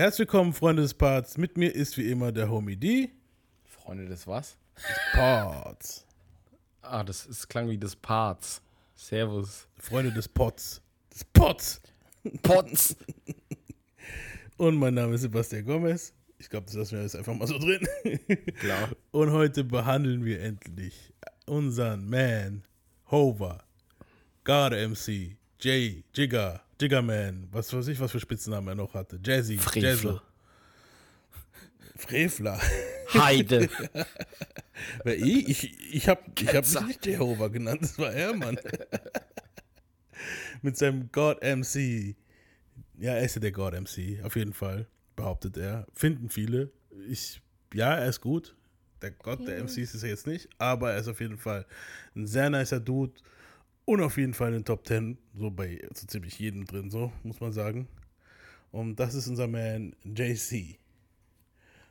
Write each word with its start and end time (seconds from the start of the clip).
Herzlich 0.00 0.20
willkommen, 0.20 0.54
Freunde 0.54 0.80
des 0.80 0.94
Parts. 0.94 1.36
Mit 1.36 1.58
mir 1.58 1.74
ist 1.74 1.98
wie 1.98 2.10
immer 2.10 2.32
der 2.32 2.48
Homie 2.48 2.74
D. 2.74 3.10
Freunde 3.66 4.06
des 4.06 4.26
was? 4.26 4.56
Parts. 5.12 6.06
Ah, 6.80 7.04
das 7.04 7.26
ist, 7.26 7.46
klang 7.50 7.68
wie 7.68 7.76
des 7.76 7.94
Parts. 7.96 8.62
Servus. 8.94 9.68
Freunde 9.76 10.10
des 10.10 10.26
Pots. 10.26 10.80
Des 11.12 11.22
Pots. 11.22 11.82
Potz. 12.40 12.96
Und 14.56 14.76
mein 14.76 14.94
Name 14.94 15.16
ist 15.16 15.20
Sebastian 15.20 15.66
Gomez. 15.66 16.14
Ich 16.38 16.48
glaube, 16.48 16.64
das 16.64 16.76
lassen 16.76 16.96
wir 16.96 17.02
jetzt 17.02 17.16
einfach 17.16 17.34
mal 17.34 17.46
so 17.46 17.58
drin. 17.58 17.86
Klar. 18.58 18.88
Und 19.10 19.32
heute 19.32 19.64
behandeln 19.64 20.24
wir 20.24 20.40
endlich 20.40 21.12
unseren 21.44 22.08
Man, 22.08 22.64
Hover, 23.10 23.64
God 24.44 24.72
MC, 24.72 25.36
Jay, 25.60 26.04
Jigger, 26.14 26.62
Jiggerman, 26.80 27.48
was 27.52 27.72
weiß 27.72 27.88
ich, 27.88 28.00
was 28.00 28.10
für 28.10 28.20
Spitznamen 28.20 28.68
er 28.68 28.74
noch 28.74 28.94
hatte. 28.94 29.20
Jazzy, 29.22 29.58
Frevler. 29.58 30.22
Frevler. 31.96 32.58
Heide. 33.12 33.68
Wer 35.04 35.18
ich? 35.18 35.48
Ich, 35.48 35.94
ich 35.94 36.08
habe 36.08 36.22
ich 36.38 36.54
hab 36.54 36.64
mich 36.64 36.86
nicht 36.86 37.06
Jehova 37.06 37.48
genannt, 37.48 37.82
das 37.82 37.98
war 37.98 38.10
er, 38.10 38.32
Mann. 38.34 38.58
Mit 40.62 40.78
seinem 40.78 41.12
God 41.12 41.42
MC. 41.42 42.16
Ja, 42.98 43.12
er 43.14 43.24
ist 43.24 43.34
ja 43.34 43.40
der 43.40 43.52
God 43.52 43.74
MC, 43.74 44.24
auf 44.24 44.36
jeden 44.36 44.54
Fall, 44.54 44.86
behauptet 45.16 45.58
er. 45.58 45.86
Finden 45.92 46.30
viele. 46.30 46.70
Ich, 47.06 47.42
ja, 47.74 47.96
er 47.96 48.08
ist 48.08 48.22
gut. 48.22 48.56
Der 49.02 49.10
Gott 49.10 49.46
der 49.46 49.62
MCs 49.62 49.94
ist 49.94 50.02
er 50.02 50.10
jetzt 50.10 50.26
nicht, 50.26 50.48
aber 50.58 50.92
er 50.92 51.00
ist 51.00 51.08
auf 51.08 51.20
jeden 51.20 51.38
Fall 51.38 51.64
ein 52.14 52.26
sehr 52.26 52.50
nicer 52.50 52.80
Dude 52.80 53.14
und 53.90 54.02
auf 54.02 54.16
jeden 54.18 54.34
Fall 54.34 54.48
in 54.48 54.60
den 54.60 54.64
Top 54.64 54.86
10, 54.86 55.18
so 55.34 55.50
bei 55.50 55.80
so 55.92 56.06
ziemlich 56.06 56.38
jedem 56.38 56.64
drin, 56.64 56.90
so 56.90 57.12
muss 57.24 57.40
man 57.40 57.52
sagen. 57.52 57.88
Und 58.70 59.00
das 59.00 59.14
ist 59.14 59.26
unser 59.26 59.48
Man 59.48 59.96
JC. 60.04 60.78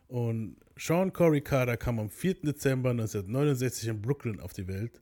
Und 0.07 0.55
Sean 0.77 1.11
Corey 1.11 1.41
Carter 1.41 1.75
kam 1.75 1.99
am 1.99 2.09
4. 2.09 2.35
Dezember 2.35 2.91
1969 2.91 3.89
in 3.89 4.01
Brooklyn 4.01 4.39
auf 4.39 4.53
die 4.53 4.67
Welt. 4.67 5.01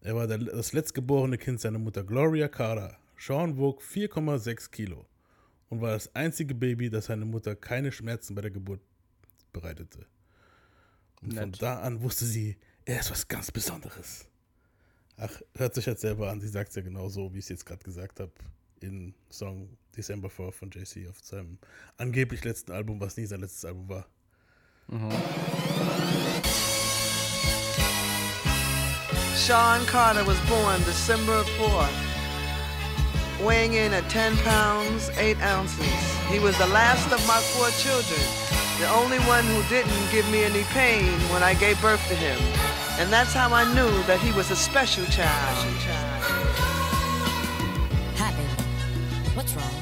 Er 0.00 0.16
war 0.16 0.26
der, 0.26 0.38
das 0.38 0.72
letztgeborene 0.72 1.38
Kind 1.38 1.60
seiner 1.60 1.78
Mutter 1.78 2.02
Gloria 2.02 2.48
Carter. 2.48 2.98
Sean 3.16 3.56
wog 3.56 3.80
4,6 3.80 4.72
Kilo 4.72 5.06
und 5.68 5.80
war 5.80 5.92
das 5.92 6.12
einzige 6.16 6.56
Baby, 6.56 6.90
das 6.90 7.06
seine 7.06 7.26
Mutter 7.26 7.54
keine 7.54 7.92
Schmerzen 7.92 8.34
bei 8.34 8.42
der 8.42 8.50
Geburt 8.50 8.80
bereitete. 9.52 10.04
Und 11.22 11.34
von 11.34 11.50
Nett. 11.50 11.62
da 11.62 11.78
an 11.78 12.02
wusste 12.02 12.24
sie, 12.24 12.56
er 12.84 12.98
ist 12.98 13.12
was 13.12 13.28
ganz 13.28 13.52
Besonderes. 13.52 14.28
Ach, 15.16 15.30
hört 15.56 15.74
sich 15.74 15.86
jetzt 15.86 16.00
selber 16.00 16.30
an, 16.30 16.40
sie 16.40 16.48
sagt 16.48 16.70
es 16.70 16.76
ja 16.76 16.82
genau 16.82 17.08
so, 17.08 17.32
wie 17.32 17.38
ich 17.38 17.44
es 17.44 17.48
jetzt 17.48 17.66
gerade 17.66 17.84
gesagt 17.84 18.18
habe, 18.18 18.32
in 18.80 19.14
Song 19.30 19.68
December 19.96 20.28
4 20.28 20.50
von 20.50 20.70
JC 20.70 21.08
auf 21.08 21.20
seinem 21.22 21.58
angeblich 21.98 22.42
letzten 22.44 22.72
Album, 22.72 23.00
was 23.00 23.16
nie 23.16 23.26
sein 23.26 23.40
letztes 23.40 23.64
Album 23.64 23.88
war. 23.88 24.06
Sean 29.36 29.86
Carter 29.86 30.26
was 30.26 30.38
born 30.48 30.82
December 30.84 31.44
4th, 31.58 31.88
weighing 33.46 33.74
in 33.74 33.92
at 33.92 34.08
10 34.10 34.36
pounds, 34.38 35.10
8 35.16 35.40
ounces. 35.42 35.86
He 36.28 36.40
was 36.40 36.56
the 36.58 36.66
last 36.66 37.12
of 37.12 37.24
my 37.28 37.38
four 37.54 37.68
children, 37.78 38.20
the 38.80 38.88
only 38.88 39.18
one 39.28 39.44
who 39.44 39.62
didn't 39.68 40.10
give 40.10 40.28
me 40.32 40.42
any 40.44 40.64
pain 40.74 41.06
when 41.30 41.44
I 41.44 41.54
gave 41.54 41.80
birth 41.80 42.02
to 42.08 42.14
him. 42.16 42.73
And 42.96 43.12
that's 43.12 43.34
how 43.34 43.52
I 43.52 43.64
knew 43.74 43.90
that 44.06 44.20
he 44.20 44.30
was 44.36 44.52
a 44.52 44.56
special 44.56 45.04
child. 45.06 45.56
Hi, 48.18 48.30
baby. 48.30 49.34
What's 49.34 49.52
wrong? 49.56 49.74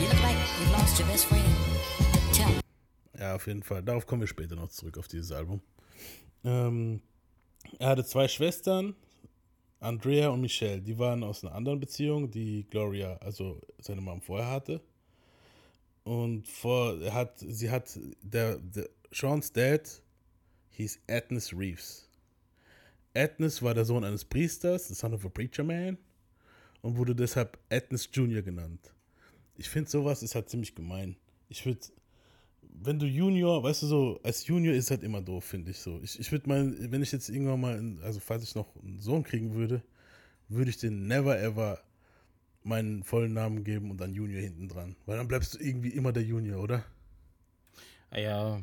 You 0.00 0.06
look 0.06 0.22
like 0.22 0.36
you've 0.60 0.70
lost 0.70 0.96
your 1.00 1.08
best 1.08 1.26
friend. 1.26 1.44
Tell. 2.32 2.60
Ja, 3.18 3.34
auf 3.34 3.48
jeden 3.48 3.64
Fall. 3.64 3.82
Darauf 3.82 4.06
kommen 4.06 4.20
wir 4.20 4.28
später 4.28 4.54
noch 4.54 4.68
zurück, 4.68 4.96
auf 4.96 5.08
dieses 5.08 5.32
Album. 5.32 5.60
Ähm, 6.44 7.02
er 7.80 7.88
hatte 7.88 8.04
zwei 8.04 8.28
Schwestern, 8.28 8.94
Andrea 9.80 10.28
und 10.28 10.40
Michelle. 10.40 10.80
Die 10.80 10.96
waren 11.00 11.24
aus 11.24 11.42
einer 11.42 11.52
anderen 11.52 11.80
Beziehung, 11.80 12.30
die 12.30 12.64
Gloria, 12.70 13.16
also 13.16 13.60
seine 13.80 14.02
Mom 14.02 14.22
vorher 14.22 14.48
hatte. 14.48 14.80
Und 16.04 16.46
vor, 16.46 17.00
er 17.02 17.12
hat, 17.12 17.40
sie 17.40 17.72
hat, 17.72 17.98
der, 18.22 18.58
der 18.58 18.88
Sean's 19.10 19.52
Dad 19.52 20.00
hieß 20.70 21.00
Agnes 21.08 21.52
Reeves. 21.52 22.05
Agnes 23.16 23.62
war 23.62 23.74
der 23.74 23.84
Sohn 23.84 24.04
eines 24.04 24.24
Priesters, 24.24 24.88
the 24.88 24.94
son 24.94 25.14
of 25.14 25.24
a 25.24 25.28
preacher 25.28 25.64
man, 25.64 25.98
und 26.82 26.96
wurde 26.96 27.14
deshalb 27.14 27.58
Agnes 27.70 28.08
Jr. 28.12 28.42
genannt. 28.42 28.94
Ich 29.56 29.68
finde 29.68 29.90
sowas 29.90 30.22
ist 30.22 30.34
halt 30.34 30.50
ziemlich 30.50 30.74
gemein. 30.74 31.16
Ich 31.48 31.64
würde, 31.64 31.80
wenn 32.62 32.98
du 32.98 33.06
Junior, 33.06 33.62
weißt 33.62 33.82
du 33.82 33.86
so, 33.86 34.20
als 34.22 34.46
Junior 34.46 34.74
ist 34.74 34.90
halt 34.90 35.02
immer 35.02 35.22
doof, 35.22 35.44
finde 35.44 35.70
ich 35.70 35.78
so. 35.78 35.98
Ich, 36.02 36.20
ich 36.20 36.30
würde 36.30 36.48
mal, 36.48 36.90
wenn 36.90 37.02
ich 37.02 37.12
jetzt 37.12 37.28
irgendwann 37.30 37.60
mal, 37.60 37.98
also 38.02 38.20
falls 38.20 38.42
ich 38.42 38.54
noch 38.54 38.76
einen 38.82 39.00
Sohn 39.00 39.22
kriegen 39.22 39.54
würde, 39.54 39.82
würde 40.48 40.70
ich 40.70 40.76
den 40.76 41.06
never 41.06 41.40
ever 41.40 41.80
meinen 42.62 43.04
vollen 43.04 43.32
Namen 43.32 43.64
geben 43.64 43.90
und 43.90 44.00
dann 44.00 44.12
Junior 44.12 44.42
hinten 44.42 44.68
dran. 44.68 44.96
Weil 45.06 45.16
dann 45.16 45.28
bleibst 45.28 45.54
du 45.54 45.58
irgendwie 45.58 45.90
immer 45.90 46.12
der 46.12 46.24
Junior, 46.24 46.62
oder? 46.62 46.84
Ah 48.10 48.18
ja. 48.18 48.62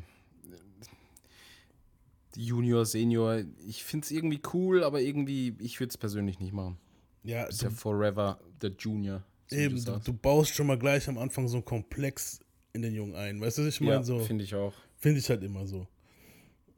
Junior, 2.36 2.84
Senior. 2.86 3.44
Ich 3.66 3.84
finde 3.84 4.04
es 4.04 4.10
irgendwie 4.10 4.40
cool, 4.52 4.82
aber 4.84 5.00
irgendwie, 5.00 5.54
ich 5.58 5.80
würde 5.80 5.90
es 5.90 5.98
persönlich 5.98 6.38
nicht 6.38 6.52
machen. 6.52 6.78
Ja, 7.22 7.44
Ist 7.44 7.62
ja 7.62 7.70
forever 7.70 8.38
the 8.60 8.68
Junior. 8.78 9.22
so 9.48 9.56
eben, 9.56 9.82
du 9.82 9.98
du, 9.98 10.12
baust 10.12 10.54
schon 10.54 10.66
mal 10.66 10.78
gleich 10.78 11.08
am 11.08 11.18
Anfang 11.18 11.48
so 11.48 11.56
einen 11.56 11.64
Komplex 11.64 12.40
in 12.72 12.82
den 12.82 12.94
Jungen 12.94 13.14
ein. 13.14 13.40
Weißt 13.40 13.58
du, 13.58 13.62
was 13.62 13.74
ich 13.74 13.80
meine? 13.80 13.92
ja, 13.92 14.02
so, 14.02 14.18
finde 14.20 14.44
ich 14.44 14.54
auch. 14.54 14.74
Finde 14.96 15.20
ich 15.20 15.30
halt 15.30 15.42
immer 15.42 15.66
so. 15.66 15.86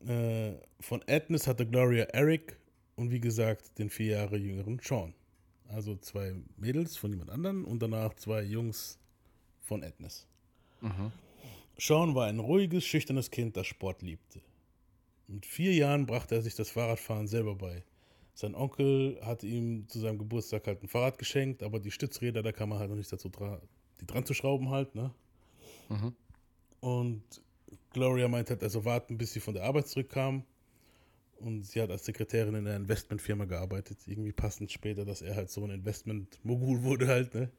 Äh, 0.06 0.55
von 0.81 1.03
Agnes 1.09 1.47
hatte 1.47 1.66
Gloria 1.66 2.05
Eric 2.05 2.59
und 2.95 3.11
wie 3.11 3.21
gesagt 3.21 3.78
den 3.78 3.91
vier 3.91 4.19
Jahre 4.19 4.37
jüngeren 4.37 4.78
Sean. 4.83 5.15
Also 5.69 5.97
zwei 5.97 6.34
Mädels 6.56 6.97
von 6.97 7.11
jemand 7.11 7.31
anderen 7.31 7.65
und 7.65 7.81
danach 7.83 8.15
zwei 8.15 8.43
Jungs 8.43 8.99
von 9.61 9.83
Agnes. 9.83 10.27
Sean 11.78 12.15
war 12.15 12.27
ein 12.27 12.39
ruhiges, 12.39 12.84
schüchternes 12.84 13.31
Kind, 13.31 13.56
das 13.56 13.66
Sport 13.66 14.03
liebte. 14.03 14.41
Mit 15.28 15.47
vier 15.47 15.75
Jahren 15.75 16.06
brachte 16.06 16.37
er 16.37 16.42
sich 16.42 16.54
das 16.54 16.70
Fahrradfahren 16.70 17.26
selber 17.26 17.54
bei. 17.56 17.82
Sein 18.34 18.54
Onkel 18.54 19.19
hatte 19.22 19.47
ihm 19.47 19.88
zu 19.88 19.98
seinem 19.98 20.19
Geburtstag 20.19 20.66
halt 20.66 20.82
ein 20.82 20.88
Fahrrad 20.88 21.19
geschenkt, 21.19 21.62
aber 21.62 21.81
die 21.81 21.91
Stützräder, 21.91 22.42
da 22.42 22.53
kam 22.53 22.70
er 22.72 22.78
halt 22.78 22.91
noch 22.91 22.97
nicht 22.97 23.12
dazu 23.12 23.28
dran, 23.31 23.60
die 24.00 24.06
dran 24.06 24.26
zu 24.26 24.34
schrauben 24.34 24.70
halt, 24.70 24.94
ne? 24.94 25.10
Und 26.81 27.22
Gloria 27.92 28.28
meinte 28.28 28.50
halt, 28.50 28.62
also 28.62 28.84
warten, 28.84 29.16
bis 29.16 29.32
sie 29.32 29.41
von 29.41 29.54
der 29.54 29.65
Arbeit 29.65 29.88
zurückkam. 29.88 30.44
Und 31.38 31.65
sie 31.65 31.81
hat 31.82 31.91
als 31.91 32.04
Sekretärin 32.04 32.54
in 32.54 32.66
einer 32.66 32.76
Investmentfirma 32.76 33.44
gearbeitet. 33.44 33.98
Irgendwie 34.06 34.32
passend 34.32 34.72
später, 34.72 35.04
dass 35.04 35.22
er 35.22 35.34
halt 35.34 35.50
so 35.50 35.65
ein 35.65 35.70
Investment-Mogul 35.70 36.82
wurde 36.82 37.09
halt, 37.09 37.34
ne? 37.34 37.50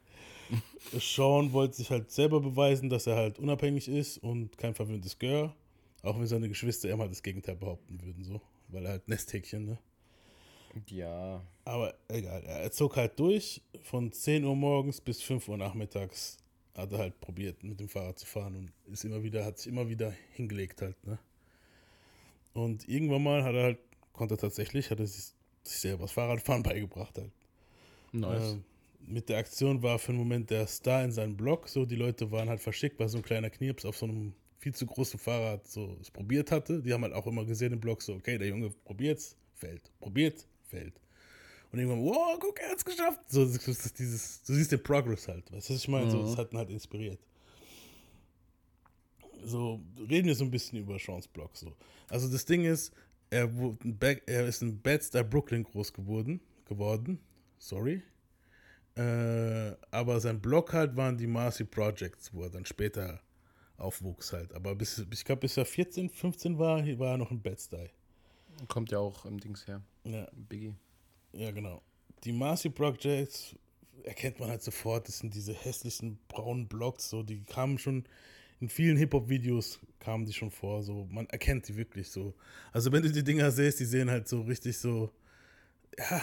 Sean 0.98 1.52
wollte 1.52 1.76
sich 1.76 1.90
halt 1.90 2.10
selber 2.10 2.40
beweisen, 2.40 2.88
dass 2.88 3.06
er 3.06 3.16
halt 3.16 3.38
unabhängig 3.38 3.88
ist 3.88 4.18
und 4.18 4.56
kein 4.58 4.74
verwöhntes 4.74 5.18
Gör. 5.18 5.54
Auch 6.02 6.18
wenn 6.18 6.26
seine 6.26 6.48
Geschwister 6.48 6.90
immer 6.90 7.08
das 7.08 7.22
Gegenteil 7.22 7.56
behaupten 7.56 8.00
würden, 8.02 8.24
so. 8.24 8.40
Weil 8.68 8.84
er 8.84 8.92
halt 8.92 9.08
Nesthäkchen, 9.08 9.66
ne? 9.66 9.78
Ja. 10.86 11.42
Aber 11.64 11.94
egal, 12.08 12.44
er 12.44 12.70
zog 12.70 12.96
halt 12.96 13.18
durch. 13.18 13.62
Von 13.82 14.12
10 14.12 14.44
Uhr 14.44 14.54
morgens 14.54 15.00
bis 15.00 15.22
5 15.22 15.48
Uhr 15.48 15.56
nachmittags 15.56 16.38
hat 16.74 16.92
er 16.92 16.98
halt 16.98 17.20
probiert, 17.20 17.64
mit 17.64 17.80
dem 17.80 17.88
Fahrrad 17.88 18.18
zu 18.18 18.26
fahren 18.26 18.54
und 18.54 18.72
ist 18.92 19.04
immer 19.04 19.22
wieder, 19.22 19.44
hat 19.44 19.58
sich 19.58 19.72
immer 19.72 19.88
wieder 19.88 20.14
hingelegt 20.34 20.80
halt, 20.80 21.04
ne? 21.04 21.18
Und 22.52 22.88
irgendwann 22.88 23.22
mal 23.22 23.42
hat 23.42 23.54
er 23.54 23.62
halt, 23.64 23.78
konnte 24.12 24.34
er 24.34 24.38
tatsächlich, 24.38 24.90
hat 24.90 25.00
er 25.00 25.06
sich, 25.06 25.32
sich 25.64 25.78
selber 25.78 26.02
das 26.02 26.12
Fahrradfahren 26.12 26.62
beigebracht 26.64 27.18
halt. 27.18 27.32
Nice. 28.12 28.52
Ähm, 28.52 28.64
mit 29.00 29.28
der 29.28 29.38
Aktion 29.38 29.82
war 29.82 29.98
für 29.98 30.10
einen 30.10 30.18
Moment 30.18 30.50
der 30.50 30.66
Star 30.66 31.04
in 31.04 31.12
seinem 31.12 31.36
Blog, 31.36 31.68
so 31.68 31.84
die 31.84 31.96
Leute 31.96 32.30
waren 32.30 32.48
halt 32.48 32.60
verschickt, 32.60 32.98
weil 32.98 33.08
so 33.08 33.18
ein 33.18 33.22
kleiner 33.22 33.50
Knirps 33.50 33.84
auf 33.84 33.96
so 33.96 34.06
einem 34.06 34.34
viel 34.58 34.74
zu 34.74 34.86
großen 34.86 35.18
Fahrrad 35.18 35.66
so 35.66 35.96
es 36.00 36.10
probiert 36.10 36.50
hatte. 36.50 36.82
Die 36.82 36.92
haben 36.92 37.02
halt 37.02 37.14
auch 37.14 37.26
immer 37.26 37.44
gesehen 37.44 37.72
im 37.72 37.80
Blog 37.80 38.02
so, 38.02 38.14
okay, 38.14 38.38
der 38.38 38.48
Junge 38.48 38.70
probiert's, 38.84 39.36
fällt, 39.54 39.90
probiert, 40.00 40.46
fällt. 40.64 41.00
Und 41.70 41.78
irgendwann, 41.78 42.02
wow, 42.02 42.38
guck, 42.40 42.58
er 42.60 42.70
hat's 42.70 42.84
geschafft. 42.84 43.20
So, 43.28 43.44
dieses, 43.44 44.42
du 44.42 44.54
siehst 44.54 44.72
den 44.72 44.82
Progress 44.82 45.28
halt, 45.28 45.50
weißt 45.52 45.68
du, 45.68 45.74
was 45.74 45.80
ich 45.80 45.88
meine? 45.88 46.10
So, 46.10 46.22
das 46.22 46.36
hat 46.36 46.52
ihn 46.52 46.58
halt 46.58 46.70
inspiriert. 46.70 47.20
So, 49.44 49.80
reden 50.08 50.26
wir 50.26 50.34
so 50.34 50.44
ein 50.44 50.50
bisschen 50.50 50.78
über 50.78 50.98
Sean's 50.98 51.28
Blog. 51.28 51.56
So. 51.56 51.74
Also 52.08 52.28
das 52.28 52.44
Ding 52.44 52.64
ist, 52.64 52.92
er, 53.30 53.54
wurde 53.54 54.22
er 54.26 54.46
ist 54.46 54.62
in 54.62 54.80
Bed-Stuy, 54.80 55.22
Brooklyn 55.22 55.62
groß 55.62 55.92
geworden, 55.92 56.40
geworden. 56.64 57.20
Sorry. 57.58 58.02
Äh, 58.96 59.76
aber 59.90 60.18
sein 60.20 60.40
Blog 60.40 60.72
halt 60.72 60.96
waren 60.96 61.16
die 61.16 61.26
Marcy 61.26 61.64
Projects, 61.64 62.32
wo 62.32 62.42
er 62.42 62.50
dann 62.50 62.64
später 62.64 63.20
aufwuchs 63.78 64.32
halt. 64.32 64.52
Aber 64.52 64.74
bis, 64.74 65.04
ich 65.10 65.24
glaube, 65.24 65.40
bis 65.40 65.56
er 65.56 65.64
14, 65.64 66.10
15 66.10 66.58
war, 66.58 66.84
war 66.98 67.12
er 67.12 67.18
noch 67.18 67.30
in 67.30 67.40
Bed-Stuy. 67.40 67.88
Kommt 68.66 68.90
ja 68.90 68.98
auch 68.98 69.24
im 69.24 69.38
Dings 69.38 69.66
her. 69.66 69.80
Ja, 70.04 70.26
Biggie. 70.32 70.74
ja, 71.32 71.50
genau. 71.50 71.80
Die 72.24 72.32
Marcy 72.32 72.68
Projects 72.68 73.54
erkennt 74.02 74.40
man 74.40 74.50
halt 74.50 74.62
sofort. 74.62 75.06
Das 75.08 75.18
sind 75.18 75.34
diese 75.34 75.54
hässlichen 75.54 76.18
braunen 76.28 76.66
Blocks, 76.66 77.08
so 77.08 77.22
die 77.22 77.44
kamen 77.44 77.78
schon 77.78 78.04
in 78.60 78.68
vielen 78.68 78.96
Hip-Hop-Videos 78.96 79.78
kamen 80.00 80.24
die 80.24 80.32
schon 80.32 80.50
vor, 80.50 80.82
so, 80.82 81.06
man 81.10 81.26
erkennt 81.26 81.68
die 81.68 81.76
wirklich 81.76 82.10
so. 82.10 82.34
Also 82.72 82.90
wenn 82.92 83.02
du 83.02 83.10
die 83.10 83.22
Dinger 83.22 83.50
siehst, 83.50 83.80
die 83.80 83.84
sehen 83.84 84.10
halt 84.10 84.28
so 84.28 84.42
richtig 84.42 84.78
so, 84.78 85.10
ja, 85.96 86.20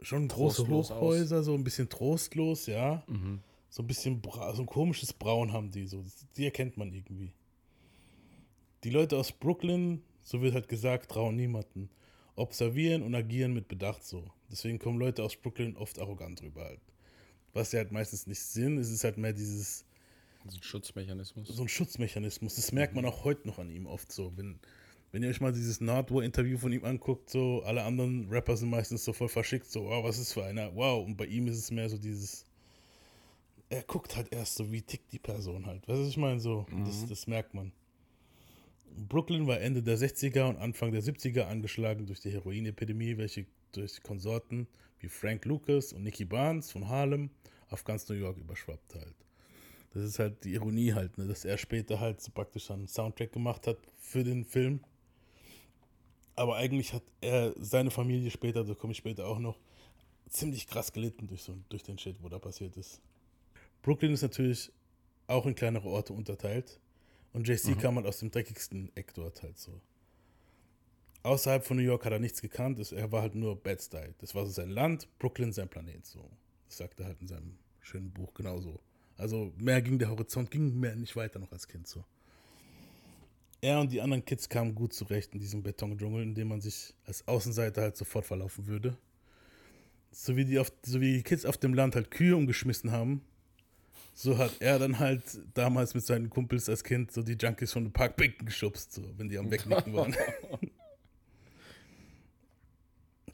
schon 0.00 0.28
große 0.28 0.64
Trostlos 0.64 0.90
Hochhäuser, 0.90 1.42
so 1.42 1.54
ein 1.54 1.64
bisschen 1.64 1.88
trostlos, 1.88 2.66
ja. 2.66 3.04
So 3.74 3.82
ein 3.82 3.88
bisschen, 3.88 4.22
so 4.22 4.62
ein 4.62 4.66
komisches 4.66 5.12
Braun 5.12 5.52
haben 5.52 5.72
die, 5.72 5.88
so, 5.88 6.04
die 6.36 6.44
erkennt 6.44 6.76
man 6.76 6.92
irgendwie. 6.92 7.32
Die 8.84 8.90
Leute 8.90 9.16
aus 9.18 9.32
Brooklyn, 9.32 10.00
so 10.22 10.40
wird 10.42 10.54
halt 10.54 10.68
gesagt, 10.68 11.10
trauen 11.10 11.34
niemanden. 11.34 11.90
Observieren 12.36 13.02
und 13.02 13.16
agieren 13.16 13.52
mit 13.52 13.66
Bedacht 13.66 14.04
so. 14.04 14.30
Deswegen 14.48 14.78
kommen 14.78 15.00
Leute 15.00 15.24
aus 15.24 15.34
Brooklyn 15.34 15.76
oft 15.76 15.98
arrogant 15.98 16.40
rüber 16.40 16.66
halt. 16.66 16.78
Was 17.52 17.72
sie 17.72 17.78
halt 17.78 17.90
meistens 17.90 18.28
nicht 18.28 18.42
sind, 18.42 18.78
es 18.78 18.92
ist 18.92 19.02
halt 19.02 19.18
mehr 19.18 19.32
dieses, 19.32 19.84
ist 20.44 20.56
ein 20.56 20.62
Schutzmechanismus. 20.62 21.48
so 21.48 21.62
ein 21.62 21.68
Schutzmechanismus. 21.68 22.54
Das 22.54 22.70
merkt 22.70 22.94
man 22.94 23.04
auch 23.04 23.24
heute 23.24 23.48
noch 23.48 23.58
an 23.58 23.70
ihm 23.70 23.86
oft 23.86 24.12
so. 24.12 24.32
Wenn, 24.36 24.60
wenn 25.10 25.24
ihr 25.24 25.30
euch 25.30 25.40
mal 25.40 25.52
dieses 25.52 25.80
Nardwar-Interview 25.80 26.58
von 26.58 26.72
ihm 26.72 26.84
anguckt, 26.84 27.28
so 27.28 27.64
alle 27.64 27.82
anderen 27.82 28.28
Rapper 28.28 28.56
sind 28.56 28.70
meistens 28.70 29.04
so 29.04 29.12
voll 29.12 29.28
verschickt, 29.28 29.68
so, 29.68 29.86
wow, 29.86 30.04
was 30.04 30.18
ist 30.18 30.32
für 30.32 30.44
einer, 30.44 30.76
wow. 30.76 31.04
Und 31.04 31.16
bei 31.16 31.26
ihm 31.26 31.48
ist 31.48 31.58
es 31.58 31.72
mehr 31.72 31.88
so 31.88 31.98
dieses, 31.98 32.46
er 33.68 33.82
guckt 33.82 34.16
halt 34.16 34.32
erst 34.32 34.56
so, 34.56 34.70
wie 34.70 34.82
tickt 34.82 35.12
die 35.12 35.18
Person 35.18 35.66
halt. 35.66 35.88
Weißt 35.88 35.98
du, 35.98 36.02
was 36.02 36.08
ich 36.08 36.16
meine? 36.16 36.40
So, 36.40 36.66
das, 36.84 37.06
das 37.06 37.26
merkt 37.26 37.54
man. 37.54 37.72
Brooklyn 38.96 39.46
war 39.46 39.60
Ende 39.60 39.82
der 39.82 39.98
60er 39.98 40.48
und 40.48 40.56
Anfang 40.56 40.92
der 40.92 41.02
70er 41.02 41.42
angeschlagen 41.42 42.06
durch 42.06 42.20
die 42.20 42.30
Heroinepidemie, 42.30 43.16
welche 43.16 43.46
durch 43.72 44.02
Konsorten 44.02 44.68
wie 45.00 45.08
Frank 45.08 45.44
Lucas 45.44 45.92
und 45.92 46.04
Nicky 46.04 46.24
Barnes 46.24 46.70
von 46.70 46.88
Harlem 46.88 47.30
auf 47.70 47.84
ganz 47.84 48.08
New 48.08 48.14
York 48.14 48.38
überschwappt 48.38 48.94
halt. 48.94 49.14
Das 49.92 50.04
ist 50.04 50.18
halt 50.18 50.44
die 50.44 50.54
Ironie 50.54 50.92
halt, 50.92 51.18
ne, 51.18 51.26
dass 51.26 51.44
er 51.44 51.58
später 51.58 52.00
halt 52.00 52.20
so 52.20 52.30
praktisch 52.32 52.70
einen 52.70 52.88
Soundtrack 52.88 53.32
gemacht 53.32 53.66
hat 53.66 53.78
für 53.98 54.24
den 54.24 54.44
Film. 54.44 54.80
Aber 56.36 56.56
eigentlich 56.56 56.92
hat 56.92 57.04
er 57.20 57.54
seine 57.58 57.90
Familie 57.90 58.30
später, 58.30 58.64
da 58.64 58.74
komme 58.74 58.92
ich 58.92 58.98
später 58.98 59.26
auch 59.26 59.38
noch, 59.38 59.58
ziemlich 60.28 60.66
krass 60.66 60.92
gelitten 60.92 61.28
durch, 61.28 61.42
so, 61.42 61.56
durch 61.68 61.82
den 61.82 61.98
Shit, 61.98 62.16
wo 62.22 62.28
da 62.28 62.38
passiert 62.38 62.76
ist. 62.76 63.00
Brooklyn 63.84 64.14
ist 64.14 64.22
natürlich 64.22 64.72
auch 65.26 65.44
in 65.44 65.54
kleinere 65.54 65.88
Orte 65.88 66.14
unterteilt. 66.14 66.80
Und 67.34 67.46
JC 67.46 67.78
kam 67.78 67.96
halt 67.96 68.06
aus 68.06 68.18
dem 68.18 68.30
dreckigsten 68.30 68.90
Eck 68.96 69.12
dort 69.14 69.42
halt 69.42 69.58
so. 69.58 69.80
Außerhalb 71.22 71.64
von 71.64 71.76
New 71.76 71.82
York 71.82 72.04
hat 72.04 72.12
er 72.12 72.18
nichts 72.18 72.40
gekannt. 72.40 72.80
Er 72.92 73.12
war 73.12 73.22
halt 73.22 73.34
nur 73.34 73.56
Bed-Stuy. 73.56 74.14
Das 74.18 74.34
war 74.34 74.46
so 74.46 74.52
sein 74.52 74.70
Land, 74.70 75.08
Brooklyn 75.18 75.52
sein 75.52 75.68
Planet. 75.68 76.04
So. 76.06 76.30
Das 76.66 76.78
sagt 76.78 76.98
er 77.00 77.06
halt 77.06 77.20
in 77.20 77.28
seinem 77.28 77.58
schönen 77.80 78.10
Buch 78.10 78.32
genauso. 78.32 78.80
Also 79.18 79.52
mehr 79.58 79.82
ging 79.82 79.98
der 79.98 80.10
Horizont, 80.10 80.50
ging 80.50 80.78
mehr 80.80 80.96
nicht 80.96 81.14
weiter 81.14 81.38
noch 81.38 81.52
als 81.52 81.68
Kind 81.68 81.86
so. 81.86 82.04
Er 83.60 83.80
und 83.80 83.92
die 83.92 84.00
anderen 84.00 84.24
Kids 84.24 84.48
kamen 84.48 84.74
gut 84.74 84.92
zurecht 84.92 85.34
in 85.34 85.40
diesem 85.40 85.62
Betondschungel, 85.62 86.22
in 86.22 86.34
dem 86.34 86.48
man 86.48 86.60
sich 86.60 86.94
als 87.04 87.26
Außenseiter 87.28 87.82
halt 87.82 87.96
sofort 87.96 88.24
verlaufen 88.24 88.66
würde. 88.66 88.96
So 90.10 90.36
wie 90.36 90.44
die, 90.44 90.58
auf, 90.58 90.72
so 90.84 91.00
wie 91.00 91.14
die 91.14 91.22
Kids 91.22 91.44
auf 91.44 91.58
dem 91.58 91.74
Land 91.74 91.96
halt 91.96 92.10
Kühe 92.10 92.36
umgeschmissen 92.36 92.90
haben, 92.92 93.22
so 94.14 94.38
hat 94.38 94.52
er 94.60 94.78
dann 94.78 94.98
halt 94.98 95.22
damals 95.54 95.94
mit 95.94 96.04
seinen 96.04 96.30
Kumpels 96.30 96.68
als 96.68 96.84
Kind 96.84 97.12
so 97.12 97.22
die 97.22 97.34
Junkies 97.34 97.72
von 97.72 97.84
den 97.84 97.92
Parkbänken 97.92 98.46
geschubst, 98.46 98.92
so, 98.92 99.02
wenn 99.16 99.28
die 99.28 99.36
am 99.38 99.50
Wegnicken 99.50 99.92
waren. 99.92 100.14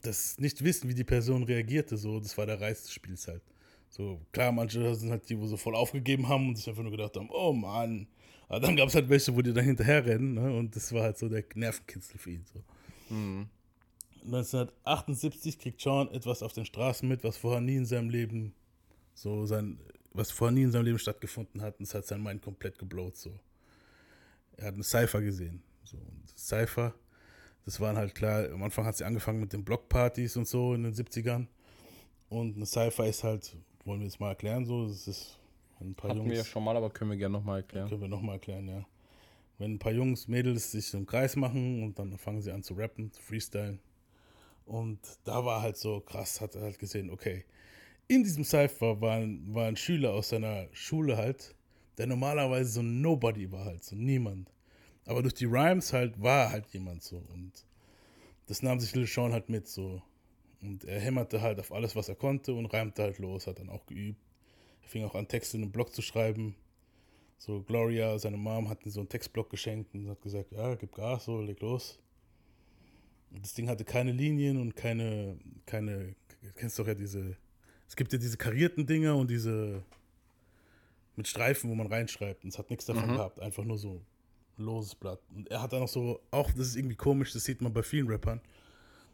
das 0.01 0.39
nicht 0.39 0.63
wissen, 0.63 0.89
wie 0.89 0.95
die 0.95 1.03
Person 1.03 1.43
reagierte, 1.43 1.97
so, 1.97 2.19
das 2.19 2.35
war 2.37 2.47
der 2.47 2.59
Reiz 2.59 2.81
des 2.81 2.93
Spiels 2.93 3.27
halt. 3.27 3.43
So, 3.89 4.19
klar, 4.31 4.51
manche 4.51 4.95
sind 4.95 5.11
halt 5.11 5.29
die, 5.29 5.39
wo 5.39 5.45
so 5.45 5.57
voll 5.57 5.75
aufgegeben 5.75 6.27
haben 6.27 6.49
und 6.49 6.55
sich 6.55 6.67
einfach 6.67 6.81
nur 6.81 6.91
gedacht 6.91 7.15
haben, 7.15 7.29
oh 7.29 7.53
Mann. 7.53 8.07
Aber 8.47 8.59
dann 8.59 8.75
gab 8.75 8.87
es 8.87 8.95
halt 8.95 9.07
welche, 9.09 9.35
wo 9.35 9.41
die 9.41 9.53
dann 9.53 9.65
hinterher 9.65 10.05
rennen, 10.05 10.33
ne? 10.33 10.57
Und 10.57 10.75
das 10.75 10.91
war 10.93 11.03
halt 11.03 11.17
so 11.17 11.29
der 11.29 11.43
Nervenkitzel 11.53 12.17
für 12.17 12.31
ihn. 12.31 12.45
So. 12.51 12.63
1978 14.25 15.59
kriegt 15.59 15.81
Sean 15.81 16.09
etwas 16.11 16.41
auf 16.41 16.53
den 16.53 16.65
Straßen 16.65 17.07
mit, 17.07 17.23
was 17.23 17.37
vorher 17.37 17.61
nie 17.61 17.75
in 17.75 17.85
seinem 17.85 18.09
Leben 18.09 18.53
so 19.13 19.45
sein, 19.45 19.77
was 20.13 20.31
vorher 20.31 20.53
nie 20.53 20.63
in 20.63 20.71
seinem 20.71 20.85
Leben 20.85 20.99
stattgefunden 20.99 21.61
hat, 21.61 21.79
und 21.79 21.83
es 21.83 21.93
hat 21.93 22.05
sein 22.05 22.21
Mind 22.21 22.41
komplett 22.41 22.77
geblowt. 22.77 23.17
So. 23.17 23.39
Er 24.57 24.67
hat 24.67 24.73
eine 24.73 24.83
Cypher 24.83 25.21
gesehen. 25.21 25.61
So. 25.83 25.97
Und 25.97 26.29
Cypher, 26.37 26.93
das 27.65 27.79
waren 27.79 27.97
halt 27.97 28.15
klar, 28.15 28.49
am 28.51 28.63
Anfang 28.63 28.85
hat 28.85 28.97
sie 28.97 29.05
angefangen 29.05 29.39
mit 29.39 29.53
den 29.53 29.63
Blockpartys 29.63 30.37
und 30.37 30.47
so 30.47 30.73
in 30.73 30.83
den 30.83 30.93
70ern. 30.93 31.47
Und 32.29 32.55
eine 32.55 32.65
Cypher 32.65 33.07
ist 33.07 33.23
halt, 33.23 33.55
wollen 33.85 33.99
wir 33.99 34.07
jetzt 34.07 34.19
mal 34.19 34.29
erklären, 34.29 34.65
so, 34.65 34.87
das 34.87 35.07
ist 35.07 35.39
ein 35.79 35.95
paar 35.95 36.09
Hatten 36.09 36.19
Jungs. 36.19 36.31
wir 36.31 36.37
ja 36.37 36.45
schon 36.45 36.63
mal, 36.63 36.75
aber 36.75 36.89
können 36.89 37.11
wir 37.11 37.17
gerne 37.17 37.33
nochmal 37.33 37.61
erklären. 37.61 37.89
Können 37.89 38.01
wir 38.01 38.07
nochmal 38.07 38.35
erklären, 38.35 38.67
ja. 38.67 38.85
Wenn 39.57 39.73
ein 39.73 39.79
paar 39.79 39.91
Jungs, 39.91 40.27
Mädels 40.27 40.71
sich 40.71 40.87
so 40.87 40.97
im 40.97 41.05
Kreis 41.05 41.35
machen 41.35 41.83
und 41.83 41.99
dann 41.99 42.17
fangen 42.17 42.41
sie 42.41 42.51
an 42.51 42.63
zu 42.63 42.73
rappen, 42.73 43.11
zu 43.11 43.21
freestylen. 43.21 43.79
Und 44.65 44.99
da 45.23 45.43
war 45.45 45.61
halt 45.61 45.77
so 45.77 45.99
krass, 45.99 46.41
hat 46.41 46.55
er 46.55 46.61
halt 46.61 46.79
gesehen, 46.79 47.09
okay, 47.09 47.45
in 48.11 48.23
diesem 48.23 48.43
Cypher 48.43 48.99
war 48.99 49.19
ein, 49.19 49.77
Schüler 49.77 50.11
aus 50.11 50.29
seiner 50.29 50.67
Schule 50.73 51.15
halt, 51.15 51.55
der 51.97 52.07
normalerweise 52.07 52.69
so 52.69 52.81
Nobody 52.81 53.49
war 53.49 53.63
halt, 53.63 53.85
so 53.85 53.95
niemand. 53.95 54.51
Aber 55.05 55.21
durch 55.21 55.33
die 55.33 55.45
Rhymes 55.45 55.93
halt 55.93 56.21
war 56.21 56.51
halt 56.51 56.67
jemand 56.73 57.03
so. 57.03 57.23
Und 57.33 57.53
das 58.47 58.61
nahm 58.61 58.81
sich 58.81 58.93
Lil 58.93 59.07
Sean 59.07 59.31
halt 59.31 59.47
mit 59.47 59.65
so. 59.65 60.01
Und 60.61 60.83
er 60.83 60.99
hämmerte 60.99 61.41
halt 61.41 61.57
auf 61.61 61.71
alles, 61.71 61.95
was 61.95 62.09
er 62.09 62.15
konnte 62.15 62.53
und 62.53 62.65
reimte 62.65 63.01
halt 63.01 63.17
los, 63.17 63.47
hat 63.47 63.59
dann 63.59 63.69
auch 63.69 63.85
geübt. 63.85 64.19
Er 64.81 64.89
fing 64.89 65.05
auch 65.05 65.15
an, 65.15 65.29
Texte 65.29 65.55
in 65.55 65.63
einem 65.63 65.71
Blog 65.71 65.93
zu 65.93 66.01
schreiben. 66.01 66.55
So, 67.37 67.61
Gloria, 67.61 68.19
seine 68.19 68.35
Mom, 68.35 68.67
hat 68.67 68.85
ihm 68.85 68.91
so 68.91 68.99
einen 68.99 69.07
Textblock 69.07 69.49
geschenkt 69.49 69.95
und 69.95 70.09
hat 70.09 70.21
gesagt, 70.21 70.51
ja, 70.51 70.75
gib 70.75 70.93
Gas, 70.93 71.23
so, 71.25 71.39
leg 71.39 71.61
los. 71.61 71.97
Und 73.31 73.45
das 73.45 73.53
Ding 73.53 73.69
hatte 73.69 73.85
keine 73.85 74.11
Linien 74.11 74.59
und 74.59 74.75
keine, 74.75 75.39
keine, 75.65 76.13
kennst 76.55 76.77
doch 76.77 76.87
ja 76.87 76.93
diese, 76.93 77.37
es 77.91 77.97
gibt 77.97 78.13
ja 78.13 78.19
diese 78.19 78.37
karierten 78.37 78.85
Dinger 78.85 79.17
und 79.17 79.29
diese 79.29 79.83
mit 81.17 81.27
Streifen, 81.27 81.69
wo 81.69 81.75
man 81.75 81.87
reinschreibt. 81.87 82.45
Und 82.45 82.51
es 82.51 82.57
hat 82.57 82.69
nichts 82.69 82.85
davon 82.85 83.09
gehabt, 83.09 83.41
einfach 83.41 83.65
nur 83.65 83.77
so 83.77 84.01
ein 84.57 84.63
loses 84.63 84.95
Blatt. 84.95 85.19
Und 85.35 85.51
er 85.51 85.61
hat 85.61 85.73
dann 85.73 85.81
noch 85.81 85.89
so, 85.89 86.21
auch, 86.31 86.49
das 86.51 86.67
ist 86.67 86.77
irgendwie 86.77 86.95
komisch, 86.95 87.33
das 87.33 87.43
sieht 87.43 87.61
man 87.61 87.73
bei 87.73 87.83
vielen 87.83 88.07
Rappern. 88.07 88.39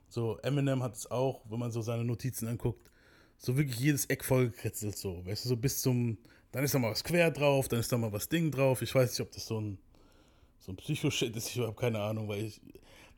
So, 0.09 0.38
Eminem 0.44 0.83
hat 0.83 0.94
es 0.94 1.09
auch, 1.09 1.41
wenn 1.50 1.57
man 1.57 1.71
so 1.71 1.81
seine 1.81 2.03
Notizen 2.03 2.47
anguckt, 2.47 2.91
so 3.39 3.57
wirklich 3.57 3.79
jedes 3.79 4.06
Eck 4.06 4.24
vollgekritzelt, 4.24 4.95
so, 4.95 5.25
weißt 5.25 5.45
du, 5.45 5.50
so 5.50 5.57
bis 5.57 5.81
zum, 5.81 6.19
dann 6.51 6.63
ist 6.63 6.75
da 6.75 6.77
mal 6.77 6.91
was 6.91 7.03
quer 7.03 7.31
drauf, 7.31 7.68
dann 7.69 7.80
ist 7.80 7.91
da 7.91 7.97
mal 7.97 8.13
was 8.13 8.30
Ding 8.30 8.51
drauf. 8.51 8.83
Ich 8.83 8.94
weiß 8.94 9.09
nicht, 9.09 9.21
ob 9.21 9.31
das 9.31 9.47
so 9.47 9.59
ein, 9.59 9.80
so 10.59 10.71
ein 10.71 10.75
Psycho-Shit 10.75 11.35
ist, 11.35 11.47
ich 11.47 11.57
habe 11.57 11.73
keine 11.73 11.99
Ahnung, 11.99 12.28
weil 12.28 12.45
ich, 12.45 12.61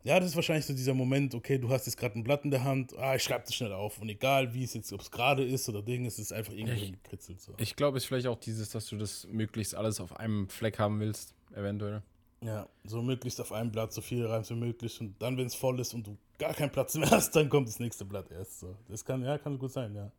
ja, 0.03 0.19
das 0.19 0.29
ist 0.29 0.35
wahrscheinlich 0.35 0.65
so 0.65 0.73
dieser 0.73 0.93
Moment, 0.93 1.35
okay, 1.35 1.57
du 1.57 1.69
hast 1.69 1.85
jetzt 1.85 1.97
gerade 1.97 2.17
ein 2.17 2.23
Blatt 2.23 2.45
in 2.45 2.51
der 2.51 2.63
Hand, 2.63 2.97
ah, 2.97 3.15
ich 3.15 3.23
schreibe 3.23 3.43
das 3.45 3.53
schnell 3.53 3.73
auf 3.73 3.99
und 3.99 4.09
egal 4.09 4.53
wie 4.53 4.63
es 4.63 4.73
jetzt, 4.73 4.91
ob 4.93 5.01
es 5.01 5.11
gerade 5.11 5.43
ist 5.43 5.67
oder 5.69 5.81
Ding, 5.81 6.05
es 6.05 6.19
ist 6.19 6.31
einfach 6.31 6.53
irgendwo 6.53 6.73
Ich- 6.75 6.83
hingekritzelt, 6.83 7.41
so. 7.41 7.53
Ich 7.57 7.75
glaube, 7.75 7.97
es 7.97 8.03
ist 8.03 8.07
vielleicht 8.07 8.27
auch 8.27 8.39
dieses, 8.39 8.69
dass 8.69 8.87
du 8.87 8.97
das 8.97 9.27
möglichst 9.29 9.75
alles 9.75 9.99
auf 9.99 10.15
einem 10.17 10.47
Fleck 10.49 10.79
haben 10.79 10.99
willst, 10.99 11.33
eventuell. 11.53 12.01
Ja, 12.41 12.69
so 12.85 13.01
möglichst 13.01 13.41
auf 13.41 13.51
einem 13.51 13.69
Blatt 13.71 13.91
so 13.91 13.99
viele 14.01 14.29
Reims 14.29 14.49
wie 14.49 14.55
möglich 14.55 14.99
und 15.01 15.21
dann, 15.21 15.37
wenn 15.37 15.47
es 15.47 15.55
voll 15.55 15.77
ist 15.81 15.93
und 15.93 16.07
du 16.07 16.17
gar 16.37 16.53
keinen 16.53 16.71
Platz 16.71 16.95
mehr 16.95 17.11
hast, 17.11 17.35
dann 17.35 17.49
kommt 17.49 17.67
das 17.67 17.79
nächste 17.79 18.05
Blatt 18.05 18.31
erst 18.31 18.61
so. 18.61 18.75
Das 18.87 19.03
kann, 19.03 19.21
ja, 19.23 19.37
kann 19.37 19.59
gut 19.59 19.73
sein, 19.73 19.93
ja. 19.93 20.09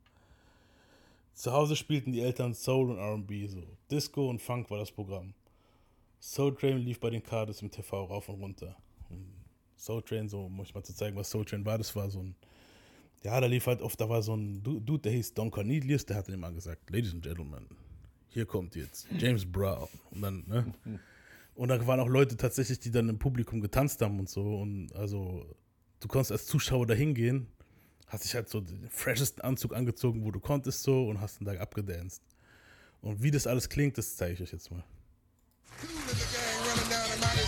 Zu 1.32 1.52
Hause 1.52 1.74
spielten 1.76 2.12
die 2.12 2.20
Eltern 2.20 2.52
Soul 2.52 2.90
und 2.90 2.98
R&B 2.98 3.46
so. 3.46 3.62
Disco 3.90 4.28
und 4.28 4.42
Funk 4.42 4.70
war 4.70 4.78
das 4.78 4.90
Programm. 4.92 5.32
Soul 6.20 6.54
Train 6.54 6.76
lief 6.76 7.00
bei 7.00 7.08
den 7.08 7.22
Cardis 7.22 7.62
im 7.62 7.70
TV 7.70 8.04
rauf 8.04 8.28
und 8.28 8.38
runter. 8.42 8.76
Und 9.08 9.32
Soul 9.80 10.02
Train, 10.02 10.28
so, 10.28 10.44
um 10.46 10.60
euch 10.60 10.74
mal 10.74 10.82
zu 10.82 10.94
zeigen, 10.94 11.16
was 11.16 11.30
Soul 11.30 11.44
Train 11.44 11.64
war, 11.64 11.78
das 11.78 11.94
war 11.96 12.10
so 12.10 12.20
ein, 12.22 12.34
ja, 13.22 13.40
da 13.40 13.46
lief 13.46 13.66
halt 13.66 13.80
oft, 13.82 14.00
da 14.00 14.08
war 14.08 14.22
so 14.22 14.34
ein 14.34 14.62
Du- 14.62 14.80
Dude, 14.80 15.02
der 15.02 15.12
hieß 15.12 15.34
Don 15.34 15.50
Cornelius, 15.50 16.04
der 16.06 16.16
hat 16.16 16.28
dann 16.28 16.34
immer 16.34 16.52
gesagt, 16.52 16.88
Ladies 16.90 17.12
and 17.12 17.22
Gentlemen, 17.22 17.66
hier 18.28 18.46
kommt 18.46 18.76
jetzt 18.76 19.06
James 19.18 19.44
Brown. 19.50 19.88
Und 20.10 20.22
dann, 20.22 20.44
ne? 20.46 20.74
Und 21.54 21.68
da 21.68 21.86
waren 21.86 22.00
auch 22.00 22.08
Leute 22.08 22.36
tatsächlich, 22.36 22.78
die 22.78 22.90
dann 22.90 23.08
im 23.10 23.18
Publikum 23.18 23.60
getanzt 23.60 24.00
haben 24.00 24.18
und 24.18 24.30
so. 24.30 24.60
Und 24.60 24.94
also, 24.94 25.44
du 25.98 26.08
konntest 26.08 26.32
als 26.32 26.46
Zuschauer 26.46 26.86
da 26.86 26.94
hingehen, 26.94 27.48
hast 28.06 28.24
dich 28.24 28.34
halt 28.34 28.48
so 28.48 28.60
den 28.62 28.88
freshesten 28.88 29.42
Anzug 29.42 29.74
angezogen, 29.74 30.24
wo 30.24 30.30
du 30.30 30.40
konntest 30.40 30.82
so 30.84 31.06
und 31.08 31.20
hast 31.20 31.38
dann 31.40 31.44
da 31.46 31.60
abgedanced. 31.60 32.22
Und 33.02 33.22
wie 33.22 33.30
das 33.30 33.46
alles 33.46 33.68
klingt, 33.68 33.98
das 33.98 34.16
zeige 34.16 34.34
ich 34.34 34.42
euch 34.42 34.52
jetzt 34.52 34.70
mal. 34.70 34.84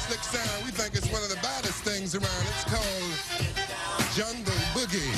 Slick 0.09 0.23
sound. 0.23 0.65
We 0.65 0.71
think 0.73 0.95
it's 0.95 1.11
one 1.13 1.23
of 1.23 1.29
the 1.29 1.37
baddest 1.37 1.85
things 1.85 2.15
around. 2.15 2.45
It's 2.51 2.65
called 2.65 3.15
Jungle 4.17 4.53
Boogie. 4.75 5.15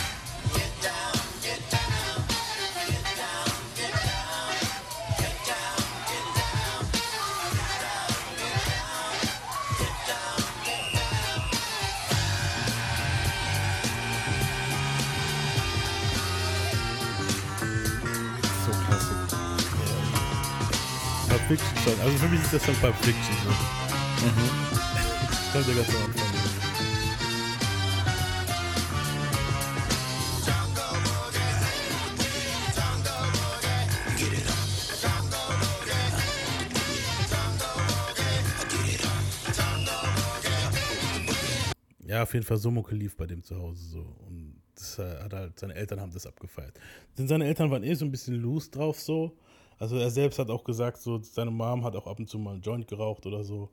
So 18.65 18.73
klasse. 18.85 19.15
Hat 21.31 21.41
Fiction 21.49 21.77
Song. 21.85 22.01
Also 22.03 22.19
für 22.19 22.29
mich 22.29 22.43
ist 22.43 22.53
der 22.53 22.61
Song 22.61 22.77
Pulp 22.81 22.97
Fiction. 23.03 23.84
So. 24.25 24.31
Kommt 25.53 25.69
ja 25.69 25.75
ganz 25.75 25.89
am 25.91 26.05
Anfang. 26.05 26.35
Ja, 42.07 42.23
auf 42.23 42.33
jeden 42.33 42.47
Fall 42.47 42.57
so 42.57 42.71
Mucke 42.71 42.95
lief 42.95 43.17
bei 43.17 43.27
dem 43.27 43.43
zu 43.43 43.59
Hause 43.59 43.85
so. 43.85 43.99
Und 44.27 44.63
das 44.75 44.99
äh, 44.99 45.23
hat 45.23 45.35
halt, 45.35 45.59
seine 45.59 45.75
Eltern 45.75 46.01
haben 46.01 46.13
das 46.13 46.27
abgefeiert. 46.27 46.79
Denn 47.19 47.29
seine 47.29 47.45
Eltern 47.45 47.71
waren 47.71 47.83
eh 47.83 47.93
so 47.95 48.05
ein 48.05 48.11
bisschen 48.11 48.37
loose 48.37 48.71
drauf 48.71 48.99
so. 49.01 49.37
Also 49.79 49.99
er 49.99 50.11
selbst 50.11 50.39
hat 50.39 50.49
auch 50.49 50.65
gesagt, 50.65 51.03
so, 51.03 51.21
seine 51.21 51.51
Mom 51.51 51.85
hat 51.85 51.97
auch 51.97 52.07
ab 52.07 52.19
und 52.19 52.31
zu 52.31 52.39
mal 52.39 52.53
einen 52.53 52.63
Joint 52.63 52.87
geraucht 52.89 53.27
oder 53.27 53.45
so. 53.45 53.69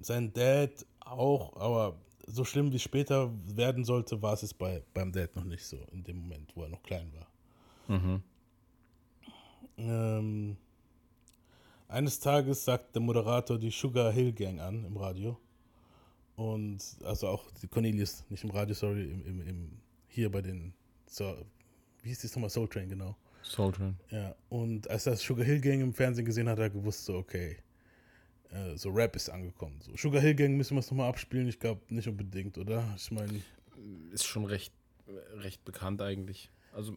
Sein 0.00 0.32
Dad 0.32 0.86
auch, 1.00 1.56
aber 1.56 1.96
so 2.26 2.44
schlimm 2.44 2.72
wie 2.72 2.78
später 2.78 3.30
werden 3.46 3.84
sollte, 3.84 4.20
war 4.20 4.34
es 4.34 4.42
es 4.42 4.52
bei, 4.52 4.82
beim 4.92 5.12
Dad 5.12 5.34
noch 5.36 5.44
nicht 5.44 5.64
so, 5.64 5.78
in 5.92 6.04
dem 6.04 6.18
Moment, 6.18 6.54
wo 6.56 6.62
er 6.64 6.68
noch 6.68 6.82
klein 6.82 7.10
war. 7.14 7.26
Ähm, 9.78 10.56
eines 11.88 12.18
Tages 12.18 12.64
sagt 12.64 12.94
der 12.94 13.02
Moderator 13.02 13.58
die 13.58 13.70
Sugar 13.70 14.12
Hill 14.12 14.32
Gang 14.32 14.60
an 14.60 14.84
im 14.84 14.96
Radio. 14.96 15.38
Und 16.34 16.82
also 17.04 17.28
auch 17.28 17.44
die 17.62 17.68
Cornelius, 17.68 18.24
nicht 18.28 18.44
im 18.44 18.50
Radio, 18.50 18.74
sorry, 18.74 19.04
im, 19.04 19.24
im, 19.24 19.40
im 19.46 19.72
hier 20.08 20.30
bei 20.30 20.42
den, 20.42 20.74
so, 21.06 21.36
wie 22.02 22.08
hieß 22.08 22.22
das 22.22 22.34
nochmal, 22.34 22.50
Soul 22.50 22.68
Train, 22.68 22.88
genau. 22.88 23.16
Soul 23.42 23.72
Train. 23.72 23.96
Ja, 24.10 24.34
und 24.48 24.88
als 24.90 25.06
er 25.06 25.12
das 25.12 25.22
Sugar 25.22 25.44
Hill 25.44 25.60
Gang 25.60 25.80
im 25.80 25.94
Fernsehen 25.94 26.24
gesehen 26.24 26.48
hat, 26.48 26.58
hat 26.58 26.64
er 26.64 26.70
gewusst, 26.70 27.04
so, 27.04 27.16
okay, 27.16 27.56
äh, 28.50 28.76
so 28.76 28.90
Rap 28.90 29.16
ist 29.16 29.28
angekommen. 29.30 29.80
So, 29.80 29.96
Sugar 29.96 30.20
Hill 30.20 30.34
Gang 30.34 30.56
müssen 30.56 30.74
wir 30.74 30.80
es 30.80 30.90
nochmal 30.90 31.08
abspielen, 31.08 31.48
ich 31.48 31.58
glaube 31.58 31.80
nicht 31.88 32.08
unbedingt, 32.08 32.58
oder? 32.58 32.84
Ich 32.96 33.10
meine, 33.10 33.40
Ist 34.12 34.26
schon 34.26 34.44
recht, 34.44 34.72
recht 35.36 35.64
bekannt 35.64 36.02
eigentlich. 36.02 36.50
Also 36.72 36.94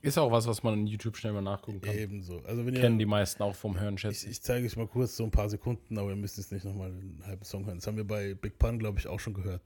ist 0.00 0.18
auch 0.18 0.32
was, 0.32 0.48
was 0.48 0.64
man 0.64 0.74
in 0.80 0.86
YouTube 0.88 1.16
schnell 1.16 1.32
mal 1.32 1.42
nachgucken 1.42 1.80
kann. 1.80 1.96
ebenso. 1.96 2.40
Also 2.44 2.66
wenn 2.66 2.74
ihr, 2.74 2.80
Kennen 2.80 2.98
die 2.98 3.06
meisten 3.06 3.40
auch 3.44 3.54
vom 3.54 3.78
Hören, 3.78 3.94
ich, 3.94 4.00
schätze 4.00 4.26
ich. 4.26 4.32
ich 4.32 4.42
zeige 4.42 4.66
euch 4.66 4.76
mal 4.76 4.88
kurz 4.88 5.16
so 5.16 5.22
ein 5.22 5.30
paar 5.30 5.48
Sekunden, 5.48 5.96
aber 5.96 6.10
ihr 6.10 6.16
müsst 6.16 6.38
jetzt 6.38 6.50
nicht 6.50 6.64
nochmal 6.64 6.88
einen 6.90 7.22
halben 7.24 7.44
Song 7.44 7.64
hören. 7.66 7.78
Das 7.78 7.86
haben 7.86 7.96
wir 7.96 8.04
bei 8.06 8.34
Big 8.34 8.58
Pun, 8.58 8.80
glaube 8.80 8.98
ich, 8.98 9.06
auch 9.06 9.20
schon 9.20 9.34
gehört. 9.34 9.62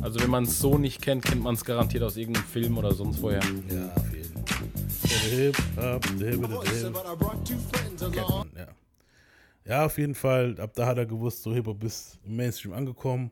Also 0.00 0.20
wenn 0.20 0.30
man 0.30 0.44
es 0.44 0.58
so 0.58 0.78
nicht 0.78 1.00
kennt, 1.00 1.24
kennt 1.24 1.42
man 1.42 1.54
es 1.54 1.64
garantiert 1.64 2.02
aus 2.02 2.16
irgendeinem 2.16 2.44
Film 2.46 2.76
oder 2.78 2.92
sonst 2.92 3.22
woher. 3.22 3.40
Ja, 3.70 3.92
auf 3.94 4.12
jeden 4.12 4.21
Fall. 4.21 4.21
Hip, 5.30 5.56
hop, 5.76 6.04
hip, 6.04 6.20
hip, 6.20 6.68
hip. 6.68 6.94
Ja. 8.56 8.68
ja, 9.64 9.86
auf 9.86 9.96
jeden 9.98 10.14
Fall. 10.14 10.58
Ab 10.60 10.72
da 10.74 10.86
hat 10.86 10.98
er 10.98 11.06
gewusst, 11.06 11.42
so 11.42 11.54
Hip-Hop 11.54 11.82
ist 11.84 12.18
im 12.24 12.36
Mainstream 12.36 12.72
angekommen. 12.72 13.30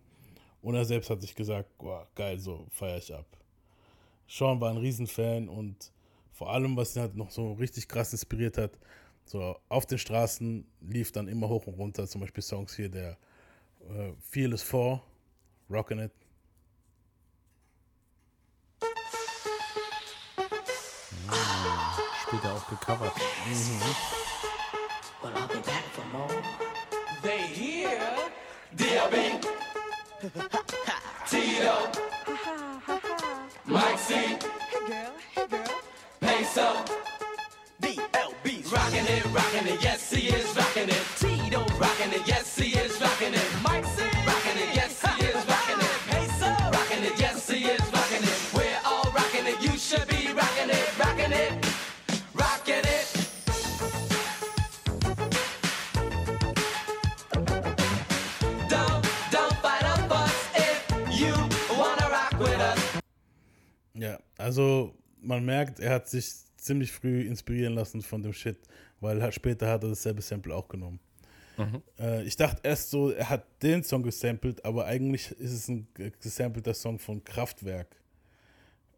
Und 0.62 0.74
er 0.74 0.84
selbst 0.84 1.10
hat 1.10 1.20
sich 1.20 1.34
gesagt, 1.34 1.76
boah, 1.78 2.06
geil, 2.14 2.38
so 2.38 2.66
feiere 2.70 2.98
ich 2.98 3.12
ab. 3.12 3.26
Sean 4.28 4.60
war 4.60 4.70
ein 4.70 4.76
Riesenfan 4.76 5.48
und 5.48 5.90
vor 6.32 6.52
allem, 6.52 6.76
was 6.76 6.94
ihn 6.94 7.02
halt 7.02 7.16
noch 7.16 7.30
so 7.30 7.54
richtig 7.54 7.88
krass 7.88 8.12
inspiriert 8.12 8.56
hat, 8.56 8.78
so 9.24 9.56
auf 9.68 9.86
den 9.86 9.98
Straßen 9.98 10.64
lief 10.80 11.10
dann 11.12 11.28
immer 11.28 11.48
hoch 11.48 11.66
und 11.66 11.74
runter, 11.74 12.06
zum 12.06 12.20
Beispiel 12.20 12.42
Songs 12.42 12.76
hier, 12.76 12.88
der 12.88 13.18
äh, 13.88 14.12
Fearless 14.20 14.62
4, 14.62 15.02
Rockin' 15.68 15.98
It. 15.98 16.12
Später 22.30 22.54
auch 22.54 22.68
gecovert. 22.68 23.12
Well, 25.20 25.32
I'll 25.34 25.48
be 25.48 25.58
back 25.66 25.82
for 25.92 26.04
more. 26.12 26.42
They 27.22 27.38
hear 27.38 27.98
D.O.B. 28.76 29.40
Tito. 31.28 31.90
Mike 33.64 33.98
C. 33.98 34.14
Hey 34.14 34.36
girl, 34.86 35.12
hey 35.34 35.46
girl. 35.48 35.64
Peso. 36.20 36.84
D.L.B.'s 37.80 38.72
rocking 38.72 39.06
it, 39.06 39.24
rocking 39.34 39.66
it. 39.66 39.82
Yes, 39.82 40.12
he 40.12 40.28
is 40.28 40.56
rocking 40.56 40.88
it. 40.88 41.02
Tito 41.18 41.64
rocking 41.80 42.12
it. 42.12 42.28
Yes, 42.28 42.56
he 42.56 42.78
is 42.78 43.00
rocking 43.00 43.34
it. 43.34 43.59
Also 64.50 64.92
man 65.22 65.44
merkt, 65.44 65.78
er 65.78 65.92
hat 65.94 66.08
sich 66.08 66.28
ziemlich 66.56 66.90
früh 66.90 67.20
inspirieren 67.22 67.74
lassen 67.74 68.02
von 68.02 68.20
dem 68.20 68.32
Shit, 68.32 68.58
weil 68.98 69.30
später 69.30 69.68
hat 69.68 69.84
er 69.84 69.90
dasselbe 69.90 70.22
Sample 70.22 70.52
auch 70.52 70.66
genommen. 70.66 70.98
Äh, 72.00 72.24
ich 72.24 72.34
dachte 72.36 72.58
erst 72.64 72.90
so, 72.90 73.10
er 73.10 73.28
hat 73.30 73.44
den 73.62 73.84
Song 73.84 74.02
gesampelt, 74.02 74.64
aber 74.64 74.86
eigentlich 74.86 75.30
ist 75.38 75.52
es 75.52 75.68
ein 75.68 75.86
ge- 75.94 76.10
gesampelter 76.20 76.74
Song 76.74 76.98
von 76.98 77.22
Kraftwerk. 77.22 77.94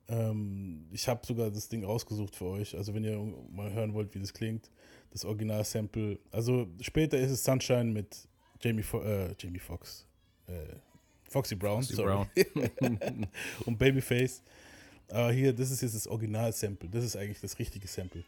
Ähm, 0.09 0.87
ich 0.91 1.07
habe 1.07 1.21
sogar 1.27 1.51
das 1.51 1.69
Ding 1.69 1.85
rausgesucht 1.85 2.35
für 2.35 2.47
euch, 2.47 2.75
also 2.75 2.95
wenn 2.95 3.05
ihr 3.05 3.19
mal 3.51 3.71
hören 3.75 3.93
wollt, 3.93 4.15
wie 4.15 4.21
das 4.21 4.33
klingt, 4.33 4.71
das 5.11 5.27
Original-Sample. 5.27 6.19
Also 6.31 6.67
später 6.81 7.19
ist 7.19 7.31
es 7.31 7.45
Sunshine 7.45 7.93
mit 7.93 8.27
Jamie, 8.63 8.83
Fo 8.83 9.03
äh, 9.03 9.35
Jamie 9.39 9.59
Foxx. 9.59 10.07
Äh, 10.47 10.53
Foxy 11.29 11.57
Brown, 11.57 11.83
Foxy 11.83 11.95
sorry. 11.97 12.27
und 13.67 13.79
Babyface. 13.79 14.43
Aber 15.13 15.31
hier, 15.31 15.53
das 15.53 15.71
ist 15.71 15.83
jetzt 15.83 15.95
das 15.95 16.07
Original-Sample. 16.07 16.89
Das 16.89 17.05
ist 17.05 17.17
eigentlich 17.17 17.41
das 17.41 17.59
richtige 17.59 17.87
Sample. 17.87 18.25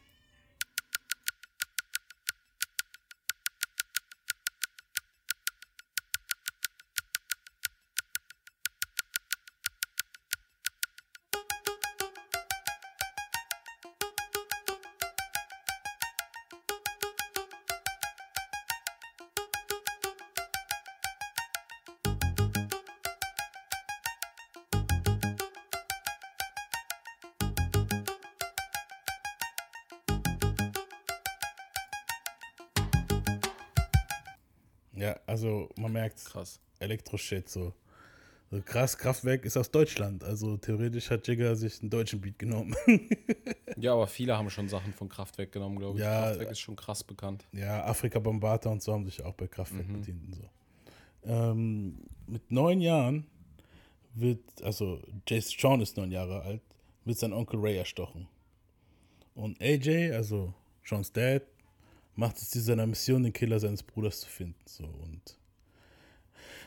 Krass. 36.24 36.60
Elektro-Shit 36.78 37.48
so. 37.48 37.72
so. 38.50 38.60
Krass, 38.62 38.98
Kraftwerk 38.98 39.44
ist 39.44 39.56
aus 39.56 39.70
Deutschland. 39.70 40.24
Also 40.24 40.56
theoretisch 40.56 41.10
hat 41.10 41.26
Jigger 41.26 41.56
sich 41.56 41.80
einen 41.80 41.90
deutschen 41.90 42.20
Beat 42.20 42.38
genommen. 42.38 42.74
Ja, 43.76 43.92
aber 43.92 44.06
viele 44.06 44.38
haben 44.38 44.50
schon 44.50 44.68
Sachen 44.68 44.92
von 44.92 45.08
Kraftwerk 45.08 45.50
genommen, 45.50 45.76
glaube 45.80 45.98
ich. 45.98 46.04
Ja, 46.04 46.26
Kraftwerk 46.26 46.52
ist 46.52 46.60
schon 46.60 46.76
krass 46.76 47.02
bekannt. 47.02 47.44
ja, 47.50 47.84
Afrika 47.84 48.20
Bombata 48.20 48.70
und 48.70 48.80
so 48.82 48.92
haben 48.92 49.04
sich 49.04 49.20
auch 49.24 49.34
bei 49.34 49.48
Kraftwerk 49.48 49.92
bedient 49.92 50.24
und 50.26 50.34
so. 50.36 50.48
Ähm, 51.24 51.98
mit 52.28 52.52
neun 52.52 52.80
Jahren 52.80 53.26
wird, 54.14 54.62
also 54.62 55.00
Jason 55.26 55.58
Sean 55.58 55.80
ist 55.80 55.96
neun 55.96 56.12
Jahre 56.12 56.42
alt, 56.42 56.62
wird 57.04 57.18
sein 57.18 57.32
Onkel 57.32 57.58
Ray 57.58 57.76
erstochen. 57.76 58.28
Und 59.34 59.60
AJ, 59.60 60.12
also 60.12 60.54
Seans 60.84 61.12
Dad, 61.12 61.42
macht 62.14 62.36
es 62.36 62.50
zu 62.50 62.60
seiner 62.60 62.86
Mission, 62.86 63.24
den 63.24 63.32
Killer 63.32 63.58
seines 63.58 63.82
Bruders 63.82 64.20
zu 64.20 64.28
finden. 64.28 64.54
So, 64.66 64.84
und 64.84 65.36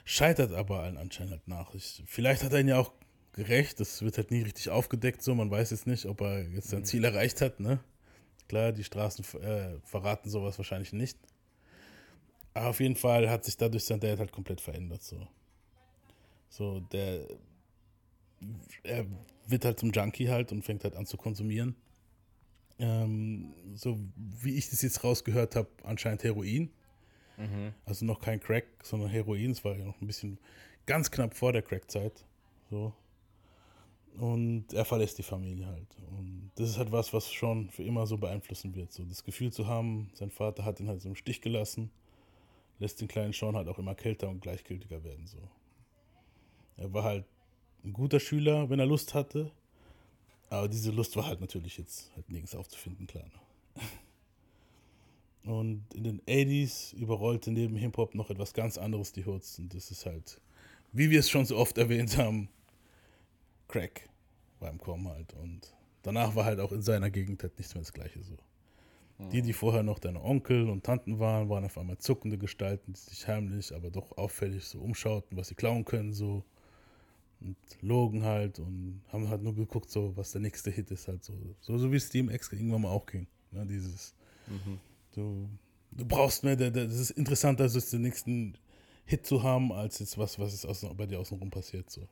scheitert 0.07 0.53
aber 0.53 0.79
allen 0.79 0.97
anscheinend 0.97 1.33
halt 1.33 1.47
nach. 1.47 1.75
Ich, 1.75 2.01
vielleicht 2.05 2.43
hat 2.43 2.53
er 2.53 2.61
ihn 2.61 2.69
ja 2.69 2.79
auch 2.79 2.93
gerecht, 3.33 3.79
das 3.79 4.01
wird 4.01 4.17
halt 4.17 4.31
nie 4.31 4.41
richtig 4.41 4.69
aufgedeckt, 4.69 5.21
so 5.21 5.35
man 5.35 5.51
weiß 5.51 5.71
jetzt 5.71 5.85
nicht, 5.85 6.05
ob 6.05 6.21
er 6.21 6.47
jetzt 6.49 6.69
sein 6.69 6.85
Ziel 6.85 7.03
erreicht 7.03 7.41
hat, 7.41 7.59
ne? 7.59 7.79
Klar, 8.47 8.71
die 8.71 8.85
Straßen 8.85 9.25
äh, 9.41 9.79
verraten 9.83 10.29
sowas 10.29 10.57
wahrscheinlich 10.57 10.93
nicht. 10.93 11.17
Aber 12.53 12.69
auf 12.69 12.79
jeden 12.79 12.95
Fall 12.95 13.29
hat 13.29 13.43
sich 13.43 13.57
dadurch 13.57 13.83
sein 13.83 13.99
Dad 13.99 14.19
halt 14.19 14.31
komplett 14.31 14.61
verändert, 14.61 15.03
so. 15.03 15.27
So, 16.49 16.79
der 16.79 17.27
er 18.83 19.05
wird 19.47 19.65
halt 19.65 19.79
zum 19.79 19.91
Junkie 19.91 20.29
halt 20.29 20.51
und 20.51 20.63
fängt 20.63 20.83
halt 20.85 20.95
an 20.95 21.05
zu 21.05 21.17
konsumieren. 21.17 21.75
Ähm, 22.79 23.53
so 23.75 23.99
wie 24.15 24.55
ich 24.55 24.69
das 24.69 24.83
jetzt 24.83 25.03
rausgehört 25.03 25.55
habe, 25.55 25.67
anscheinend 25.83 26.23
Heroin. 26.23 26.71
Also 27.85 28.05
noch 28.05 28.19
kein 28.19 28.39
Crack, 28.39 28.65
sondern 28.83 29.09
Heroin. 29.09 29.51
Es 29.51 29.63
war 29.63 29.77
ja 29.77 29.85
noch 29.85 30.01
ein 30.01 30.07
bisschen 30.07 30.39
ganz 30.85 31.11
knapp 31.11 31.35
vor 31.35 31.53
der 31.53 31.61
Crack-Zeit. 31.61 32.25
So. 32.69 32.93
Und 34.17 34.73
er 34.73 34.85
verlässt 34.85 35.19
die 35.19 35.23
Familie 35.23 35.67
halt. 35.67 35.95
Und 36.09 36.51
das 36.55 36.69
ist 36.69 36.77
halt 36.77 36.91
was, 36.91 37.13
was 37.13 37.31
schon 37.31 37.69
für 37.69 37.83
immer 37.83 38.07
so 38.07 38.17
beeinflussen 38.17 38.73
wird. 38.75 38.91
So 38.91 39.03
das 39.03 39.23
Gefühl 39.23 39.51
zu 39.53 39.67
haben, 39.67 40.09
sein 40.13 40.31
Vater 40.31 40.65
hat 40.65 40.79
ihn 40.79 40.87
halt 40.87 41.01
so 41.01 41.09
im 41.09 41.15
Stich 41.15 41.41
gelassen, 41.41 41.91
lässt 42.79 42.99
den 42.99 43.07
kleinen 43.07 43.33
Sean 43.33 43.55
halt 43.55 43.67
auch 43.67 43.77
immer 43.77 43.93
kälter 43.93 44.27
und 44.29 44.41
gleichgültiger 44.41 45.03
werden. 45.03 45.27
So. 45.27 45.37
Er 46.77 46.91
war 46.93 47.03
halt 47.03 47.25
ein 47.83 47.93
guter 47.93 48.19
Schüler, 48.19 48.69
wenn 48.71 48.79
er 48.79 48.87
Lust 48.87 49.13
hatte. 49.13 49.51
Aber 50.49 50.67
diese 50.67 50.91
Lust 50.91 51.15
war 51.15 51.27
halt 51.27 51.41
natürlich 51.41 51.77
jetzt 51.77 52.11
halt 52.15 52.29
nirgends 52.29 52.55
aufzufinden, 52.55 53.05
klar. 53.05 53.25
Ne? 53.25 53.81
Und 55.47 55.85
in 55.93 56.03
den 56.03 56.21
80s 56.23 56.93
überrollte 56.93 57.51
neben 57.51 57.77
Hip-Hop 57.77 58.15
noch 58.15 58.29
etwas 58.29 58.53
ganz 58.53 58.77
anderes 58.77 59.13
die 59.13 59.25
Hoods. 59.25 59.59
Und 59.59 59.73
das 59.73 59.91
ist 59.91 60.05
halt, 60.05 60.41
wie 60.91 61.09
wir 61.09 61.21
es 61.21 61.29
schon 61.29 61.45
so 61.45 61.55
oft 61.55 61.77
erwähnt 61.77 62.17
haben, 62.17 62.49
Crack 63.69 64.09
beim 64.59 64.77
Kommen 64.77 65.07
halt. 65.07 65.33
Und 65.35 65.73
danach 66.03 66.35
war 66.35 66.43
halt 66.43 66.59
auch 66.59 66.73
in 66.73 66.81
seiner 66.81 67.09
Gegend 67.09 67.41
halt 67.43 67.57
nichts 67.57 67.73
mehr 67.73 67.81
das 67.81 67.93
Gleiche 67.93 68.21
so. 68.23 68.37
Die, 69.31 69.41
die 69.41 69.53
vorher 69.53 69.81
noch 69.81 69.97
deine 69.97 70.23
Onkel 70.23 70.69
und 70.69 70.83
Tanten 70.83 71.17
waren, 71.17 71.49
waren 71.49 71.65
auf 71.65 71.77
einmal 71.79 71.97
zuckende 71.97 72.37
Gestalten, 72.37 72.93
die 72.93 72.99
sich 72.99 73.27
heimlich, 73.27 73.73
aber 73.73 73.89
doch 73.89 74.15
auffällig 74.15 74.65
so 74.65 74.79
umschauten, 74.79 75.35
was 75.35 75.47
sie 75.47 75.55
klauen 75.55 75.85
können, 75.85 76.13
so. 76.13 76.43
Und 77.39 77.55
logen 77.81 78.23
halt 78.23 78.59
und 78.59 79.01
haben 79.07 79.27
halt 79.29 79.41
nur 79.41 79.55
geguckt, 79.55 79.89
so, 79.89 80.15
was 80.15 80.33
der 80.33 80.41
nächste 80.41 80.69
Hit 80.69 80.91
ist, 80.91 81.07
halt 81.07 81.23
so. 81.23 81.33
So, 81.61 81.79
so 81.79 81.91
wie 81.91 81.99
Steam 81.99 82.29
X 82.29 82.51
irgendwann 82.51 82.81
mal 82.81 82.89
auch 82.89 83.07
ging. 83.07 83.25
Ne, 83.51 83.65
dieses, 83.65 84.13
du, 85.17 85.49
du 85.91 86.05
brauchst 86.05 86.43
mehr, 86.43 86.55
das 86.55 86.93
ist 86.93 87.11
interessanter, 87.11 87.63
als 87.63 87.89
den 87.89 88.01
nächsten 88.01 88.57
Hit 89.05 89.25
zu 89.25 89.43
haben, 89.43 89.71
als 89.71 89.99
jetzt 89.99 90.17
was, 90.17 90.37
was 90.39 90.53
ist 90.53 90.65
außen, 90.65 90.95
bei 90.95 91.05
dir 91.05 91.19
außenrum 91.19 91.49
passiert, 91.49 91.89
so. 91.89 92.07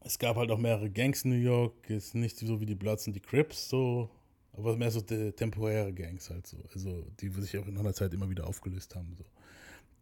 Es 0.00 0.18
gab 0.18 0.36
halt 0.36 0.50
auch 0.50 0.58
mehrere 0.58 0.90
Gangs 0.90 1.24
in 1.24 1.30
New 1.30 1.42
York, 1.42 1.88
jetzt 1.88 2.14
nicht 2.14 2.38
so 2.38 2.60
wie 2.60 2.66
die 2.66 2.74
Bloods 2.74 3.06
und 3.06 3.14
die 3.14 3.20
Crips, 3.20 3.70
so, 3.70 4.10
aber 4.52 4.76
mehr 4.76 4.90
so 4.90 5.00
die 5.00 5.32
temporäre 5.32 5.92
Gangs 5.92 6.28
halt 6.30 6.46
so. 6.46 6.58
Also, 6.74 7.06
die 7.20 7.28
sich 7.30 7.56
auch 7.58 7.66
in 7.66 7.78
einer 7.78 7.94
Zeit 7.94 8.12
immer 8.12 8.28
wieder 8.28 8.46
aufgelöst 8.46 8.94
haben, 8.94 9.14
so. 9.16 9.24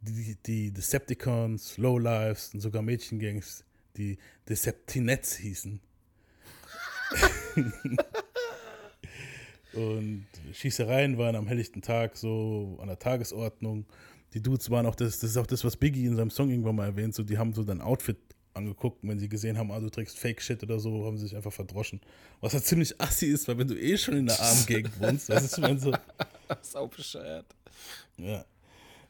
Die, 0.01 0.37
die 0.45 0.73
Decepticons, 0.73 1.79
Lowlifes 1.79 2.53
und 2.55 2.61
sogar 2.61 2.83
Mädchengangs, 2.83 3.65
die 3.97 4.19
Deceptinets 4.49 5.37
hießen. 5.37 5.81
und 9.75 10.27
Schießereien 10.53 11.19
waren 11.19 11.37
am 11.37 11.47
helllichten 11.47 11.83
Tag 11.83 12.17
so 12.17 12.79
an 12.81 12.89
der 12.89 12.99
Tagesordnung. 12.99 13.87
Die 14.35 14.43
Dudes 14.43 14.71
waren 14.71 14.87
auch 14.87 14.95
das, 14.95 15.19
das 15.19 15.31
ist 15.31 15.37
auch 15.37 15.47
das, 15.47 15.65
was 15.65 15.77
Biggie 15.77 16.07
in 16.07 16.17
seinem 16.17 16.31
Song 16.31 16.51
irgendwann 16.51 16.77
mal 16.77 16.87
erwähnt, 16.87 17.15
so 17.15 17.23
die 17.23 17.39
haben 17.39 17.53
so 17.53 17.65
dein 17.65 17.81
Outfit 17.81 18.17
angeguckt 18.55 19.03
und 19.03 19.09
wenn 19.09 19.19
sie 19.19 19.29
gesehen 19.29 19.57
haben, 19.59 19.71
ah, 19.71 19.81
du 19.81 19.89
trägst 19.89 20.19
Fake-Shit 20.19 20.63
oder 20.63 20.79
so, 20.79 21.05
haben 21.05 21.17
sie 21.17 21.27
sich 21.27 21.37
einfach 21.37 21.53
verdroschen. 21.53 22.01
Was 22.41 22.55
halt 22.55 22.65
ziemlich 22.65 23.01
assi 23.01 23.27
ist, 23.27 23.49
weil 23.49 23.59
wenn 23.59 23.69
du 23.69 23.79
eh 23.79 23.97
schon 23.97 24.17
in 24.17 24.27
der 24.27 24.41
armen 24.41 24.67
Gegend 24.67 25.01
wohnst, 25.01 25.29
das 25.29 25.45
ist 25.45 25.81
so, 25.81 25.93
Sau 26.63 26.87
bescheuert. 26.89 27.47
ja. 28.19 28.45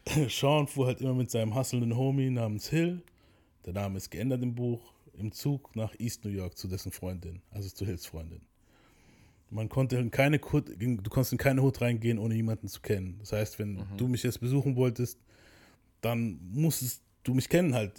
Sean 0.29 0.67
fuhr 0.67 0.87
halt 0.87 0.99
immer 0.99 1.13
mit 1.13 1.31
seinem 1.31 1.55
hustlenden 1.55 1.95
Homie 1.95 2.29
namens 2.29 2.69
Hill, 2.69 3.01
der 3.65 3.73
Name 3.73 3.97
ist 3.97 4.11
geändert 4.11 4.43
im 4.43 4.53
Buch, 4.53 4.93
im 5.17 5.31
Zug 5.31 5.75
nach 5.75 5.93
East 5.97 6.25
New 6.25 6.31
York 6.31 6.57
zu 6.57 6.67
dessen 6.67 6.91
Freundin, 6.91 7.41
also 7.51 7.69
zu 7.69 7.85
Hills 7.85 8.05
Freundin. 8.05 8.41
Man 9.53 9.69
konnte 9.69 9.97
in 9.97 10.09
keine 10.09 10.39
Hut, 10.51 10.65
du 10.79 11.09
konntest 11.09 11.31
in 11.31 11.37
keine 11.37 11.61
Hut 11.61 11.79
reingehen, 11.81 12.17
ohne 12.17 12.33
jemanden 12.35 12.67
zu 12.67 12.81
kennen. 12.81 13.17
Das 13.19 13.31
heißt, 13.33 13.59
wenn 13.59 13.83
du 13.97 14.07
mich 14.07 14.23
jetzt 14.23 14.39
besuchen 14.39 14.75
wolltest, 14.75 15.19
dann 16.01 16.39
musstest 16.51 17.01
du 17.23 17.33
mich 17.33 17.47
kennen 17.47 17.73
halt, 17.73 17.93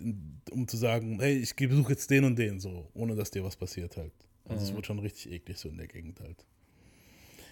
um 0.51 0.67
zu 0.69 0.77
sagen, 0.77 1.19
hey, 1.21 1.37
ich 1.39 1.55
besuche 1.57 1.93
jetzt 1.93 2.11
den 2.11 2.25
und 2.25 2.37
den 2.39 2.61
so, 2.61 2.89
ohne 2.95 3.15
dass 3.15 3.31
dir 3.31 3.45
was 3.45 3.57
passiert 3.57 3.97
halt. 3.97 4.13
Also 4.47 4.65
es 4.65 4.75
wird 4.75 4.85
schon 4.85 4.99
richtig 4.99 5.33
eklig 5.33 5.57
so 5.57 5.69
in 5.69 5.79
der 5.79 5.87
Gegend 5.87 6.21
halt. 6.21 6.45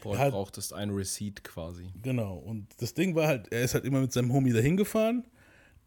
Boah, 0.03 0.19
Halt- 0.19 0.33
du 0.33 0.37
brauchtest 0.37 0.75
ein 0.75 0.91
Receipt 0.91 1.43
quasi. 1.45 1.87
Genau. 2.03 2.37
Und 2.39 2.67
das 2.79 2.93
Ding 2.95 3.15
war 3.15 3.29
halt, 3.29 3.51
er 3.53 3.63
ist 3.63 3.75
halt 3.75 3.85
immer 3.85 4.01
mit 4.01 4.13
seinem 4.13 4.33
Homie 4.33 4.53
dahin 4.53 4.77
gefahren, 4.77 5.25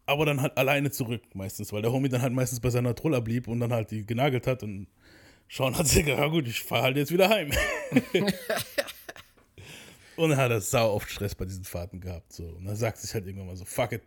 aber 0.05 0.25
dann 0.25 0.41
halt 0.41 0.57
alleine 0.57 0.89
zurück 0.89 1.21
meistens, 1.33 1.73
weil 1.73 1.81
der 1.81 1.91
Homie 1.91 2.09
dann 2.09 2.21
halt 2.21 2.33
meistens 2.33 2.59
bei 2.61 2.69
seiner 2.69 2.95
Troller 2.95 3.21
blieb 3.21 3.47
und 3.47 3.59
dann 3.59 3.73
halt 3.73 3.91
die 3.91 4.05
genagelt 4.05 4.47
hat 4.47 4.63
und 4.63 4.87
Sean 5.49 5.77
hat 5.77 5.87
sich 5.87 6.05
gedacht, 6.05 6.21
ja 6.21 6.27
gut, 6.27 6.47
ich 6.47 6.61
fahre 6.61 6.83
halt 6.83 6.97
jetzt 6.97 7.11
wieder 7.11 7.29
heim. 7.29 7.51
und 10.17 10.29
dann 10.29 10.37
hat 10.37 10.51
er 10.51 10.61
sau 10.61 10.93
oft 10.93 11.09
Stress 11.09 11.35
bei 11.35 11.45
diesen 11.45 11.63
Fahrten 11.63 11.99
gehabt. 12.01 12.33
So. 12.33 12.45
Und 12.45 12.65
dann 12.65 12.75
sagt 12.75 12.97
sich 12.97 13.13
halt 13.13 13.25
irgendwann 13.25 13.47
mal 13.47 13.55
so, 13.55 13.65
fuck 13.65 13.91
it. 13.91 14.01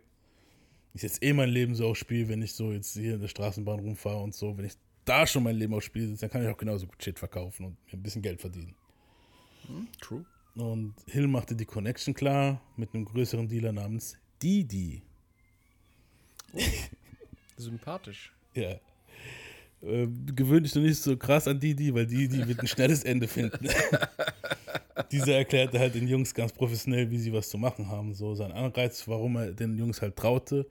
Ich 0.93 1.01
setze 1.01 1.21
eh 1.21 1.33
mein 1.33 1.49
Leben 1.49 1.75
so 1.75 1.87
aufs 1.87 1.99
Spiel, 1.99 2.27
wenn 2.29 2.41
ich 2.41 2.53
so 2.53 2.71
jetzt 2.71 2.93
hier 2.93 3.15
in 3.15 3.21
der 3.21 3.27
Straßenbahn 3.27 3.79
rumfahre 3.79 4.21
und 4.21 4.35
so. 4.35 4.57
Wenn 4.57 4.65
ich 4.65 4.73
da 5.05 5.25
schon 5.25 5.43
mein 5.43 5.55
Leben 5.55 5.73
aufs 5.73 5.85
Spiel 5.85 6.07
setze, 6.07 6.21
dann 6.21 6.29
kann 6.29 6.43
ich 6.43 6.49
auch 6.49 6.57
genauso 6.57 6.87
gut 6.87 7.01
Shit 7.01 7.19
verkaufen 7.19 7.65
und 7.65 7.77
mir 7.85 7.93
ein 7.93 8.03
bisschen 8.03 8.21
Geld 8.21 8.41
verdienen. 8.41 8.75
True. 10.01 10.25
Und 10.55 10.95
Hill 11.07 11.27
machte 11.27 11.55
die 11.55 11.65
Connection 11.65 12.13
klar 12.13 12.61
mit 12.75 12.93
einem 12.93 13.05
größeren 13.05 13.47
Dealer 13.47 13.71
namens 13.71 14.17
Didi. 14.41 15.03
Sympathisch. 17.57 18.33
Ja. 18.55 18.79
Äh, 19.81 20.07
gewöhn 20.35 20.63
dich 20.63 20.75
noch 20.75 20.81
nicht 20.81 21.01
so 21.01 21.15
krass 21.15 21.47
an 21.47 21.59
Didi, 21.59 21.93
weil 21.93 22.05
Didi 22.05 22.47
wird 22.47 22.59
ein 22.59 22.67
schnelles 22.67 23.03
Ende 23.03 23.27
finden. 23.27 23.67
Dieser 25.11 25.37
erklärte 25.37 25.79
halt 25.79 25.95
den 25.95 26.07
Jungs 26.07 26.33
ganz 26.33 26.51
professionell, 26.51 27.09
wie 27.09 27.17
sie 27.17 27.31
was 27.31 27.49
zu 27.49 27.57
machen 27.57 27.87
haben. 27.87 28.13
So 28.13 28.35
sein 28.35 28.51
Anreiz, 28.51 29.07
warum 29.07 29.37
er 29.37 29.51
den 29.53 29.77
Jungs 29.77 30.01
halt 30.01 30.15
traute, 30.15 30.67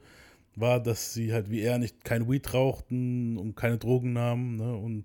war, 0.54 0.80
dass 0.80 1.14
sie 1.14 1.32
halt 1.32 1.50
wie 1.50 1.62
er 1.62 1.78
nicht 1.78 2.04
kein 2.04 2.28
Weed 2.28 2.52
rauchten 2.52 3.38
und 3.38 3.56
keine 3.56 3.78
Drogen 3.78 4.12
nahmen. 4.12 4.56
Ne? 4.56 4.74
Und 4.76 5.04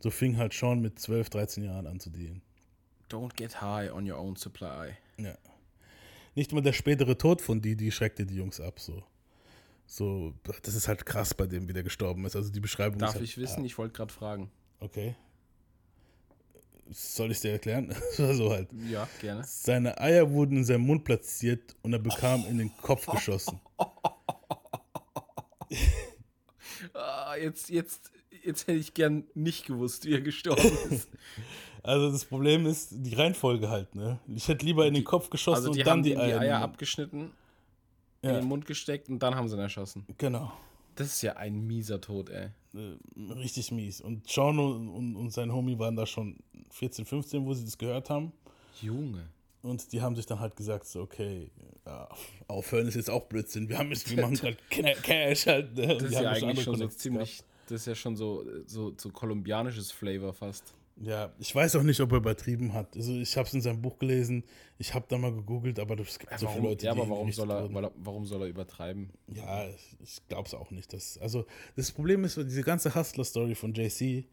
so 0.00 0.10
fing 0.10 0.36
halt 0.36 0.52
Sean 0.52 0.80
mit 0.80 0.98
12, 0.98 1.30
13 1.30 1.64
Jahren 1.64 1.86
an 1.86 2.00
zu 2.00 2.10
dealen. 2.10 2.42
Don't 3.10 3.34
get 3.36 3.60
high 3.60 3.92
on 3.92 4.10
your 4.10 4.18
own 4.18 4.36
supply. 4.36 4.96
Ja. 5.18 5.36
Nicht 6.34 6.52
mal 6.52 6.60
der 6.60 6.72
spätere 6.72 7.16
Tod 7.16 7.40
von 7.40 7.60
Didi 7.60 7.90
schreckte 7.90 8.26
die 8.26 8.36
Jungs 8.36 8.60
ab, 8.60 8.80
so. 8.80 9.02
So, 9.86 10.34
das 10.62 10.74
ist 10.74 10.88
halt 10.88 11.06
krass 11.06 11.32
bei 11.32 11.46
dem, 11.46 11.68
wie 11.68 11.72
der 11.72 11.84
gestorben 11.84 12.24
ist. 12.24 12.34
Also 12.36 12.50
die 12.50 12.60
Beschreibung 12.60 12.98
Darf 12.98 13.10
ist 13.10 13.14
halt, 13.16 13.24
ich 13.24 13.38
wissen? 13.38 13.64
Ich 13.64 13.78
wollte 13.78 13.94
gerade 13.94 14.12
fragen. 14.12 14.50
Okay. 14.80 15.14
Soll 16.90 17.30
ich 17.30 17.40
dir 17.40 17.52
erklären? 17.52 17.94
so 18.16 18.50
halt. 18.50 18.68
Ja, 18.88 19.08
gerne. 19.20 19.42
Seine 19.44 19.98
Eier 20.00 20.30
wurden 20.30 20.58
in 20.58 20.64
seinem 20.64 20.86
Mund 20.86 21.04
platziert 21.04 21.76
und 21.82 21.92
er 21.92 21.98
bekam 21.98 22.44
in 22.46 22.58
den 22.58 22.76
Kopf 22.78 23.06
geschossen. 23.12 23.60
Ah, 26.92 27.36
jetzt, 27.36 27.70
jetzt, 27.70 28.12
jetzt 28.44 28.66
hätte 28.66 28.78
ich 28.78 28.94
gern 28.94 29.24
nicht 29.34 29.66
gewusst, 29.66 30.04
wie 30.04 30.14
er 30.14 30.20
gestorben 30.20 30.62
ist. 30.90 31.08
Also 31.82 32.10
das 32.10 32.24
Problem 32.24 32.66
ist 32.66 32.88
die 32.90 33.14
Reihenfolge 33.14 33.68
halt, 33.68 33.94
ne? 33.94 34.18
Ich 34.28 34.48
hätte 34.48 34.64
lieber 34.64 34.86
in 34.86 34.94
den 34.94 35.04
Kopf 35.04 35.30
geschossen 35.30 35.66
Also 35.66 35.70
und 35.70 35.86
dann 35.86 36.02
die 36.02 36.10
die, 36.10 36.16
die 36.16 36.20
Eier. 36.20 36.40
Eier 36.40 36.60
abgeschnitten, 38.16 38.28
in 38.28 38.34
Ja, 38.34 38.40
den 38.40 38.48
Mund 38.48 38.66
gesteckt 38.66 39.08
und 39.08 39.18
dann 39.20 39.34
haben 39.34 39.48
sie 39.48 39.56
ihn 39.56 39.60
erschossen. 39.60 40.04
genau. 40.18 40.52
Das 40.94 41.08
ist 41.08 41.20
ja 41.20 41.34
ein 41.34 41.66
mieser 41.66 42.00
Tod, 42.00 42.30
ey. 42.30 42.48
Äh, 42.74 43.32
richtig 43.34 43.70
mies. 43.70 44.00
Und 44.00 44.26
Sean 44.28 44.58
und, 44.58 45.14
und, 45.14 45.30
sein 45.30 45.52
Homie 45.52 45.78
waren 45.78 45.94
da 45.94 46.06
schon 46.06 46.38
14, 46.70 47.04
15, 47.04 47.44
wo 47.44 47.52
sie 47.52 47.66
das 47.66 47.76
gehört 47.76 48.08
haben. 48.08 48.32
Junge. 48.80 49.28
Und 49.60 49.92
die 49.92 50.00
haben 50.00 50.16
sich 50.16 50.24
dann 50.24 50.40
halt 50.40 50.56
gesagt, 50.56 50.86
so, 50.86 51.02
okay, 51.02 51.50
ja, 51.84 52.08
aufhören 52.48 52.86
ist 52.88 52.94
jetzt 52.94 53.10
auch 53.10 53.24
Blödsinn. 53.24 53.68
Wir 53.68 53.76
haben 53.78 53.90
jetzt, 53.90 54.08
wir 54.08 54.22
machen 54.22 54.36
gerade 54.36 54.56
Cash 55.02 55.46
halt. 55.46 55.74
Ne? 55.74 55.98
Das 55.98 56.02
ist 56.04 56.12
ja 56.14 56.30
eigentlich 56.30 56.62
schon 56.64 56.78
so 56.78 56.88
ziemlich, 56.88 57.42
das 57.68 57.82
ist 57.82 57.86
ja 57.86 57.94
schon 57.94 58.16
so, 58.16 58.44
so, 58.66 58.94
so 58.96 59.10
kolumbianisches 59.10 59.90
Flavor 59.90 60.32
fast. 60.32 60.72
Ja, 60.98 61.30
ich 61.38 61.54
weiß 61.54 61.76
auch 61.76 61.82
nicht, 61.82 62.00
ob 62.00 62.10
er 62.12 62.18
übertrieben 62.18 62.72
hat. 62.72 62.96
Also 62.96 63.12
ich 63.12 63.36
habe 63.36 63.46
es 63.46 63.52
in 63.52 63.60
seinem 63.60 63.82
Buch 63.82 63.98
gelesen, 63.98 64.44
ich 64.78 64.94
habe 64.94 65.04
da 65.08 65.18
mal 65.18 65.32
gegoogelt, 65.32 65.78
aber 65.78 65.98
es 66.00 66.18
gibt 66.18 66.32
so 66.32 66.46
viele 66.46 66.48
warum, 66.48 66.64
Leute, 66.64 66.86
ja, 66.86 66.92
aber 66.92 67.08
warum 67.10 67.30
soll, 67.32 67.50
er, 67.50 67.70
wurden. 67.72 67.90
warum 67.96 68.24
soll 68.24 68.42
er 68.42 68.48
übertreiben? 68.48 69.10
Ja, 69.28 69.66
ich 70.02 70.26
glaube 70.28 70.46
es 70.48 70.54
auch 70.54 70.70
nicht. 70.70 70.92
Dass, 70.94 71.18
also 71.18 71.44
das 71.76 71.92
Problem 71.92 72.24
ist, 72.24 72.36
diese 72.38 72.62
ganze 72.62 72.94
Hustler-Story 72.94 73.54
von 73.54 73.74
JC 73.74 74.24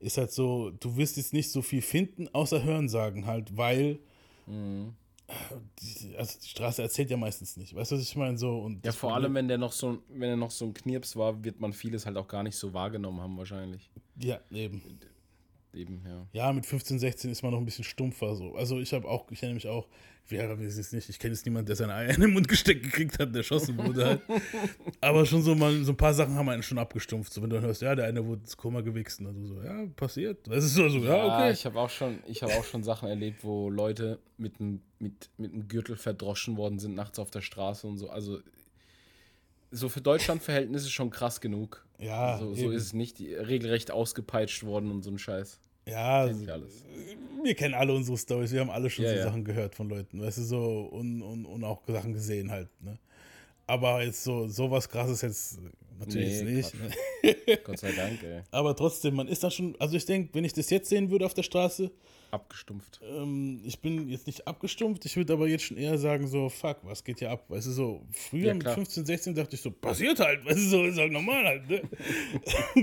ist 0.00 0.18
halt 0.18 0.32
so, 0.32 0.70
du 0.70 0.96
wirst 0.96 1.16
jetzt 1.18 1.32
nicht 1.32 1.50
so 1.50 1.62
viel 1.62 1.82
finden, 1.82 2.28
außer 2.34 2.64
Hörensagen 2.64 3.26
halt, 3.26 3.56
weil 3.56 4.00
Mhm. 4.46 4.94
die, 5.80 6.16
also 6.16 6.38
die 6.42 6.48
Straße 6.48 6.80
erzählt 6.82 7.10
ja 7.10 7.16
meistens 7.16 7.56
nicht. 7.58 7.74
Weißt 7.74 7.92
du, 7.92 7.96
was 7.96 8.02
ich 8.02 8.16
meine? 8.16 8.38
So, 8.38 8.58
und 8.60 8.84
Ja, 8.84 8.92
vor 8.92 9.10
Problem- 9.10 9.24
allem, 9.24 9.34
wenn 9.34 9.48
der 9.48 9.58
noch 9.58 9.72
so, 9.72 9.98
wenn 10.08 10.30
er 10.30 10.36
noch 10.36 10.50
so 10.50 10.64
ein 10.64 10.74
Knirps 10.74 11.14
war, 11.16 11.44
wird 11.44 11.60
man 11.60 11.72
vieles 11.72 12.06
halt 12.06 12.16
auch 12.16 12.26
gar 12.26 12.42
nicht 12.42 12.56
so 12.56 12.72
wahrgenommen 12.72 13.20
haben, 13.20 13.36
wahrscheinlich. 13.36 13.90
Ja, 14.20 14.40
eben. 14.50 14.82
Eben, 15.74 16.02
ja. 16.06 16.26
Ja, 16.32 16.52
mit 16.52 16.66
15, 16.66 16.98
16 16.98 17.30
ist 17.30 17.42
man 17.42 17.52
noch 17.52 17.58
ein 17.58 17.64
bisschen 17.64 17.84
stumpfer 17.84 18.34
so. 18.34 18.54
Also 18.54 18.78
ich 18.80 18.92
habe 18.92 19.06
auch, 19.06 19.30
ich 19.30 19.42
erinnere 19.42 19.56
mich 19.56 19.68
auch, 19.68 19.86
wer 20.28 20.58
weiß 20.58 20.78
es 20.78 20.92
nicht, 20.92 21.08
ich 21.08 21.18
kenne 21.18 21.34
jetzt 21.34 21.44
niemanden, 21.44 21.66
der 21.66 21.76
seine 21.76 21.94
Eier 21.94 22.14
in 22.14 22.20
den 22.20 22.32
Mund 22.32 22.48
gesteckt 22.48 22.82
gekriegt 22.82 23.18
hat, 23.18 23.30
der 23.30 23.38
erschossen 23.40 23.76
wurde 23.76 24.06
halt. 24.06 24.22
Aber 25.00 25.26
schon 25.26 25.42
so 25.42 25.54
mal, 25.54 25.72
so 25.84 25.92
ein 25.92 25.96
paar 25.96 26.14
Sachen 26.14 26.34
haben 26.34 26.48
einen 26.48 26.62
schon 26.62 26.78
abgestumpft. 26.78 27.32
So 27.32 27.42
wenn 27.42 27.50
du 27.50 27.56
dann 27.56 27.64
hörst, 27.64 27.82
ja, 27.82 27.94
der 27.94 28.06
eine 28.06 28.24
wurde 28.24 28.42
ins 28.42 28.56
Koma 28.56 28.80
gewichst 28.80 29.20
und 29.20 29.26
dann 29.26 29.44
so, 29.44 29.62
ja, 29.62 29.86
passiert. 29.96 30.46
Das 30.48 30.64
ist 30.64 30.74
so, 30.74 30.88
so 30.88 30.98
ja, 30.98 31.24
okay. 31.24 31.52
ich 31.52 31.64
habe 31.66 31.78
auch 31.78 31.90
schon, 31.90 32.18
ich 32.26 32.42
habe 32.42 32.54
auch 32.54 32.64
schon 32.64 32.82
Sachen 32.82 33.08
erlebt, 33.08 33.44
wo 33.44 33.70
Leute 33.70 34.18
mit 34.36 34.60
einem 34.60 34.80
mit, 34.98 35.30
mit 35.36 35.52
einem 35.52 35.68
Gürtel 35.68 35.96
verdroschen 35.96 36.56
worden 36.56 36.78
sind 36.78 36.94
nachts 36.94 37.18
auf 37.18 37.30
der 37.30 37.40
Straße 37.40 37.86
und 37.86 37.98
so. 37.98 38.10
Also 38.10 38.40
so 39.70 39.88
für 39.88 40.00
Deutschland-Verhältnisse 40.00 40.90
schon 40.90 41.10
krass 41.10 41.40
genug. 41.40 41.86
Ja, 41.98 42.38
so, 42.38 42.54
so 42.54 42.70
ist 42.70 42.82
es 42.82 42.92
nicht 42.92 43.18
die, 43.18 43.34
regelrecht 43.34 43.90
ausgepeitscht 43.90 44.64
worden 44.64 44.90
und 44.90 45.02
so 45.02 45.10
ein 45.10 45.18
Scheiß. 45.18 45.60
Ja, 45.86 46.20
alles. 46.20 46.84
wir 47.42 47.54
kennen 47.54 47.74
alle 47.74 47.94
unsere 47.94 48.18
Stories, 48.18 48.52
wir 48.52 48.60
haben 48.60 48.70
alle 48.70 48.90
schon 48.90 49.04
Ja, 49.04 49.10
so 49.10 49.16
ja. 49.16 49.22
Sachen 49.24 49.44
gehört 49.44 49.74
von 49.74 49.88
Leuten, 49.88 50.20
weißt 50.20 50.38
du, 50.38 50.42
so 50.42 50.80
und, 50.92 51.22
und, 51.22 51.46
und 51.46 51.64
auch 51.64 51.82
Sachen 51.86 52.12
gesehen 52.12 52.50
halt, 52.50 52.68
ne? 52.82 52.98
Aber 53.66 54.02
jetzt 54.02 54.22
so 54.22 54.48
sowas 54.48 54.88
krasses 54.88 55.22
jetzt 55.22 55.58
natürlich 55.98 56.42
Nee, 56.42 56.54
nicht. 56.56 56.74
Ne? 56.74 57.58
Gott 57.64 57.78
sei 57.78 57.92
Dank, 57.92 58.22
ey. 58.22 58.42
Aber 58.50 58.74
trotzdem, 58.74 59.14
man 59.14 59.28
ist 59.28 59.42
dann 59.42 59.50
schon, 59.50 59.76
also 59.78 59.96
ich 59.96 60.06
denke, 60.06 60.34
wenn 60.34 60.44
ich 60.44 60.52
das 60.52 60.70
jetzt 60.70 60.88
sehen 60.88 61.10
würde 61.10 61.26
auf 61.26 61.34
der 61.34 61.42
Straße, 61.42 61.90
Abgestumpft. 62.30 63.00
ähm, 63.02 63.60
ich 63.64 63.80
bin 63.80 64.08
jetzt 64.08 64.26
nicht 64.26 64.46
abgestumpft, 64.46 65.04
ich 65.04 65.16
würde 65.16 65.32
aber 65.32 65.48
jetzt 65.48 65.64
schon 65.64 65.76
eher 65.76 65.96
sagen, 65.98 66.26
so, 66.26 66.48
fuck, 66.48 66.78
was 66.82 67.02
geht 67.04 67.18
hier 67.20 67.30
ab? 67.30 67.44
Weißt 67.48 67.66
du, 67.66 67.70
so, 67.72 68.06
früher 68.12 68.48
Ja, 68.48 68.54
mit 68.54 68.62
klar. 68.64 68.74
15, 68.74 69.06
16 69.06 69.34
dachte 69.34 69.56
ich 69.56 69.62
so, 69.62 69.70
passiert 69.70 70.18
halt, 70.20 70.44
weißt 70.44 70.56
du, 70.58 70.68
so, 70.68 70.84
ist 70.84 70.98
halt 70.98 71.12
normal 71.12 71.44
halt, 71.44 71.68
ne? 71.68 71.82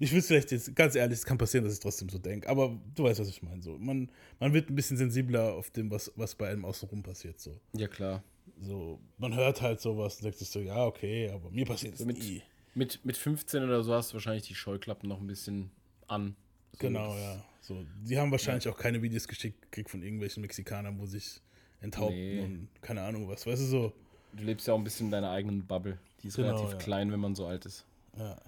ich 0.00 0.12
würde 0.12 0.22
vielleicht 0.22 0.52
jetzt, 0.52 0.74
ganz 0.74 0.94
ehrlich, 0.94 1.18
es 1.18 1.24
kann 1.26 1.38
passieren, 1.38 1.64
dass 1.64 1.74
ich 1.74 1.80
trotzdem 1.80 2.08
so 2.08 2.18
denke, 2.18 2.48
aber 2.48 2.78
du 2.94 3.04
weißt, 3.04 3.20
was 3.20 3.28
ich 3.28 3.42
meine, 3.42 3.62
so. 3.62 3.76
Man, 3.78 4.10
man 4.40 4.52
wird 4.52 4.70
ein 4.70 4.74
bisschen 4.74 4.96
sensibler 4.96 5.54
auf 5.54 5.70
dem, 5.70 5.90
was, 5.90 6.12
was 6.16 6.34
bei 6.34 6.48
einem 6.48 6.64
außenrum 6.64 7.02
passiert, 7.02 7.40
so. 7.40 7.58
Ja, 7.72 7.88
klar. 7.88 8.22
So, 8.60 9.00
man 9.18 9.34
hört 9.34 9.62
halt 9.62 9.80
sowas 9.80 10.16
und 10.16 10.24
denkt 10.24 10.38
sich 10.38 10.48
so, 10.48 10.60
ja, 10.60 10.84
okay, 10.86 11.28
aber 11.30 11.50
mir 11.50 11.64
passiert 11.64 11.94
es 11.94 12.04
mit, 12.04 12.18
nie. 12.18 12.42
mit, 12.74 13.04
mit 13.04 13.16
15 13.16 13.64
oder 13.64 13.82
so 13.82 13.92
hast 13.94 14.10
du 14.10 14.14
wahrscheinlich 14.14 14.46
die 14.46 14.54
Scheuklappen 14.54 15.08
noch 15.08 15.20
ein 15.20 15.26
bisschen 15.26 15.70
an. 16.06 16.36
So, 16.74 16.86
Genau, 16.86 17.16
ja. 17.16 17.42
So, 17.60 17.84
die 18.02 18.18
haben 18.18 18.30
wahrscheinlich 18.30 18.68
auch 18.68 18.76
keine 18.76 19.00
Videos 19.00 19.26
geschickt 19.26 19.62
gekriegt 19.62 19.90
von 19.90 20.02
irgendwelchen 20.02 20.42
Mexikanern, 20.42 20.98
wo 20.98 21.06
sich 21.06 21.40
enthaupten 21.80 22.16
Nee. 22.16 22.40
und 22.40 22.68
keine 22.82 23.02
Ahnung 23.02 23.26
was. 23.28 23.46
Weißt 23.46 23.62
du 23.62 23.66
so? 23.66 23.92
Du 24.32 24.42
lebst 24.44 24.66
ja 24.66 24.74
auch 24.74 24.78
ein 24.78 24.84
bisschen 24.84 25.06
in 25.06 25.12
deiner 25.12 25.30
eigenen 25.30 25.66
Bubble. 25.66 25.98
Die 26.22 26.28
ist 26.28 26.36
Genau, 26.36 26.48
relativ 26.48 26.72
ja. 26.72 26.78
klein, 26.78 27.12
wenn 27.12 27.20
man 27.20 27.34
so 27.34 27.46
alt 27.46 27.64
ist. 27.66 27.86
Ja. 28.18 28.40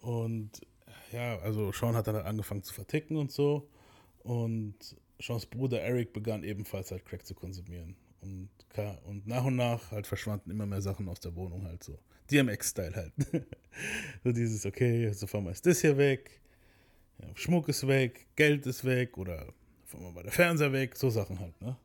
Und 0.00 0.50
ja, 1.12 1.38
also 1.40 1.72
Sean 1.72 1.94
hat 1.96 2.06
dann 2.06 2.16
halt 2.16 2.26
angefangen 2.26 2.62
zu 2.62 2.72
verticken 2.72 3.16
und 3.16 3.32
so. 3.32 3.68
Und 4.22 4.76
Seans 5.20 5.46
Bruder 5.46 5.80
Eric 5.80 6.12
begann 6.12 6.44
ebenfalls 6.44 6.90
halt 6.90 7.04
Crack 7.04 7.26
zu 7.26 7.34
konsumieren. 7.34 7.96
Und, 8.22 8.50
und 9.04 9.26
nach 9.26 9.44
und 9.44 9.56
nach 9.56 9.90
halt 9.90 10.06
verschwanden 10.06 10.50
immer 10.50 10.66
mehr 10.66 10.82
Sachen 10.82 11.08
aus 11.08 11.20
der 11.20 11.34
Wohnung 11.34 11.64
halt 11.64 11.82
so. 11.82 11.98
DMX-Style 12.30 12.94
halt. 12.94 13.12
so 14.24 14.32
dieses, 14.32 14.64
okay, 14.66 15.10
so 15.12 15.26
fahren 15.26 15.44
wir 15.44 15.50
ist 15.52 15.66
das 15.66 15.80
hier 15.80 15.96
weg. 15.96 16.40
Ja, 17.20 17.28
Schmuck 17.34 17.68
ist 17.68 17.86
weg, 17.86 18.26
Geld 18.36 18.66
ist 18.66 18.84
weg 18.84 19.18
oder 19.18 19.46
mal 20.14 20.22
der 20.22 20.32
Fernseher 20.32 20.72
weg, 20.72 20.96
so 20.96 21.10
Sachen 21.10 21.38
halt, 21.40 21.60
ne? 21.60 21.76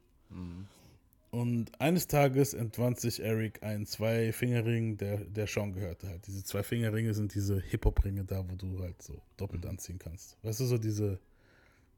Und 1.32 1.82
eines 1.82 2.08
Tages 2.08 2.54
entwand 2.54 3.00
sich 3.00 3.22
Eric 3.22 3.62
einen 3.62 3.86
Zwei-Fingerring, 3.86 4.98
der, 4.98 5.18
der 5.18 5.48
Sean 5.48 5.74
gehörte 5.74 6.08
halt. 6.08 6.26
Diese 6.28 6.44
zwei 6.44 6.64
Fingerringe 6.64 7.14
sind 7.14 7.34
diese 7.36 7.60
Hip-Hop-Ringe 7.60 8.24
da, 8.24 8.50
wo 8.50 8.56
du 8.56 8.80
halt 8.82 9.02
so 9.02 9.22
doppelt 9.36 9.66
anziehen 9.66 10.00
kannst. 10.00 10.38
Weißt 10.44 10.62
du, 10.62 10.66
so 10.66 10.78
diese. 10.78 11.20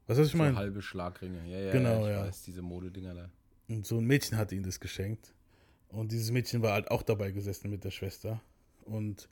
Was 0.08 0.18
ich 0.18 0.32
So 0.32 0.38
meine? 0.38 0.56
halbe 0.56 0.82
Schlagringe. 0.82 1.38
Ja, 1.46 1.60
ja, 1.60 1.72
Genau, 1.72 2.04
ich 2.06 2.10
ja. 2.12 2.26
weiß, 2.26 2.42
diese 2.42 2.62
Modedinger 2.62 3.14
da. 3.14 3.30
Und 3.68 3.86
so 3.86 3.98
ein 3.98 4.04
Mädchen 4.04 4.38
hatte 4.38 4.56
ihm 4.56 4.64
das 4.64 4.80
geschenkt. 4.80 5.32
Und 5.90 6.10
dieses 6.10 6.30
Mädchen 6.32 6.62
war 6.62 6.72
halt 6.72 6.90
auch 6.90 7.02
dabei 7.02 7.30
gesessen 7.30 7.70
mit 7.70 7.84
der 7.84 7.90
Schwester. 7.92 8.40
Und 8.86 9.28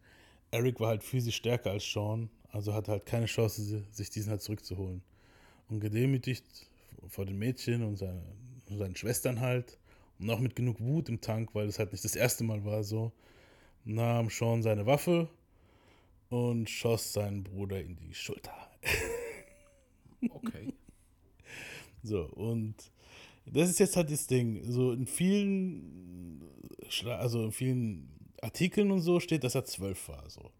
Eric 0.52 0.78
war 0.78 0.88
halt 0.88 1.02
physisch 1.02 1.36
stärker 1.36 1.70
als 1.72 1.84
Sean, 1.90 2.30
also 2.56 2.74
hatte 2.74 2.92
halt 2.92 3.06
keine 3.06 3.26
Chance, 3.26 3.84
sich 3.92 4.10
diesen 4.10 4.30
halt 4.30 4.42
zurückzuholen. 4.42 5.02
Und 5.68 5.80
gedemütigt 5.80 6.44
vor 7.08 7.26
dem 7.26 7.38
Mädchen 7.38 7.82
und, 7.82 7.96
seine, 7.96 8.22
und 8.68 8.78
seinen 8.78 8.96
Schwestern 8.96 9.40
halt, 9.40 9.78
und 10.18 10.30
auch 10.30 10.40
mit 10.40 10.56
genug 10.56 10.80
Wut 10.80 11.08
im 11.08 11.20
Tank, 11.20 11.54
weil 11.54 11.68
es 11.68 11.78
halt 11.78 11.92
nicht 11.92 12.04
das 12.04 12.16
erste 12.16 12.44
Mal 12.44 12.64
war 12.64 12.82
so, 12.82 13.12
nahm 13.84 14.30
Sean 14.30 14.62
seine 14.62 14.86
Waffe 14.86 15.28
und 16.30 16.70
schoss 16.70 17.12
seinen 17.12 17.44
Bruder 17.44 17.80
in 17.80 17.96
die 17.96 18.14
Schulter. 18.14 18.54
Okay. 20.30 20.72
So, 22.02 22.22
und 22.22 22.74
das 23.44 23.68
ist 23.68 23.78
jetzt 23.78 23.96
halt 23.96 24.10
das 24.10 24.26
Ding. 24.26 24.62
So 24.64 24.92
in 24.92 25.06
vielen, 25.06 26.42
also 27.04 27.44
in 27.44 27.52
vielen 27.52 28.08
Artikeln 28.40 28.90
und 28.90 29.02
so 29.02 29.20
steht, 29.20 29.44
dass 29.44 29.54
er 29.54 29.66
zwölf 29.66 30.08
war. 30.08 30.28
So. 30.28 30.50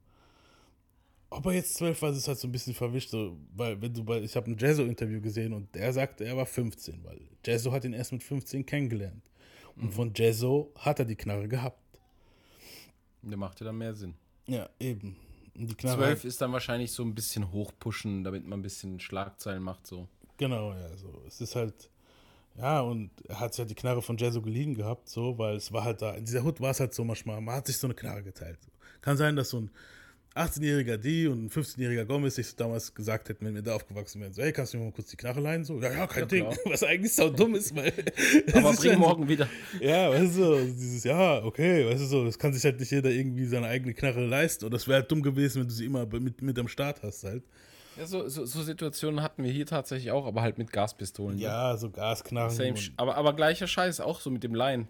Ob 1.29 1.47
er 1.47 1.53
jetzt 1.53 1.75
zwölf 1.75 2.01
war, 2.03 2.11
das 2.11 2.19
ist 2.19 2.29
halt 2.29 2.39
so 2.39 2.47
ein 2.47 2.53
bisschen 2.53 2.75
verwischt. 2.75 3.11
So, 3.11 3.37
weil, 3.55 3.81
wenn 3.81 3.93
du 3.93 4.05
bei, 4.05 4.21
ich 4.21 4.37
habe 4.37 4.51
ein 4.51 4.57
Jazzo-Interview 4.57 5.21
gesehen 5.21 5.53
und 5.53 5.75
der 5.75 5.93
sagte, 5.93 6.25
er 6.25 6.37
war 6.37 6.47
15, 6.47 7.03
weil 7.05 7.21
Jazzo 7.45 7.73
hat 7.73 7.85
ihn 7.85 7.93
erst 7.93 8.13
mit 8.13 8.23
15 8.23 8.65
kennengelernt. 8.65 9.23
Und 9.77 9.93
von 9.93 10.13
Jazzo 10.15 10.73
hat 10.77 11.01
er 11.01 11.05
die 11.05 11.17
Knarre 11.17 11.49
gehabt. 11.49 11.79
Der 13.23 13.37
macht 13.37 13.61
ja 13.61 13.67
dann 13.67 13.77
mehr 13.77 13.95
Sinn. 13.95 14.15
Ja, 14.47 14.69
eben. 14.79 15.17
Und 15.55 15.71
die 15.71 15.75
Knarre. 15.75 15.99
12 15.99 16.25
ist 16.25 16.41
dann 16.41 16.53
wahrscheinlich 16.53 16.93
so 16.93 17.03
ein 17.03 17.15
bisschen 17.15 17.51
hochpushen, 17.53 18.25
damit 18.25 18.47
man 18.47 18.61
ein 18.61 18.63
bisschen 18.63 19.01
Schlagzeilen 19.01 19.63
macht, 19.63 19.87
so. 19.87 20.09
Genau, 20.39 20.73
ja, 20.73 20.97
so. 20.97 21.23
Es 21.27 21.41
ist 21.41 21.57
halt, 21.57 21.91
ja, 22.57 22.81
und 22.81 23.11
er 23.29 23.41
hat 23.41 23.57
ja 23.59 23.65
die 23.65 23.75
Knarre 23.75 24.01
von 24.01 24.17
Jazzo 24.17 24.41
geliehen 24.41 24.75
gehabt, 24.75 25.09
so, 25.09 25.37
weil 25.37 25.57
es 25.57 25.73
war 25.73 25.85
halt 25.85 26.01
da, 26.03 26.15
in 26.15 26.25
dieser 26.25 26.43
Hut 26.43 26.61
war 26.61 26.71
es 26.71 26.81
halt 26.81 26.95
so 26.95 27.05
manchmal, 27.05 27.41
man 27.41 27.57
hat 27.57 27.67
sich 27.67 27.79
so 27.79 27.87
eine 27.87 27.95
Knarre 27.95 28.23
geteilt. 28.23 28.59
Kann 29.01 29.17
sein, 29.17 29.37
dass 29.37 29.51
so 29.51 29.61
ein 29.61 29.71
18-jähriger 30.37 30.97
Die 30.99 31.27
und 31.27 31.45
ein 31.47 31.51
15-jähriger 31.51 32.05
Gomez 32.05 32.35
sich 32.37 32.47
so 32.49 32.57
damals 32.57 32.95
gesagt 32.95 33.29
hätten, 33.29 33.45
wenn 33.47 33.55
wir 33.55 33.63
da 33.63 33.75
aufgewachsen 33.75 34.21
wären, 34.21 34.33
so, 34.33 34.43
hey, 34.43 34.53
kannst 34.53 34.75
du 34.75 34.79
mir 34.79 34.85
mal 34.85 34.93
kurz 34.93 35.09
die 35.11 35.17
Knarre 35.17 35.41
leihen? 35.41 35.65
So, 35.65 35.81
ja, 35.81 35.91
ja, 35.93 36.07
kein 36.07 36.21
Ja, 36.23 36.27
Ding. 36.27 36.45
klar. 36.45 36.57
Was 36.67 36.83
eigentlich 36.83 37.15
so 37.15 37.31
dumm 37.31 37.55
ist, 37.55 37.75
weil. 37.75 37.93
Aber 38.53 38.73
bring 38.75 38.93
schon- 38.93 38.99
morgen 39.01 39.29
wieder. 39.29 39.49
Ja, 39.81 40.11
weißt 40.11 40.37
du, 40.39 40.57
dieses, 40.67 41.05
ja, 41.05 41.43
okay, 41.45 41.87
weißt 41.89 42.03
du 42.03 42.07
so, 42.07 42.25
das 42.25 42.39
kann 42.39 42.53
sich 42.53 42.65
halt 42.65 42.79
nicht 42.79 42.91
jeder 42.93 43.11
irgendwie 43.11 43.47
seine 43.47 43.67
eigene 43.69 43.95
Knarre 43.95 44.25
leisten. 44.27 44.65
Oder 44.67 44.77
es 44.77 44.87
wäre 44.87 45.01
halt 45.01 45.11
dumm 45.11 45.23
gewesen, 45.23 45.63
wenn 45.63 45.69
du 45.69 45.75
sie 45.75 45.87
immer 45.87 46.07
mit, 46.07 46.43
mit 46.43 46.59
am 46.59 46.69
Start 46.69 47.03
hast 47.03 47.25
halt. 47.25 47.43
Ja, 47.99 48.05
so, 48.05 48.29
so, 48.29 48.45
so 48.45 48.63
Situationen 48.63 49.23
hatten 49.23 49.43
wir 49.43 49.51
hier 49.51 49.65
tatsächlich 49.65 50.11
auch, 50.11 50.27
aber 50.27 50.43
halt 50.43 50.59
mit 50.59 50.71
Gaspistolen. 50.71 51.37
ne? 51.37 51.45
Ja, 51.45 51.79
so 51.79 51.89
Gasknarren. 51.89 52.51
Same 52.51 52.71
und 52.73 52.93
aber, 52.99 53.17
aber 53.17 53.33
gleicher 53.35 53.67
Scheiß, 53.67 54.01
auch 54.01 54.21
so 54.21 54.29
mit 54.29 54.43
dem 54.45 54.55
Line. 54.55 54.87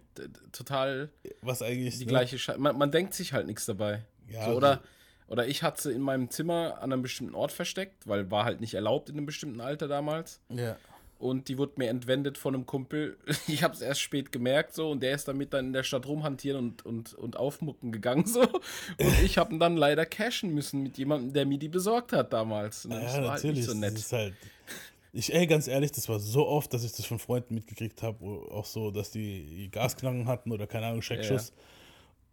Total 0.50 1.08
was 1.40 1.62
eigentlich. 1.62 1.98
die 1.98 2.04
ne? 2.04 2.08
gleiche 2.08 2.36
Scheiße. 2.36 2.58
Man, 2.58 2.76
man 2.76 2.90
denkt 2.90 3.14
sich 3.14 3.32
halt 3.32 3.46
nichts 3.46 3.64
dabei. 3.66 4.04
Ja, 4.28 4.46
so, 4.50 4.58
also- 4.58 4.80
oder, 5.28 5.46
ich 5.46 5.62
hatte 5.62 5.82
sie 5.82 5.92
in 5.92 6.02
meinem 6.02 6.30
Zimmer 6.30 6.78
an 6.80 6.92
einem 6.92 7.02
bestimmten 7.02 7.34
Ort 7.34 7.52
versteckt, 7.52 8.06
weil 8.06 8.30
war 8.30 8.44
halt 8.44 8.60
nicht 8.60 8.74
erlaubt 8.74 9.08
in 9.08 9.16
einem 9.16 9.26
bestimmten 9.26 9.60
Alter 9.60 9.88
damals. 9.88 10.40
Ja. 10.48 10.76
Und 11.18 11.48
die 11.48 11.56
wurde 11.56 11.72
mir 11.76 11.88
entwendet 11.88 12.36
von 12.36 12.54
einem 12.54 12.66
Kumpel. 12.66 13.16
Ich 13.48 13.62
habe 13.62 13.72
es 13.74 13.80
erst 13.80 14.00
spät 14.02 14.30
gemerkt 14.32 14.74
so 14.74 14.90
und 14.90 15.02
der 15.02 15.14
ist 15.14 15.26
damit 15.26 15.52
dann 15.54 15.68
in 15.68 15.72
der 15.72 15.82
Stadt 15.82 16.06
rumhantieren 16.06 16.58
und, 16.58 16.84
und, 16.84 17.14
und 17.14 17.36
aufmucken 17.38 17.90
gegangen 17.90 18.26
so. 18.26 18.42
Und 18.42 19.22
ich 19.24 19.38
habe 19.38 19.54
ihn 19.54 19.58
dann 19.58 19.76
leider 19.76 20.04
cashen 20.04 20.52
müssen 20.54 20.82
mit 20.82 20.98
jemandem, 20.98 21.32
der 21.32 21.46
mir 21.46 21.58
die 21.58 21.68
besorgt 21.68 22.12
hat 22.12 22.32
damals. 22.32 22.84
Und 22.84 22.92
das 22.92 23.02
Ja, 23.02 23.22
war 23.22 23.30
halt 23.30 23.42
natürlich. 23.44 23.56
nicht 23.56 23.66
so 23.66 23.74
nett. 23.74 23.94
Das 23.94 24.00
ist 24.00 24.12
halt, 24.12 24.34
ich, 25.12 25.34
ey, 25.34 25.46
ganz 25.46 25.66
ehrlich, 25.66 25.90
das 25.92 26.08
war 26.10 26.20
so 26.20 26.46
oft, 26.46 26.72
dass 26.74 26.84
ich 26.84 26.92
das 26.92 27.06
von 27.06 27.18
Freunden 27.18 27.54
mitgekriegt 27.54 28.02
habe, 28.02 28.22
auch 28.22 28.66
so, 28.66 28.90
dass 28.90 29.10
die 29.10 29.70
Gasknarren 29.72 30.26
hatten 30.26 30.52
oder 30.52 30.66
keine 30.66 30.86
Ahnung, 30.88 31.00
Scheckschuss. 31.00 31.54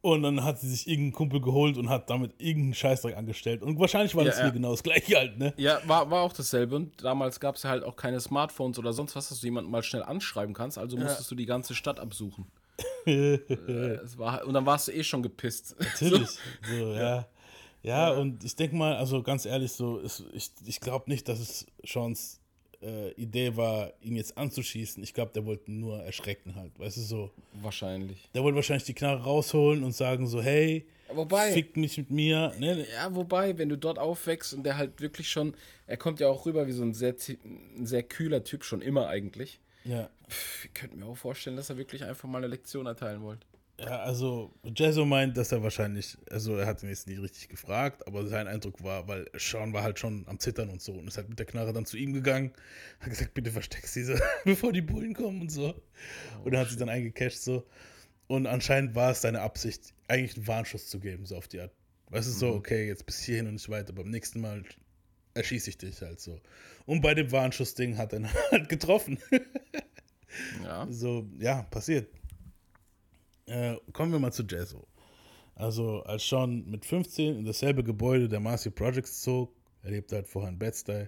Und 0.03 0.21
dann 0.21 0.43
hat 0.43 0.59
sie 0.59 0.69
sich 0.69 0.85
irgendeinen 0.85 1.13
Kumpel 1.13 1.39
geholt 1.39 1.77
und 1.77 1.87
hat 1.87 2.09
damit 2.09 2.33
irgendeinen 2.37 2.73
Scheißdreck 2.73 3.15
angestellt. 3.15 3.63
Und 3.63 3.79
wahrscheinlich 3.79 4.13
war 4.15 4.23
Ja, 4.23 4.31
das 4.31 4.37
ja. 4.39 4.43
hier 4.43 4.51
genau 4.51 4.71
das 4.71 4.83
gleiche 4.83 5.15
halt, 5.15 5.39
ne? 5.39 5.53
Ja, 5.55 5.79
war, 5.85 6.11
war 6.11 6.23
auch 6.23 6.33
dasselbe. 6.33 6.75
Und 6.75 7.01
damals 7.01 7.39
gab 7.39 7.55
es 7.55 7.63
ja 7.63 7.69
halt 7.69 7.85
auch 7.85 7.95
keine 7.95 8.19
Smartphones 8.19 8.77
oder 8.77 8.91
sonst 8.91 9.15
was, 9.15 9.29
dass 9.29 9.39
du 9.39 9.47
jemanden 9.47 9.71
mal 9.71 9.81
schnell 9.81 10.03
anschreiben 10.03 10.53
kannst. 10.53 10.77
Also 10.77 10.97
musstest 10.97 11.31
du 11.31 11.35
die 11.35 11.45
ganze 11.45 11.73
Stadt 11.73 12.01
absuchen. 12.01 12.47
äh, 13.05 13.35
es 14.03 14.17
war, 14.17 14.45
und 14.45 14.53
dann 14.53 14.65
warst 14.65 14.89
du 14.89 14.91
eh 14.91 15.05
schon 15.05 15.23
gepisst. 15.23 15.77
Natürlich. 15.79 16.31
So, 16.69 16.93
ja. 16.93 17.25
Ja, 17.81 18.11
und 18.11 18.43
ich 18.43 18.57
denke 18.57 18.75
mal, 18.75 18.97
also 18.97 19.23
ganz 19.23 19.45
ehrlich, 19.45 19.71
so, 19.71 19.99
ist, 19.99 20.25
ich, 20.33 20.51
ich 20.65 20.81
glaube 20.81 21.09
nicht, 21.09 21.29
dass 21.29 21.39
es 21.39 21.65
Seans 21.85 22.41
äh, 22.83 23.11
Idee 23.13 23.55
war, 23.55 23.93
ihn 24.01 24.15
jetzt 24.15 24.37
anzuschießen. 24.37 25.01
Ich 25.03 25.13
glaube, 25.13 25.31
der 25.33 25.45
wollte 25.45 25.71
nur 25.71 25.99
erschrecken 26.03 26.55
halt, 26.55 26.77
weißt 26.79 26.97
du, 26.97 27.01
so. 27.01 27.31
Wahrscheinlich. 27.61 28.29
Der 28.33 28.43
wollte 28.43 28.55
wahrscheinlich 28.57 28.83
die 28.85 28.93
Knarre 28.93 29.23
rausholen 29.23 29.83
und 29.83 29.93
sagen 29.93 30.27
so, 30.27 30.41
hey, 30.41 30.85
Wobei- 31.13 31.51
fick 31.53 31.77
mich 31.77 31.97
mit 31.97 32.11
mir. 32.11 32.53
Ne, 32.59 32.75
ne. 32.75 32.87
Ja, 32.93 33.13
wobei, 33.15 33.57
wenn 33.57 33.69
du 33.69 33.77
dort 33.77 33.99
aufwächst 33.99 34.53
und 34.53 34.63
der 34.63 34.77
halt 34.77 34.99
wirklich 35.01 35.29
schon, 35.29 35.53
er 35.87 35.97
kommt 35.97 36.19
ja 36.19 36.27
auch 36.27 36.45
rüber 36.45 36.65
wie 36.67 36.71
so 36.71 36.83
ein 36.83 36.93
sehr, 36.93 37.15
ein 37.77 37.85
sehr 37.85 38.03
kühler 38.03 38.43
Typ, 38.43 38.63
schon 38.63 38.81
immer 38.81 39.07
eigentlich. 39.07 39.59
Ja. 39.85 40.09
Pff, 40.29 40.65
Ich 40.65 40.73
könnte 40.73 40.97
mir 40.97 41.05
auch 41.05 41.17
vorstellen, 41.17 41.55
dass 41.55 41.69
er 41.69 41.77
wirklich 41.77 42.03
einfach 42.03 42.27
mal 42.27 42.37
eine 42.39 42.47
Lektion 42.47 42.85
erteilen 42.85 43.21
wollte. 43.21 43.45
Ja, 43.83 43.99
also 43.99 44.53
Jazzo 44.75 45.05
meint, 45.05 45.35
dass 45.35 45.51
er 45.51 45.61
wahrscheinlich, 45.61 46.17
also 46.29 46.55
er 46.55 46.65
hat 46.67 46.81
ihn 46.83 46.89
jetzt 46.89 47.07
nie 47.07 47.15
richtig 47.15 47.49
gefragt, 47.49 48.07
aber 48.07 48.25
sein 48.27 48.47
Eindruck 48.47 48.81
war, 48.83 49.07
weil 49.07 49.29
Sean 49.35 49.73
war 49.73 49.83
halt 49.83 49.99
schon 49.99 50.25
am 50.27 50.39
Zittern 50.39 50.69
und 50.69 50.81
so 50.81 50.93
und 50.93 51.07
ist 51.07 51.17
halt 51.17 51.27
mit 51.27 51.37
der 51.37 51.45
Knarre 51.45 51.73
dann 51.73 51.85
zu 51.85 51.97
ihm 51.97 52.13
gegangen, 52.13 52.53
hat 52.99 53.09
gesagt, 53.09 53.33
bitte 53.33 53.51
versteckst 53.51 53.95
diese, 53.95 54.21
bevor 54.45 54.71
die 54.71 54.81
Bullen 54.81 55.13
kommen 55.13 55.41
und 55.41 55.51
so. 55.51 55.75
und 56.43 56.53
dann 56.53 56.61
hat 56.61 56.69
sie 56.69 56.77
dann 56.77 56.89
eingecasht 56.89 57.41
so. 57.41 57.65
Und 58.27 58.47
anscheinend 58.47 58.95
war 58.95 59.11
es 59.11 59.21
seine 59.21 59.41
Absicht, 59.41 59.93
eigentlich 60.07 60.37
einen 60.37 60.47
Warnschuss 60.47 60.87
zu 60.87 60.99
geben, 60.99 61.25
so 61.25 61.35
auf 61.35 61.47
die 61.49 61.59
Art. 61.59 61.71
Weißt 62.09 62.27
du, 62.27 62.31
so, 62.31 62.53
okay, 62.53 62.87
jetzt 62.87 63.05
bis 63.05 63.21
hierhin 63.21 63.47
und 63.47 63.53
nicht 63.53 63.69
weiter, 63.69 63.91
beim 63.91 64.09
nächsten 64.09 64.39
Mal 64.39 64.63
erschieße 65.33 65.71
ich 65.71 65.77
dich 65.77 66.01
halt 66.01 66.21
so. 66.21 66.39
Und 66.85 67.01
bei 67.01 67.13
dem 67.15 67.31
Warnschuss-Ding 67.31 67.97
hat 67.97 68.13
er 68.13 68.19
ihn 68.19 68.29
halt 68.51 68.69
getroffen. 68.69 69.17
Ja. 70.63 70.87
So, 70.89 71.27
ja, 71.39 71.63
passiert. 71.63 72.07
Äh, 73.53 73.77
kommen 73.91 74.11
wir 74.11 74.17
mal 74.17 74.33
zu 74.33 74.43
Jazzo. 74.43 74.87
Also 75.53 76.01
als 76.03 76.27
Sean 76.27 76.67
mit 76.67 76.85
15 76.85 77.37
in 77.37 77.45
dasselbe 77.45 77.83
Gebäude 77.83 78.27
der 78.27 78.39
Marcy 78.39 78.71
Projects 78.71 79.21
zog, 79.21 79.53
er 79.83 79.91
lebte 79.91 80.15
halt 80.15 80.27
vorher 80.27 80.51
in 80.51 80.57
Bed-Stuy, 80.57 81.07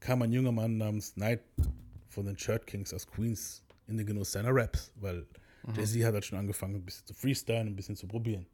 kam 0.00 0.22
ein 0.22 0.32
junger 0.32 0.50
Mann 0.50 0.76
namens 0.76 1.14
Knight 1.14 1.42
von 2.08 2.26
den 2.26 2.36
Shirt 2.36 2.66
Kings 2.66 2.92
aus 2.92 3.06
Queens 3.06 3.62
in 3.86 3.96
den 3.96 4.06
Genuss 4.06 4.32
seiner 4.32 4.52
Raps, 4.52 4.90
weil 4.96 5.24
Jay-Z 5.76 6.04
hat 6.04 6.14
halt 6.14 6.24
schon 6.24 6.38
angefangen, 6.38 6.74
ein 6.74 6.84
bisschen 6.84 7.06
zu 7.06 7.14
freestylen, 7.14 7.68
ein 7.68 7.76
bisschen 7.76 7.94
zu 7.94 8.08
probieren. 8.08 8.46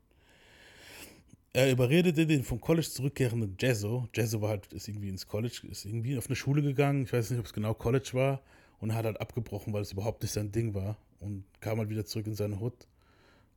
Er 1.55 1.72
überredete 1.72 2.26
den 2.26 2.44
vom 2.44 2.61
College 2.61 2.88
zurückkehrenden 2.88 3.57
Jazzo. 3.59 4.07
Jazzo 4.14 4.42
war 4.42 4.50
halt, 4.50 4.70
ist 4.74 4.87
irgendwie 4.87 5.09
ins 5.09 5.26
College, 5.26 5.62
ist 5.70 5.87
irgendwie 5.87 6.18
auf 6.18 6.26
eine 6.26 6.37
Schule 6.37 6.61
gegangen. 6.61 7.05
Ich 7.05 7.12
weiß 7.12 7.31
nicht, 7.31 7.40
ob 7.40 7.46
es 7.46 7.55
genau 7.55 7.72
College 7.72 8.11
war. 8.12 8.42
Und 8.81 8.90
er 8.90 8.96
hat 8.96 9.07
halt 9.07 9.20
abgebrochen, 9.20 9.72
weil 9.72 9.83
es 9.83 9.92
überhaupt 9.92 10.22
nicht 10.22 10.33
sein 10.33 10.53
Ding 10.53 10.74
war. 10.74 10.98
Und 11.18 11.44
kam 11.61 11.79
halt 11.79 11.88
wieder 11.88 12.05
zurück 12.05 12.26
in 12.26 12.35
seine 12.35 12.61
Hood. 12.61 12.87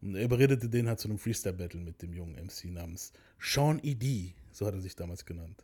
Und 0.04 0.16
er 0.16 0.26
überredete 0.26 0.68
den 0.68 0.88
halt 0.88 1.00
zu 1.00 1.08
einem 1.08 1.18
Freestyle-Battle 1.18 1.80
mit 1.80 2.02
dem 2.02 2.13
jungen 2.13 2.36
MC 2.36 2.66
namens 2.66 3.13
Sean 3.39 3.80
E.D. 3.82 4.34
So 4.52 4.66
hat 4.66 4.74
er 4.74 4.82
sich 4.82 4.96
damals 4.96 5.26
genannt. 5.26 5.63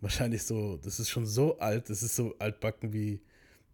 Wahrscheinlich 0.00 0.42
so, 0.42 0.76
das 0.78 0.98
ist 0.98 1.08
schon 1.08 1.24
so 1.24 1.58
alt, 1.58 1.88
das 1.88 2.02
ist 2.02 2.16
so 2.16 2.34
altbacken 2.38 2.92
wie 2.92 3.20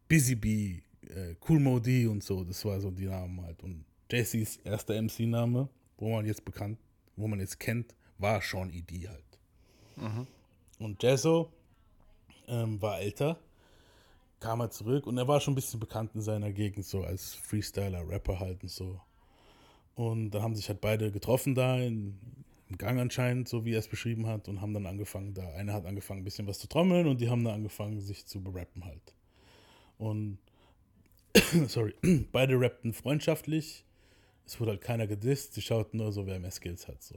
Busy 0.07 0.35
Bee, 0.35 0.83
äh, 1.09 1.35
Cool 1.49 1.61
Mo 1.61 1.81
D 1.81 2.07
und 2.07 2.23
so. 2.23 2.45
Das 2.45 2.65
war 2.65 2.79
so 2.81 2.91
die 2.91 3.07
Namen 3.07 3.41
halt. 3.43 3.63
Und 3.63 3.85
JCs 4.11 4.59
erster 4.59 5.01
MC-Name, 5.01 5.69
wo 5.97 6.15
man 6.15 6.27
jetzt 6.27 6.45
bekannt, 6.45 6.79
wo 7.17 7.27
man 7.27 7.41
jetzt 7.41 7.59
kennt, 7.59 7.95
war 8.19 8.43
Sean 8.43 8.71
E.D. 8.71 9.09
halt. 9.09 9.39
Und 10.79 11.03
Jazzo 11.03 11.53
ähm, 12.49 12.81
war 12.83 13.01
älter, 13.01 13.39
kam 14.41 14.61
er 14.61 14.71
zurück 14.71 15.07
und 15.07 15.17
er 15.17 15.27
war 15.27 15.41
schon 15.41 15.53
ein 15.53 15.57
bisschen 15.57 15.81
bekannt 15.81 16.11
in 16.15 16.21
seiner 16.21 16.53
Gegend, 16.53 16.85
so 16.85 17.03
als 17.03 17.35
Freestyler, 17.35 18.07
Rapper 18.07 18.41
halt 18.41 18.63
und 18.63 18.71
so. 18.71 19.01
Und 19.95 20.31
dann 20.31 20.43
haben 20.43 20.55
sich 20.55 20.69
halt 20.69 20.81
beide 20.81 21.11
getroffen 21.11 21.55
da 21.55 21.79
in, 21.79 22.19
im 22.69 22.79
Gang 22.79 22.99
anscheinend, 22.99 23.49
so 23.49 23.65
wie 23.65 23.75
er 23.75 23.81
es 23.81 23.89
beschrieben 23.89 24.27
hat, 24.27 24.49
und 24.49 24.61
haben 24.61 24.73
dann 24.73 24.87
angefangen, 24.87 25.35
da 25.35 25.49
einer 25.51 25.73
hat 25.73 25.87
angefangen, 25.87 26.21
ein 26.21 26.25
bisschen 26.25 26.47
was 26.47 26.59
zu 26.59 26.69
trommeln 26.69 27.07
und 27.07 27.21
die 27.21 27.29
haben 27.29 27.45
dann 27.45 27.55
angefangen, 27.55 28.01
sich 28.01 28.27
zu 28.27 28.43
berappen 28.43 28.85
halt. 28.85 29.15
Und 29.99 30.39
sorry, 31.69 31.95
beide 32.33 32.59
rappten 32.61 32.93
freundschaftlich. 32.93 33.85
Es 34.47 34.59
wurde 34.59 34.73
halt 34.73 34.81
keiner 34.81 35.07
gedisst, 35.07 35.55
sie 35.55 35.63
schauten 35.63 35.99
nur 35.99 36.13
so, 36.13 36.27
wer 36.27 36.41
mehr 36.41 36.51
Skills 36.51 36.89
hat. 36.89 37.03
So. 37.03 37.17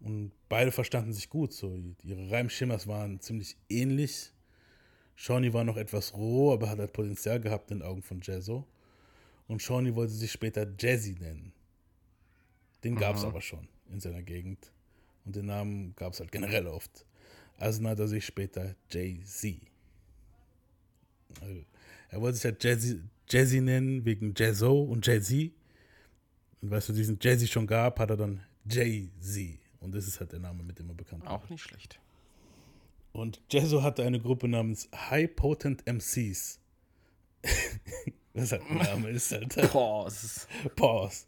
Und 0.00 0.32
beide 0.48 0.72
verstanden 0.72 1.12
sich 1.12 1.28
gut. 1.28 1.52
So. 1.52 1.76
Ihre 2.02 2.30
Reimschimmers 2.30 2.86
waren 2.86 3.20
ziemlich 3.20 3.56
ähnlich. 3.68 4.32
Shawnee 5.16 5.52
war 5.52 5.64
noch 5.64 5.76
etwas 5.76 6.14
roh, 6.14 6.52
aber 6.52 6.70
hat 6.70 6.78
halt 6.78 6.92
Potenzial 6.92 7.40
gehabt 7.40 7.70
in 7.70 7.80
den 7.80 7.86
Augen 7.86 8.02
von 8.02 8.20
Jazzo. 8.22 8.64
Und 9.48 9.62
Shawnee 9.62 9.94
wollte 9.94 10.12
sich 10.12 10.30
später 10.30 10.66
Jazzy 10.78 11.14
nennen. 11.18 11.52
Den 12.84 12.94
gab 12.94 13.16
es 13.16 13.24
aber 13.24 13.40
schon 13.40 13.66
in 13.90 13.98
seiner 13.98 14.22
Gegend. 14.22 14.70
Und 15.24 15.34
den 15.36 15.46
Namen 15.46 15.94
gab 15.96 16.12
es 16.12 16.20
halt 16.20 16.30
generell 16.30 16.66
oft. 16.66 17.04
Also 17.56 17.82
nannte 17.82 18.02
er 18.02 18.08
sich 18.08 18.24
später 18.24 18.76
Jay-Z. 18.90 19.56
Also, 21.40 21.64
Er 22.10 22.20
wollte 22.20 22.36
sich 22.36 22.44
halt 22.44 22.62
Jazzy, 22.62 23.00
Jazzy 23.28 23.60
nennen, 23.60 24.04
wegen 24.04 24.32
Jazzo 24.36 24.82
und 24.82 25.06
Jay-Z. 25.06 25.50
Und 26.60 26.70
weißt 26.70 26.90
du, 26.90 26.92
diesen 26.92 27.18
Jazzy 27.20 27.46
schon 27.46 27.66
gab, 27.66 27.98
hat 27.98 28.10
er 28.10 28.16
dann 28.16 28.42
Jay-Z. 28.70 29.58
Und 29.80 29.94
das 29.94 30.06
ist 30.06 30.20
halt 30.20 30.32
der 30.32 30.40
Name, 30.40 30.62
mit 30.62 30.78
dem 30.78 30.88
er 30.88 30.94
bekannt 30.94 31.24
war. 31.24 31.32
Auch 31.32 31.48
nicht 31.48 31.62
schlecht. 31.62 31.98
Und 33.12 33.40
Jazzo 33.50 33.82
hatte 33.82 34.04
eine 34.04 34.20
Gruppe 34.20 34.46
namens 34.46 34.88
High 34.94 35.34
Potent 35.34 35.84
MCs. 35.86 36.60
Was 38.38 38.52
halt 38.52 38.62
ein 38.70 38.78
Name 38.78 39.10
ist, 39.10 39.32
Alter. 39.32 39.66
Boah, 39.68 40.06
es 40.06 40.22
ist 40.24 40.48
Pause. 40.76 41.24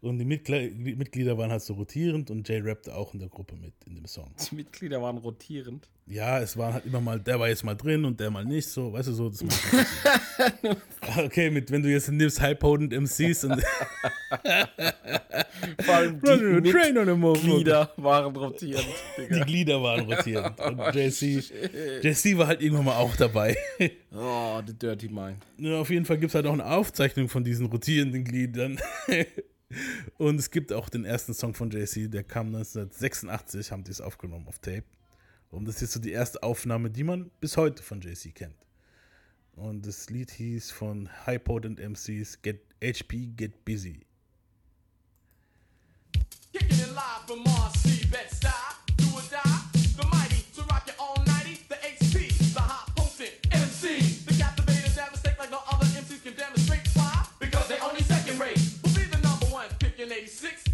Und 0.00 0.18
die 0.18 0.24
Mitgle 0.24 0.70
die 0.70 0.94
Mitglieder 0.94 1.36
waren 1.36 1.50
halt 1.50 1.62
so 1.62 1.74
rotierend 1.74 2.30
und 2.30 2.48
Jay 2.48 2.60
rappte 2.60 2.94
auch 2.94 3.12
in 3.14 3.20
der 3.20 3.28
Gruppe 3.28 3.56
mit 3.56 3.72
in 3.86 3.96
dem 3.96 4.06
Song. 4.06 4.30
die 4.50 4.54
Mitglieder 4.54 5.02
waren 5.02 5.18
rotierend. 5.18 5.88
Ja, 6.06 6.38
es 6.40 6.56
waren 6.56 6.72
halt 6.74 6.86
immer 6.86 7.00
mal, 7.02 7.20
der 7.20 7.38
war 7.38 7.48
jetzt 7.48 7.64
mal 7.64 7.74
drin 7.74 8.04
und 8.06 8.18
der 8.18 8.30
mal 8.30 8.44
nicht, 8.44 8.66
so, 8.68 8.92
weißt 8.92 9.08
du, 9.08 9.12
so. 9.12 9.28
Das 9.28 9.44
okay, 11.18 11.50
mit, 11.50 11.70
wenn 11.70 11.82
du 11.82 11.90
jetzt 11.90 12.10
nimmst 12.10 12.40
High 12.40 12.58
Potent 12.58 12.92
MCs 12.94 13.44
und 13.44 13.62
Vor 15.84 15.94
allem 15.94 16.20
die. 16.20 16.60
Mitglieder 16.60 17.92
waren 17.96 18.34
rotierend. 18.36 18.86
die 19.18 19.22
Digga. 19.22 19.44
Glieder 19.44 19.82
waren 19.82 20.10
rotierend. 20.10 20.58
Und 20.60 20.78
JC, 20.94 21.42
JC 22.02 22.38
war 22.38 22.46
halt 22.46 22.62
irgendwann 22.62 22.86
mal 22.86 22.96
auch 22.96 23.14
dabei. 23.16 23.56
Oh, 24.10 24.60
the 24.66 24.72
dirty 24.72 25.06
mind. 25.08 25.36
Ja, 25.58 25.80
auf 25.80 25.90
jeden 25.90 26.06
Fall 26.06 26.16
gibt 26.16 26.30
es 26.30 26.34
halt 26.34 26.46
auch 26.46 26.54
eine 26.54 26.64
Aufzeichnung 26.64 27.28
von 27.28 27.44
diesen 27.44 27.66
rotierenden 27.66 28.24
Gliedern. 28.24 28.80
Und 30.16 30.38
es 30.38 30.50
gibt 30.50 30.72
auch 30.72 30.88
den 30.88 31.04
ersten 31.04 31.34
Song 31.34 31.54
von 31.54 31.70
JC, 31.70 32.10
der 32.10 32.24
kam 32.24 32.46
1986, 32.46 33.70
haben 33.70 33.84
die 33.84 33.90
es 33.90 34.00
aufgenommen 34.00 34.48
auf 34.48 34.58
Tape. 34.58 34.84
Und 35.50 35.66
das 35.66 35.82
ist 35.82 35.92
so 35.92 36.00
die 36.00 36.12
erste 36.12 36.42
Aufnahme, 36.42 36.90
die 36.90 37.04
man 37.04 37.30
bis 37.40 37.56
heute 37.56 37.82
von 37.82 38.00
JC 38.00 38.34
kennt. 38.34 38.66
Und 39.56 39.86
das 39.86 40.08
Lied 40.08 40.30
hieß 40.30 40.70
von 40.70 41.08
High 41.26 41.42
Potent 41.42 41.80
MCs 41.80 42.40
Get 42.42 42.62
HP 42.82 43.32
Get 43.36 43.64
Busy. 43.64 44.06
Kicking 46.52 46.78
it 46.78 46.94
live 46.94 47.26
from 47.26 47.44
RC 47.44 47.57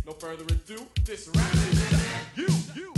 No 0.06 0.12
further 0.12 0.44
ado, 0.44 0.86
this 1.06 1.28
rap 1.34 1.54
is 1.54 1.80
you, 2.36 2.46
you. 2.74 2.92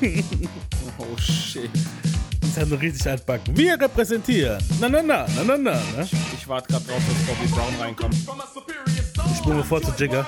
Oh 1.00 1.16
shit. 1.18 1.70
Das 2.40 2.50
ist 2.50 2.56
halt 2.56 2.68
nur 2.68 2.80
richtig 2.80 3.04
altbacken. 3.08 3.56
Wir 3.56 3.80
repräsentieren. 3.80 4.62
Na, 4.80 4.88
na, 4.88 5.02
na, 5.02 5.26
na, 5.34 5.42
na, 5.42 5.56
na. 5.56 5.72
Ne? 5.72 6.08
Ich 6.32 6.46
warte 6.46 6.68
gerade 6.72 6.84
drauf, 6.84 7.02
dass 7.04 7.26
Bobby 7.26 7.48
Brown 7.48 7.74
reinkommt. 7.80 8.14
Ich 9.32 9.38
springe 9.38 9.64
vor 9.64 9.82
zu 9.82 9.90
Jigger. 9.98 10.24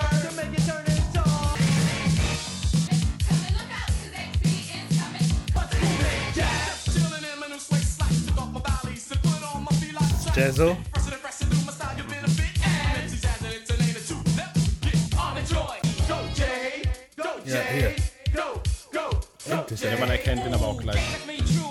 To 10.34 10.97
go, 19.80 19.86
Endlich, 19.86 19.90
Jay. 19.90 19.92
Ja, 19.92 19.98
man 20.00 20.10
erkennt 20.10 20.46
ihn 20.46 20.54
aber 20.54 20.66
auch 20.66 20.78
gleich. 20.78 20.96
It's 20.96 21.26
me 21.26 21.36
true 21.38 21.68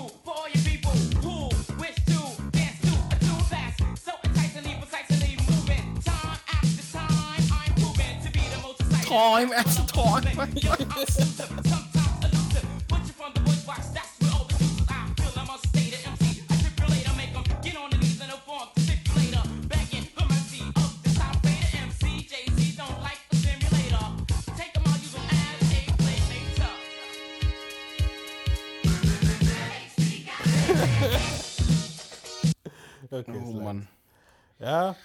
Ja. 34.68 34.96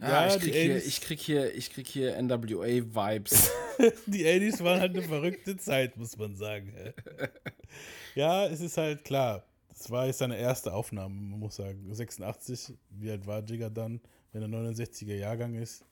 Ja, 0.00 0.26
ich, 0.28 0.36
die 0.36 0.50
krieg 0.50 0.54
hier, 0.54 0.76
80s 0.76 0.86
ich 0.86 1.00
krieg 1.00 1.20
hier, 1.20 1.54
ich 1.54 1.70
krieg 1.72 1.86
hier 1.88 2.22
NWA-Vibes. 2.22 3.50
Die 4.06 4.24
80s 4.24 4.62
waren 4.62 4.80
halt 4.80 4.96
eine 4.96 5.02
verrückte 5.02 5.56
Zeit, 5.56 5.96
muss 5.96 6.16
man 6.16 6.36
sagen. 6.36 6.72
Ja, 8.14 8.46
es 8.46 8.60
ist 8.60 8.76
halt 8.76 9.04
klar. 9.04 9.44
Das 9.68 9.90
war 9.90 10.06
jetzt 10.06 10.18
seine 10.18 10.36
erste 10.36 10.72
Aufnahme, 10.72 11.14
man 11.14 11.40
muss 11.40 11.56
sagen. 11.56 11.92
86, 11.92 12.74
wie 12.90 13.10
alt 13.10 13.26
war 13.26 13.42
Jigger 13.42 13.70
dann, 13.70 14.00
wenn 14.32 14.42
er 14.42 14.48
69er 14.48 15.14
Jahrgang 15.14 15.54
ist? 15.54 15.84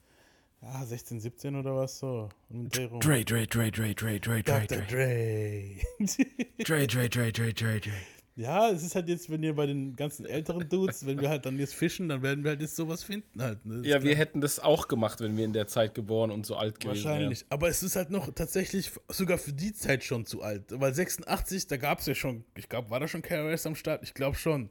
Ja, 0.61 0.85
16, 0.85 1.19
17 1.19 1.55
oder 1.55 1.75
was 1.75 1.99
so. 1.99 2.29
Um 2.49 2.69
Dreh 2.69 2.85
rum. 2.85 2.99
Dre, 2.99 3.23
Dre, 3.23 3.45
Dre, 3.45 3.71
Dre, 3.71 3.93
Dre, 3.93 4.19
Dre, 4.19 4.43
Dre, 4.43 4.67
Dr. 4.67 4.81
Dre. 4.83 5.77
Dre. 5.99 6.27
Dre, 6.63 6.87
Dre, 6.87 7.09
Dre, 7.09 7.31
Dre, 7.31 7.53
Dre, 7.53 7.79
Dre. 7.79 7.91
Ja, 8.37 8.69
es 8.69 8.83
ist 8.83 8.93
halt 8.93 9.09
jetzt, 9.09 9.31
wenn 9.31 9.41
ihr 9.41 9.55
bei 9.55 9.65
den 9.65 9.95
ganzen 9.95 10.23
älteren 10.23 10.69
Dudes, 10.69 11.07
wenn 11.07 11.19
wir 11.19 11.27
halt 11.27 11.47
dann 11.47 11.57
jetzt 11.57 11.73
fischen, 11.73 12.07
dann 12.07 12.21
werden 12.21 12.43
wir 12.43 12.51
halt 12.51 12.61
jetzt 12.61 12.75
sowas 12.75 13.03
finden 13.03 13.41
halt. 13.41 13.65
Ne? 13.65 13.81
Ja, 13.83 14.03
wir 14.03 14.11
klar. 14.11 14.15
hätten 14.15 14.41
das 14.41 14.59
auch 14.59 14.87
gemacht, 14.87 15.19
wenn 15.21 15.35
wir 15.35 15.43
in 15.43 15.53
der 15.53 15.65
Zeit 15.65 15.95
geboren 15.95 16.29
und 16.29 16.45
so 16.45 16.55
alt 16.55 16.79
gewesen 16.79 17.03
wären. 17.03 17.13
Wahrscheinlich. 17.13 17.45
Aber 17.49 17.67
es 17.67 17.81
ist 17.81 17.95
halt 17.95 18.11
noch 18.11 18.31
tatsächlich 18.35 18.91
sogar 19.09 19.39
für 19.39 19.53
die 19.53 19.73
Zeit 19.73 20.03
schon 20.03 20.27
zu 20.27 20.43
alt. 20.43 20.65
Weil 20.69 20.93
86, 20.93 21.65
da 21.65 21.77
gab 21.77 21.97
es 21.99 22.05
ja 22.05 22.13
schon, 22.13 22.43
ich 22.55 22.69
glaube, 22.69 22.91
war 22.91 22.99
da 22.99 23.07
schon 23.07 23.23
KRS 23.23 23.65
am 23.65 23.73
Start? 23.73 24.03
Ich 24.03 24.13
glaube 24.13 24.37
schon. 24.37 24.69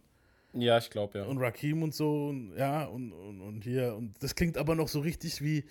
Ja, 0.53 0.79
ich 0.79 0.89
glaube, 0.89 1.19
ja. 1.19 1.25
Und 1.25 1.39
Rakim 1.39 1.83
und 1.83 1.93
so, 1.93 2.29
und, 2.29 2.57
ja, 2.57 2.85
und, 2.85 3.13
und, 3.13 3.41
und 3.41 3.65
hier. 3.65 3.97
Und 3.97 4.15
das 4.21 4.37
klingt 4.37 4.59
aber 4.59 4.77
noch 4.77 4.87
so 4.87 5.01
richtig 5.01 5.43
wie, 5.43 5.65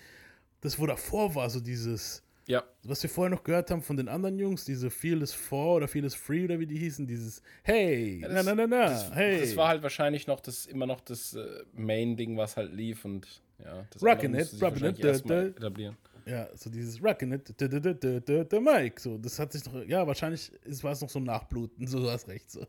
das, 0.60 0.78
wo 0.78 0.84
davor 0.84 1.34
war, 1.34 1.48
so 1.48 1.60
dieses, 1.60 2.22
Ja, 2.48 2.62
was 2.84 3.02
wir 3.02 3.10
vorher 3.10 3.30
noch 3.34 3.42
gehört 3.42 3.70
haben 3.72 3.82
von 3.82 3.96
den 3.96 4.08
anderen 4.08 4.38
Jungs, 4.38 4.64
diese 4.64 4.88
Feel 4.90 5.20
is 5.22 5.32
For 5.32 5.76
oder 5.76 5.88
Feel 5.88 6.04
is 6.04 6.14
Free 6.14 6.44
oder 6.44 6.60
wie 6.60 6.66
die 6.66 6.78
hießen, 6.78 7.04
dieses 7.06 7.42
Hey, 7.64 8.20
Ja, 8.20 8.28
na 8.28 8.34
das- 8.34 8.46
na 8.46 8.54
na 8.54 8.66
na, 8.68 8.84
das, 8.86 9.14
hey. 9.14 9.40
das 9.40 9.56
war 9.56 9.68
halt 9.68 9.82
wahrscheinlich 9.82 10.26
noch 10.28 10.38
das 10.40 10.66
immer 10.66 10.86
noch 10.86 11.00
das 11.00 11.34
äh, 11.34 11.64
Main-Ding, 11.74 12.36
was 12.36 12.56
halt 12.56 12.72
lief 12.72 13.04
und 13.04 13.26
ja, 13.58 13.84
das 13.90 14.02
Rockin' 14.02 14.34
it, 14.34 14.60
wahrscheinlich 14.60 14.98
it, 15.04 15.04
da, 15.04 15.12
da. 15.42 15.42
etablieren. 15.46 15.96
Ja, 16.24 16.48
so 16.56 16.70
dieses 16.70 17.02
Rockin' 17.02 17.32
it, 17.32 17.52
da, 17.60 17.66
da, 17.68 17.80
da, 17.80 17.92
da, 17.94 18.20
da, 18.20 18.44
da, 18.44 18.60
Mike. 18.60 19.00
So, 19.00 19.16
das 19.18 19.38
hat 19.40 19.52
sich 19.52 19.64
noch, 19.64 19.82
ja, 19.84 20.06
wahrscheinlich 20.06 20.52
war 20.82 20.92
es 20.92 21.00
noch 21.00 21.08
so 21.10 21.18
ein 21.18 21.24
Nachbluten, 21.24 21.86
so 21.88 21.98
du 21.98 22.08
hast 22.10 22.28
recht. 22.28 22.48
So. 22.50 22.64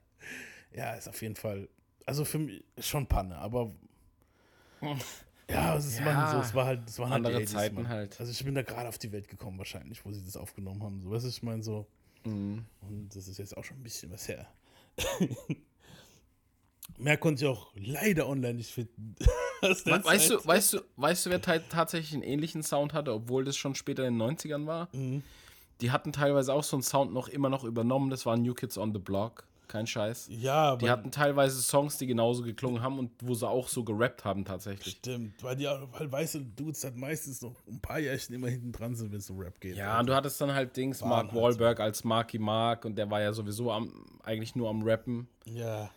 ja, 0.74 0.94
ist 0.94 1.08
auf 1.08 1.20
jeden 1.22 1.36
Fall, 1.36 1.68
also 2.06 2.24
für 2.24 2.38
mich 2.40 2.64
schon 2.80 3.06
Panne, 3.06 3.36
aber 3.36 3.70
ja, 5.50 5.76
es, 5.76 5.86
ist 5.86 5.98
Ja, 6.00 6.04
Mann, 6.04 6.30
so, 6.32 6.38
es 6.40 6.54
war 6.54 6.66
halt, 6.66 6.88
es 6.88 6.98
waren 6.98 7.10
halt 7.10 7.24
andere 7.26 7.42
80s, 7.42 7.46
Zeiten 7.52 7.74
Mann. 7.76 7.88
halt. 7.88 8.18
Also 8.20 8.32
ich 8.32 8.44
bin 8.44 8.54
da 8.54 8.62
gerade 8.62 8.88
auf 8.88 8.98
die 8.98 9.12
Welt 9.12 9.28
gekommen 9.28 9.58
wahrscheinlich, 9.58 10.04
wo 10.04 10.12
sie 10.12 10.24
das 10.24 10.36
aufgenommen 10.36 10.82
haben. 10.82 11.00
So, 11.02 11.10
weißt 11.10 11.24
du, 11.24 11.28
ich 11.28 11.42
meine 11.42 11.62
so, 11.62 11.86
Mhm. 12.24 12.64
und 12.80 13.14
das 13.14 13.28
ist 13.28 13.38
jetzt 13.38 13.56
auch 13.56 13.62
schon 13.64 13.76
ein 13.78 13.82
bisschen 13.84 14.10
was 14.10 14.26
her. 14.28 14.46
Mehr 16.98 17.16
konnte 17.18 17.44
ich 17.44 17.50
auch 17.50 17.72
leider 17.74 18.28
online 18.28 18.54
nicht 18.54 18.70
finden. 18.72 19.14
Weißt 19.62 19.86
du, 20.30 20.44
weißt 20.44 20.72
du, 20.74 20.80
weißt 20.96 21.26
du, 21.26 21.30
wer 21.30 21.40
ta- 21.40 21.58
tatsächlich 21.58 22.12
einen 22.12 22.22
ähnlichen 22.22 22.62
Sound 22.62 22.92
hatte, 22.92 23.12
obwohl 23.14 23.42
das 23.44 23.56
schon 23.56 23.74
später 23.74 24.06
in 24.06 24.18
den 24.18 24.22
90ern 24.36 24.66
war? 24.66 24.90
Mhm. 24.92 25.22
Die 25.80 25.90
hatten 25.90 26.12
teilweise 26.12 26.52
auch 26.52 26.62
so 26.62 26.76
einen 26.76 26.82
Sound 26.82 27.12
noch 27.14 27.28
immer 27.28 27.48
noch 27.48 27.64
übernommen, 27.64 28.10
das 28.10 28.26
waren 28.26 28.42
New 28.42 28.52
Kids 28.54 28.76
on 28.76 28.92
the 28.92 28.98
Block. 28.98 29.44
Kein 29.68 29.86
Scheiß. 29.86 30.28
Ja, 30.30 30.70
aber 30.70 30.78
Die 30.78 30.90
hatten 30.90 31.10
teilweise 31.10 31.60
Songs, 31.60 31.98
die 31.98 32.06
genauso 32.06 32.42
geklungen 32.42 32.82
haben 32.82 32.98
und 32.98 33.10
wo 33.20 33.34
sie 33.34 33.48
auch 33.48 33.68
so 33.68 33.84
gerappt 33.84 34.24
haben 34.24 34.44
tatsächlich. 34.44 34.96
Stimmt, 34.96 35.42
weil 35.42 35.56
die 35.56 35.64
weil 35.64 36.10
weiße 36.10 36.40
Dudes 36.40 36.84
halt 36.84 36.96
meistens 36.96 37.42
noch 37.42 37.54
ein 37.66 37.80
paar 37.80 37.98
Jährchen 37.98 38.34
immer 38.34 38.48
hinten 38.48 38.72
dran 38.72 38.94
sind, 38.94 39.12
wenn 39.12 39.18
es 39.18 39.30
um 39.30 39.38
Rap 39.40 39.60
geht. 39.60 39.76
Ja, 39.76 39.98
und 40.00 40.08
du 40.08 40.14
hattest 40.14 40.40
dann 40.40 40.52
halt 40.54 40.76
Dings, 40.76 41.00
Mark 41.00 41.32
halt 41.32 41.42
Wahlberg 41.42 41.80
als 41.80 42.04
Marky 42.04 42.38
Mark 42.38 42.84
und 42.84 42.96
der 42.96 43.10
war 43.10 43.20
ja 43.20 43.32
sowieso 43.32 43.72
am, 43.72 43.92
eigentlich 44.22 44.54
nur 44.54 44.68
am 44.68 44.82
Rappen 44.82 45.28
Ja, 45.44 45.90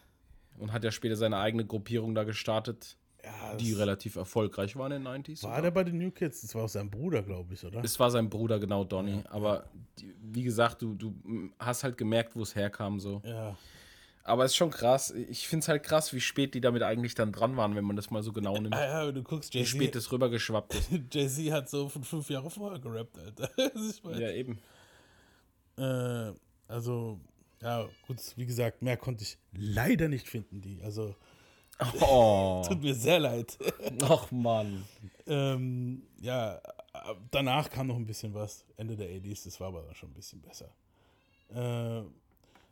und 0.58 0.73
hat 0.73 0.84
ja 0.84 0.91
später 0.91 1.15
seine 1.15 1.38
eigene 1.38 1.65
Gruppierung 1.65 2.15
da 2.15 2.23
gestartet, 2.23 2.97
ja 3.23 3.55
die 3.55 3.73
relativ 3.73 4.15
erfolgreich 4.15 4.75
waren 4.75 4.91
in 4.91 5.03
den 5.03 5.23
90s. 5.23 5.43
war 5.43 5.49
sogar. 5.49 5.62
der 5.62 5.71
bei 5.71 5.84
den 5.84 5.97
New 5.97 6.12
Kids? 6.12 6.41
Das 6.41 6.55
war 6.55 6.63
auch 6.63 6.69
sein 6.69 6.89
Bruder, 6.89 7.21
glaube 7.21 7.53
ich, 7.53 7.65
oder? 7.65 7.84
Es 7.84 7.99
war 7.99 8.12
sein 8.12 8.29
Bruder, 8.29 8.60
genau, 8.60 8.84
Donny. 8.84 9.23
Aber 9.29 9.69
die, 9.99 10.13
wie 10.21 10.43
gesagt, 10.43 10.82
du, 10.82 10.93
du 10.93 11.13
hast 11.60 11.84
halt 11.84 11.97
gemerkt, 11.97 12.36
wo 12.36 12.41
es 12.41 12.55
herkam 12.55 12.99
so. 12.99 13.21
ja. 13.25 13.58
Aber 14.29 14.45
es 14.45 14.51
ist 14.51 14.58
schon 14.58 14.69
krass. 14.69 15.12
Ich 15.12 15.47
finde 15.47 15.63
es 15.63 15.67
halt 15.69 15.82
krass, 15.82 16.13
wie 16.13 16.21
spät 16.21 16.53
die 16.53 16.62
damit 16.62 16.84
eigentlich 16.84 17.15
dann 17.15 17.32
dran 17.32 17.58
waren, 17.58 17.75
wenn 17.75 17.84
man 17.84 17.95
das 17.95 18.12
mal 18.12 18.21
so 18.21 18.32
genau 18.32 18.53
nimmt. 18.53 18.75
Ja, 18.75 19.08
wenn 19.08 19.15
du 19.15 19.23
guckst, 19.23 19.55
Wie 19.55 19.65
spät 19.65 19.82
Jay-Z 19.82 19.95
das 19.95 20.12
rübergeschwappt 20.12 20.75
ist. 20.75 20.89
Jay 21.12 21.47
hat 21.47 21.67
so 21.67 21.89
von 21.89 22.03
fünf 22.03 22.29
Jahre 22.29 22.49
vorher 22.51 22.79
gerappt, 22.79 23.17
Alter. 23.17 23.49
Ja, 24.19 24.29
eben. 24.29 24.60
äh, 25.77 26.32
also, 26.67 27.19
ja, 27.62 27.89
gut, 28.05 28.17
wie 28.36 28.45
gesagt, 28.45 28.84
mehr 28.84 28.97
konnte 28.97 29.23
ich 29.23 29.39
leider 29.51 30.08
nicht 30.08 30.27
finden, 30.27 30.62
die. 30.62 30.79
Also, 30.84 31.15
Oh, 32.02 32.63
tut 32.68 32.82
mir 32.82 32.94
sehr 32.94 33.20
leid. 33.20 33.58
ach 34.04 34.30
Mann. 34.32 34.84
ähm, 35.28 36.04
ja, 36.20 36.60
danach 37.32 37.70
kam 37.70 37.88
noch 37.88 37.96
ein 37.96 38.06
bisschen 38.06 38.34
was. 38.34 38.65
Ende 38.78 38.96
der 38.96 39.10
80s, 39.10 39.46
das 39.46 39.60
war 39.60 39.68
aber 39.68 39.84
dann 39.84 39.96
schon 39.96 40.10
ein 40.10 40.13
bisschen 40.13 40.42
besser. 40.42 40.70
Äh, 41.50 42.04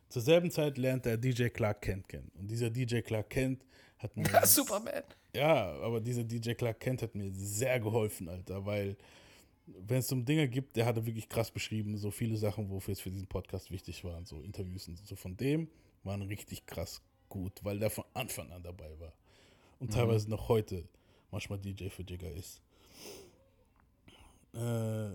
zur 0.08 0.22
selben 0.22 0.50
Zeit 0.50 0.78
lernte 0.78 1.10
er 1.10 1.16
DJ 1.16 1.48
Clark 1.48 1.82
Kent 1.82 2.08
kennen. 2.08 2.30
Und 2.38 2.50
dieser 2.50 2.70
DJ 2.70 3.00
Clark 3.00 3.30
Kent 3.30 3.64
hat 3.98 4.16
mir. 4.16 4.24
Superman. 4.44 5.02
Ja, 5.34 5.72
aber 5.80 6.00
dieser 6.00 6.24
DJ 6.24 6.52
Clark 6.52 6.80
Kent 6.80 7.02
hat 7.02 7.14
mir 7.14 7.30
sehr 7.32 7.78
geholfen, 7.80 8.28
Alter, 8.28 8.64
weil 8.64 8.96
wenn 9.66 9.98
es 9.98 10.10
um 10.12 10.24
Dinge 10.24 10.48
gibt, 10.48 10.76
der 10.76 10.86
hatte 10.86 11.04
wirklich 11.04 11.28
krass 11.28 11.50
beschrieben, 11.50 11.98
so 11.98 12.10
viele 12.10 12.36
Sachen, 12.36 12.70
wofür 12.70 12.92
es 12.92 13.00
für 13.00 13.10
diesen 13.10 13.26
Podcast 13.26 13.70
wichtig 13.70 14.02
waren, 14.02 14.24
so 14.24 14.40
Interviews 14.40 14.88
und 14.88 14.96
so 15.06 15.14
von 15.14 15.36
dem 15.36 15.68
waren 16.04 16.22
richtig 16.22 16.64
krass 16.64 17.02
gut, 17.28 17.52
weil 17.62 17.78
der 17.78 17.90
von 17.90 18.04
Anfang 18.14 18.50
an 18.52 18.62
dabei 18.62 18.98
war 18.98 19.12
und 19.80 19.92
teilweise 19.92 20.30
noch 20.30 20.48
heute 20.48 20.84
manchmal 21.30 21.58
DJ 21.58 21.88
für 21.88 22.02
Jigger 22.02 22.30
ist. 22.30 22.60
Äh, 24.54 25.10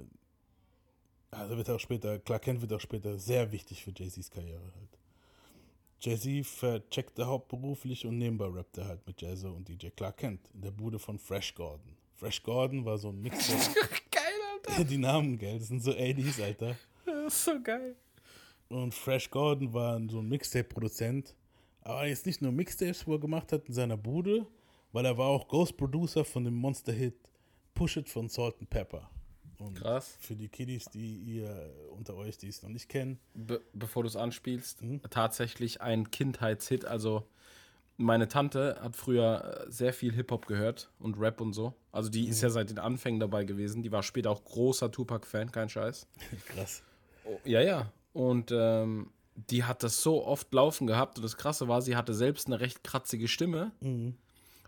also 1.31 1.57
wird 1.57 1.69
auch 1.69 1.79
später, 1.79 2.19
Clark 2.19 2.43
Kent 2.43 2.61
wird 2.61 2.73
auch 2.73 2.79
später 2.79 3.17
sehr 3.17 3.51
wichtig 3.51 3.83
für 3.83 3.91
Jay-Z's 3.95 4.29
Karriere 4.29 4.71
halt. 4.75 4.97
Jay-Z 6.03 6.45
vercheckte 6.45 7.25
hauptberuflich 7.25 8.05
und 8.05 8.17
nebenbei 8.17 8.47
rappte 8.47 8.81
er 8.81 8.87
halt 8.89 9.07
mit 9.07 9.21
Jazzo 9.21 9.53
und 9.53 9.69
DJ 9.69 9.87
Clark 9.87 10.17
Kent 10.17 10.41
in 10.53 10.61
der 10.61 10.71
Bude 10.71 10.99
von 10.99 11.17
Fresh 11.17 11.55
Gordon. 11.55 11.95
Fresh 12.15 12.43
Gordon 12.43 12.83
war 12.83 12.97
so 12.97 13.09
ein 13.09 13.21
Mix. 13.21 13.47
Geil, 14.11 14.23
Alter. 14.67 14.83
die 14.89 14.97
Namen, 14.97 15.37
gell, 15.37 15.59
das 15.59 15.69
sind 15.69 15.81
so 15.81 15.91
80s, 15.91 16.43
Alter. 16.43 16.75
Das 17.05 17.33
ist 17.33 17.45
so 17.45 17.61
geil. 17.61 17.95
Und 18.67 18.93
Fresh 18.93 19.29
Gordon 19.29 19.71
war 19.73 20.01
so 20.09 20.19
ein 20.19 20.27
Mixtape-Produzent. 20.27 21.33
Aber 21.83 22.07
jetzt 22.07 22.25
nicht 22.25 22.41
nur 22.41 22.51
Mixtapes, 22.51 23.05
wo 23.07 23.13
er 23.13 23.19
gemacht 23.19 23.51
hat 23.51 23.67
in 23.67 23.73
seiner 23.73 23.97
Bude, 23.97 24.45
weil 24.91 25.05
er 25.05 25.17
war 25.17 25.27
auch 25.27 25.47
Ghost-Producer 25.47 26.23
von 26.23 26.43
dem 26.45 26.55
Monster-Hit 26.55 27.15
Push 27.73 27.97
It 27.97 28.09
von 28.09 28.29
Salt 28.29 28.55
and 28.59 28.69
Pepper. 28.69 29.09
Und 29.59 29.75
Krass. 29.75 30.17
Für 30.19 30.35
die 30.35 30.49
Kiddies, 30.49 30.85
die 30.85 31.15
ihr 31.17 31.73
unter 31.91 32.15
euch, 32.15 32.37
die 32.37 32.47
es 32.47 32.61
noch 32.63 32.69
nicht 32.69 32.89
kennen, 32.89 33.19
Be 33.33 33.61
bevor 33.73 34.03
du 34.03 34.07
es 34.07 34.15
anspielst, 34.15 34.81
Mhm. 34.81 35.01
tatsächlich 35.09 35.81
ein 35.81 36.11
Kindheitshit. 36.11 36.85
Also 36.85 37.25
meine 37.97 38.27
Tante 38.27 38.77
hat 38.81 38.95
früher 38.95 39.65
äh, 39.67 39.71
sehr 39.71 39.93
viel 39.93 40.11
Hip-Hop 40.13 40.47
gehört 40.47 40.89
und 40.99 41.19
Rap 41.19 41.39
und 41.41 41.53
so. 41.53 41.73
Also 41.91 42.09
die 42.09 42.23
Mhm. 42.23 42.29
ist 42.31 42.41
ja 42.41 42.49
seit 42.49 42.69
den 42.69 42.79
Anfängen 42.79 43.19
dabei 43.19 43.43
gewesen. 43.45 43.83
Die 43.83 43.91
war 43.91 44.03
später 44.03 44.31
auch 44.31 44.43
großer 44.43 44.91
Tupac-Fan, 44.91 45.51
kein 45.51 45.69
Scheiß. 45.69 46.07
krass. 46.47 46.83
Oh, 47.25 47.39
ja, 47.45 47.61
ja. 47.61 47.91
Und 48.13 48.51
ähm, 48.53 49.11
die 49.35 49.63
hat 49.63 49.83
das 49.83 50.01
so 50.01 50.25
oft 50.25 50.53
laufen 50.53 50.87
gehabt. 50.87 51.17
Und 51.17 51.23
das 51.23 51.37
Krasse 51.37 51.67
war, 51.67 51.81
sie 51.81 51.95
hatte 51.95 52.13
selbst 52.13 52.47
eine 52.47 52.59
recht 52.59 52.83
kratzige 52.83 53.27
Stimme. 53.27 53.71
Mhm. 53.81 54.15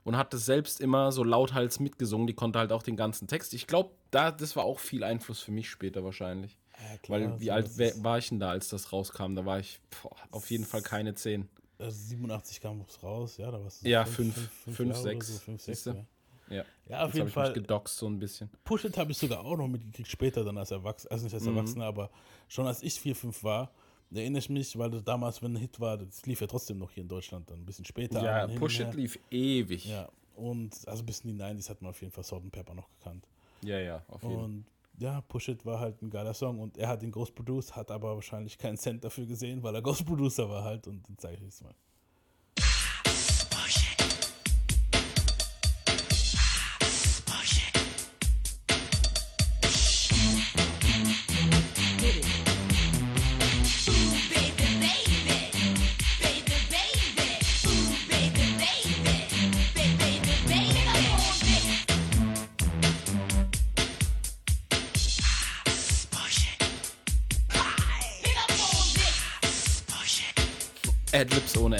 Und 0.03 0.17
hat 0.17 0.33
das 0.33 0.45
selbst 0.45 0.81
immer 0.81 1.11
so 1.11 1.23
lauthals 1.23 1.79
mitgesungen. 1.79 2.27
Die 2.27 2.35
konnte 2.35 2.59
halt 2.59 2.71
auch 2.71 2.83
den 2.83 2.95
ganzen 2.95 3.27
Text. 3.27 3.55
Ich 3.55 3.65
glaube, 3.65 3.89
da, 4.11 4.31
das 4.31 4.55
war 4.55 4.63
auch 4.63 4.77
viel 4.79 5.03
Einfluss 5.03 5.39
für 5.41 5.51
mich 5.51 5.67
später 5.67 6.03
wahrscheinlich. 6.03 6.59
Ja, 6.77 6.97
klar, 6.99 7.19
Weil 7.21 7.39
wie 7.39 7.45
so, 7.45 7.51
alt 7.53 8.03
war 8.03 8.17
ich 8.19 8.29
denn 8.29 8.39
da, 8.39 8.49
als 8.51 8.69
das 8.69 8.91
rauskam? 8.93 9.33
Da 9.35 9.45
war 9.45 9.59
ich 9.59 9.79
boah, 10.03 10.15
auf 10.29 10.51
jeden 10.51 10.65
Fall 10.65 10.83
keine 10.83 11.15
10. 11.15 11.49
Also 11.79 11.97
87 12.09 12.61
kam 12.61 12.81
es 12.87 13.01
raus, 13.01 13.37
ja, 13.37 13.49
da 13.49 13.61
warst 13.63 13.81
du 13.81 13.85
so 13.85 13.89
Ja, 13.89 14.05
fünf, 14.05 14.35
fünf, 14.35 14.51
fünf, 14.63 14.75
fünf, 14.77 14.89
Jahre 14.89 15.01
oder 15.01 15.09
sechs, 15.11 15.27
So, 15.27 15.39
fünf, 15.39 15.61
sechs, 15.61 15.83
siehste? 15.83 16.05
ja. 16.49 16.63
Ja, 16.87 17.03
auf 17.03 17.07
Jetzt 17.07 17.15
jeden 17.15 17.21
hab 17.21 17.27
ich 17.27 17.33
Fall. 17.33 17.43
mich 17.49 17.53
gedoxt 17.55 17.97
so 17.97 18.05
ein 18.07 18.19
bisschen. 18.19 18.49
Push 18.63 18.85
It 18.85 18.97
habe 18.99 19.11
ich 19.11 19.17
sogar 19.17 19.39
auch 19.43 19.57
noch 19.57 19.67
mitgekriegt, 19.67 20.07
später 20.07 20.43
dann 20.43 20.57
als 20.59 20.69
Erwachsener, 20.69 21.11
also 21.11 21.23
nicht 21.25 21.33
als 21.33 21.43
Mhm. 21.43 21.57
Erwachsener, 21.57 21.85
aber 21.85 22.11
schon 22.47 22.67
als 22.67 22.83
ich 22.83 22.99
4, 23.01 23.15
5 23.15 23.43
war, 23.43 23.71
erinnere 24.11 24.39
ich 24.39 24.49
mich, 24.49 24.77
weil 24.77 24.91
das 24.91 25.03
damals, 25.03 25.41
wenn 25.41 25.53
ein 25.53 25.59
Hit 25.59 25.79
war, 25.79 25.97
das 25.97 26.25
lief 26.25 26.41
ja 26.41 26.47
trotzdem 26.47 26.77
noch 26.77 26.91
hier 26.91 27.03
in 27.03 27.09
Deutschland, 27.09 27.49
dann 27.49 27.59
ein 27.59 27.65
bisschen 27.65 27.85
später. 27.85 28.23
Ja, 28.23 28.47
Push 28.47 28.79
It 28.79 28.93
lief 28.93 29.19
ewig. 29.31 29.85
Ja, 29.85 30.09
und 30.35 30.87
also 30.87 31.03
bis 31.03 31.21
in 31.21 31.37
die 31.37 31.43
90s 31.43 31.69
hat 31.69 31.81
man 31.81 31.91
auf 31.91 32.01
jeden 32.01 32.11
Fall 32.11 32.23
Salt 32.23 32.43
and 32.43 32.51
Pepper 32.51 32.73
noch 32.73 32.89
gekannt. 32.97 33.27
ja, 33.61 33.79
ja 33.79 34.03
auf 34.07 34.21
jeden 34.21 34.35
Fall. 34.35 34.43
Und 34.43 34.65
ja, 34.97 35.21
Push 35.21 35.49
It 35.49 35.65
war 35.65 35.79
halt 35.79 36.01
ein 36.01 36.09
geiler 36.09 36.33
Song 36.33 36.59
und 36.59 36.77
er 36.77 36.87
hat 36.87 37.03
ihn 37.03 37.11
Ghost 37.11 37.35
Produced, 37.35 37.75
hat 37.75 37.91
aber 37.91 38.15
wahrscheinlich 38.15 38.57
keinen 38.57 38.77
Cent 38.77 39.03
dafür 39.03 39.25
gesehen, 39.25 39.61
weil 39.61 39.75
er 39.75 39.81
Ghost 39.81 40.05
Producer 40.05 40.49
war 40.49 40.63
halt 40.63 40.87
und 40.87 41.07
dann 41.07 41.17
zeige 41.17 41.41
ich 41.41 41.49
es 41.49 41.61
mal. 41.61 41.73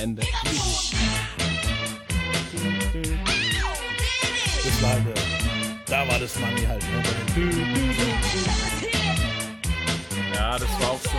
Ende. 0.05 0.21
Das 4.63 4.81
war 4.83 4.95
der, 4.99 5.13
da 5.87 6.07
war 6.07 6.19
das 6.19 6.39
Money 6.39 6.63
halt, 6.67 6.83
ne? 6.83 7.01
Ja, 10.35 10.59
das 10.59 10.69
war 10.79 10.91
auch 10.91 11.01
so. 11.01 11.09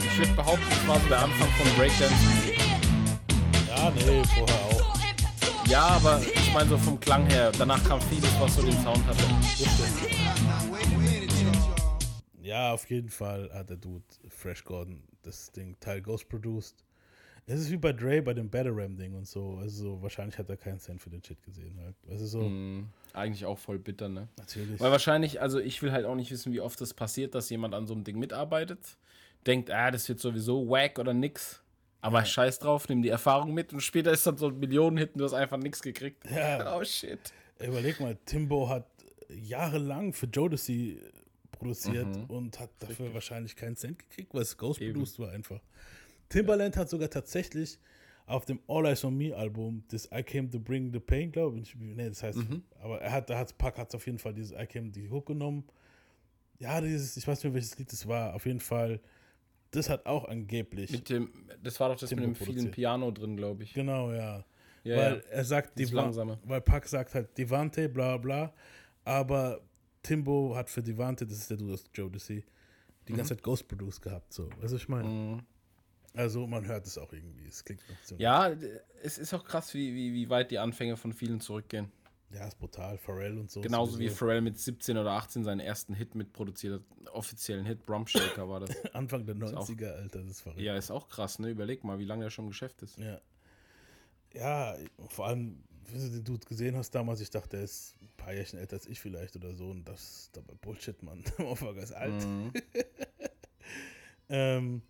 Ich 0.00 0.18
würde 0.18 0.32
behaupten, 0.32 0.66
das 0.68 0.88
war 0.88 0.98
so 0.98 1.06
der 1.08 1.22
Anfang 1.22 1.48
von 1.52 1.76
Breakdance. 1.76 2.16
Ja, 3.68 3.90
nee, 3.90 4.22
vorher 4.34 4.56
auch. 4.56 4.98
Ja, 5.68 5.86
aber 5.86 6.20
ich 6.20 6.52
meine 6.52 6.70
so 6.70 6.78
vom 6.78 6.98
Klang 6.98 7.26
her. 7.26 7.52
Danach 7.56 7.84
kam 7.84 8.00
vieles, 8.00 8.30
was 8.40 8.56
so 8.56 8.62
den 8.62 8.82
Sound 8.82 9.06
hatte. 9.06 9.22
Ja, 12.48 12.72
auf 12.72 12.88
jeden 12.88 13.10
Fall 13.10 13.50
hat 13.52 13.68
der 13.68 13.76
Dude 13.76 14.02
Fresh 14.30 14.64
Gordon 14.64 15.02
das 15.22 15.52
Ding 15.52 15.76
Teil 15.80 16.00
Ghost 16.00 16.30
produced. 16.30 16.82
Es 17.46 17.60
ist 17.60 17.70
wie 17.70 17.76
bei 17.76 17.92
Dre 17.92 18.22
bei 18.22 18.32
dem 18.32 18.48
Batteram-Ding 18.48 19.12
und 19.14 19.26
so. 19.26 19.58
Also 19.60 19.82
so, 19.84 20.02
wahrscheinlich 20.02 20.38
hat 20.38 20.48
er 20.48 20.56
keinen 20.56 20.78
Cent 20.80 21.02
für 21.02 21.10
den 21.10 21.22
Shit 21.22 21.42
gesehen 21.42 21.78
halt. 21.82 21.94
Also 22.08 22.24
so, 22.26 22.40
Mhm. 22.40 22.88
Eigentlich 23.12 23.44
auch 23.44 23.58
voll 23.58 23.78
bitter, 23.78 24.08
ne? 24.08 24.28
natürlich. 24.38 24.80
Weil 24.80 24.90
wahrscheinlich, 24.90 25.42
also 25.42 25.58
ich 25.58 25.82
will 25.82 25.92
halt 25.92 26.06
auch 26.06 26.14
nicht 26.14 26.30
wissen, 26.30 26.52
wie 26.54 26.60
oft 26.60 26.80
das 26.80 26.94
passiert, 26.94 27.34
dass 27.34 27.50
jemand 27.50 27.74
an 27.74 27.86
so 27.86 27.92
einem 27.92 28.04
Ding 28.04 28.18
mitarbeitet, 28.18 28.96
denkt, 29.46 29.70
ah, 29.70 29.90
das 29.90 30.08
wird 30.08 30.18
sowieso 30.20 30.68
wack 30.70 30.98
oder 30.98 31.12
nix. 31.12 31.62
Aber 32.00 32.24
scheiß 32.24 32.60
drauf, 32.60 32.88
nimm 32.88 33.02
die 33.02 33.08
Erfahrung 33.10 33.52
mit 33.52 33.74
und 33.74 33.80
später 33.80 34.10
ist 34.12 34.26
dann 34.26 34.38
so 34.38 34.48
ein 34.48 34.58
Millionen-Hit 34.58 35.12
und 35.14 35.18
du 35.18 35.24
hast 35.24 35.34
einfach 35.34 35.58
nichts 35.58 35.82
gekriegt. 35.82 36.24
Ja. 36.30 36.76
Oh 36.78 36.84
shit. 36.84 37.18
Überleg 37.60 38.00
mal, 38.00 38.16
Timbo 38.24 38.68
hat 38.70 38.86
jahrelang 39.28 40.12
für 40.14 40.26
Jodeci 40.26 40.98
produziert 41.58 42.06
Mhm. 42.06 42.24
und 42.24 42.60
hat 42.60 42.70
dafür 42.78 43.12
wahrscheinlich 43.14 43.56
keinen 43.56 43.76
Cent 43.76 43.98
gekriegt, 43.98 44.32
weil 44.34 44.42
es 44.42 44.56
Ghost 44.56 44.80
produced 44.80 45.18
war 45.18 45.30
einfach. 45.30 45.60
Timbaland 46.28 46.76
hat 46.76 46.88
sogar 46.90 47.08
tatsächlich 47.10 47.78
auf 48.26 48.44
dem 48.44 48.60
All 48.68 48.84
Eyes 48.86 49.04
on 49.04 49.16
Me 49.16 49.34
Album 49.34 49.82
das 49.88 50.06
I 50.12 50.22
Came 50.22 50.50
to 50.50 50.60
Bring 50.60 50.92
the 50.92 51.00
Pain, 51.00 51.32
glaube 51.32 51.58
ich. 51.60 51.74
Nee, 51.76 52.08
das 52.08 52.22
heißt, 52.22 52.38
Mhm. 52.38 52.62
aber 52.80 53.00
er 53.00 53.12
hat, 53.12 53.30
da 53.30 53.38
hat 53.38 53.56
Pack 53.56 53.78
hat 53.78 53.94
auf 53.94 54.04
jeden 54.06 54.18
Fall 54.18 54.34
dieses 54.34 54.52
I 54.52 54.66
Came 54.66 54.90
die 54.90 55.08
Hook 55.10 55.26
genommen. 55.26 55.64
Ja, 56.58 56.80
dieses, 56.80 57.16
ich 57.16 57.26
weiß 57.26 57.38
nicht 57.38 57.44
mehr, 57.44 57.54
welches 57.54 57.78
Lied 57.78 57.90
das 57.92 58.06
war. 58.06 58.34
Auf 58.34 58.44
jeden 58.44 58.60
Fall, 58.60 59.00
das 59.70 59.88
hat 59.88 60.04
auch 60.06 60.26
angeblich. 60.26 60.90
Mit 60.90 61.08
dem, 61.08 61.30
das 61.62 61.78
war 61.80 61.88
doch 61.90 61.96
das 61.98 62.10
Timbo 62.10 62.26
mit 62.26 62.30
dem 62.30 62.34
vielen 62.36 62.48
produziert. 62.48 62.74
Piano 62.74 63.10
drin, 63.12 63.36
glaube 63.36 63.62
ich. 63.62 63.72
Genau, 63.72 64.12
ja. 64.12 64.44
Ja, 64.84 64.96
weil 64.96 65.14
ja. 65.16 65.22
er 65.30 65.44
sagt, 65.44 65.78
Langsame. 65.78 66.38
weil 66.44 66.60
Pack 66.60 66.86
sagt 66.86 67.14
halt 67.14 67.36
Devante, 67.38 67.88
bla 67.88 68.16
bla, 68.16 68.52
aber 69.04 69.60
Timbo 70.08 70.54
hat 70.56 70.70
für 70.70 70.82
Devante, 70.82 71.26
das 71.26 71.38
ist 71.38 71.50
der 71.50 71.56
Dude 71.56 71.74
aus 71.74 71.84
Jodeci, 71.94 72.44
die 73.06 73.12
Mhm. 73.12 73.16
ganze 73.18 73.34
Zeit 73.34 73.42
Ghost 73.42 73.68
Produce 73.68 74.00
gehabt, 74.00 74.32
so. 74.32 74.48
Weißt 74.50 74.58
du, 74.58 74.62
was 74.62 74.72
ich 74.74 74.88
meine? 74.88 75.44
Also 76.14 76.46
man 76.46 76.66
hört 76.66 76.86
es 76.86 76.96
auch 76.98 77.12
irgendwie, 77.12 77.46
es 77.46 77.64
klingt 77.64 77.82
so. 78.04 78.16
Ja, 78.16 78.50
es 79.02 79.18
ist 79.18 79.34
auch 79.34 79.44
krass, 79.44 79.74
wie, 79.74 79.94
wie, 79.94 80.12
wie 80.14 80.28
weit 80.30 80.50
die 80.50 80.58
Anfänge 80.58 80.96
von 80.96 81.12
vielen 81.12 81.40
zurückgehen. 81.40 81.92
Ja, 82.30 82.46
ist 82.46 82.58
brutal, 82.58 82.98
Pharrell 82.98 83.38
und 83.38 83.50
so. 83.50 83.60
Genauso 83.62 83.92
wie 83.98 84.04
sowieso. 84.04 84.16
Pharrell 84.16 84.40
mit 84.42 84.58
17 84.58 84.98
oder 84.98 85.12
18 85.12 85.44
seinen 85.44 85.60
ersten 85.60 85.94
Hit 85.94 86.14
mitproduziert 86.14 86.74
hat, 86.82 87.08
offiziellen 87.12 87.64
Hit, 87.64 87.86
Brumshaker 87.86 88.48
war 88.48 88.60
das. 88.60 88.70
Anfang 88.94 89.24
der 89.24 89.34
auch- 89.36 89.66
90er, 89.68 89.92
Alter, 89.94 90.20
das 90.22 90.32
ist 90.32 90.40
verrückt. 90.42 90.60
Ja, 90.60 90.76
ist 90.76 90.90
auch 90.90 91.08
krass, 91.08 91.38
ne? 91.38 91.48
Überleg 91.50 91.84
mal, 91.84 91.98
wie 91.98 92.04
lange 92.04 92.24
er 92.24 92.30
schon 92.30 92.46
im 92.46 92.50
Geschäft 92.50 92.82
ist. 92.82 92.98
Ja. 92.98 93.20
Ja, 94.34 94.76
vor 95.08 95.26
allem, 95.28 95.62
wie 95.92 95.98
du 95.98 96.10
den 96.10 96.24
Dude 96.24 96.46
gesehen 96.46 96.76
hast 96.76 96.90
damals, 96.94 97.20
ich 97.20 97.30
dachte, 97.30 97.56
er 97.56 97.64
ist 97.64 97.94
ein 98.00 98.10
paar 98.16 98.34
Jährchen 98.34 98.58
älter 98.58 98.76
als 98.76 98.86
ich 98.86 99.00
vielleicht 99.00 99.36
oder 99.36 99.54
so 99.54 99.70
und 99.70 99.84
das 99.84 100.02
ist 100.02 100.36
dabei 100.36 100.54
Bullshit, 100.54 101.02
Mann. 101.02 101.22
Der 101.38 101.44
Motherfucker 101.44 101.82
ist 101.82 101.92
alt. 101.92 102.26
ähm, 104.28 104.82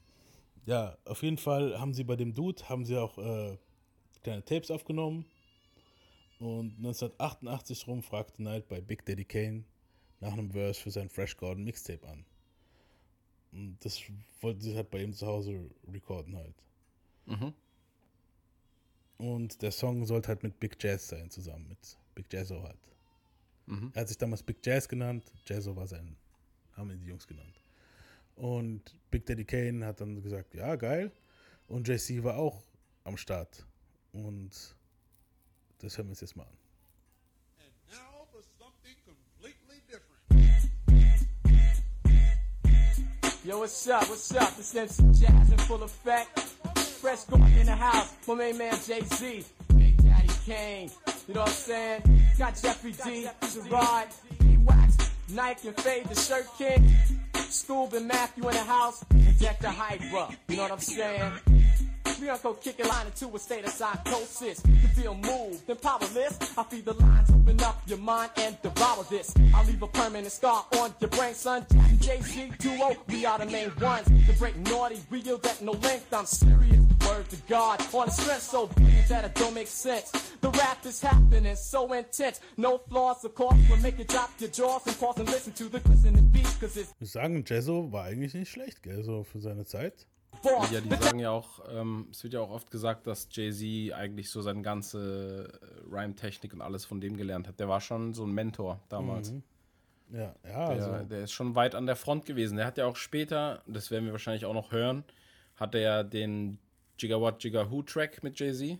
ja, 0.66 0.96
auf 1.04 1.22
jeden 1.22 1.38
Fall 1.38 1.78
haben 1.78 1.94
sie 1.94 2.04
bei 2.04 2.16
dem 2.16 2.34
Dude, 2.34 2.68
haben 2.68 2.84
sie 2.84 2.96
auch 2.96 3.18
äh, 3.18 3.56
kleine 4.22 4.44
Tapes 4.44 4.70
aufgenommen 4.70 5.24
und 6.38 6.76
1988 6.78 7.86
rum 7.86 8.02
fragte 8.02 8.36
Knight 8.36 8.68
bei 8.68 8.80
Big 8.80 9.04
Daddy 9.04 9.24
Kane 9.24 9.64
nach 10.20 10.32
einem 10.32 10.50
Verse 10.50 10.80
für 10.80 10.90
sein 10.90 11.08
Fresh 11.08 11.36
Gordon 11.36 11.64
Mixtape 11.64 12.06
an. 12.06 12.24
Und 13.52 13.78
das 13.84 14.00
wollten 14.40 14.60
sie 14.60 14.76
halt 14.76 14.90
bei 14.90 15.02
ihm 15.02 15.12
zu 15.12 15.26
Hause 15.26 15.70
recorden 15.92 16.36
halt. 16.36 16.54
Und 19.18 19.62
der 19.62 19.72
Song 19.72 20.06
sollte 20.06 20.28
halt 20.28 20.42
mit 20.44 20.58
Big 20.60 20.82
Jazz 20.82 21.08
sein, 21.08 21.28
zusammen 21.30 21.68
mit 21.68 21.98
Big 22.14 22.32
Jazzo 22.32 22.62
halt. 22.62 22.78
Er 23.94 24.00
hat 24.00 24.08
sich 24.08 24.16
damals 24.16 24.42
Big 24.42 24.64
Jazz 24.64 24.88
genannt, 24.88 25.24
Jazzo 25.44 25.76
war 25.76 25.86
sein, 25.86 26.16
haben 26.76 26.90
ihn 26.90 27.00
die 27.00 27.08
Jungs 27.08 27.26
genannt. 27.26 27.60
Und 28.36 28.94
Big 29.10 29.26
Daddy 29.26 29.44
Kane 29.44 29.84
hat 29.84 30.00
dann 30.00 30.22
gesagt, 30.22 30.54
ja, 30.54 30.76
geil. 30.76 31.10
Und 31.66 31.88
JC 31.88 32.22
war 32.22 32.36
auch 32.36 32.62
am 33.04 33.16
Start. 33.16 33.66
Und 34.12 34.50
das 35.78 35.98
hören 35.98 36.06
wir 36.06 36.10
uns 36.10 36.20
jetzt 36.20 36.36
mal 36.36 36.44
an. 36.44 36.56
Now 37.90 38.26
for 38.30 38.40
something 38.58 38.96
completely 39.04 39.82
different. 39.86 40.70
Yo, 43.44 43.58
what's 43.58 43.88
up? 43.88 44.08
What's 44.08 44.32
up? 44.34 44.56
This 44.56 44.74
MC 44.74 45.12
Jazz 45.12 45.50
in 45.50 45.58
full 45.58 45.82
effect. 45.82 46.57
Fresh 47.00 47.28
in 47.56 47.66
the 47.66 47.76
house. 47.76 48.12
My 48.26 48.34
main 48.34 48.58
man 48.58 48.74
Jay 48.84 49.00
Z. 49.02 49.44
Big 49.76 50.02
Daddy 50.02 50.28
Kane. 50.44 50.90
You 51.28 51.34
know 51.34 51.42
what 51.42 51.50
I'm 51.50 51.54
saying? 51.54 52.02
Got 52.36 52.60
Jeffrey 52.60 52.92
D. 53.04 53.28
Gerard. 53.52 54.08
Wax. 54.64 54.96
Nike 55.32 55.68
and 55.68 55.76
Fade, 55.76 56.06
the 56.06 56.16
shirt 56.16 56.46
king. 56.58 56.92
Scoob 57.34 57.92
and 57.92 58.08
Matthew 58.08 58.48
in 58.48 58.54
the 58.54 58.64
house. 58.64 59.04
And 59.10 59.38
Deck 59.38 59.60
the 59.60 59.68
up. 59.68 60.32
You 60.48 60.56
know 60.56 60.62
what 60.62 60.72
I'm 60.72 60.80
saying? 60.80 61.32
We 62.20 62.26
go 62.42 62.54
kick 62.54 62.84
a 62.84 62.88
line 62.88 63.06
into 63.06 63.32
a 63.36 63.38
state 63.38 63.64
of 63.64 63.70
psychosis. 63.70 64.60
You 64.66 64.88
feel 64.88 65.14
moved 65.14 65.68
and 65.68 65.80
powerless. 65.80 66.36
I 66.58 66.64
feed 66.64 66.84
the 66.84 66.94
lines, 66.94 67.30
open 67.30 67.60
up 67.62 67.80
your 67.86 67.98
mind 67.98 68.32
and 68.38 68.60
devour 68.60 69.04
this. 69.08 69.32
I'll 69.54 69.64
leave 69.64 69.82
a 69.82 69.86
permanent 69.86 70.32
scar 70.32 70.64
on 70.78 70.92
your 70.98 71.10
brain, 71.10 71.34
son. 71.34 71.64
Jack 72.00 72.18
JC 72.18 72.58
duo, 72.58 72.96
we 73.06 73.24
are 73.24 73.38
the 73.38 73.46
main 73.46 73.70
ones. 73.80 74.08
The 74.26 74.32
break 74.32 74.56
naughty, 74.56 74.98
real 75.10 75.38
that 75.38 75.62
no 75.62 75.72
length. 75.72 76.12
I'm 76.12 76.26
serious. 76.26 76.77
Word 77.18 77.30
to 77.30 77.36
God. 77.48 77.80
On 77.94 78.06
the 78.06 78.12
strength 78.12 78.42
so 78.42 78.66
big 78.76 79.08
that 79.08 79.24
it 79.24 79.34
don't 79.34 79.54
make 79.54 79.66
sense. 79.66 80.12
The 80.40 80.50
rap 80.50 80.86
is 80.86 81.02
happening 81.02 81.56
so 81.56 81.92
intense. 81.92 82.40
No 82.56 82.78
flaws, 82.78 83.24
of 83.24 83.34
course, 83.34 83.56
will 83.68 83.78
make 83.78 83.98
you 83.98 84.04
drop 84.04 84.30
your 84.38 84.50
jaws 84.50 84.86
and 84.86 84.96
pause 85.00 85.18
and 85.18 85.28
listen 85.28 85.52
to 85.54 85.64
the 85.64 85.80
glistening 85.80 86.28
beat. 86.28 86.46
Cause 86.60 86.76
it's 86.76 86.94
Ich 87.00 87.10
sagen, 87.10 87.44
Jazzo 87.44 87.90
war 87.90 88.04
eigentlich 88.04 88.34
nicht 88.34 88.50
schlecht, 88.50 88.84
gell, 88.84 89.02
so 89.02 89.24
für 89.24 89.40
seine 89.40 89.64
Zeit. 89.64 90.06
Ja, 90.44 90.80
die 90.80 90.88
sagen 91.02 91.18
ja 91.18 91.30
auch, 91.30 91.60
ähm, 91.68 92.06
es 92.12 92.22
wird 92.22 92.34
ja 92.34 92.40
auch 92.40 92.50
oft 92.50 92.70
gesagt, 92.70 93.08
dass 93.08 93.28
Jay-Z 93.32 93.94
eigentlich 93.94 94.30
so 94.30 94.40
seine 94.40 94.62
ganze 94.62 95.48
äh, 95.60 95.92
Rhyme-Technik 95.92 96.52
und 96.52 96.62
alles 96.62 96.84
von 96.84 97.00
dem 97.00 97.16
gelernt 97.16 97.48
hat. 97.48 97.58
Der 97.58 97.68
war 97.68 97.80
schon 97.80 98.14
so 98.14 98.24
ein 98.24 98.30
Mentor 98.30 98.78
damals. 98.88 99.32
Ja, 100.12 100.36
ja, 100.48 100.68
also. 100.68 100.90
Der, 100.90 101.02
der 101.02 101.24
ist 101.24 101.32
schon 101.32 101.56
weit 101.56 101.74
an 101.74 101.86
der 101.86 101.96
Front 101.96 102.26
gewesen. 102.26 102.58
Der 102.58 102.66
hat 102.66 102.78
ja 102.78 102.86
auch 102.86 102.96
später, 102.96 103.62
das 103.66 103.90
werden 103.90 104.04
wir 104.04 104.12
wahrscheinlich 104.12 104.44
auch 104.44 104.54
noch 104.54 104.70
hören, 104.70 105.02
hat 105.56 105.74
er 105.74 105.80
ja 105.80 106.02
den 106.04 106.58
Gigawatt 106.98 107.38
Giga 107.40 107.70
Who 107.70 107.82
Track 107.82 108.22
mit 108.22 108.38
Jay-Z. 108.38 108.78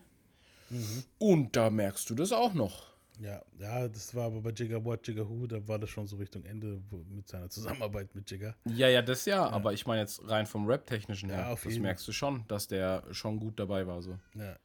Und 1.19 1.57
da 1.57 1.71
merkst 1.71 2.11
du 2.11 2.15
das 2.15 2.31
auch 2.33 2.53
noch. 2.53 2.87
Ja, 3.21 3.43
ja, 3.59 3.89
das 3.89 4.15
war 4.15 4.27
aber 4.27 4.43
bei 4.43 4.51
Jigga 4.51 4.85
What, 4.85 5.09
Jigga 5.09 5.29
Who, 5.29 5.49
da 5.49 5.67
war 5.67 5.79
das 5.81 5.91
schon 5.91 6.07
so 6.07 6.15
Richtung 6.17 6.45
Ende 6.45 6.81
mit 7.11 7.27
seiner 7.27 7.51
Zusammenarbeit 7.51 8.15
mit 8.15 8.31
Jigga. 8.31 8.55
Ja, 8.65 8.87
ja, 8.89 9.03
das 9.03 9.25
ja, 9.25 9.45
aber 9.49 9.73
ich 9.73 9.87
meine 9.89 10.03
jetzt 10.03 10.21
rein 10.29 10.47
vom 10.47 10.67
Rap-Technischen 10.69 11.29
her, 11.31 11.39
Ja, 11.41 11.53
auf 11.53 11.65
das 11.65 11.73
jeden. 11.73 11.83
merkst 11.83 12.07
du 12.07 12.13
schon, 12.13 12.45
dass 12.47 12.69
der 12.69 13.03
schon 13.11 13.41
gut 13.41 13.59
dabei 13.59 13.89
war. 13.89 14.03
So. 14.03 14.19
Ja. 14.35 14.57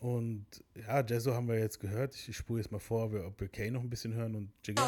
Und 0.00 0.44
ja, 0.74 1.02
Jazzo 1.02 1.32
haben 1.34 1.48
wir 1.48 1.58
jetzt 1.58 1.80
gehört. 1.80 2.14
Ich, 2.14 2.28
ich 2.28 2.36
spule 2.36 2.60
jetzt 2.60 2.70
mal 2.70 2.78
vor, 2.78 3.10
wir- 3.10 3.24
ob 3.26 3.40
wir 3.40 3.48
Kay 3.48 3.70
noch 3.70 3.80
ein 3.80 3.88
bisschen 3.88 4.12
hören 4.12 4.34
und 4.34 4.52
Jigga. 4.66 4.82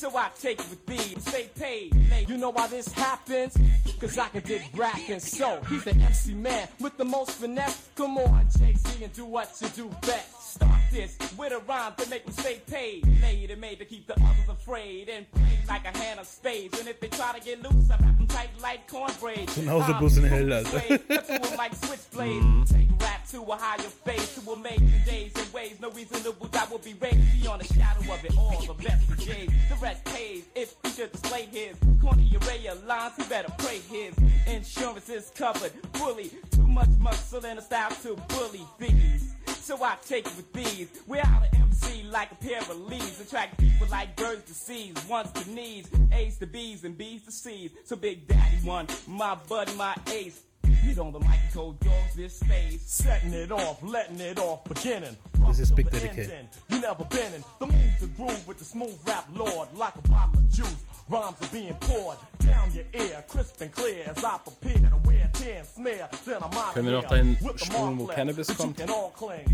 Balance 0.00 0.04
and 0.04 0.12
balance 0.12 0.40
to 0.40 0.54
keep 0.54 0.68
the 0.68 0.78
toy 0.78 1.48
go. 1.48 1.48
Make 1.48 1.48
the 1.48 1.48
stop 1.48 1.52
where 1.52 1.62
they 1.62 1.62
like 1.62 1.62
to 1.62 1.62
play 1.62 1.62
this. 1.62 1.62
Y'all 1.62 1.62
won't 1.62 1.62
break 1.62 1.62
for 1.62 1.62
what 1.62 1.62
you 1.62 1.62
do 1.62 1.62
best. 1.62 1.68
So 1.68 1.68
I 1.68 1.70
take 1.70 1.70
it 1.70 1.78
with 1.78 1.90
these 1.90 1.92
and 1.92 1.92
stay 2.02 2.18
paid. 2.18 2.28
You 2.28 2.36
know 2.38 2.50
why 2.50 2.66
this 2.68 2.92
happens? 2.92 3.56
Cause 4.00 4.18
I 4.18 4.28
can 4.28 4.42
dig 4.42 4.62
rapping. 4.74 5.20
So 5.20 5.60
he's 5.68 5.84
the 5.84 5.94
MC 5.94 6.34
man 6.34 6.68
with 6.80 6.96
the 6.96 7.04
most 7.04 7.32
finesse. 7.32 7.88
Come 7.96 8.18
on, 8.18 8.46
Jay-Z, 8.58 9.02
and 9.04 9.12
do 9.12 9.24
what 9.24 9.50
you 9.60 9.68
do 9.68 9.88
best. 10.02 10.54
Start 10.54 10.80
this 10.92 11.18
with 11.36 11.52
a 11.52 11.58
rhyme 11.60 11.92
to 11.98 12.08
make 12.10 12.24
them 12.24 12.32
stay 12.34 12.60
paid. 12.70 13.06
Made 13.20 13.50
and 13.50 13.60
made 13.60 13.78
to 13.78 13.84
keep 13.84 14.06
the 14.06 14.14
others 14.14 14.48
afraid. 14.48 15.08
And 15.08 15.30
play 15.32 15.58
like 15.68 15.84
a 15.84 15.96
hand 15.98 16.20
of 16.20 16.26
spades. 16.26 16.78
And 16.78 16.88
if 16.88 17.00
they 17.00 17.08
try 17.08 17.36
to 17.38 17.44
get 17.44 17.60
loose, 17.62 17.90
I 17.90 17.96
wrap 17.96 18.16
them 18.18 18.26
tight 18.28 18.50
like 18.62 18.86
cornbread. 18.88 19.48
Genauso 19.48 19.92
bloß 19.98 20.18
in 20.18 20.24
hell, 20.24 20.52
Alter. 20.52 20.98
Cut 20.98 21.26
to 21.26 21.32
'em 21.50 21.56
like 21.56 21.74
switchblades. 21.80 22.97
To 23.32 23.42
a 23.42 23.56
higher 23.56 23.78
phase, 23.78 24.36
to 24.36 24.52
amazing 24.52 24.90
days 25.04 25.32
and 25.36 25.52
ways. 25.52 25.76
No 25.82 25.90
reasonable 25.90 26.46
doubt 26.46 26.70
will 26.70 26.78
be 26.78 26.94
raised 26.94 27.42
beyond 27.42 27.60
the 27.60 27.74
shadow 27.74 28.14
of 28.14 28.24
it 28.24 28.34
all. 28.38 28.62
The 28.62 28.82
best 28.82 29.10
of 29.10 29.18
J's, 29.18 29.50
the 29.68 29.74
rest 29.82 30.02
pays. 30.06 30.44
If 30.54 30.74
he 30.82 30.90
should 30.90 31.12
display 31.12 31.46
his 31.52 31.76
corny 32.00 32.34
array 32.40 32.66
of 32.68 32.82
lines, 32.86 33.16
he 33.18 33.24
better 33.24 33.52
pray 33.58 33.80
his 33.80 34.14
insurance 34.46 35.10
is 35.10 35.30
covered. 35.36 35.72
Bully, 35.92 36.30
too 36.52 36.66
much 36.66 36.88
muscle 36.98 37.44
and 37.44 37.58
a 37.58 37.62
style 37.62 37.90
to 38.02 38.16
bully 38.28 38.62
these. 38.78 39.34
So 39.46 39.84
I 39.84 39.96
take 40.06 40.26
it 40.26 40.34
with 40.34 40.50
these. 40.54 40.88
We're 41.06 41.20
out 41.20 41.46
of 41.46 41.60
MC 41.60 42.04
like 42.04 42.32
a 42.32 42.36
pair 42.36 42.60
of 42.60 42.80
leaves. 42.80 43.20
Attract 43.20 43.58
people 43.58 43.88
like 43.90 44.16
birds 44.16 44.44
to 44.44 44.54
seas. 44.54 44.94
Ones 45.06 45.30
to 45.32 45.50
knees, 45.50 45.86
A's 46.12 46.38
to 46.38 46.46
B's 46.46 46.84
and 46.84 46.96
B's 46.96 47.24
to 47.26 47.32
C's. 47.32 47.72
So 47.84 47.94
Big 47.94 48.26
Daddy 48.26 48.56
one, 48.64 48.86
my 49.06 49.34
buddy, 49.34 49.74
my 49.74 49.94
ace. 50.12 50.44
Get 50.86 50.98
on 50.98 51.12
the 51.12 51.20
mic 51.20 51.28
and 51.44 51.52
code 51.54 51.80
dogs 51.80 52.14
this 52.16 52.40
space. 52.40 52.82
Setting 52.86 53.32
it 53.32 53.52
off, 53.52 53.82
letting 53.82 54.20
it 54.20 54.38
off, 54.38 54.64
beginning. 54.64 55.16
This 55.46 55.60
is 55.60 55.70
Big 55.70 55.90
the 55.90 56.00
Daddy 56.00 56.08
Kane. 56.08 56.18
ending. 56.24 56.48
You 56.70 56.80
never 56.80 57.04
been 57.04 57.34
in 57.34 57.44
the 57.58 57.66
move 57.66 57.98
to 58.00 58.06
groove 58.08 58.48
with 58.48 58.58
the 58.58 58.64
smooth 58.64 58.96
rap 59.06 59.26
lord 59.34 59.68
like 59.74 59.94
a 59.96 60.08
bottle 60.08 60.38
of 60.40 60.50
juice. 60.50 60.74
Rhymes 61.08 61.36
are 61.40 61.46
being 61.48 61.74
poured 61.80 62.18
down 62.40 62.70
your 62.72 62.84
ear, 62.92 63.24
crisp 63.28 63.60
and 63.62 63.72
clear 63.72 64.04
as 64.06 64.22
I 64.22 64.38
prepare 64.38 64.90
to 64.90 64.96
wear 65.08 65.30
tin 65.32 65.64
snare. 65.64 66.08
Then 66.26 66.36
I'm 66.42 66.52
out 66.52 66.74
Können 66.74 66.84
wir 66.84 66.92
here 66.92 67.02
noch 67.02 67.08
dahin 67.10 67.38
with 67.42 67.56
the 67.58 67.64
spulen, 67.64 67.96
wo 67.98 68.04
Marflex 68.06 68.14
Cannabis 68.14 68.46
that 68.48 68.56
kommt? 68.58 68.76
can 68.76 68.90
all 68.90 69.10
claim. 69.16 69.44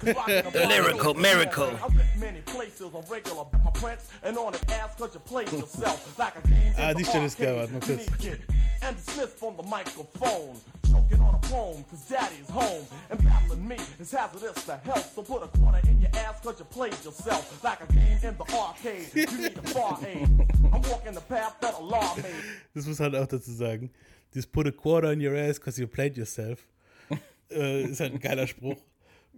'Cause 0.00 0.14
rockin' 0.16 0.52
the 0.52 0.66
Lyrical 0.74 1.14
miracle. 1.14 1.70
I've 1.84 1.94
been 1.96 2.20
many 2.20 2.40
places 2.40 2.92
on 2.94 3.04
regular 3.08 3.44
my 3.64 3.70
prints 3.72 4.08
and 4.24 4.36
on 4.38 4.54
it 4.54 4.64
ass 4.72 4.96
cause 4.98 5.14
you 5.14 5.20
played 5.20 5.52
yourself 5.52 6.18
like 6.18 6.34
a 6.36 6.48
game 6.48 6.56
in 6.66 6.74
Ah, 6.78 6.92
the 6.92 7.02
die 7.04 7.08
Stelle 7.10 7.24
ist 7.26 7.38
geil, 7.38 7.58
arcade. 7.58 7.58
warte 7.58 7.72
mal 7.72 7.80
kurz. 7.80 7.98
need 7.98 8.06
to 8.10 8.18
get 8.18 8.40
Andy 8.82 9.00
Smith 9.00 9.32
from 9.38 9.56
the 9.56 9.62
microphone. 9.62 10.56
Choking 10.90 11.20
on 11.20 11.34
a 11.34 11.38
poem, 11.38 11.84
cause 11.84 12.08
daddy's 12.08 12.48
home. 12.50 12.84
And 13.10 13.22
battling 13.24 13.66
me 13.66 13.76
is 13.98 14.12
hazardous 14.12 14.64
to 14.66 14.76
health. 14.76 15.12
So 15.14 15.22
put 15.22 15.42
a 15.42 15.48
quarter 15.48 15.80
in 15.88 16.00
your 16.00 16.10
ass 16.14 16.40
cause 16.42 16.58
you 16.58 16.64
played 16.64 16.96
yourself. 17.04 17.62
Like 17.62 17.80
a 17.82 17.92
game 17.92 18.18
in 18.22 18.36
the 18.36 18.46
arcade. 18.54 19.08
You 19.14 19.26
need 19.38 19.58
a 19.58 19.62
far 19.62 19.98
aid. 20.06 20.28
I'm 20.72 20.82
walking 20.90 21.14
the 21.14 21.22
path 21.28 21.56
that 21.60 21.74
a 21.74 21.82
law 21.82 22.14
made. 22.16 22.44
Das 22.74 22.86
muss 22.86 23.00
halt 23.00 23.14
auch 23.14 23.26
dazu 23.26 23.52
sagen. 23.52 23.90
Dieses 24.34 24.46
put 24.46 24.66
a 24.66 24.72
quarter 24.72 25.12
in 25.12 25.20
your 25.20 25.36
ass 25.36 25.58
because 25.58 25.78
you 25.80 25.86
played 25.86 26.16
yourself. 26.16 26.66
äh, 27.50 27.84
ist 27.84 28.00
halt 28.00 28.14
ein 28.14 28.20
geiler 28.20 28.46
Spruch. 28.46 28.82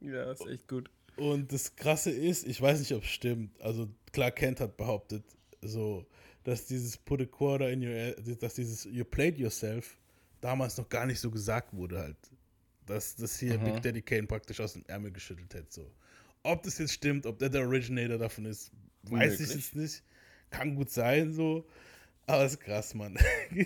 Ja, 0.01 0.33
ist 0.33 0.47
echt 0.47 0.69
gut. 0.69 0.91
Und 1.17 1.53
das 1.53 1.77
Krasse 1.77 2.11
ist, 2.11 2.47
ich 2.47 2.61
weiß 2.61 2.79
nicht, 2.81 2.93
ob 2.93 3.03
es 3.03 3.09
stimmt. 3.09 3.59
Also 3.61 3.89
klar, 4.13 4.31
Kent 4.31 4.61
hat 4.61 4.77
behauptet, 4.77 5.25
so, 5.63 6.05
dass 6.45 6.67
dieses 6.67 6.97
put 6.97 7.21
a 7.21 7.25
quarter 7.25 7.71
in 7.71 7.83
your 7.83 7.95
ass, 7.95 8.39
dass 8.39 8.55
dieses 8.55 8.85
you 8.85 9.05
played 9.05 9.39
yourself 9.39 9.97
damals 10.41 10.77
noch 10.77 10.89
gar 10.89 11.07
nicht 11.07 11.21
so 11.21 11.31
gesagt 11.31 11.75
wurde 11.75 11.99
halt. 11.99 12.17
Dass 12.87 13.17
das 13.17 13.39
hier 13.39 13.59
Big 13.59 13.83
Daddy 13.83 14.01
Kane 14.01 14.29
praktisch 14.29 14.61
aus 14.61 14.75
dem 14.75 14.85
Ärmel 14.87 15.11
geschüttelt 15.11 15.53
hätte. 15.55 15.67
So. 15.71 15.91
Ob 16.45 16.63
das 16.63 16.79
jetzt 16.79 16.93
stimmt, 16.93 17.27
ob 17.27 17.39
der 17.39 17.49
der 17.49 17.67
Originator 17.67 18.17
davon 18.17 18.45
ist, 18.45 18.71
weiß 19.03 19.35
ich 19.35 19.41
Möglich. 19.41 19.57
jetzt 19.57 19.75
nicht. 19.77 20.03
Kann 20.51 20.77
gut 20.77 20.91
sein, 20.91 21.33
so. 21.33 21.67
Aber 22.27 22.45
ist 22.45 22.61
krass, 22.61 22.95
Mann. 22.95 23.17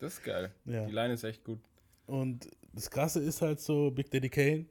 Das 0.00 0.14
ist 0.14 0.24
geil. 0.24 0.50
Ja. 0.64 0.86
Die 0.86 0.92
Line 0.92 1.12
ist 1.12 1.24
echt 1.24 1.44
gut. 1.44 1.60
Und 2.06 2.48
das 2.72 2.90
Krasse 2.90 3.20
ist 3.20 3.42
halt 3.42 3.60
so, 3.60 3.90
Big 3.90 4.10
Daddy 4.10 4.30
Kane 4.30 4.64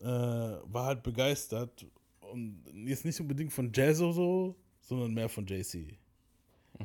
äh, 0.00 0.04
war 0.04 0.86
halt 0.86 1.02
begeistert 1.02 1.84
und 2.20 2.62
jetzt 2.86 3.04
nicht 3.04 3.20
unbedingt 3.20 3.52
von 3.52 3.72
Jazzo 3.72 4.12
so, 4.12 4.54
sondern 4.80 5.12
mehr 5.12 5.28
von 5.28 5.44
JC. 5.44 5.98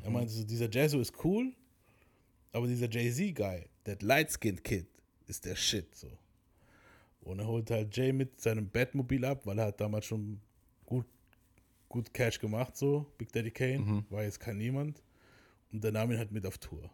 Er 0.01 0.09
meinte 0.09 0.33
so, 0.33 0.43
dieser 0.43 0.67
Jazzo 0.69 0.99
ist 0.99 1.13
cool, 1.23 1.53
aber 2.53 2.67
dieser 2.67 2.89
Jay-Z-Guy, 2.89 3.65
der 3.85 3.97
Light-Skinned 3.99 4.63
Kid, 4.63 4.87
ist 5.27 5.43
der 5.43 5.55
Shit 5.55 5.93
so. 5.95 6.07
Und 7.21 7.39
er 7.39 7.47
holt 7.47 7.69
halt 7.71 7.95
Jay 7.95 8.13
mit 8.13 8.39
seinem 8.39 8.69
Batmobil 8.69 9.23
ab, 9.25 9.45
weil 9.45 9.57
er 9.59 9.65
hat 9.67 9.81
damals 9.81 10.05
schon 10.05 10.39
gut, 10.85 11.05
gut 11.89 12.13
Cash 12.13 12.39
gemacht, 12.39 12.75
so, 12.77 13.11
Big 13.17 13.31
Daddy 13.31 13.51
Kane, 13.51 14.05
war 14.09 14.23
jetzt 14.23 14.39
kein 14.39 14.57
Niemand. 14.57 15.01
Und 15.71 15.83
der 15.83 15.91
nahm 15.91 16.11
ihn 16.11 16.17
halt 16.17 16.31
mit 16.31 16.45
auf 16.45 16.57
Tour. 16.57 16.89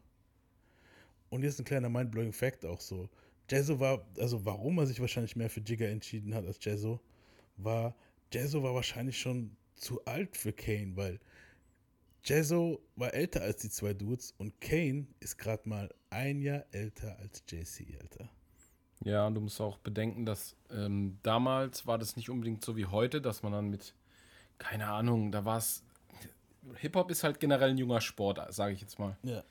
Und 1.29 1.43
jetzt 1.43 1.59
ein 1.59 1.65
kleiner 1.65 1.89
mindblowing 1.89 2.31
Fact 2.31 2.65
auch 2.65 2.79
so. 2.79 3.09
Jazzo 3.49 3.79
war, 3.79 4.07
also 4.17 4.45
warum 4.45 4.77
er 4.77 4.85
sich 4.85 4.99
wahrscheinlich 4.99 5.35
mehr 5.35 5.49
für 5.49 5.59
Jigger 5.61 5.89
entschieden 5.89 6.33
hat 6.35 6.45
als 6.45 6.63
Jazzo, 6.63 6.99
war, 7.57 7.95
Jazzo 8.31 8.63
war 8.63 8.75
wahrscheinlich 8.75 9.19
schon 9.19 9.55
zu 9.75 10.05
alt 10.05 10.37
für 10.37 10.53
Kane, 10.53 10.95
weil 10.95 11.19
Jazzo 12.23 12.81
war 12.95 13.13
älter 13.13 13.41
als 13.41 13.61
die 13.61 13.69
zwei 13.69 13.93
Dudes 13.93 14.33
und 14.37 14.59
Kane 14.61 15.07
ist 15.19 15.37
gerade 15.37 15.67
mal 15.67 15.89
ein 16.09 16.41
Jahr 16.41 16.65
älter 16.71 17.17
als 17.19 17.43
JC, 17.47 17.97
Alter. 18.01 18.29
Ja, 19.03 19.27
und 19.27 19.35
du 19.35 19.41
musst 19.41 19.61
auch 19.61 19.77
bedenken, 19.77 20.25
dass 20.25 20.55
ähm, 20.71 21.17
damals 21.23 21.87
war 21.87 21.97
das 21.97 22.15
nicht 22.17 22.29
unbedingt 22.29 22.63
so 22.63 22.75
wie 22.75 22.85
heute, 22.85 23.21
dass 23.21 23.43
man 23.43 23.53
dann 23.53 23.69
mit, 23.69 23.93
keine 24.57 24.87
Ahnung, 24.87 25.31
da 25.31 25.45
war 25.45 25.57
es. 25.57 25.83
Hip-Hop 26.75 27.09
ist 27.09 27.23
halt 27.23 27.39
generell 27.39 27.69
ein 27.69 27.77
junger 27.77 28.01
Sport, 28.01 28.53
sage 28.53 28.73
ich 28.73 28.81
jetzt 28.81 28.99
mal. 28.99 29.17
Ja. 29.23 29.43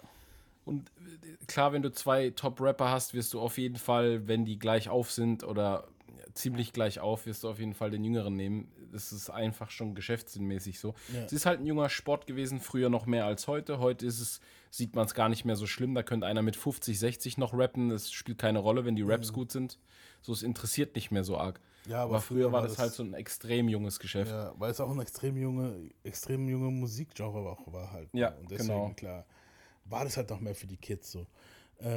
Und 0.66 0.90
äh, 0.98 1.46
klar, 1.46 1.72
wenn 1.72 1.82
du 1.82 1.90
zwei 1.90 2.30
Top-Rapper 2.30 2.90
hast, 2.90 3.14
wirst 3.14 3.32
du 3.32 3.40
auf 3.40 3.56
jeden 3.56 3.76
Fall, 3.76 4.28
wenn 4.28 4.44
die 4.44 4.58
gleich 4.58 4.90
auf 4.90 5.10
sind 5.10 5.42
oder 5.42 5.88
ziemlich 6.34 6.74
gleich 6.74 7.00
auf, 7.00 7.24
wirst 7.24 7.44
du 7.44 7.48
auf 7.48 7.58
jeden 7.58 7.74
Fall 7.74 7.90
den 7.90 8.04
Jüngeren 8.04 8.36
nehmen. 8.36 8.70
Das 8.93 9.12
ist 9.12 9.30
einfach 9.30 9.70
schon 9.70 9.95
geschäftssinnmäßig 9.95 10.80
so. 10.80 10.95
Ja. 11.12 11.24
Es 11.24 11.32
ist 11.32 11.47
halt 11.47 11.61
ein 11.61 11.66
junger 11.66 11.89
Sport 11.89 12.26
gewesen, 12.26 12.61
früher 12.61 12.89
noch 12.91 13.07
mehr 13.07 13.26
als 13.26 13.47
heute. 13.47 13.78
Heute 13.78 14.07
ist 14.07 14.20
es, 14.20 14.41
sieht 14.70 14.95
man 14.95 15.07
es 15.07 15.14
gar 15.14 15.28
nicht 15.28 15.45
mehr 15.45 15.57
so 15.57 15.66
schlimm. 15.66 15.95
Da 15.95 16.03
könnte 16.03 16.26
einer 16.26 16.43
mit 16.43 16.57
50, 16.57 16.99
60 16.99 17.39
noch 17.39 17.55
rappen. 17.55 17.89
Das 17.91 18.11
spielt 18.12 18.39
keine 18.39 18.59
Rolle, 18.59 18.84
wenn 18.84 18.97
die 18.97 19.03
Raps 19.03 19.32
gut 19.32 19.53
sind. 19.53 19.78
So, 20.20 20.32
es 20.32 20.43
interessiert 20.43 20.95
nicht 20.95 21.11
mehr 21.11 21.24
so 21.24 21.36
arg. 21.39 21.61
Mhm. 21.84 21.91
Ja, 21.93 22.03
aber 22.03 22.14
aber, 22.16 22.20
früher 22.20 22.47
war 22.47 22.53
war 22.55 22.62
das, 22.62 22.72
das- 22.72 22.78
halt 22.80 22.93
so 22.93 23.03
ein 23.03 23.14
extrem 23.14 23.68
junges 23.68 23.99
Geschäft. 23.99 24.30
Ja, 24.30 24.53
weil 24.59 24.70
es 24.70 24.80
auch 24.80 24.91
ein 24.91 25.01
extrem 25.01 25.36
junge, 25.36 25.91
extrem 26.05 26.49
junge 26.49 26.70
Musikgenre 26.70 27.39
auch 27.51 27.72
war 27.72 27.93
halt. 27.93 28.11
Ja, 28.12 28.30
Und 28.34 28.51
deswegen, 28.51 28.68
genau. 28.68 28.93
klar, 28.95 29.26
war 29.86 30.05
das 30.05 30.16
halt 30.18 30.28
noch 30.28 30.41
mehr 30.41 30.55
für 30.55 30.66
die 30.66 30.76
Kids 30.76 31.11
so. 31.12 31.26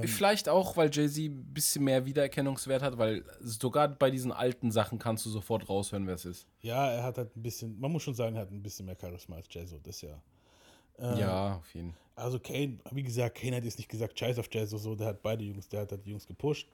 Vielleicht 0.04 0.48
auch, 0.48 0.78
weil 0.78 0.92
Jay-Z 0.94 1.18
ein 1.32 1.54
bisschen 1.54 1.84
mehr 1.84 2.06
Wiedererkennungswert 2.06 2.84
hat, 2.84 2.98
weil 3.00 3.24
sogar 3.40 3.88
bei 3.88 4.12
diesen 4.12 4.32
alten 4.32 4.72
Sachen 4.72 5.00
kannst 5.00 5.26
du 5.26 5.30
sofort 5.32 5.68
raushören, 5.70 6.06
wer 6.06 6.14
es 6.16 6.26
ist. 6.26 6.46
Ja, 6.62 6.92
er 6.92 7.04
hat 7.04 7.18
halt 7.18 7.36
ein 7.36 7.42
bisschen, 7.42 7.80
man 7.80 7.92
muss 7.92 8.04
schon 8.04 8.14
sagen, 8.14 8.36
er 8.36 8.44
hat 8.44 8.52
ein 8.52 8.62
bisschen 8.62 8.86
mehr 8.86 8.98
Charisma 9.00 9.38
als 9.38 9.48
Jazzo, 9.50 9.80
das 9.82 10.02
ja. 10.02 10.22
ja, 11.00 11.56
auf 11.56 11.74
jeden 11.74 11.94
Fall. 11.94 12.02
Also 12.16 12.40
Kane, 12.40 12.78
wie 12.92 13.02
gesagt, 13.02 13.40
Kane 13.40 13.56
hat 13.56 13.64
jetzt 13.64 13.80
nicht 13.80 13.90
gesagt, 13.90 14.20
scheiß 14.20 14.38
auf 14.38 14.50
Jazzo, 14.52 14.78
so, 14.78 14.96
der 14.96 15.08
hat 15.08 15.24
beide 15.24 15.44
Jungs, 15.44 15.68
der 15.68 15.82
hat 15.82 15.92
halt 15.92 16.06
die 16.06 16.12
Jungs 16.12 16.28
gepusht. 16.28 16.68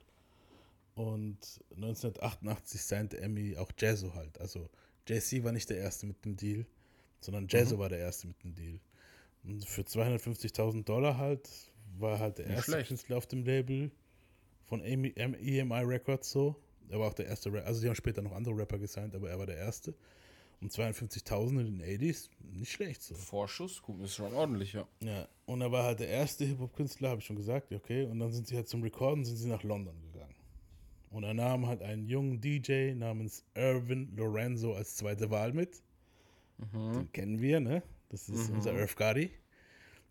Und 0.94 1.38
1988 1.76 2.82
signte 2.82 3.20
Emmy 3.20 3.56
auch 3.56 3.70
Jazzo 3.78 4.12
halt. 4.14 4.38
Also 4.40 4.68
JC 5.08 5.44
war 5.44 5.52
nicht 5.52 5.70
der 5.70 5.78
Erste 5.78 6.06
mit 6.06 6.22
dem 6.24 6.36
Deal, 6.36 6.66
sondern 7.20 7.46
Jazzo 7.48 7.76
Mhm. 7.76 7.78
war 7.80 7.88
der 7.88 8.00
Erste 8.00 8.26
mit 8.26 8.42
dem 8.42 8.54
Deal. 8.54 8.80
Und 9.44 9.64
für 9.64 9.82
250.000 9.82 10.84
Dollar 10.84 11.16
halt 11.16 11.48
war 12.00 12.18
halt 12.18 12.38
der 12.38 12.46
Nicht 12.46 12.56
erste 12.56 12.72
schlecht. 12.72 12.88
Künstler 12.88 13.16
auf 13.16 13.26
dem 13.26 13.44
Label 13.44 13.90
von 14.64 14.80
EMI, 14.82 15.14
EMI 15.16 15.82
Records 15.84 16.30
so. 16.30 16.56
Er 16.90 16.98
war 16.98 17.08
auch 17.08 17.14
der 17.14 17.26
erste 17.26 17.52
Rapper, 17.52 17.66
also 17.66 17.80
die 17.80 17.88
haben 17.88 17.94
später 17.94 18.22
noch 18.22 18.32
andere 18.32 18.56
Rapper 18.56 18.78
gesigned, 18.78 19.14
aber 19.14 19.28
er 19.28 19.38
war 19.38 19.46
der 19.46 19.58
Erste. 19.58 19.94
Und 20.60 20.72
52.000 20.72 21.60
in 21.60 21.78
den 21.78 21.82
80s, 21.82 22.30
nicht 22.40 22.72
schlecht 22.72 23.02
so. 23.02 23.14
Vorschuss, 23.14 23.80
gut, 23.80 24.02
ist 24.02 24.16
schon 24.16 24.34
ordentlich, 24.34 24.72
ja. 24.72 24.88
Ja, 25.00 25.28
und 25.46 25.60
er 25.60 25.70
war 25.70 25.84
halt 25.84 26.00
der 26.00 26.08
erste 26.08 26.44
Hip-Hop-Künstler, 26.44 27.10
habe 27.10 27.20
ich 27.20 27.26
schon 27.26 27.36
gesagt, 27.36 27.72
okay. 27.72 28.04
Und 28.04 28.18
dann 28.18 28.32
sind 28.32 28.48
sie 28.48 28.56
halt 28.56 28.68
zum 28.68 28.82
Recorden, 28.82 29.24
sind 29.24 29.36
sie 29.36 29.48
nach 29.48 29.62
London 29.62 29.94
gegangen. 30.00 30.34
Und 31.10 31.22
er 31.22 31.34
nahm 31.34 31.66
halt 31.66 31.82
einen 31.82 32.06
jungen 32.06 32.40
DJ 32.40 32.94
namens 32.94 33.44
Irvin 33.54 34.14
Lorenzo 34.16 34.74
als 34.74 34.96
zweite 34.96 35.30
Wahl 35.30 35.52
mit. 35.52 35.80
Den 36.74 37.12
kennen 37.12 37.40
wir, 37.40 37.60
ne? 37.60 37.82
Das 38.08 38.28
ist 38.28 38.50
unser 38.50 38.72
Irv 38.72 38.96
Gotti. 38.96 39.30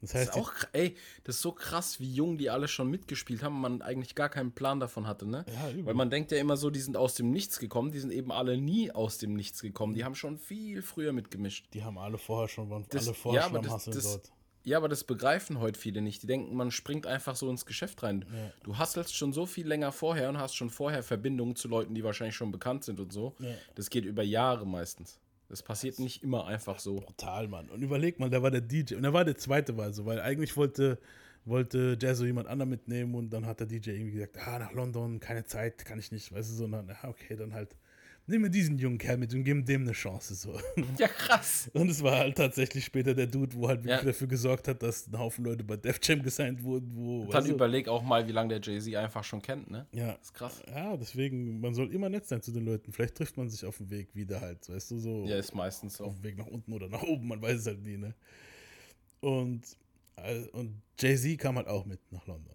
Das 0.02 0.12
Das 0.12 0.22
heißt, 0.22 0.30
ist 0.32 0.38
auch, 0.38 0.54
ey, 0.74 0.95
das 1.24 1.38
ist 1.38 1.41
so 1.41 1.52
krass, 1.52 2.00
wie 2.00 2.14
jung 2.14 2.38
die 2.38 2.50
alle 2.52 2.68
schon 2.68 2.89
mitgespielt 2.89 3.41
haben 3.41 3.56
und 3.56 3.62
man 3.62 3.82
eigentlich 3.82 4.14
gar 4.14 4.30
keinen 4.30 4.52
Plan 4.52 4.80
davon 4.80 5.08
hatte, 5.08 5.26
ne? 5.28 5.43
Ja, 5.52 5.72
übel. 5.72 5.88
Weil 5.88 5.93
man 5.95 6.10
denkt 6.12 6.32
ja 6.32 6.38
immer 6.38 6.56
so, 6.56 6.70
die 6.70 6.80
sind 6.82 6.95
aus 6.98 7.16
dem 7.16 7.32
Nichts 7.32 7.58
gekommen, 7.58 7.91
die 7.91 8.00
sind 8.00 8.12
eben 8.12 8.32
alle 8.32 8.58
nie 8.58 8.91
aus 8.91 9.18
dem 9.18 9.34
Nichts 9.34 9.62
gekommen, 9.62 9.95
die 9.95 10.04
haben 10.06 10.14
schon 10.16 10.38
viel 10.38 10.82
früher 10.84 11.14
mitgemischt. 11.14 11.68
die, 11.74 11.84
haben 11.84 11.98
alle 11.98 12.18
vorher 12.20 12.48
schon, 12.48 12.70
waren 12.70 12.86
Das- 12.89 13.08
alle 13.08 13.16
vorher 13.16 13.41
ja, 13.41 13.48
schon 13.48 13.56
aber 13.58 13.60
am 13.60 13.64
das- 13.66 13.74
Hasseln 13.74 13.95
das- 13.95 14.04
dort. 14.06 14.32
Ja, 14.64 14.76
aber 14.78 14.89
das 14.89 15.06
begreifen 15.06 15.62
heute 15.62 15.80
viele 15.80 16.02
nicht. 16.02 16.24
Die 16.24 16.28
denken, 16.28 16.54
man 16.54 16.72
springt 16.72 17.08
einfach 17.08 17.38
so 17.38 17.50
ins 17.50 17.66
Geschäft 17.66 18.04
rein. 18.04 18.26
Du 18.64 18.78
hasselst 18.78 19.16
schon 19.16 19.32
so 19.32 19.45
viel 19.45 19.66
länger 19.66 19.93
vorher 19.93 20.28
und 20.28 20.38
hast 20.39 20.56
schon 20.56 20.70
vorher 20.70 21.04
Verbindungen 21.04 21.56
zu 21.56 21.70
Leuten, 21.70 21.95
die 21.95 22.04
wahrscheinlich 22.04 22.36
schon 22.36 22.52
bekannt 22.52 22.84
sind 22.84 23.00
und 23.00 23.14
so. 23.14 23.34
Ja. 23.39 23.48
Das 23.76 23.89
geht 23.89 24.04
über 24.04 24.24
Jahre 24.24 24.68
meistens. 24.68 25.20
Das 25.50 25.64
passiert 25.64 26.00
nicht 26.00 26.24
immer 26.24 26.45
einfach 26.45 26.80
so. 26.80 26.95
Brutal, 26.95 27.48
Mann. 27.48 27.70
Und 27.70 27.82
überleg 27.82 28.20
mal, 28.20 28.30
da 28.30 28.41
war 28.43 28.52
der 28.52 28.62
DJ. 28.62 28.95
Und 28.95 29.04
er 29.04 29.14
war 29.14 29.26
der 29.26 29.38
zweite 29.38 29.78
Wahl 29.78 29.93
so, 29.93 30.06
weil 30.06 30.20
eigentlich 30.20 30.58
wollte, 30.58 31.00
wollte 31.45 31.98
Jazzo 32.00 32.26
jemand 32.26 32.48
anderen 32.48 32.70
mitnehmen 32.70 33.16
und 33.16 33.30
dann 33.30 33.45
hat 33.45 33.60
der 33.62 33.68
DJ 33.68 33.91
irgendwie 33.91 34.12
gesagt, 34.12 34.38
ah, 34.45 34.60
nach 34.60 34.74
London, 34.74 35.20
keine 35.20 35.45
Zeit, 35.45 35.86
kann 35.86 36.00
ich 36.00 36.12
nicht, 36.12 36.34
weißt 36.34 36.52
du, 36.52 36.56
sondern, 36.56 36.89
ah, 36.89 37.08
okay, 37.08 37.36
dann 37.36 37.54
halt, 37.54 37.76
nehmen 38.28 38.43
wir 38.45 38.49
diesen 38.51 38.78
jungen 38.78 38.97
Kerl 38.97 39.17
mit 39.17 39.34
und 39.34 39.43
geben 39.43 39.65
dem 39.65 39.82
eine 39.84 39.93
Chance, 39.93 40.36
so. 40.36 40.59
Ja, 40.99 41.07
krass. 41.07 41.69
Und 41.73 41.89
es 41.89 42.03
war 42.03 42.17
halt 42.17 42.38
tatsächlich 42.38 42.86
später 42.86 43.13
der 43.13 43.28
Dude, 43.28 43.55
wo 43.55 43.67
halt 43.67 43.84
wirklich 43.84 43.99
Ja. 44.01 44.05
dafür 44.05 44.28
gesorgt 44.28 44.67
hat, 44.67 44.84
dass 44.84 45.07
ein 45.07 45.17
Haufen 45.17 45.45
Leute 45.45 45.63
bei 45.63 45.78
Def 45.78 45.99
Jam 46.03 46.21
gesigned 46.21 46.61
wurden, 46.63 46.91
wo, 46.95 47.23
Dann 47.25 47.34
weißt 47.34 47.47
du, 47.49 47.53
überleg 47.53 47.88
auch 47.88 48.03
mal, 48.03 48.28
wie 48.28 48.32
lange 48.34 48.59
der 48.59 48.61
Jay-Z 48.61 48.93
einfach 48.95 49.23
schon 49.23 49.41
kennt, 49.41 49.69
ne? 49.71 49.88
ja. 49.93 50.13
Das 50.13 50.21
ist 50.23 50.34
krass. 50.34 50.61
Ja, 50.69 50.95
deswegen, 50.97 51.59
man 51.61 51.73
soll 51.73 51.91
immer 51.93 52.09
nett 52.09 52.25
sein 52.28 52.41
zu 52.41 52.51
den 52.51 52.65
Leuten. 52.65 52.91
Vielleicht 52.91 53.15
trifft 53.15 53.38
man 53.38 53.49
sich 53.49 53.65
auf 53.65 53.78
dem 53.78 53.89
Weg 53.89 54.13
wieder 54.13 54.41
halt, 54.41 54.67
weißt 54.69 54.91
du, 54.91 54.97
so. 54.99 55.25
Ja, 55.25 55.38
ist 55.38 55.55
meistens 55.55 55.97
so. 55.97 56.05
auf 56.05 56.15
dem 56.15 56.23
Weg 56.23 56.38
nach 56.38 56.47
unten 56.47 56.73
oder 56.73 56.89
nach 56.89 57.03
oben, 57.03 57.28
man 57.28 57.41
weiß 57.41 57.59
es 57.59 57.65
halt 57.67 57.82
nie, 57.84 57.97
ne? 57.97 58.13
Und, 59.21 59.61
äh, 60.17 60.41
und 60.51 60.82
Jay-Z 60.99 61.38
kam 61.39 61.55
halt 61.57 61.67
auch 61.67 61.86
mit 61.86 61.99
nach 62.11 62.25
London. 62.28 62.53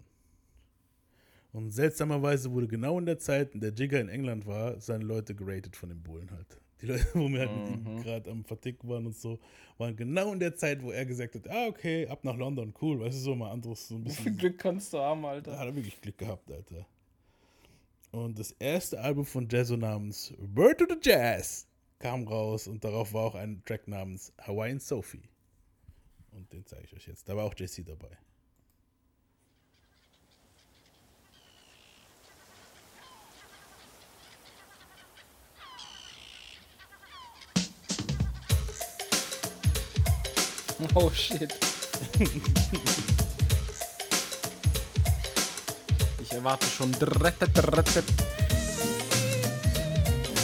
Und 1.52 1.70
seltsamerweise 1.70 2.50
wurde 2.50 2.66
genau 2.66 2.98
in 2.98 3.04
der 3.06 3.18
Zeit, 3.18 3.54
in 3.54 3.60
der 3.60 3.72
Jigger 3.72 4.00
in 4.00 4.08
England 4.08 4.46
war, 4.46 4.80
seine 4.80 5.04
Leute 5.04 5.34
geratet 5.34 5.76
von 5.76 5.90
den 5.90 6.02
Bullen 6.02 6.30
halt. 6.30 6.58
Die 6.80 6.86
Leute, 6.86 7.06
wo 7.14 7.28
wir 7.28 7.40
halt 7.40 7.54
mit 7.54 7.68
ihm 7.70 8.02
gerade 8.02 8.30
am 8.30 8.44
Vertick 8.44 8.78
waren 8.88 9.06
und 9.06 9.14
so, 9.16 9.38
waren 9.78 9.94
genau 9.94 10.32
in 10.32 10.40
der 10.40 10.56
Zeit, 10.56 10.82
wo 10.82 10.90
er 10.90 11.04
gesagt 11.04 11.34
hat, 11.34 11.48
ah, 11.48 11.66
okay, 11.66 12.06
ab 12.08 12.24
nach 12.24 12.36
London, 12.36 12.72
cool, 12.80 13.00
weißt 13.00 13.18
du, 13.18 13.20
so 13.20 13.34
mal 13.34 13.50
anderes, 13.50 13.86
so 13.86 13.96
ein 13.96 14.04
bisschen 14.04 14.36
Glück 14.36 14.58
kannst 14.58 14.92
du 14.92 14.98
haben, 14.98 15.22
da 15.22 15.28
Alter. 15.28 15.58
hat 15.58 15.66
er 15.66 15.74
wirklich 15.76 16.00
Glück 16.00 16.18
gehabt, 16.18 16.50
Alter. 16.50 16.86
Und 18.10 18.38
das 18.38 18.52
erste 18.52 19.00
Album 19.00 19.24
von 19.24 19.48
Jazzo 19.48 19.76
namens 19.76 20.34
Word 20.38 20.78
to 20.78 20.86
the 20.88 20.98
Jazz 21.00 21.66
kam 21.98 22.26
raus 22.26 22.66
und 22.66 22.82
darauf 22.82 23.12
war 23.12 23.24
auch 23.26 23.34
ein 23.34 23.62
Track 23.64 23.88
namens 23.88 24.32
Hawaiian 24.40 24.80
Sophie. 24.80 25.22
Und 26.32 26.52
den 26.52 26.66
zeige 26.66 26.84
ich 26.84 26.94
euch 26.94 27.06
jetzt. 27.06 27.28
Da 27.28 27.36
war 27.36 27.44
auch 27.44 27.54
JC 27.54 27.84
dabei. 27.84 28.10
Oh 40.94 41.10
shit. 41.10 41.54
Ich 46.20 46.32
erwarte 46.32 46.66
schon. 46.66 46.92
Drette, 46.92 47.48
drette. 47.48 48.02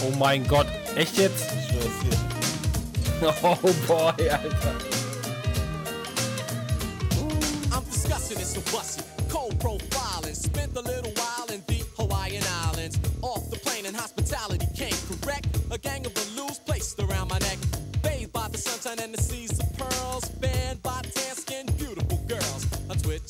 Oh 0.05 0.11
mein 0.19 0.47
Gott. 0.47 0.67
Oh 3.21 3.57
boy. 3.89 4.15
I'm 7.73 7.85
discussing 7.91 8.39
it 8.39 8.47
so 8.47 8.61
bussy. 8.71 9.03
Cold 9.29 9.59
profiling. 9.59 10.37
Spent 10.37 10.77
a 10.77 10.81
little 10.83 11.11
while 11.17 11.47
in 11.53 11.61
the 11.67 11.83
Hawaiian 11.97 12.45
Islands. 12.69 12.97
Off 13.23 13.51
the 13.51 13.57
plane 13.59 13.87
and 13.87 13.97
hospitality 13.97 14.69
came 14.77 14.95
correct. 15.09 15.49
A 15.73 15.79
gang 15.79 16.07
of 16.07 16.15
balloons 16.15 16.61
placed 16.61 17.01
around 17.01 17.29
my 17.29 17.39
neck. 17.41 17.59
Bathed 18.03 18.33
by 18.33 18.47
the 18.49 18.59
sunshine 18.59 19.01
and 19.05 19.13
the 19.13 19.21
seas 19.21 19.38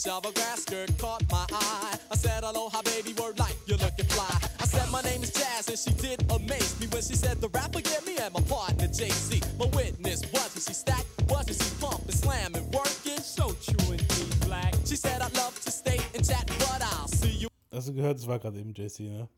Of 0.07 0.25
a 0.27 0.33
grass 0.33 0.63
skirt 0.63 0.97
caught 0.97 1.25
my 1.29 1.45
eye. 1.53 1.99
I 2.13 2.15
said, 2.15 2.45
Aloha, 2.45 2.83
baby, 2.83 3.15
word 3.21 3.37
like 3.37 3.57
you're 3.67 3.79
looking 3.79 4.05
fly. 4.05 4.31
I 4.61 4.65
said, 4.65 4.89
My 4.93 5.03
name 5.03 5.25
is 5.25 5.33
Jazz, 5.33 5.67
and 5.69 5.77
she 5.77 5.91
did 6.01 6.23
amaze 6.31 6.79
me 6.79 6.87
when 6.87 7.03
she 7.03 7.17
said, 7.17 7.41
The 7.41 7.49
rapper 7.49 7.81
get 7.81 8.07
me 8.07 8.17
and 8.17 8.33
my 8.33 8.41
partner 8.43 8.87
JC. 8.87 9.43
My 9.59 9.67
witness 9.77 10.23
wasn't 10.33 10.63
she 10.69 10.73
stacked, 10.73 11.05
wasn't 11.29 11.61
she 11.61 11.71
pumping, 11.81 12.15
slamming, 12.15 12.71
working? 12.71 13.19
So 13.19 13.51
true 13.61 13.91
indeed, 13.93 14.41
black. 14.47 14.73
She 14.87 14.95
said, 14.95 15.21
I'd 15.21 15.37
love 15.37 15.61
to 15.65 15.71
stay 15.73 15.99
and 16.15 16.25
chat, 16.25 16.47
but 16.47 16.81
I'll 16.81 17.09
see 17.09 17.31
you. 17.31 17.49
Also 17.73 17.93
gehört, 17.93 18.19
es 18.19 18.27
war 18.29 18.39
gerade 18.39 18.57
eben 18.61 18.73
JC, 18.73 19.01
ne? 19.01 19.29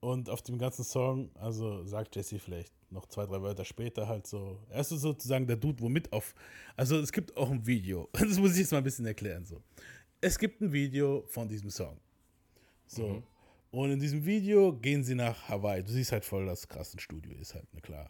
Und 0.00 0.28
auf 0.28 0.42
dem 0.42 0.58
ganzen 0.58 0.84
Song, 0.84 1.30
also 1.36 1.84
sagt 1.84 2.16
JC 2.16 2.40
vielleicht 2.40 2.72
noch 2.90 3.06
zwei, 3.06 3.26
drei 3.26 3.40
Wörter 3.42 3.64
später 3.64 4.08
halt 4.08 4.26
so, 4.26 4.58
er 4.68 4.80
ist 4.80 4.88
so 4.88 4.96
sozusagen 4.96 5.46
der 5.46 5.56
Dude, 5.56 5.80
womit 5.80 6.12
auf, 6.12 6.34
also 6.76 6.98
es 6.98 7.12
gibt 7.12 7.36
auch 7.36 7.50
ein 7.50 7.64
Video, 7.66 8.08
das 8.12 8.38
muss 8.38 8.52
ich 8.52 8.58
jetzt 8.58 8.72
mal 8.72 8.78
ein 8.78 8.84
bisschen 8.84 9.06
erklären, 9.06 9.44
so. 9.44 9.62
Es 10.24 10.38
gibt 10.38 10.62
ein 10.62 10.72
Video 10.72 11.22
von 11.26 11.46
diesem 11.46 11.68
Song. 11.68 11.98
So. 12.86 13.22
Und 13.70 13.90
in 13.90 14.00
diesem 14.00 14.24
Video 14.24 14.72
gehen 14.72 15.04
sie 15.04 15.14
nach 15.14 15.48
Hawaii. 15.50 15.82
Du 15.82 15.92
siehst 15.92 16.12
halt 16.12 16.24
voll, 16.24 16.46
das 16.46 16.66
krasse 16.66 16.98
Studio 16.98 17.36
ist 17.38 17.54
halt, 17.54 17.70
ne 17.74 17.82
klar. 17.82 18.08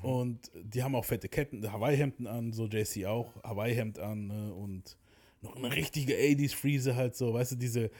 Und 0.00 0.50
die 0.54 0.82
haben 0.82 0.94
auch 0.94 1.04
fette 1.04 1.28
Ketten, 1.28 1.70
Hawaii-Hemden 1.70 2.26
an, 2.26 2.54
so 2.54 2.66
JC 2.66 3.04
auch, 3.04 3.34
Hawaii-Hemd 3.42 3.98
an 3.98 4.28
ne? 4.28 4.54
und 4.54 4.96
noch 5.42 5.56
eine 5.56 5.70
richtige 5.76 6.14
80s-Friese 6.14 6.96
halt 6.96 7.14
so, 7.16 7.34
weißt 7.34 7.52
du, 7.52 7.56
diese, 7.56 7.90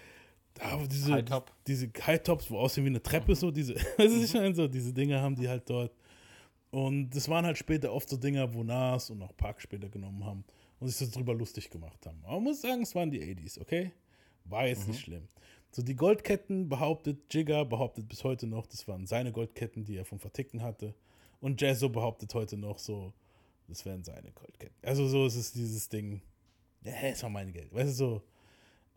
da, 0.54 0.78
diese, 0.86 1.12
High-Top. 1.12 1.52
diese 1.66 1.90
High-Tops, 2.06 2.50
wo 2.50 2.58
aussehen 2.58 2.84
wie 2.84 2.88
eine 2.88 3.02
Treppe, 3.02 3.34
so, 3.34 3.50
diese, 3.50 3.74
das 3.74 4.12
ist 4.12 4.32
schon 4.32 4.54
so, 4.54 4.66
diese 4.66 4.94
Dinger 4.94 5.20
haben 5.20 5.34
die 5.34 5.46
halt 5.46 5.68
dort. 5.68 5.92
Und 6.70 7.10
das 7.10 7.28
waren 7.28 7.44
halt 7.44 7.58
später 7.58 7.92
oft 7.92 8.08
so 8.08 8.16
Dinger, 8.16 8.54
wo 8.54 8.62
Nas 8.64 9.10
und 9.10 9.20
auch 9.20 9.36
Park 9.36 9.60
später 9.60 9.90
genommen 9.90 10.24
haben 10.24 10.42
und 10.80 10.88
sich 10.88 10.96
so 10.96 11.06
drüber 11.12 11.34
lustig 11.34 11.70
gemacht 11.70 12.04
haben. 12.06 12.18
Aber 12.24 12.34
man 12.34 12.44
muss 12.44 12.62
sagen, 12.62 12.82
es 12.82 12.94
waren 12.94 13.10
die 13.10 13.20
80s, 13.22 13.60
okay? 13.60 13.92
War 14.46 14.66
jetzt 14.66 14.88
nicht 14.88 15.00
schlimm. 15.00 15.28
So, 15.72 15.82
die 15.82 15.94
Goldketten 15.94 16.68
behauptet, 16.68 17.32
Jigger 17.32 17.64
behauptet 17.64 18.08
bis 18.08 18.24
heute 18.24 18.46
noch, 18.48 18.66
das 18.66 18.88
waren 18.88 19.06
seine 19.06 19.30
Goldketten, 19.30 19.84
die 19.84 19.96
er 19.96 20.04
vom 20.04 20.18
Verticken 20.18 20.62
hatte. 20.62 20.94
Und 21.40 21.60
Jazzo 21.60 21.88
behauptet 21.88 22.34
heute 22.34 22.56
noch 22.56 22.78
so, 22.78 23.12
das 23.68 23.84
wären 23.84 24.02
seine 24.02 24.32
Goldketten. 24.32 24.74
Also 24.82 25.06
so 25.06 25.26
ist 25.26 25.36
es 25.36 25.52
dieses 25.52 25.88
Ding, 25.88 26.22
ja, 26.82 26.92
es 27.02 27.22
war 27.22 27.30
mein 27.30 27.52
Geld. 27.52 27.72
Weißt 27.72 27.90
du, 27.90 27.94
so, 27.94 28.22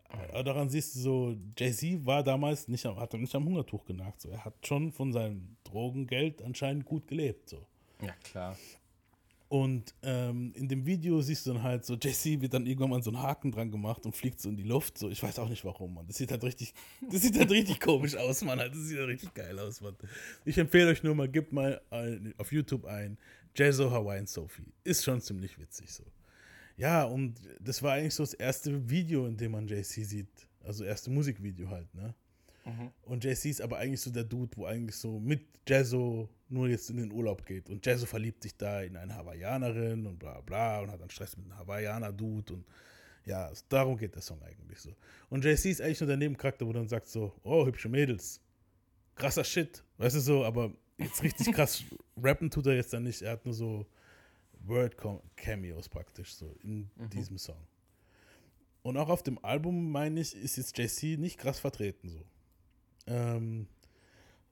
aber 0.08 0.42
daran 0.42 0.68
siehst 0.68 0.96
du 0.96 1.00
so, 1.00 1.36
Jay-Z 1.56 2.04
war 2.06 2.22
damals 2.24 2.66
nicht, 2.68 2.84
am- 2.86 2.98
hat 2.98 3.12
nicht 3.14 3.34
am 3.34 3.44
Hungertuch 3.44 3.84
genagt. 3.84 4.20
So. 4.22 4.30
Er 4.30 4.44
hat 4.44 4.54
schon 4.66 4.90
von 4.92 5.12
seinem 5.12 5.56
Drogengeld 5.64 6.42
anscheinend 6.42 6.84
gut 6.86 7.06
gelebt. 7.06 7.48
So. 7.50 7.66
Ja, 8.02 8.12
klar. 8.24 8.56
Und 9.54 9.94
ähm, 10.02 10.52
in 10.56 10.66
dem 10.66 10.84
Video 10.84 11.20
siehst 11.20 11.46
du 11.46 11.52
dann 11.52 11.62
halt 11.62 11.84
so, 11.84 11.94
Jay-Z 11.94 12.40
wird 12.40 12.52
dann 12.54 12.66
irgendwann 12.66 12.90
mal 12.90 13.02
so 13.04 13.10
einen 13.10 13.22
Haken 13.22 13.52
dran 13.52 13.70
gemacht 13.70 14.04
und 14.04 14.16
fliegt 14.16 14.40
so 14.40 14.48
in 14.48 14.56
die 14.56 14.64
Luft. 14.64 14.98
So, 14.98 15.08
ich 15.08 15.22
weiß 15.22 15.38
auch 15.38 15.48
nicht 15.48 15.64
warum, 15.64 15.94
Mann. 15.94 16.08
Das 16.08 16.16
sieht 16.16 16.32
halt 16.32 16.42
richtig, 16.42 16.74
das 17.08 17.22
sieht 17.22 17.38
halt 17.38 17.52
richtig 17.52 17.78
komisch 17.78 18.16
aus, 18.16 18.42
Mann. 18.42 18.58
Das 18.58 18.76
sieht 18.76 18.98
halt 18.98 19.10
richtig 19.10 19.32
geil 19.32 19.56
aus, 19.60 19.80
Mann. 19.80 19.94
Ich 20.44 20.58
empfehle 20.58 20.90
euch 20.90 21.04
nur 21.04 21.14
mal, 21.14 21.28
gebt 21.28 21.52
mal 21.52 21.80
auf 22.36 22.50
YouTube 22.50 22.84
ein 22.86 23.16
Jazzo 23.54 23.92
Hawaiian 23.92 24.26
Sophie. 24.26 24.72
Ist 24.82 25.04
schon 25.04 25.20
ziemlich 25.20 25.56
witzig 25.56 25.92
so. 25.92 26.02
Ja, 26.76 27.04
und 27.04 27.36
das 27.60 27.80
war 27.80 27.92
eigentlich 27.92 28.14
so 28.16 28.24
das 28.24 28.34
erste 28.34 28.90
Video, 28.90 29.24
in 29.24 29.36
dem 29.36 29.52
man 29.52 29.68
JC 29.68 30.04
sieht. 30.04 30.48
Also 30.64 30.82
erste 30.82 31.12
Musikvideo 31.12 31.68
halt, 31.70 31.94
ne? 31.94 32.12
Und 33.02 33.24
JC 33.24 33.46
ist 33.46 33.60
aber 33.60 33.78
eigentlich 33.78 34.00
so 34.00 34.10
der 34.10 34.24
Dude, 34.24 34.56
wo 34.56 34.64
eigentlich 34.64 34.96
so 34.96 35.18
mit 35.20 35.42
Jazzo 35.68 36.28
nur 36.48 36.68
jetzt 36.68 36.90
in 36.90 36.96
den 36.96 37.12
Urlaub 37.12 37.44
geht. 37.44 37.68
Und 37.68 37.84
Jazzo 37.84 38.06
verliebt 38.06 38.42
sich 38.42 38.56
da 38.56 38.82
in 38.82 38.96
eine 38.96 39.14
Hawaiianerin 39.14 40.06
und 40.06 40.18
bla 40.18 40.40
bla 40.40 40.80
und 40.80 40.90
hat 40.90 41.00
dann 41.00 41.10
Stress 41.10 41.36
mit 41.36 41.46
einem 41.46 41.58
Hawaiianer-Dude 41.58 42.54
und 42.54 42.66
ja, 43.26 43.50
darum 43.68 43.96
geht 43.96 44.14
der 44.14 44.22
Song 44.22 44.42
eigentlich 44.42 44.80
so. 44.80 44.94
Und 45.30 45.44
JC 45.44 45.66
ist 45.66 45.80
eigentlich 45.80 46.00
nur 46.00 46.08
der 46.08 46.16
Nebencharakter, 46.16 46.66
wo 46.66 46.72
dann 46.72 46.88
sagt 46.88 47.08
so, 47.08 47.32
oh, 47.42 47.64
hübsche 47.64 47.88
Mädels, 47.88 48.40
krasser 49.14 49.44
Shit, 49.44 49.82
weißt 49.96 50.16
du 50.16 50.20
so, 50.20 50.44
aber 50.44 50.72
jetzt 50.98 51.22
richtig 51.22 51.52
krass 51.54 51.84
rappen 52.22 52.50
tut 52.50 52.66
er 52.66 52.74
jetzt 52.74 52.92
dann 52.92 53.04
nicht, 53.04 53.22
er 53.22 53.32
hat 53.32 53.44
nur 53.44 53.54
so 53.54 53.86
Word-Cameos 54.66 55.88
praktisch 55.88 56.34
so 56.34 56.54
in 56.62 56.90
diesem 57.12 57.38
Song. 57.38 57.66
Und 58.82 58.98
auch 58.98 59.08
auf 59.08 59.22
dem 59.22 59.42
Album, 59.42 59.90
meine 59.90 60.20
ich, 60.20 60.34
ist 60.34 60.56
jetzt 60.56 60.76
JC 60.76 61.18
nicht 61.18 61.38
krass 61.38 61.58
vertreten 61.58 62.10
so. 62.10 62.22
Ähm, 63.06 63.66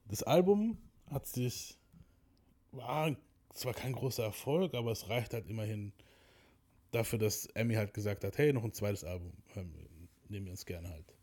das 0.07 0.23
Album 0.23 0.77
hat 1.09 1.27
sich, 1.27 1.77
war 2.71 3.15
zwar 3.53 3.73
kein 3.73 3.93
großer 3.93 4.23
Erfolg, 4.23 4.73
aber 4.73 4.91
es 4.91 5.09
reicht 5.09 5.33
halt 5.33 5.47
immerhin 5.47 5.93
dafür, 6.91 7.19
dass 7.19 7.45
Emmy 7.47 7.75
halt 7.75 7.93
gesagt 7.93 8.23
hat, 8.23 8.37
hey, 8.37 8.53
noch 8.53 8.63
ein 8.63 8.73
zweites 8.73 9.03
Album, 9.03 9.33
wir, 9.53 9.65
nehmen 10.29 10.45
wir 10.45 10.51
uns 10.51 10.65
gerne 10.65 10.89
halt. 10.89 11.15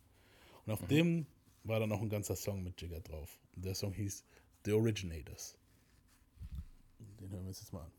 Und 0.66 0.72
auf 0.72 0.86
dem 0.86 1.26
war 1.64 1.80
dann 1.80 1.88
noch 1.88 2.00
ein 2.00 2.08
ganzer 2.08 2.36
Song 2.36 2.62
mit 2.62 2.80
Jigger 2.80 3.00
drauf. 3.00 3.38
Der 3.54 3.74
Song 3.74 3.92
hieß 3.92 4.24
The 4.64 4.72
Originators. 4.72 5.56
Den 6.98 7.30
hören 7.30 7.42
wir 7.42 7.48
uns 7.48 7.60
jetzt 7.60 7.72
mal 7.72 7.84
an. 7.84 7.92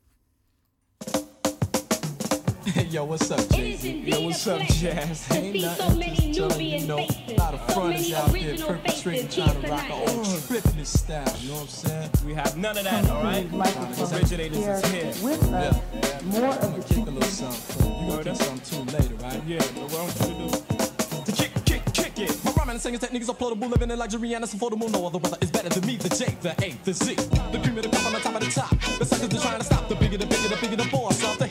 Yo, 2.91 3.03
what's 3.05 3.32
up, 3.32 3.49
Jay-Z? 3.49 4.03
Yo, 4.05 4.22
what's 4.22 4.45
up, 4.45 4.62
Jazz? 4.62 5.32
Ain't 5.32 5.62
nothing, 5.62 6.16
just 6.16 6.38
telling 6.38 6.62
you, 6.62 6.86
know, 6.86 6.99
a 6.99 7.34
lot 7.34 7.55
of 7.55 7.74
fronts 7.74 8.14
out 8.14 8.32
there 8.32 8.55
perpetrating, 8.55 9.28
trying 9.30 9.62
to 9.62 9.68
rock 9.68 9.89
our 9.89 10.09
own 10.09 10.41
tripping 10.41 10.86
style, 10.86 11.36
you 11.39 11.49
know 11.49 11.55
what 11.55 11.62
I'm 11.62 11.68
saying? 11.68 12.09
We 12.24 12.34
have 12.36 12.55
none 12.57 12.78
of 12.78 12.84
that, 12.84 13.09
all 13.09 13.24
right? 13.24 13.49
The 13.49 14.16
originators 14.16 14.57
is 14.57 14.91
here. 14.91 15.38
Yeah, 15.49 16.22
more 16.26 16.53
of 16.53 16.88
the 16.88 16.93
kick 16.93 17.07
a 17.07 17.09
little 17.09 17.22
something. 17.24 18.03
You 18.03 18.12
gonna 18.12 18.24
kick 18.24 18.36
something 18.36 18.86
too 18.86 18.97
later, 18.97 19.16
right? 19.16 19.41
Yeah, 19.47 19.57
but 19.74 19.89
what 19.89 20.14
don't 20.16 20.30
you 20.30 20.49
do? 20.49 21.26
To 21.26 21.32
kick, 21.32 21.66
kick, 21.66 21.93
kick 21.93 22.20
it. 22.20 22.45
My 22.45 22.51
rhyming 22.51 22.74
and 22.74 22.82
singing 22.82 22.99
techniques 22.99 23.28
are 23.28 23.36
floatable, 23.36 23.72
living 23.72 23.89
in 23.89 23.97
luxury 23.97 24.34
and 24.34 24.43
it's 24.43 24.53
affordable. 24.53 24.91
No 24.91 25.07
other 25.07 25.20
brother 25.20 25.38
is 25.41 25.49
better 25.49 25.70
than 25.70 25.86
me, 25.88 25.97
the 25.97 26.09
J, 26.09 26.38
the 26.41 26.51
A, 26.64 26.76
the 26.84 26.93
Z. 26.93 27.16
The 27.16 27.59
cream 27.64 27.78
of 27.78 27.84
the 27.84 27.89
crop 27.89 28.05
on 28.05 28.14
the 28.14 28.20
top 28.20 28.36
of 28.36 28.41
the 28.41 28.51
top. 28.51 28.70
The 28.99 29.05
suckers 29.05 29.34
are 29.34 29.41
trying 29.41 29.59
to 29.59 29.66
stop. 29.66 29.89
The 29.89 29.95
bigger, 29.95 30.18
the 30.18 30.28
bigger, 30.28 30.47
the 30.49 30.57
bigger, 30.62 30.76
the 30.76 30.89
boss 30.91 31.24
of 31.24 31.39
the 31.39 31.51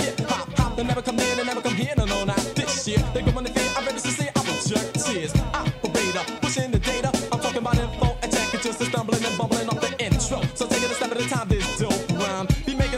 never 1.01 1.13
come 1.13 1.17
near, 1.17 1.37
they 1.37 1.45
never 1.45 1.61
come 1.61 1.75
here. 1.75 1.95
No, 1.97 2.05
no, 2.05 2.25
not 2.25 2.37
this 2.55 2.87
year. 2.87 2.99
They 3.15 3.23
go 3.23 3.37
on 3.37 3.45
the 3.45 3.51
fear. 3.51 3.71
I'm 3.77 3.85
ready 3.87 4.01
to 4.01 4.09
see. 4.09 4.40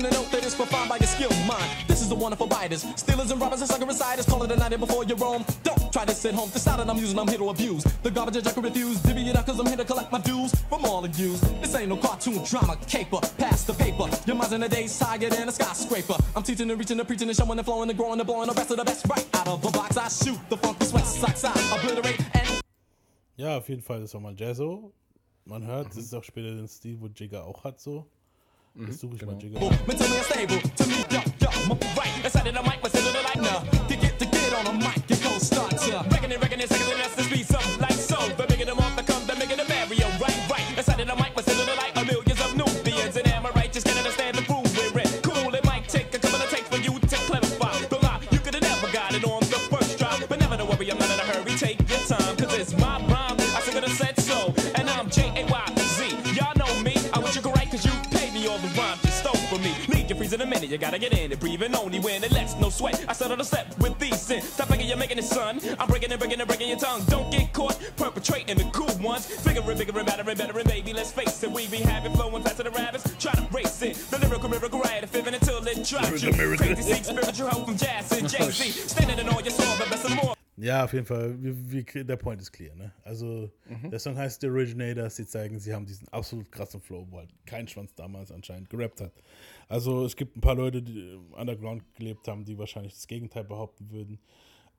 A 0.03 0.11
note 0.11 0.33
that 0.33 0.43
profound 0.57 0.89
by 0.89 0.97
your 0.97 1.07
skill 1.07 1.31
mind. 1.47 1.71
This 1.87 2.03
is 2.03 2.09
the 2.09 2.15
one 2.17 2.35
for 2.35 2.49
biters. 2.49 2.85
Stealers 2.97 3.31
and 3.31 3.41
robbers 3.41 3.61
and 3.61 3.71
sucker 3.71 3.87
reciters. 3.87 4.27
Call 4.27 4.43
it 4.43 4.51
a 4.51 4.57
night 4.57 4.77
before 4.81 5.05
you 5.05 5.15
roam. 5.15 5.45
Don't 5.63 5.93
try 5.93 6.05
to 6.05 6.13
sit 6.13 6.35
home. 6.35 6.51
The 6.53 6.59
style 6.59 6.79
that 6.79 6.91
I'm 6.91 6.97
using, 6.97 7.17
I'm 7.17 7.29
here 7.29 7.39
to 7.39 7.51
abuse. 7.51 7.85
The 8.03 8.11
garbage 8.11 8.45
I 8.45 8.51
can 8.51 8.65
refuse. 8.65 9.01
Divvy 9.01 9.29
it 9.31 9.37
up 9.37 9.47
cause 9.47 9.61
I'm 9.61 9.67
here 9.67 9.77
to 9.77 9.85
collect 9.85 10.11
my 10.11 10.19
dues 10.19 10.53
from 10.69 10.85
all 10.87 11.05
of 11.05 11.17
yous. 11.17 11.41
This 11.61 11.73
ain't 11.77 11.89
no 11.89 11.97
cartoon 11.97 12.43
drama 12.43 12.77
caper. 12.89 13.21
Pass 13.39 13.63
the 13.63 13.75
paper. 13.75 14.09
Your 14.27 14.35
mind's 14.35 14.53
in 14.53 14.63
the 14.63 14.69
days 14.69 14.99
higher 14.99 15.19
than 15.19 15.49
a 15.49 15.53
skyscraper. 15.53 16.17
I'm 16.35 16.43
teaching 16.43 16.69
and 16.69 16.81
reaching 16.81 16.99
and 16.99 17.07
preaching 17.07 17.29
and 17.29 17.37
showing 17.37 17.57
and 17.57 17.65
flowing 17.65 17.89
and 17.89 17.97
growing 17.97 18.19
and 18.19 18.27
blowing 18.27 18.49
the 18.49 18.55
best 18.55 18.73
of 18.73 18.79
the 18.79 18.85
best 18.85 19.07
right 19.09 19.29
out 19.35 19.47
of 19.47 19.63
the 19.63 19.71
box. 19.71 19.97
I 19.97 20.09
shoot 20.09 20.41
the 20.49 20.57
funky 20.57 20.85
sweat 20.85 21.07
socks. 21.07 21.45
I 21.45 21.53
obliterate 21.77 22.19
and 22.35 22.61
Ja, 23.37 23.57
auf 23.57 23.69
jeden 23.69 23.83
Fall, 23.83 24.01
das 24.01 24.13
war 24.15 24.21
mal 24.21 24.35
Jazzo. 24.35 24.93
Man 25.45 25.65
hört, 25.65 25.91
das 25.91 25.99
ist 25.99 26.15
auch 26.15 26.25
später 26.25 26.55
den 26.55 26.67
Stil, 26.67 27.01
wo 27.01 27.07
Jigger 27.07 27.47
auch 27.47 27.63
hat 27.63 27.81
so. 27.81 28.07
Das 28.75 28.99
suche 29.01 29.17
ich 29.17 29.27
mal 29.27 29.37
Jigger. 29.39 29.61
mentally 29.87 30.17
unstable. 30.17 30.59
To 30.77 30.87
me, 30.87 31.05
yo, 31.11 31.21
yo, 31.41 31.49
I'm 31.51 31.71
right. 31.97 32.13
A 60.43 60.47
minute, 60.47 60.69
You 60.69 60.79
gotta 60.79 60.99
get 60.99 61.13
in 61.13 61.33
it, 61.33 61.41
breathing 61.41 61.75
only 61.75 62.01
when 62.01 62.23
it 62.23 62.33
lets 62.33 62.55
no 62.57 62.69
sweat. 62.71 63.05
I 63.09 63.13
settle 63.13 63.37
the 63.37 63.45
step 63.45 63.79
with 63.79 63.99
these 63.99 64.31
in. 64.31 64.43
Stop 64.43 64.69
thinking 64.69 64.89
you're 64.89 64.97
making 64.97 65.19
it, 65.19 65.25
son. 65.25 65.61
I'm 65.79 65.89
breaking 65.89 66.11
and 66.11 66.19
breaking 66.19 66.41
and 66.41 66.49
breaking 66.49 66.69
your 66.69 66.79
tongue. 66.79 67.03
Don't 67.07 67.31
get 67.31 67.53
caught 67.53 67.79
perpetrating 67.97 68.57
the 68.57 68.65
cool 68.73 68.95
ones. 69.03 69.29
And 69.47 69.79
bigger 69.79 69.99
and 69.99 70.07
better 70.07 70.29
and 70.29 70.39
better 70.39 70.59
and 70.59 70.69
baby, 70.69 70.93
let's 70.93 71.13
face 71.13 71.43
it. 71.43 71.51
We 71.51 71.67
be 71.69 71.79
having 71.79 72.13
flowing 72.13 72.43
faster 72.43 72.65
than 72.65 72.73
rabbits. 72.73 73.05
Try 73.19 73.33
to 73.33 73.47
race 73.53 73.81
it. 73.83 73.95
The 74.11 74.19
lyrical 74.19 74.49
miracle 74.49 74.81
right, 74.81 75.03
fiving 75.05 75.35
until 75.35 75.67
it 75.67 75.87
drops 75.87 76.23
you. 76.23 76.33
Crazy 76.33 76.83
seek 76.83 77.05
spiritual 77.05 77.49
help 77.49 77.67
from 77.67 77.77
Jazz 77.77 78.13
and 78.13 78.29
Jay-Z. 78.29 78.83
Oh, 78.85 78.87
Standing 78.89 79.19
in 79.19 79.29
all 79.29 79.41
your 79.41 79.51
soul, 79.51 79.75
but 79.79 79.89
that's 79.89 80.03
some 80.03 80.15
more. 80.17 80.35
Ja, 80.57 80.85
auf 80.85 80.93
jeden 80.93 81.07
Fall. 81.07 81.35
Wir, 81.43 81.55
wir, 81.73 82.05
der 82.05 82.17
Point 82.17 82.41
ist 82.41 82.53
clear, 82.53 82.75
ne? 82.77 82.93
Also, 83.05 83.51
mhm. 83.69 83.91
der 83.91 83.99
Song 83.99 84.17
heißt 84.17 84.43
The 84.43 84.49
Originators. 84.49 85.17
Sie 85.17 85.27
zeigen, 85.27 85.59
sie 85.59 85.73
haben 85.75 85.87
diesen 85.87 86.07
absolut 86.09 86.53
krassen 86.53 86.81
Flow, 86.81 87.07
wo 87.11 87.19
halt 87.19 87.31
kein 87.47 87.67
Schwanz 87.67 87.95
damals 87.95 88.31
anscheinend 88.31 88.69
gerappt 88.69 89.01
hat. 89.01 89.13
Also, 89.69 90.05
es 90.05 90.17
gibt 90.17 90.37
ein 90.37 90.41
paar 90.41 90.55
Leute, 90.55 90.83
die 90.83 91.13
im 91.15 91.33
Underground 91.35 91.83
gelebt 91.95 92.29
haben, 92.29 92.45
die 92.45 92.59
wahrscheinlich 92.59 92.95
das 92.95 93.07
Gegenteil 93.07 93.45
behaupten 93.45 93.91
würden. 93.91 94.19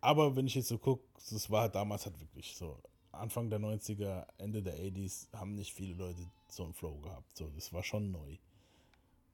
Aber 0.01 0.35
wenn 0.35 0.47
ich 0.47 0.55
jetzt 0.55 0.67
so 0.67 0.77
gucke, 0.77 1.03
das 1.29 1.49
war 1.49 1.61
halt 1.61 1.75
damals 1.75 2.05
halt 2.05 2.19
wirklich 2.19 2.55
so. 2.55 2.77
Anfang 3.11 3.49
der 3.49 3.59
90er, 3.59 4.25
Ende 4.37 4.61
der 4.61 4.75
80s 4.75 5.27
haben 5.33 5.55
nicht 5.55 5.73
viele 5.73 5.93
Leute 5.93 6.25
so 6.47 6.63
einen 6.63 6.73
Flow 6.73 6.97
gehabt. 6.99 7.37
So, 7.37 7.49
das 7.49 7.71
war 7.71 7.83
schon 7.83 8.11
neu. 8.11 8.37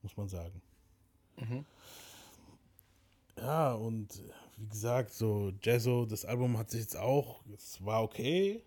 Muss 0.02 0.16
man 0.16 0.28
sagen. 0.28 0.62
Ja, 3.36 3.72
und 3.72 4.16
äh, 4.16 4.32
wie 4.58 4.68
gesagt, 4.68 5.12
so 5.12 5.52
Jazzo, 5.62 6.04
das 6.04 6.24
Album 6.24 6.58
hat 6.58 6.70
sich 6.70 6.82
jetzt 6.82 6.96
auch, 6.96 7.42
es 7.54 7.84
war 7.84 8.02
okay, 8.02 8.62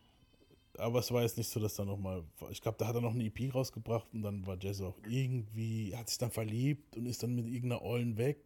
aber 0.77 0.99
es 0.99 1.11
war 1.11 1.21
jetzt 1.21 1.37
nicht 1.37 1.49
so, 1.49 1.59
dass 1.59 1.75
da 1.75 1.85
nochmal, 1.85 2.23
ich 2.49 2.61
glaube, 2.61 2.77
da 2.79 2.87
hat 2.87 2.95
er 2.95 3.01
noch 3.01 3.13
eine 3.13 3.25
EP 3.25 3.53
rausgebracht 3.53 4.07
und 4.13 4.21
dann 4.23 4.45
war 4.47 4.57
Jazzo 4.59 4.87
auch 4.87 4.97
irgendwie, 5.07 5.95
hat 5.95 6.09
sich 6.09 6.17
dann 6.17 6.31
verliebt 6.31 6.97
und 6.97 7.05
ist 7.05 7.21
dann 7.23 7.35
mit 7.35 7.45
irgendeiner 7.47 7.81
Ollen 7.81 8.17
weg. 8.17 8.39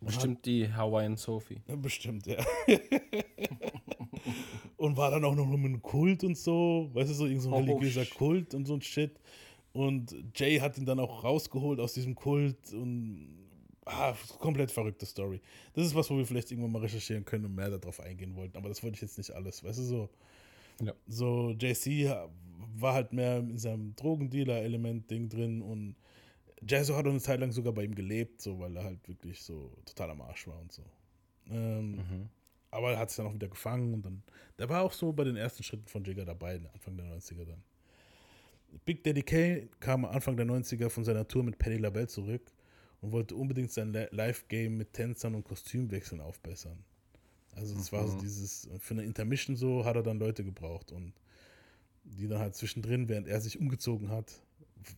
Bestimmt 0.00 0.44
die 0.46 0.72
Hawaiian 0.72 1.16
Sophie. 1.16 1.60
bestimmt, 1.76 2.26
ja. 2.26 2.44
und 4.76 4.96
war 4.96 5.10
dann 5.10 5.24
auch 5.24 5.34
noch 5.34 5.46
mit 5.46 5.66
einem 5.66 5.82
Kult 5.82 6.24
und 6.24 6.36
so, 6.36 6.90
weißt 6.92 7.10
du, 7.10 7.14
so 7.14 7.26
irgend 7.26 7.42
so 7.42 7.48
ein 7.50 7.54
Oh, 7.54 7.58
religiöser 7.58 8.02
sh- 8.02 8.14
Kult 8.14 8.54
und 8.54 8.66
so 8.66 8.74
ein 8.74 8.82
Shit. 8.82 9.20
Und 9.72 10.14
Jay 10.34 10.58
hat 10.58 10.76
ihn 10.76 10.84
dann 10.86 10.98
auch 11.00 11.24
rausgeholt 11.24 11.80
aus 11.80 11.94
diesem 11.94 12.14
Kult 12.14 12.72
und 12.72 13.38
ah, 13.86 14.14
komplett 14.38 14.70
verrückte 14.70 15.06
Story. 15.06 15.40
Das 15.74 15.86
ist 15.86 15.94
was, 15.94 16.10
wo 16.10 16.16
wir 16.16 16.26
vielleicht 16.26 16.50
irgendwann 16.50 16.72
mal 16.72 16.82
recherchieren 16.82 17.24
können 17.24 17.44
und 17.46 17.54
mehr 17.54 17.70
darauf 17.70 18.00
eingehen 18.00 18.34
wollten, 18.34 18.56
aber 18.56 18.68
das 18.68 18.82
wollte 18.82 18.96
ich 18.96 19.02
jetzt 19.02 19.18
nicht 19.18 19.30
alles, 19.30 19.62
weißt 19.64 19.78
du, 19.78 19.82
so. 19.82 20.08
Ja. 20.82 20.92
So, 21.06 21.50
JC 21.58 22.10
war 22.74 22.94
halt 22.94 23.12
mehr 23.12 23.38
in 23.38 23.58
seinem 23.58 23.94
Drogendealer-Element-Ding 23.96 25.28
drin 25.28 25.62
und 25.62 25.96
Jazzo 26.66 26.96
hat 26.96 27.06
auch 27.06 27.10
eine 27.10 27.20
Zeit 27.20 27.40
lang 27.40 27.50
sogar 27.52 27.72
bei 27.72 27.84
ihm 27.84 27.94
gelebt, 27.94 28.40
so, 28.40 28.58
weil 28.60 28.76
er 28.76 28.84
halt 28.84 29.06
wirklich 29.08 29.42
so 29.42 29.72
total 29.84 30.10
am 30.10 30.20
Arsch 30.22 30.46
war 30.46 30.60
und 30.60 30.72
so. 30.72 30.82
Ähm, 31.50 31.98
Aber 32.70 32.92
er 32.92 32.98
hat 32.98 33.10
sich 33.10 33.16
dann 33.18 33.26
auch 33.26 33.34
wieder 33.34 33.48
gefangen 33.48 33.92
und 33.94 34.04
dann, 34.04 34.22
der 34.58 34.68
war 34.68 34.82
auch 34.82 34.92
so 34.92 35.12
bei 35.12 35.24
den 35.24 35.36
ersten 35.36 35.62
Schritten 35.62 35.86
von 35.88 36.04
Jigger 36.04 36.24
dabei, 36.24 36.60
Anfang 36.72 36.96
der 36.96 37.06
90er 37.06 37.44
dann. 37.44 37.62
Big 38.84 39.02
Daddy 39.04 39.22
Kane 39.22 39.68
kam 39.80 40.04
Anfang 40.04 40.36
der 40.36 40.46
90er 40.46 40.88
von 40.88 41.04
seiner 41.04 41.28
Tour 41.28 41.42
mit 41.42 41.58
Paddy 41.58 41.76
LaBelle 41.76 42.06
zurück 42.08 42.50
und 43.02 43.12
wollte 43.12 43.34
unbedingt 43.34 43.70
sein 43.70 43.92
Li- 43.92 44.06
Live-Game 44.10 44.76
mit 44.78 44.92
Tänzern 44.94 45.34
und 45.34 45.44
Kostümwechseln 45.44 46.20
aufbessern. 46.20 46.78
Also 47.54 47.74
das 47.74 47.92
war 47.92 48.06
so 48.08 48.18
dieses, 48.18 48.68
für 48.80 48.94
eine 48.94 49.04
Intermission 49.04 49.56
so 49.56 49.84
hat 49.84 49.96
er 49.96 50.02
dann 50.02 50.18
Leute 50.18 50.44
gebraucht 50.44 50.90
und 50.92 51.12
die 52.04 52.26
dann 52.26 52.38
halt 52.38 52.54
zwischendrin, 52.54 53.08
während 53.08 53.28
er 53.28 53.40
sich 53.40 53.58
umgezogen 53.58 54.10
hat, 54.10 54.42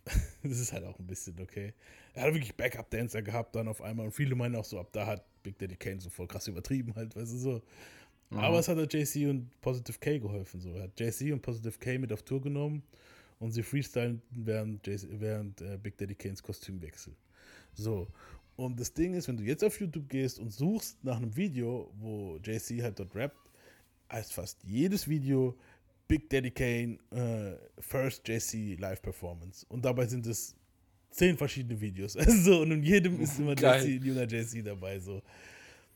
das 0.42 0.58
ist 0.58 0.72
halt 0.72 0.84
auch 0.84 0.98
ein 0.98 1.06
bisschen 1.06 1.38
okay. 1.40 1.74
Er 2.14 2.24
hat 2.24 2.34
wirklich 2.34 2.54
Backup-Dancer 2.56 3.22
gehabt 3.22 3.54
dann 3.54 3.68
auf 3.68 3.82
einmal 3.82 4.06
und 4.06 4.12
viele 4.12 4.34
meinen 4.34 4.56
auch 4.56 4.64
so, 4.64 4.78
ab 4.78 4.88
da 4.92 5.06
hat 5.06 5.24
Big 5.42 5.58
Daddy 5.58 5.76
Kane 5.76 6.00
so 6.00 6.10
voll 6.10 6.26
krass 6.26 6.46
übertrieben 6.48 6.94
halt, 6.94 7.14
weißt 7.16 7.32
du 7.32 7.38
so. 7.38 7.62
Aber 8.30 8.58
es 8.58 8.68
hat 8.68 8.78
der 8.78 8.86
JC 8.86 9.28
und 9.28 9.48
Positive 9.60 9.98
K 9.98 10.18
geholfen 10.18 10.60
so. 10.60 10.70
Er 10.70 10.84
hat 10.84 10.98
JC 10.98 11.32
und 11.32 11.42
Positive 11.42 11.78
K 11.78 11.98
mit 11.98 12.12
auf 12.12 12.22
Tour 12.22 12.40
genommen 12.40 12.82
und 13.38 13.52
sie 13.52 13.62
freestylen 13.62 14.22
während, 14.30 14.86
JC, 14.86 15.08
während 15.20 15.60
äh, 15.60 15.78
Big 15.80 15.96
Daddy 15.98 16.14
Kanes 16.14 16.42
Kostümwechsel. 16.42 17.14
So. 17.74 18.08
Und 18.56 18.78
das 18.78 18.92
Ding 18.92 19.14
ist, 19.14 19.28
wenn 19.28 19.36
du 19.36 19.42
jetzt 19.42 19.64
auf 19.64 19.80
YouTube 19.80 20.08
gehst 20.08 20.38
und 20.38 20.52
suchst 20.52 21.02
nach 21.04 21.16
einem 21.16 21.34
Video, 21.36 21.92
wo 21.98 22.38
JC 22.42 22.82
halt 22.82 22.98
dort 22.98 23.14
rappt, 23.16 23.50
heißt 24.10 24.32
fast 24.32 24.62
jedes 24.62 25.08
Video 25.08 25.56
Big 26.06 26.28
Daddy 26.28 26.50
Kane 26.50 26.98
äh, 27.10 27.56
First 27.80 28.28
JC 28.28 28.78
Live 28.78 29.02
Performance. 29.02 29.66
Und 29.68 29.84
dabei 29.84 30.06
sind 30.06 30.26
es 30.26 30.54
zehn 31.10 31.36
verschiedene 31.36 31.80
Videos. 31.80 32.16
Also, 32.16 32.60
und 32.62 32.70
in 32.70 32.82
jedem 32.82 33.20
ist 33.20 33.38
immer. 33.38 33.54
JC, 33.54 34.02
junger 34.02 34.24
JC 34.24 34.62
dabei. 34.64 34.98
So. 35.00 35.22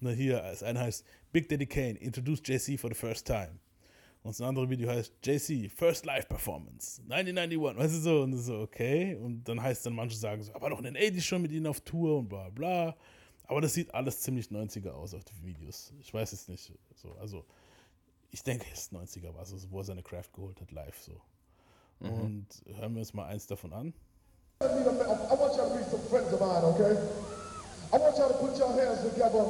Na 0.00 0.10
hier, 0.10 0.38
das 0.38 0.62
eine 0.62 0.80
heißt 0.80 1.04
Big 1.32 1.48
Daddy 1.48 1.66
Kane 1.66 1.98
Introduced 1.98 2.48
JC 2.48 2.78
for 2.78 2.90
the 2.90 2.96
first 2.96 3.26
time. 3.26 3.58
Und 4.28 4.38
das 4.38 4.46
andere 4.46 4.68
Video 4.68 4.90
heißt 4.90 5.14
JC 5.24 5.70
First 5.70 6.04
Live 6.04 6.28
Performance 6.28 7.00
1991. 7.08 7.78
Weißt 7.78 7.94
du 7.94 7.98
so? 7.98 8.20
Und 8.24 8.36
so, 8.36 8.58
okay. 8.58 9.16
Und 9.16 9.42
dann 9.44 9.62
heißt 9.62 9.86
dann, 9.86 9.94
manche 9.94 10.18
sagen 10.18 10.42
so, 10.42 10.52
aber 10.52 10.68
noch 10.68 10.80
in 10.80 10.84
den 10.84 10.98
80s 10.98 11.22
schon 11.22 11.40
mit 11.40 11.50
ihnen 11.50 11.66
auf 11.66 11.80
Tour 11.80 12.18
und 12.18 12.28
bla 12.28 12.50
bla. 12.50 12.94
Aber 13.46 13.62
das 13.62 13.72
sieht 13.72 13.94
alles 13.94 14.20
ziemlich 14.20 14.48
90er 14.48 14.90
aus 14.90 15.14
auf 15.14 15.24
den 15.24 15.46
Videos. 15.46 15.94
Ich 15.98 16.12
weiß 16.12 16.34
es 16.34 16.46
nicht. 16.46 16.70
So, 16.94 17.12
also, 17.14 17.46
ich 18.30 18.42
denke, 18.42 18.66
es 18.70 18.80
ist 18.80 18.92
90er 18.92 19.34
war 19.34 19.46
so, 19.46 19.56
wo 19.70 19.78
er 19.78 19.84
seine 19.84 20.02
Craft 20.02 20.30
geholt 20.34 20.60
hat, 20.60 20.72
live 20.72 20.98
so. 20.98 21.18
Und 22.00 22.48
hören 22.66 22.92
wir 22.92 23.00
uns 23.00 23.14
mal 23.14 23.28
eins 23.28 23.46
davon 23.46 23.72
an. 23.72 23.94
I 24.60 24.64
want 24.66 25.56
y'all 25.56 25.70
to 25.70 25.74
meet 25.74 25.86
some 25.88 26.02
friends 26.10 26.34
of 26.34 26.40
mine, 26.40 26.64
okay? 26.64 26.98
I 27.94 27.96
want 27.96 28.18
y'all 28.18 28.28
to 28.28 28.34
put 28.34 28.58
your 28.58 28.74
hands 28.78 29.08
together 29.08 29.46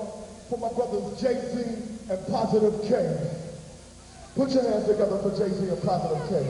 for 0.49 0.57
my 0.57 0.69
brothers 0.69 1.21
Jay-Z 1.21 2.13
and 2.13 2.27
Positive 2.29 2.81
K. 2.87 3.48
Put 4.39 4.51
your 4.55 4.63
hands 4.71 4.87
together 4.87 5.19
for 5.19 5.31
Jay-Z 5.31 5.69
and 5.69 5.83
Positive 5.83 6.29
K. 6.29 6.47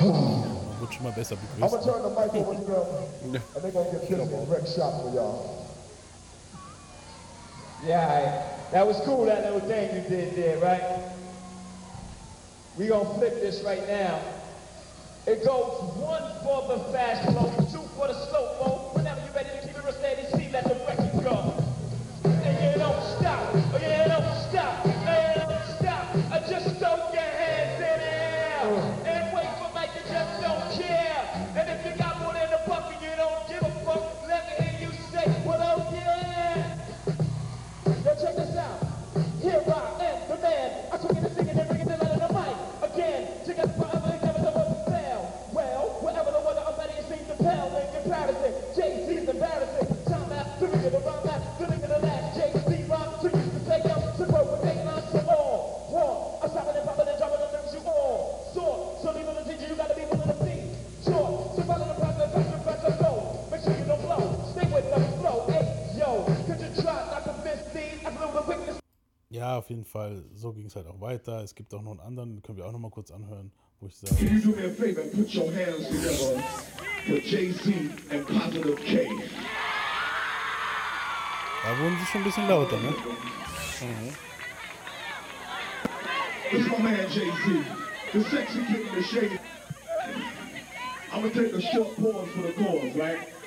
Man 0.04 0.80
wird 0.80 0.92
schon 0.94 1.04
mal 1.04 1.12
besser 1.12 1.36
I'm 1.36 1.60
gonna 1.60 1.78
begrüßt. 1.78 1.84
turn 1.84 2.02
the 2.02 2.10
mic 2.10 2.34
over 2.34 2.54
to 2.54 2.64
them, 2.64 2.86
and 3.54 3.62
they're 3.62 3.70
gonna 3.70 3.90
get 3.92 4.08
busy 4.08 4.20
and 4.20 4.50
wreck 4.50 4.66
shop 4.66 5.02
for 5.02 5.14
y'all. 5.14 5.64
Yeah, 7.86 8.00
all 8.00 8.08
right. 8.08 8.72
that 8.72 8.84
was 8.84 8.96
cool, 9.04 9.26
that 9.26 9.44
little 9.44 9.60
thing 9.68 9.94
you 9.94 10.08
did 10.08 10.34
there, 10.34 10.58
right? 10.58 10.82
We 12.76 12.88
gonna 12.88 13.14
flip 13.14 13.40
this 13.40 13.62
right 13.62 13.86
now. 13.86 14.18
It 15.26 15.44
goes 15.44 15.82
one 15.94 16.22
for 16.42 16.66
the 16.66 16.82
fast 16.92 17.30
flow, 17.30 17.48
two 17.70 17.86
for 17.94 18.08
the 18.08 18.14
slow 18.26 18.54
flow. 18.58 18.77
Auf 69.68 69.70
jeden 69.70 69.84
Fall. 69.84 70.24
So 70.34 70.54
ging 70.54 70.64
es 70.64 70.76
halt 70.76 70.86
auch 70.86 70.98
weiter. 70.98 71.42
Es 71.42 71.54
gibt 71.54 71.74
auch 71.74 71.82
noch 71.82 71.90
einen 71.90 72.00
anderen, 72.00 72.36
den 72.36 72.42
können 72.42 72.56
wir 72.56 72.64
auch 72.64 72.72
noch 72.72 72.78
mal 72.78 72.90
kurz 72.90 73.10
anhören, 73.10 73.52
wo 73.80 73.86
ich 73.86 73.96
sage, 73.96 74.14
Can 74.16 74.34
you 74.34 74.40
do 74.40 74.56
me 74.56 74.64
a 74.64 74.70
favor 74.70 75.02
and 75.02 75.12
put 75.12 75.34
your 75.34 75.52
hands 75.52 75.88
together 75.88 76.42
for 77.06 77.16
Jay-Z 77.18 77.74
and 78.10 78.26
Positive 78.26 78.76
K? 78.76 79.06
da 81.64 81.78
wurden 81.78 81.98
sie 82.00 82.06
schon 82.06 82.22
ein 82.22 82.24
bisschen 82.24 82.48
lauter, 82.48 82.80
ne? 82.80 82.94
This 86.50 86.60
is 86.62 86.68
my 86.68 86.78
man 86.78 87.10
Jay-Z, 87.10 87.66
the 88.14 88.20
sexy 88.22 88.64
kid 88.64 88.86
in 88.86 88.94
the 88.94 89.02
shade. 89.02 89.38
I'm 91.12 91.20
gonna 91.20 91.34
take 91.34 91.52
a 91.52 91.60
short 91.60 91.94
pause 91.96 92.28
for 92.34 92.40
the 92.40 92.52
cause, 92.54 92.96
right? 92.96 93.37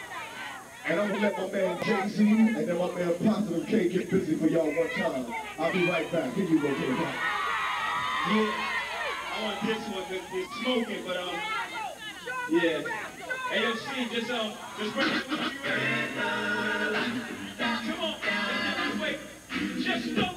And 0.86 1.00
I'm 1.00 1.10
gonna 1.10 1.22
let 1.22 1.38
my 1.38 1.52
man 1.52 1.84
Jay-Z 1.84 2.24
and 2.30 2.68
then 2.68 2.78
my 2.78 2.92
man 2.92 3.14
Positive 3.24 3.68
K 3.68 3.90
get 3.90 4.10
busy 4.10 4.36
for 4.36 4.48
y'all 4.48 4.66
one 4.66 4.90
time. 4.90 5.26
I'll 5.60 5.72
be 5.72 5.90
right 5.90 6.12
back. 6.12 6.34
Here 6.34 6.46
you 6.46 6.60
go 6.60 6.68
to. 6.68 6.74
Yeah, 6.74 8.52
I 9.34 9.44
want 9.44 9.62
this 9.66 9.88
one 9.90 10.04
because 10.10 10.32
we're 10.34 10.48
smoking, 10.64 11.04
but 11.06 11.18
um, 11.18 11.36
yeah. 12.50 12.82
Hey, 13.52 13.62
just, 14.14 14.32
uh, 14.32 14.56
just 14.80 14.94
bring 14.96 15.08
it. 15.10 15.24
Come 17.58 18.00
on, 18.00 18.16
let's 18.24 18.42
do 18.68 18.90
this 18.90 19.02
way. 19.02 19.20
Just 19.84 20.06
throw 20.16 20.31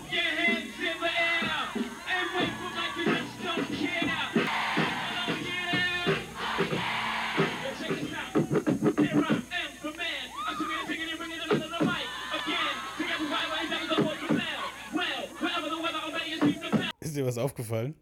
Ist 17.15 17.21
dir 17.21 17.27
was 17.27 17.39
aufgefallen? 17.39 17.95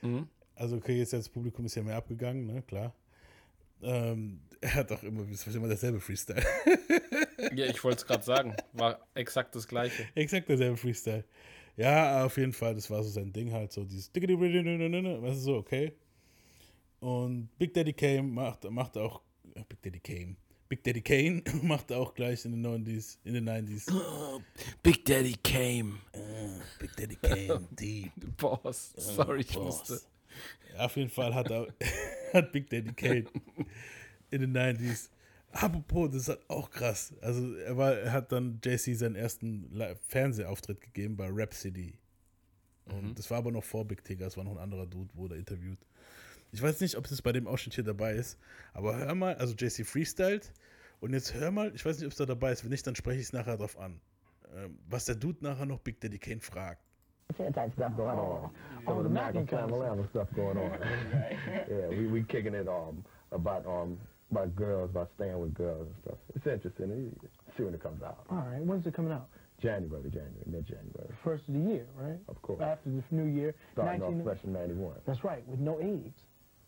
Mhm. 0.00 0.28
Also, 0.54 0.76
okay, 0.76 0.96
jetzt 0.96 1.12
das 1.12 1.28
Publikum 1.28 1.66
ist 1.66 1.74
ja 1.74 1.82
mehr 1.82 1.96
abgegangen, 1.96 2.46
ne, 2.46 2.62
klar. 2.62 2.94
Ähm, 3.82 4.40
er 4.62 4.76
hat 4.76 4.90
auch 4.92 5.02
immer, 5.02 5.28
war 5.46 5.54
immer 5.54 5.68
derselbe 5.68 6.00
Freestyle. 6.00 6.42
Ja, 7.52 7.66
ich 7.66 7.84
wollte 7.84 7.98
es 7.98 8.06
gerade 8.06 8.24
sagen. 8.24 8.56
War 8.72 9.06
exakt 9.14 9.54
das 9.54 9.68
gleiche. 9.68 10.08
Exakt 10.14 10.48
derselbe 10.48 10.78
Freestyle. 10.78 11.24
Ja, 11.76 12.24
auf 12.24 12.38
jeden 12.38 12.54
Fall, 12.54 12.74
das 12.74 12.88
war 12.88 13.02
so 13.02 13.10
sein 13.10 13.30
Ding 13.30 13.52
halt, 13.52 13.72
so 13.72 13.84
dieses 13.84 14.10
weißt 15.20 15.36
du, 15.36 15.40
so, 15.40 15.56
okay. 15.56 15.92
Und 17.00 17.50
Big 17.58 17.74
Daddy 17.74 17.92
Kane 17.92 18.22
macht, 18.22 18.64
macht 18.70 18.96
auch, 18.96 19.20
Big 19.68 19.82
Daddy 19.82 20.00
Kane, 20.00 20.36
Big 20.68 20.82
Daddy 20.82 21.00
Kane 21.00 21.42
macht 21.62 21.92
auch 21.92 22.14
gleich 22.14 22.44
in 22.44 22.52
den 22.52 22.66
90s, 22.66 23.18
in 23.24 23.34
den 23.34 23.48
90s. 23.48 23.90
Big 24.82 25.04
Daddy 25.04 25.34
came. 25.42 25.98
Big 26.78 26.96
Daddy 26.96 27.16
Kane, 27.16 27.68
deep. 27.78 28.12
Boss. 28.36 28.92
Sorry, 28.96 29.40
ich 29.40 29.56
musste. 29.56 30.00
Ja, 30.74 30.86
auf 30.86 30.96
jeden 30.96 31.10
Fall 31.10 31.34
hat, 31.34 31.50
er, 31.50 31.68
hat 32.32 32.52
Big 32.52 32.68
Daddy 32.68 32.92
Kane 32.92 33.26
in 34.30 34.40
den 34.40 34.56
90s. 34.56 35.10
Apropos, 35.52 36.10
das 36.10 36.22
ist 36.22 36.28
halt 36.28 36.50
auch 36.50 36.70
krass. 36.70 37.14
Also, 37.20 37.54
er, 37.54 37.76
war, 37.76 37.94
er 37.94 38.12
hat 38.12 38.32
dann 38.32 38.60
JC 38.62 38.94
seinen 38.94 39.14
ersten 39.14 39.70
Fernsehauftritt 40.08 40.80
gegeben 40.80 41.16
bei 41.16 41.28
Rap 41.28 41.54
City. 41.54 41.94
Und 42.86 43.18
das 43.18 43.30
war 43.30 43.38
aber 43.38 43.50
noch 43.50 43.64
vor 43.64 43.84
Big 43.84 44.04
Tigger, 44.04 44.26
das 44.26 44.36
war 44.36 44.44
noch 44.44 44.52
ein 44.52 44.58
anderer 44.58 44.86
Dude, 44.86 45.12
wurde 45.14 45.36
interviewt. 45.36 45.78
Ich 46.52 46.62
weiß 46.62 46.80
nicht, 46.80 46.96
ob 46.96 47.08
das 47.08 47.22
bei 47.22 47.32
dem 47.32 47.46
Ausschnitt 47.46 47.74
hier 47.74 47.84
dabei 47.84 48.12
ist, 48.12 48.38
aber 48.72 48.96
hör 48.96 49.14
mal, 49.14 49.34
also 49.34 49.54
JC 49.54 49.84
freestylt 49.84 50.52
und 51.00 51.12
jetzt 51.12 51.34
hör 51.34 51.50
mal, 51.50 51.72
ich 51.74 51.84
weiß 51.84 51.98
nicht, 51.98 52.06
ob 52.06 52.12
es 52.12 52.18
da 52.18 52.26
dabei 52.26 52.52
ist, 52.52 52.64
wenn 52.64 52.70
nicht, 52.70 52.86
dann 52.86 52.94
spreche 52.94 53.20
ich 53.20 53.26
es 53.26 53.32
nachher 53.32 53.56
drauf 53.56 53.78
an. 53.78 54.00
Ähm, 54.54 54.78
was 54.88 55.04
der 55.04 55.16
Dude 55.16 55.42
nachher 55.42 55.66
noch 55.66 55.80
Big 55.80 56.00
Daddy 56.00 56.18
Kane 56.18 56.40
fragt. 56.40 56.82
type 57.36 57.72
stuff 57.74 57.96
going 57.96 58.18
on. 58.18 58.50
Of 58.86 59.02
the 59.02 59.08
Malcolm 59.08 59.46
Family 59.46 60.06
stuff 60.10 60.28
going 60.34 60.56
on. 60.56 60.70
yeah, 61.68 61.88
we 61.90 62.06
we 62.06 62.22
kicking 62.22 62.54
it 62.54 62.68
um 62.68 63.04
about 63.32 63.66
um 63.66 63.98
about 64.30 64.54
girls, 64.54 64.90
about 64.90 65.10
staying 65.16 65.38
with 65.40 65.54
girls 65.54 65.86
and 65.86 65.96
stuff. 66.02 66.18
It's 66.34 66.46
interesting. 66.46 67.14
See 67.56 67.64
when 67.64 67.74
it 67.74 67.82
comes 67.82 68.02
out. 68.02 68.24
All 68.30 68.38
right, 68.38 68.62
when's 68.62 68.86
it 68.86 68.94
coming 68.94 69.12
out? 69.12 69.28
January, 69.60 70.10
January, 70.10 70.44
mid-January. 70.44 71.08
First 71.24 71.48
of 71.48 71.54
the 71.54 71.60
year, 71.60 71.86
right? 71.96 72.18
Of 72.28 72.40
course. 72.42 72.60
After 72.60 72.90
the 72.90 73.02
new 73.10 73.24
year. 73.24 73.54
Starting 73.72 74.00
19 74.00 74.20
off 74.20 74.24
fresh 74.24 74.44
in 74.44 74.52
'91. 74.52 74.96
That's 75.06 75.24
right, 75.24 75.46
with 75.48 75.60
no 75.60 75.80
AIDS. 75.80 76.25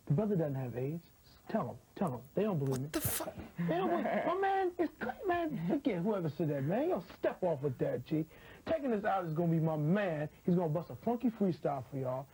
The 0.09 0.15
brother 0.15 0.37
doesn't 0.37 0.55
have 0.55 0.77
AIDS. 0.77 1.03
Tell 1.51 1.69
him, 1.69 1.77
tell 1.97 2.11
him. 2.13 2.21
They 2.35 2.43
don't 2.43 2.59
believe 2.59 2.81
me. 2.81 2.89
The 2.93 3.01
fuck? 3.01 3.35
They 3.69 3.77
don't 3.77 3.89
believe 3.91 4.05
My 4.05 4.35
man, 4.41 4.71
is 4.79 4.89
man, 5.27 5.61
forget 5.69 5.99
whoever 6.03 6.31
said 6.37 6.51
that, 6.51 6.65
man. 6.65 6.91
Gonna 6.91 7.03
step 7.19 7.43
off 7.43 7.63
with 7.63 7.79
that, 7.79 8.05
G. 8.05 8.27
Taking 8.67 8.91
this 8.91 9.05
out 9.05 9.25
is 9.25 9.33
gonna 9.33 9.53
be 9.53 9.59
my 9.59 9.77
man. 9.77 10.29
He's 10.45 10.57
gonna 10.57 10.69
bust 10.69 10.91
a 10.91 10.97
funky 10.97 11.31
freestyle 11.31 11.85
for 11.91 11.97
y'all. 11.97 12.27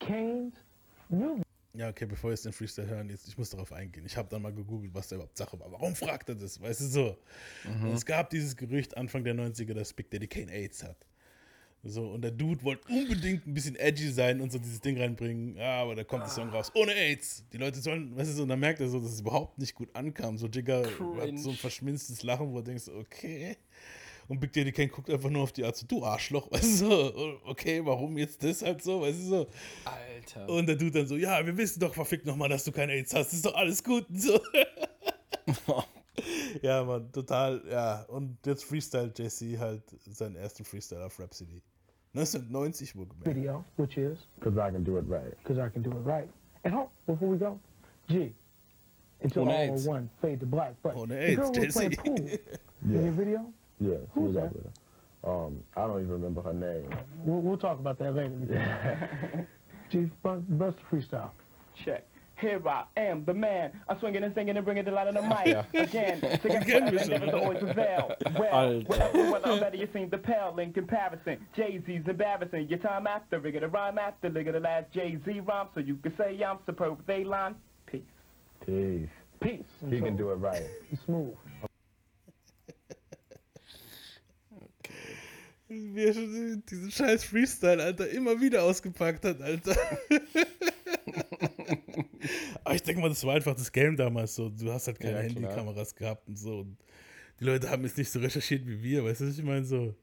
Kane's 0.00 0.54
new 1.10 1.42
Ja, 1.74 1.90
okay, 1.90 2.06
bevor 2.06 2.30
wir 2.30 2.32
jetzt 2.32 2.44
den 2.44 2.52
Freestyle 2.52 2.88
hören, 2.88 3.08
jetzt, 3.08 3.28
ich 3.28 3.38
muss 3.38 3.50
darauf 3.50 3.72
eingehen. 3.72 4.04
Ich 4.04 4.16
habe 4.16 4.28
dann 4.28 4.42
mal 4.42 4.52
gegoogelt, 4.52 4.92
was 4.94 5.08
da 5.08 5.16
überhaupt 5.16 5.36
Sache 5.36 5.60
war. 5.60 5.70
Warum 5.70 5.94
fragt 5.94 6.28
er 6.28 6.34
das? 6.34 6.60
Weißt 6.60 6.80
du 6.80 6.84
so? 6.86 7.16
Und 7.64 7.92
es 7.92 8.04
gab 8.04 8.30
dieses 8.30 8.56
Gerücht 8.56 8.96
Anfang 8.96 9.22
der 9.22 9.34
90er, 9.34 9.74
dass 9.74 9.92
Big 9.92 10.10
Daddy 10.10 10.26
Kane 10.26 10.50
AIDS 10.50 10.82
hat. 10.82 10.96
So, 11.84 12.08
und 12.08 12.22
der 12.22 12.32
Dude 12.32 12.62
wollte 12.64 12.88
unbedingt 12.88 13.46
ein 13.46 13.54
bisschen 13.54 13.76
edgy 13.76 14.10
sein 14.10 14.40
und 14.40 14.50
so 14.50 14.58
dieses 14.58 14.80
Ding 14.80 14.98
reinbringen. 14.98 15.56
Ja, 15.56 15.82
aber 15.82 15.94
da 15.94 16.04
kommt 16.04 16.24
der 16.24 16.30
Song 16.30 16.48
raus. 16.48 16.72
Ohne 16.74 16.92
AIDS. 16.92 17.44
Die 17.52 17.56
Leute 17.56 17.80
sollen, 17.80 18.16
weißt 18.16 18.30
du 18.30 18.34
so, 18.34 18.42
und 18.42 18.48
dann 18.48 18.60
merkt 18.60 18.80
er 18.80 18.88
so, 18.88 18.98
dass 19.00 19.12
es 19.12 19.20
überhaupt 19.20 19.58
nicht 19.58 19.74
gut 19.74 19.88
ankam. 19.94 20.36
So 20.38 20.48
Jigger 20.48 20.82
hat 20.82 21.38
so 21.38 21.50
ein 21.50 21.56
verschminztes 21.56 22.22
Lachen, 22.24 22.52
wo 22.52 22.58
er 22.58 22.64
denkst, 22.64 22.88
okay. 22.88 23.56
Und 24.26 24.40
Big 24.40 24.52
Daddy 24.52 24.72
Kane 24.72 24.88
guckt 24.88 25.08
einfach 25.08 25.30
nur 25.30 25.42
auf 25.42 25.52
die 25.52 25.64
Art 25.64 25.76
so, 25.76 25.86
du 25.86 26.04
Arschloch, 26.04 26.50
weißt 26.52 26.82
du 26.82 26.86
so, 26.86 27.40
okay, 27.46 27.80
warum 27.84 28.18
jetzt 28.18 28.42
das 28.42 28.62
halt 28.62 28.82
so, 28.82 29.00
weißt 29.00 29.18
du 29.20 29.24
so. 29.24 29.46
Alter. 29.84 30.48
Und 30.48 30.66
der 30.66 30.76
Dude 30.76 30.90
dann 30.90 31.06
so, 31.06 31.16
ja, 31.16 31.44
wir 31.46 31.56
wissen 31.56 31.80
doch 31.80 31.94
verfickt 31.94 32.26
nochmal, 32.26 32.48
dass 32.48 32.64
du 32.64 32.72
keine 32.72 32.92
AIDS 32.92 33.14
hast, 33.14 33.32
ist 33.32 33.46
doch 33.46 33.54
alles 33.54 33.82
gut 33.82 34.08
und 34.10 34.20
so. 34.20 34.40
ja, 36.62 36.84
Mann, 36.84 37.10
total, 37.12 37.62
ja. 37.70 38.02
Und 38.08 38.38
jetzt 38.46 38.64
Freestyle 38.64 39.12
JC 39.16 39.58
halt 39.58 39.82
seinen 40.10 40.36
ersten 40.36 40.64
Freestyle 40.64 41.04
auf 41.04 41.18
Rhapsody. 41.18 41.62
1990 42.14 42.96
wohlgemerkt. 42.96 43.24
video, 43.26 43.64
which 43.76 43.96
is 43.98 44.18
Because 44.40 44.56
I 44.58 44.70
can 44.72 44.82
do 44.84 44.96
it 44.98 45.04
right. 45.08 45.36
because 45.42 45.58
I 45.58 45.68
can 45.70 45.82
do 45.82 45.90
it 45.90 46.04
right. 46.06 46.28
And 46.64 46.74
hold 46.74 46.88
before 47.06 47.28
we 47.28 47.38
go, 47.38 47.58
G. 48.08 48.32
Until 49.20 49.42
Ohne 49.42 49.52
all 49.52 49.74
AIDS. 49.74 49.86
one 49.86 50.08
fade 50.20 50.40
to 50.40 50.46
black. 50.46 50.74
But 50.82 50.94
Ohne 50.96 51.08
the 51.08 51.18
AIDS, 51.22 51.36
girl 51.40 51.52
was 51.52 51.74
playing 51.74 51.90
JC. 51.92 51.96
pool 52.04 52.16
in 52.16 52.38
Yeah. 52.94 53.00
your 53.02 53.12
video. 53.12 53.52
Yeah, 53.80 53.96
she 54.14 54.20
Who's 54.20 54.34
was 54.34 54.34
that? 54.34 54.52
her. 54.52 55.30
Um, 55.30 55.62
I 55.76 55.86
don't 55.86 55.98
even 56.00 56.12
remember 56.12 56.42
her 56.42 56.52
name. 56.54 56.88
We'll, 57.24 57.40
we'll 57.40 57.58
talk 57.58 57.78
about 57.80 57.98
that 57.98 58.14
later. 58.14 59.46
G, 59.90 60.10
bust, 60.22 60.42
bust 60.58 60.76
the 60.78 60.96
freestyle. 60.96 61.30
Check. 61.74 62.04
Here 62.40 62.60
I 62.68 62.84
am, 62.96 63.24
the 63.24 63.34
man. 63.34 63.72
I'm 63.88 63.98
swinging 63.98 64.22
and 64.22 64.32
singing 64.34 64.56
and 64.56 64.64
bringing 64.64 64.84
the 64.84 64.92
light 64.92 65.08
on 65.08 65.14
the 65.14 65.22
mic. 65.74 65.88
Again, 65.88 66.20
to 66.42 66.48
get 66.48 66.62
Again, 66.62 66.84
whatever 66.84 66.96
Mr. 66.98 67.02
endeavors 67.14 67.34
always 67.34 67.58
prevail. 67.58 68.14
Well, 68.38 68.52
Alter. 68.52 69.30
whatever 69.30 69.60
better 69.60 69.76
you 69.76 69.88
seem 69.92 70.10
to 70.10 70.18
pale 70.18 70.56
in 70.58 70.72
comparison. 70.72 71.38
Jay-Z's 71.56 72.02
embarrassing. 72.06 72.68
Your 72.68 72.78
time 72.78 73.06
after, 73.08 73.40
rigor 73.40 73.60
the 73.60 73.68
rhyme 73.68 73.98
after, 73.98 74.28
look 74.30 74.46
at 74.46 74.52
the 74.52 74.60
last 74.60 74.92
Jay-Z 74.92 75.40
rhyme, 75.40 75.66
so 75.74 75.80
you 75.80 75.96
can 75.96 76.16
say 76.16 76.40
I'm 76.44 76.58
superb 76.64 76.98
with 76.98 77.10
a 77.10 77.24
line. 77.24 77.56
Peace. 77.86 78.02
Peace. 78.64 79.08
Peace. 79.40 79.64
He 79.90 80.00
can 80.00 80.16
do 80.16 80.30
it 80.30 80.36
right. 80.36 80.62
He's 80.88 81.00
smooth. 81.04 81.34
Wie 85.68 86.02
er 86.02 86.14
schon 86.14 86.62
diesen 86.70 86.90
scheiß 86.90 87.24
Freestyle, 87.24 87.82
Alter, 87.82 88.08
immer 88.08 88.40
wieder 88.40 88.62
ausgepackt 88.62 89.24
hat, 89.24 89.42
Alter. 89.42 89.76
Aber 92.64 92.74
ich 92.74 92.82
denke 92.82 93.00
mal, 93.00 93.08
das 93.08 93.24
war 93.24 93.34
einfach 93.34 93.54
das 93.54 93.70
Game 93.70 93.96
damals 93.96 94.34
so. 94.34 94.48
Du 94.48 94.72
hast 94.72 94.86
halt 94.86 94.98
keine 94.98 95.16
Ja. 95.16 95.22
Handykameras 95.22 95.94
gehabt 95.94 96.26
und 96.28 96.36
so. 96.36 96.60
Und 96.60 96.78
die 97.40 97.44
Leute 97.44 97.70
haben 97.70 97.82
jetzt 97.84 97.98
nicht 97.98 98.10
so 98.10 98.18
recherchiert 98.18 98.66
wie 98.66 98.82
wir, 98.82 99.04
weißt 99.04 99.20
du, 99.20 99.28
was 99.28 99.38
ich 99.38 99.44
meine? 99.44 99.64
So. 99.64 99.94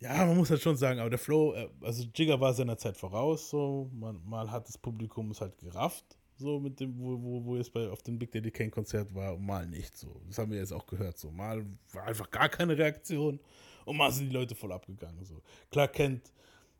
Ja, 0.00 0.26
man 0.26 0.36
muss 0.36 0.50
halt 0.50 0.60
schon 0.60 0.76
sagen, 0.76 1.00
aber 1.00 1.10
der 1.10 1.18
Flow, 1.18 1.54
äh, 1.54 1.68
also 1.80 2.04
Jigger 2.14 2.40
war 2.40 2.52
seiner 2.52 2.76
Zeit 2.76 2.96
voraus, 2.96 3.50
so. 3.50 3.90
Man, 3.94 4.20
mal 4.24 4.50
hat 4.50 4.68
das 4.68 4.76
Publikum 4.76 5.30
es 5.30 5.40
halt 5.40 5.56
gerafft, 5.58 6.04
so 6.36 6.60
mit 6.60 6.78
dem, 6.80 6.98
wo, 6.98 7.20
wo, 7.22 7.44
wo 7.44 7.56
es 7.56 7.70
bei, 7.70 7.88
auf 7.88 8.02
dem 8.02 8.18
Big 8.18 8.30
Daddy 8.32 8.50
Kane 8.50 8.70
Konzert 8.70 9.14
war, 9.14 9.34
und 9.34 9.46
mal 9.46 9.66
nicht 9.66 9.96
so. 9.96 10.20
Das 10.26 10.38
haben 10.38 10.52
wir 10.52 10.58
jetzt 10.58 10.72
auch 10.72 10.86
gehört, 10.86 11.18
so. 11.18 11.30
Mal 11.30 11.64
war 11.92 12.04
einfach 12.04 12.30
gar 12.30 12.48
keine 12.50 12.76
Reaktion 12.76 13.40
und 13.84 13.96
mal 13.96 14.10
sind 14.12 14.28
die 14.28 14.34
Leute 14.34 14.54
voll 14.54 14.72
abgegangen, 14.72 15.24
so. 15.24 15.42
Klar 15.70 15.88
kennt, 15.88 16.32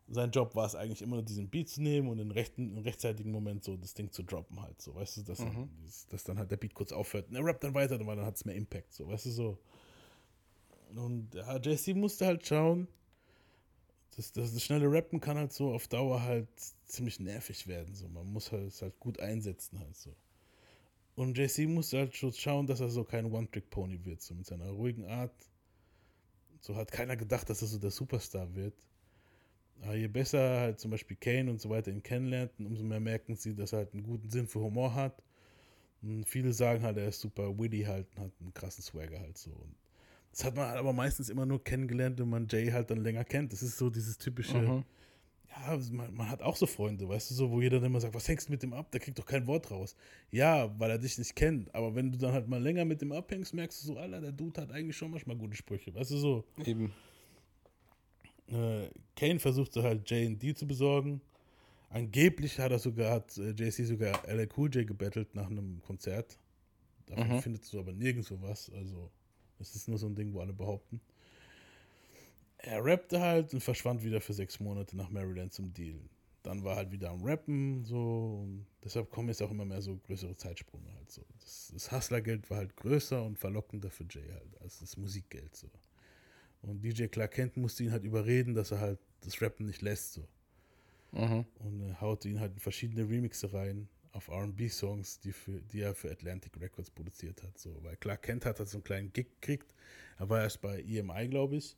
sein 0.08 0.30
Job 0.30 0.54
war 0.54 0.66
es 0.66 0.74
eigentlich 0.74 1.00
immer 1.02 1.16
nur 1.16 1.24
diesen 1.24 1.48
Beat 1.48 1.68
zu 1.68 1.80
nehmen 1.82 2.08
und 2.08 2.18
im, 2.18 2.30
rechten, 2.30 2.76
im 2.76 2.82
rechtzeitigen 2.82 3.30
Moment 3.30 3.64
so 3.64 3.76
das 3.76 3.94
Ding 3.94 4.10
zu 4.12 4.22
droppen 4.22 4.60
halt, 4.60 4.80
so. 4.82 4.94
Weißt 4.94 5.16
du, 5.18 5.22
dass, 5.22 5.38
dann, 5.38 5.68
dieses- 5.82 6.06
dass 6.08 6.24
dann 6.24 6.38
halt 6.38 6.50
der 6.50 6.56
Beat 6.58 6.74
kurz 6.74 6.92
aufhört 6.92 7.28
und 7.30 7.36
er 7.36 7.44
rappt 7.44 7.64
dann 7.64 7.74
weiter, 7.74 7.98
weil 8.06 8.16
dann 8.16 8.26
hat 8.26 8.36
es 8.36 8.44
mehr 8.44 8.54
Impact, 8.54 8.92
so. 8.92 9.08
Weißt 9.08 9.26
du, 9.26 9.30
so. 9.30 9.58
Und 10.94 11.34
ja, 11.34 11.56
JC 11.58 11.94
musste 11.94 12.26
halt 12.26 12.46
schauen, 12.46 12.86
das, 14.16 14.30
das, 14.32 14.52
das 14.54 14.62
schnelle 14.62 14.90
Rappen 14.90 15.20
kann 15.20 15.36
halt 15.36 15.52
so 15.52 15.72
auf 15.74 15.88
Dauer 15.88 16.22
halt 16.22 16.48
ziemlich 16.84 17.18
nervig 17.18 17.66
werden. 17.66 17.94
So. 17.94 18.08
Man 18.08 18.26
muss 18.32 18.52
halt, 18.52 18.68
es 18.68 18.80
halt 18.82 18.98
gut 19.00 19.18
einsetzen 19.18 19.80
halt 19.80 19.96
so. 19.96 20.14
Und 21.16 21.36
JC 21.36 21.66
musste 21.68 21.98
halt 21.98 22.14
schon 22.16 22.32
schauen, 22.32 22.66
dass 22.66 22.80
er 22.80 22.90
so 22.90 23.02
kein 23.04 23.26
One-Trick-Pony 23.32 24.04
wird, 24.04 24.20
so 24.22 24.34
mit 24.34 24.46
seiner 24.46 24.68
ruhigen 24.70 25.04
Art. 25.06 25.34
So 26.64 26.74
hat 26.76 26.90
keiner 26.90 27.14
gedacht, 27.14 27.50
dass 27.50 27.60
er 27.60 27.68
so 27.68 27.78
der 27.78 27.90
Superstar 27.90 28.54
wird. 28.54 28.72
Aber 29.82 29.96
je 29.96 30.08
besser 30.08 30.60
halt 30.60 30.80
zum 30.80 30.92
Beispiel 30.92 31.14
Kane 31.14 31.50
und 31.50 31.60
so 31.60 31.68
weiter 31.68 31.90
ihn 31.90 32.02
kennenlernten, 32.02 32.64
umso 32.64 32.82
mehr 32.82 33.00
merken 33.00 33.36
sie, 33.36 33.54
dass 33.54 33.74
er 33.74 33.80
halt 33.80 33.92
einen 33.92 34.02
guten 34.02 34.30
Sinn 34.30 34.46
für 34.46 34.60
Humor 34.60 34.94
hat. 34.94 35.22
Und 36.00 36.24
viele 36.24 36.54
sagen 36.54 36.82
halt, 36.82 36.96
er 36.96 37.08
ist 37.08 37.20
super 37.20 37.58
witty 37.58 37.82
halt 37.82 38.06
und 38.16 38.24
hat 38.24 38.32
einen 38.40 38.54
krassen 38.54 38.82
Swagger 38.82 39.20
halt 39.20 39.36
so. 39.36 39.50
Und 39.50 39.74
das 40.30 40.42
hat 40.42 40.56
man 40.56 40.74
aber 40.78 40.94
meistens 40.94 41.28
immer 41.28 41.44
nur 41.44 41.62
kennengelernt, 41.62 42.18
wenn 42.18 42.30
man 42.30 42.48
Jay 42.48 42.70
halt 42.70 42.90
dann 42.90 43.02
länger 43.02 43.24
kennt. 43.24 43.52
Das 43.52 43.62
ist 43.62 43.76
so 43.76 43.90
dieses 43.90 44.16
typische, 44.16 44.56
Mhm. 44.56 44.84
Ja, 45.56 45.78
man, 45.92 46.14
man 46.14 46.28
hat 46.30 46.42
auch 46.42 46.56
so 46.56 46.66
Freunde, 46.66 47.08
weißt 47.08 47.30
du, 47.30 47.34
so, 47.34 47.50
wo 47.50 47.60
jeder 47.60 47.78
dann 47.78 47.86
immer 47.86 48.00
sagt, 48.00 48.14
was 48.14 48.26
hängst 48.28 48.48
du 48.48 48.52
mit 48.52 48.62
dem 48.62 48.72
ab? 48.72 48.90
Der 48.90 49.00
kriegt 49.00 49.18
doch 49.18 49.26
kein 49.26 49.46
Wort 49.46 49.70
raus. 49.70 49.96
Ja, 50.30 50.78
weil 50.78 50.90
er 50.90 50.98
dich 50.98 51.16
nicht 51.18 51.34
kennt. 51.36 51.74
Aber 51.74 51.94
wenn 51.94 52.10
du 52.12 52.18
dann 52.18 52.32
halt 52.32 52.48
mal 52.48 52.60
länger 52.62 52.84
mit 52.84 53.00
dem 53.00 53.12
abhängst, 53.12 53.54
merkst 53.54 53.82
du 53.82 53.86
so, 53.88 53.96
Alter, 53.98 54.20
der 54.20 54.32
Dude 54.32 54.60
hat 54.60 54.70
eigentlich 54.72 54.96
schon 54.96 55.10
manchmal 55.10 55.36
gute 55.36 55.56
Sprüche, 55.56 55.94
weißt 55.94 56.10
du 56.10 56.16
so. 56.18 56.44
Eben. 56.64 56.92
Äh, 58.48 58.88
Kane 59.16 59.38
versuchte 59.40 59.82
halt 59.82 60.08
J&D 60.10 60.54
zu 60.54 60.66
besorgen. 60.66 61.20
Angeblich 61.88 62.58
hat 62.58 62.72
er 62.72 62.78
sogar, 62.78 63.12
hat 63.12 63.36
äh, 63.38 63.50
JC 63.50 63.86
sogar 63.86 64.26
LL 64.28 64.48
Cool 64.56 64.68
J 64.74 64.86
gebettelt 64.86 65.34
nach 65.34 65.48
einem 65.48 65.80
Konzert. 65.82 66.38
Davon 67.06 67.28
Mhm. 67.36 67.40
findest 67.40 67.72
du 67.72 67.78
aber 67.78 67.92
nirgendwo 67.92 68.40
was. 68.40 68.70
Also, 68.72 69.10
es 69.60 69.74
ist 69.74 69.88
nur 69.88 69.98
so 69.98 70.06
ein 70.06 70.14
Ding, 70.14 70.32
wo 70.32 70.40
alle 70.40 70.52
behaupten. 70.52 71.00
Er 72.66 72.84
rappte 72.84 73.20
halt 73.20 73.52
und 73.54 73.60
verschwand 73.60 74.02
wieder 74.04 74.20
für 74.20 74.32
sechs 74.32 74.58
Monate 74.60 74.96
nach 74.96 75.10
Maryland 75.10 75.52
zum 75.52 75.72
Dealen. 75.72 76.08
Dann 76.42 76.62
war 76.64 76.72
er 76.72 76.76
halt 76.78 76.92
wieder 76.92 77.10
am 77.10 77.22
Rappen, 77.24 77.84
so. 77.84 78.40
Und 78.42 78.66
deshalb 78.82 79.10
kommen 79.10 79.28
jetzt 79.28 79.42
auch 79.42 79.50
immer 79.50 79.64
mehr 79.64 79.82
so 79.82 79.96
größere 79.96 80.36
Zeitsprünge 80.36 80.92
halt 80.94 81.10
so. 81.10 81.22
Das, 81.40 81.70
das 81.72 81.92
Hustlergeld 81.92 82.50
war 82.50 82.58
halt 82.58 82.76
größer 82.76 83.22
und 83.22 83.38
verlockender 83.38 83.90
für 83.90 84.04
Jay 84.10 84.28
halt, 84.30 84.60
als 84.60 84.78
das 84.80 84.96
Musikgeld 84.96 85.54
so. 85.56 85.70
Und 86.62 86.82
DJ 86.82 87.06
Clark 87.06 87.32
Kent 87.32 87.56
musste 87.56 87.84
ihn 87.84 87.92
halt 87.92 88.04
überreden, 88.04 88.54
dass 88.54 88.70
er 88.70 88.80
halt 88.80 88.98
das 89.22 89.40
Rappen 89.42 89.66
nicht 89.66 89.82
lässt 89.82 90.14
so. 90.14 90.26
Mhm. 91.12 91.44
Und 91.58 91.82
er 91.82 92.00
haute 92.00 92.28
ihn 92.28 92.40
halt 92.40 92.52
in 92.54 92.58
verschiedene 92.58 93.08
Remixe 93.08 93.52
rein 93.52 93.88
auf 94.12 94.28
R&B-Songs, 94.28 95.20
die, 95.20 95.32
für- 95.32 95.60
die 95.60 95.80
er 95.80 95.94
für 95.94 96.10
Atlantic 96.10 96.60
Records 96.60 96.90
produziert 96.90 97.42
hat. 97.42 97.58
So. 97.58 97.76
Weil 97.82 97.96
Clark 97.96 98.22
Kent 98.22 98.44
hat 98.46 98.58
halt 98.58 98.68
so 98.68 98.78
einen 98.78 98.84
kleinen 98.84 99.12
Gig 99.12 99.26
gekriegt. 99.40 99.74
Er 100.18 100.28
war 100.28 100.42
erst 100.42 100.60
bei 100.60 100.80
EMI, 100.82 101.28
glaube 101.28 101.56
ich. 101.56 101.76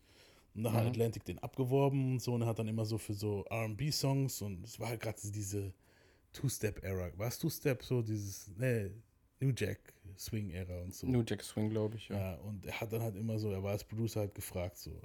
Und 0.56 0.64
dann 0.64 0.72
hat 0.72 0.84
Mhm. 0.84 0.88
Atlantic 0.90 1.24
den 1.24 1.38
abgeworben 1.38 2.12
und 2.12 2.20
so. 2.22 2.32
Und 2.34 2.42
er 2.42 2.48
hat 2.48 2.58
dann 2.58 2.68
immer 2.68 2.86
so 2.86 2.96
für 2.96 3.12
so 3.14 3.44
R&B-Songs 3.50 4.40
und 4.40 4.64
es 4.64 4.80
war 4.80 4.88
halt 4.88 5.00
gerade 5.02 5.20
diese 5.22 5.74
Two-Step-Era. 6.32 7.10
War 7.18 7.28
es 7.28 7.38
Two-Step? 7.38 7.82
So 7.82 8.00
dieses, 8.02 8.48
ne, 8.56 8.90
New 9.38 9.52
Jack 9.54 9.92
Swing-Ära 10.16 10.82
und 10.82 10.94
so. 10.94 11.06
New 11.06 11.22
Jack 11.26 11.42
Swing, 11.42 11.68
glaube 11.68 11.96
ich, 11.96 12.08
ja. 12.08 12.16
Ja, 12.18 12.34
und 12.36 12.64
er 12.64 12.80
hat 12.80 12.90
dann 12.92 13.02
halt 13.02 13.16
immer 13.16 13.38
so, 13.38 13.50
er 13.50 13.62
war 13.62 13.72
als 13.72 13.84
Producer 13.84 14.20
halt 14.20 14.34
gefragt, 14.34 14.78
so. 14.78 14.98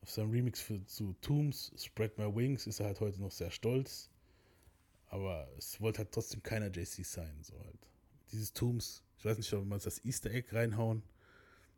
Auf 0.00 0.10
seinem 0.10 0.30
Remix 0.32 0.60
für, 0.60 0.84
zu 0.86 1.14
Tombs, 1.20 1.72
Spread 1.76 2.18
My 2.18 2.34
Wings, 2.34 2.66
ist 2.66 2.80
er 2.80 2.86
halt 2.86 3.00
heute 3.00 3.20
noch 3.20 3.30
sehr 3.30 3.52
stolz. 3.52 4.10
Aber 5.06 5.48
es 5.56 5.80
wollte 5.80 5.98
halt 5.98 6.10
trotzdem 6.10 6.42
keiner 6.42 6.66
JC 6.66 7.04
sein, 7.04 7.38
so 7.42 7.56
halt. 7.60 7.78
Dieses 8.32 8.52
Tombs, 8.52 9.04
ich 9.18 9.24
weiß 9.24 9.36
nicht, 9.36 9.52
ob 9.52 9.64
man 9.64 9.78
das 9.78 10.04
Easter 10.04 10.30
Egg 10.32 10.48
reinhauen. 10.52 11.04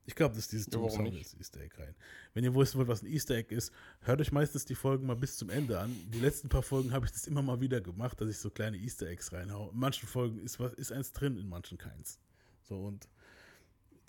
Ich 0.07 0.15
glaube, 0.15 0.35
das 0.35 0.45
ist 0.45 0.53
dieses 0.53 0.67
Ja, 0.67 0.73
Tombs 0.73 0.93
warum 0.93 1.07
hauen 1.07 1.13
wir 1.13 1.19
nicht? 1.19 1.33
das 1.33 1.41
Easter 1.41 1.61
Egg 1.61 1.75
rein. 1.79 1.95
Wenn 2.35 2.45
ihr 2.45 2.55
wissen 2.55 2.77
wollt, 2.79 2.89
was 2.89 3.03
ein 3.03 3.07
Easter 3.07 3.35
Egg 3.37 3.55
ist, 3.55 3.73
hört 4.01 4.21
euch 4.21 4.33
meistens 4.33 4.65
die 4.67 4.75
Folgen 4.75 5.07
mal 5.07 5.17
bis 5.17 5.37
zum 5.37 5.49
Ende 5.49 5.81
an. 5.81 5.95
Die 6.13 6.21
letzten 6.21 6.49
paar 6.49 6.63
Folgen 6.63 6.93
habe 6.93 7.07
ich 7.07 7.13
das 7.13 7.27
immer 7.27 7.41
mal 7.43 7.61
wieder 7.61 7.81
gemacht, 7.81 8.21
dass 8.21 8.29
ich 8.29 8.37
so 8.39 8.51
kleine 8.51 8.77
Easter 8.77 9.07
Eggs 9.07 9.33
reinhaue. 9.33 9.71
In 9.73 9.79
manchen 9.79 10.07
Folgen 10.07 10.39
ist, 10.39 10.61
was, 10.61 10.75
ist 10.75 10.93
eins 10.93 11.13
drin, 11.13 11.39
in 11.39 11.49
manchen 11.49 11.79
keins. 11.79 12.19
So 12.63 12.79
und 12.85 13.09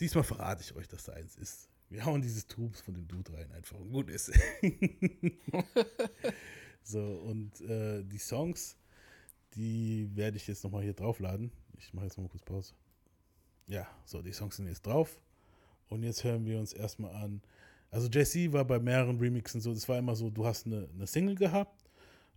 diesmal 0.02 0.24
verrate 0.26 0.64
ich 0.64 0.76
euch, 0.76 0.88
dass 0.88 1.06
da 1.06 1.14
eins 1.14 1.36
ist. 1.38 1.70
Wir 1.90 2.04
hauen 2.04 2.22
dieses 2.22 2.48
Tubes 2.48 2.82
von 2.82 2.94
dem 2.94 3.08
Dude 3.08 3.32
rein, 3.32 3.52
einfach 3.52 3.80
und 3.80 3.92
gut 3.92 4.10
ist. 4.10 4.32
so, 6.84 7.00
und 7.00 7.62
äh, 7.62 8.04
die 8.04 8.18
Songs, 8.18 8.76
die 9.54 10.10
werde 10.16 10.38
ich 10.38 10.48
jetzt 10.48 10.64
nochmal 10.64 10.84
hier 10.84 10.94
draufladen. 10.94 11.52
Ich 11.78 11.94
mache 11.94 12.06
jetzt 12.06 12.18
mal 12.18 12.28
kurz 12.28 12.44
Pause. 12.44 12.74
Ja, 13.68 13.88
so, 14.06 14.22
die 14.22 14.34
Songs 14.34 14.58
sind 14.58 14.68
jetzt 14.68 14.86
drauf. 14.86 15.20
Und 15.90 16.04
jetzt 16.04 16.24
hören 16.24 16.46
wir 16.46 16.60
uns 16.60 16.74
erstmal 16.74 17.14
an. 17.16 17.42
Also 17.92 18.08
JC 18.10 18.52
war 18.52 18.66
bei 18.66 18.80
mehreren 18.80 19.18
Remixen 19.20 19.62
so, 19.62 19.74
das 19.74 19.88
war 19.88 19.98
immer 19.98 20.16
so, 20.16 20.30
du 20.30 20.46
hast 20.46 20.66
eine, 20.66 20.90
eine 20.94 21.08
Single 21.08 21.36
gehabt 21.36 21.86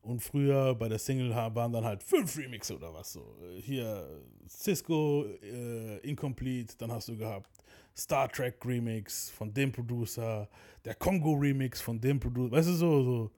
und 0.03 0.21
früher 0.21 0.75
bei 0.75 0.89
der 0.89 0.99
Single 0.99 1.31
waren 1.35 1.73
dann 1.73 1.85
halt 1.85 2.03
fünf 2.03 2.37
Remixe 2.37 2.77
oder 2.77 2.95
was 2.95 3.13
so. 3.13 3.35
Hier 3.61 4.23
Cisco, 4.49 5.25
äh, 5.43 5.99
Incomplete, 5.99 6.77
dann 6.79 6.93
hast 6.93 7.09
du 7.09 7.17
gehabt 7.17 7.51
Star 7.99 8.29
Trek 8.29 8.65
Remix 8.65 9.31
von 9.31 9.53
dem 9.53 9.73
Producer, 9.73 10.49
der 10.85 10.95
Kongo 10.95 11.33
Remix 11.33 11.81
von 11.81 12.01
dem 12.01 12.21
Producer, 12.21 12.53
weißt 12.53 12.69
du 12.69 12.73
so, 12.75 13.03
so. 13.03 13.31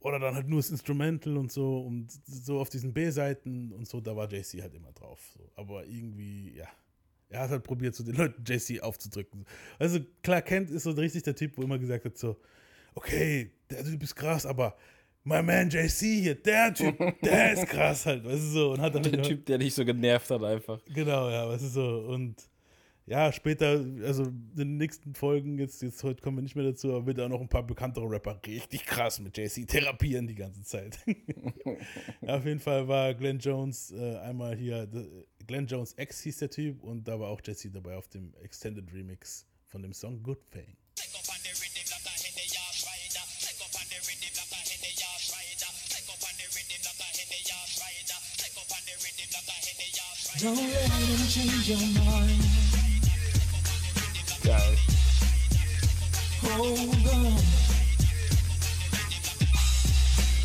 Oder 0.00 0.18
dann 0.18 0.34
halt 0.34 0.48
nur 0.48 0.58
das 0.58 0.70
Instrumental 0.70 1.38
und 1.38 1.50
so 1.50 1.80
und 1.80 2.12
so 2.26 2.60
auf 2.60 2.68
diesen 2.68 2.92
B-Seiten 2.92 3.72
und 3.72 3.88
so, 3.88 4.00
da 4.00 4.14
war 4.14 4.30
JC 4.30 4.60
halt 4.60 4.74
immer 4.74 4.92
drauf. 4.92 5.18
So. 5.34 5.50
Aber 5.56 5.86
irgendwie, 5.86 6.52
ja, 6.54 6.68
er 7.30 7.40
hat 7.40 7.50
halt 7.50 7.62
probiert, 7.62 7.94
so 7.94 8.04
den 8.04 8.14
Leuten 8.16 8.44
JC 8.44 8.80
aufzudrücken. 8.82 9.46
Also 9.78 10.00
klar, 10.22 10.42
Kent 10.42 10.70
ist 10.70 10.82
so 10.82 10.90
richtig 10.90 11.22
der 11.22 11.34
Typ, 11.34 11.56
wo 11.56 11.62
immer 11.62 11.78
gesagt 11.78 12.04
hat, 12.04 12.18
so, 12.18 12.36
okay, 12.94 13.50
der 13.70 13.84
Typ 13.84 14.02
ist 14.02 14.14
krass, 14.16 14.44
aber 14.46 14.76
my 15.24 15.42
man 15.42 15.70
JC 15.70 15.98
hier, 16.22 16.34
der 16.34 16.74
Typ, 16.74 16.96
der 17.22 17.52
ist 17.52 17.66
krass 17.66 18.06
halt, 18.06 18.24
weißt 18.24 18.34
du 18.42 18.48
so. 18.50 18.72
Und 18.72 18.80
hat 18.80 18.94
dann 18.94 19.02
Der 19.02 19.12
halt- 19.12 19.24
Typ, 19.26 19.46
der 19.46 19.58
dich 19.58 19.74
so 19.74 19.84
genervt 19.84 20.30
hat, 20.30 20.42
einfach. 20.42 20.80
Genau, 20.86 21.30
ja, 21.30 21.48
weißt 21.48 21.64
du 21.64 21.68
so. 21.68 21.98
Und 22.08 22.36
ja, 23.10 23.32
später, 23.32 23.84
also 24.04 24.22
in 24.22 24.54
den 24.54 24.76
nächsten 24.76 25.16
Folgen, 25.16 25.58
jetzt, 25.58 25.82
jetzt 25.82 26.04
heute 26.04 26.22
kommen 26.22 26.38
wir 26.38 26.42
nicht 26.42 26.54
mehr 26.54 26.64
dazu, 26.64 26.94
aber 26.94 27.06
wird 27.06 27.18
auch 27.18 27.28
noch 27.28 27.40
ein 27.40 27.48
paar 27.48 27.66
bekanntere 27.66 28.08
Rapper 28.08 28.40
richtig 28.46 28.84
krass 28.84 29.18
mit 29.18 29.36
JC 29.36 29.66
therapieren 29.66 30.28
die 30.28 30.36
ganze 30.36 30.62
Zeit. 30.62 31.00
ja, 32.22 32.36
auf 32.36 32.46
jeden 32.46 32.60
Fall 32.60 32.86
war 32.86 33.12
Glenn 33.14 33.40
Jones 33.40 33.90
äh, 33.90 34.16
einmal 34.18 34.54
hier, 34.54 34.88
Glenn 35.44 35.66
Jones 35.66 35.96
X 35.98 36.20
hieß 36.20 36.36
der 36.36 36.50
Typ 36.50 36.84
und 36.84 37.08
da 37.08 37.18
war 37.18 37.30
auch 37.30 37.40
JC 37.44 37.72
dabei 37.72 37.96
auf 37.96 38.06
dem 38.06 38.32
Extended 38.44 38.94
Remix 38.94 39.44
von 39.66 39.82
dem 39.82 39.92
Song 39.92 40.22
Good 40.22 40.48
Thing. 40.52 40.76
Don't 50.38 50.56
let 50.56 50.90
him 50.90 51.28
change 51.28 51.68
your 51.68 52.04
mind. 52.04 52.69
Geil. 54.50 54.74
Hold 56.42 56.74
on. 57.06 57.38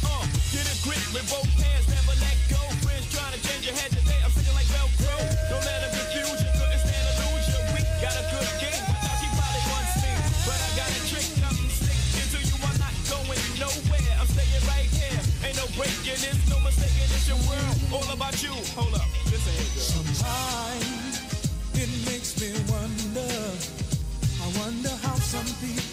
Uh, 0.06 0.22
get 0.54 0.62
a 0.70 0.76
grip 0.86 1.02
with 1.10 1.26
both 1.26 1.50
hands, 1.58 1.90
never 1.90 2.14
let 2.22 2.38
go. 2.46 2.62
Friends 2.86 3.10
trying 3.10 3.34
to 3.34 3.42
change 3.42 3.66
your 3.66 3.74
head 3.74 3.90
today. 3.90 4.22
I'm 4.22 4.30
feeling 4.30 4.54
like 4.54 4.70
Velcro. 4.70 5.10
Don't 5.50 5.66
let 5.66 5.82
them 5.82 5.90
confuse 5.98 6.38
you. 6.38 6.54
Couldn't 6.54 6.86
stand 6.86 7.02
to 7.02 7.14
lose 7.34 7.50
you. 7.50 7.58
We 7.74 7.82
got 7.98 8.14
a 8.14 8.22
good 8.30 8.46
game. 8.62 8.78
I 8.78 8.94
thought 8.94 9.18
she 9.18 9.28
probably 9.34 9.66
wants 9.74 9.98
me, 9.98 10.12
but 10.46 10.54
I 10.54 10.70
got 10.78 10.90
a 10.94 11.02
trick. 11.10 11.26
I'm 11.42 11.58
slick 11.74 11.98
into 12.22 12.40
you. 12.46 12.56
I'm 12.62 12.78
not 12.78 12.94
going 13.10 13.42
nowhere. 13.58 14.14
I'm 14.22 14.30
staying 14.30 14.66
right 14.70 14.86
here. 14.94 15.18
Ain't 15.50 15.58
no 15.58 15.66
breaking 15.74 16.22
this, 16.22 16.38
no 16.46 16.62
mistaking. 16.62 17.10
It's 17.10 17.26
your 17.26 17.42
world, 17.50 17.74
all 17.90 18.06
about 18.14 18.38
you. 18.46 18.54
Hold 18.78 18.95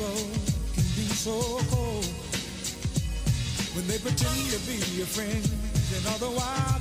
people 0.03 0.15
can 0.75 0.85
be 0.97 1.07
so 1.15 1.39
cold 1.71 2.05
when 3.75 3.87
they 3.87 3.99
pretend 3.99 4.51
to 4.51 4.59
be 4.67 4.77
your 4.99 5.07
friend 5.07 5.49
Ah, 5.95 6.79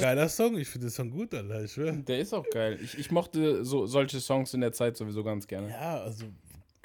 geiler 0.00 0.28
Song, 0.28 0.58
ich 0.58 0.68
finde 0.68 0.88
den 0.88 0.90
Song 0.90 1.08
gut, 1.08 1.32
Alter, 1.32 1.62
ich 1.62 1.70
schwör. 1.70 1.92
Der 1.92 2.18
ist 2.18 2.34
auch 2.34 2.44
geil. 2.50 2.80
Ich, 2.82 2.98
ich 2.98 3.12
mochte 3.12 3.64
so, 3.64 3.86
solche 3.86 4.18
Songs 4.20 4.52
in 4.54 4.60
der 4.60 4.72
Zeit 4.72 4.96
sowieso 4.96 5.22
ganz 5.22 5.46
gerne. 5.46 5.68
Ja, 5.68 6.02
also 6.02 6.24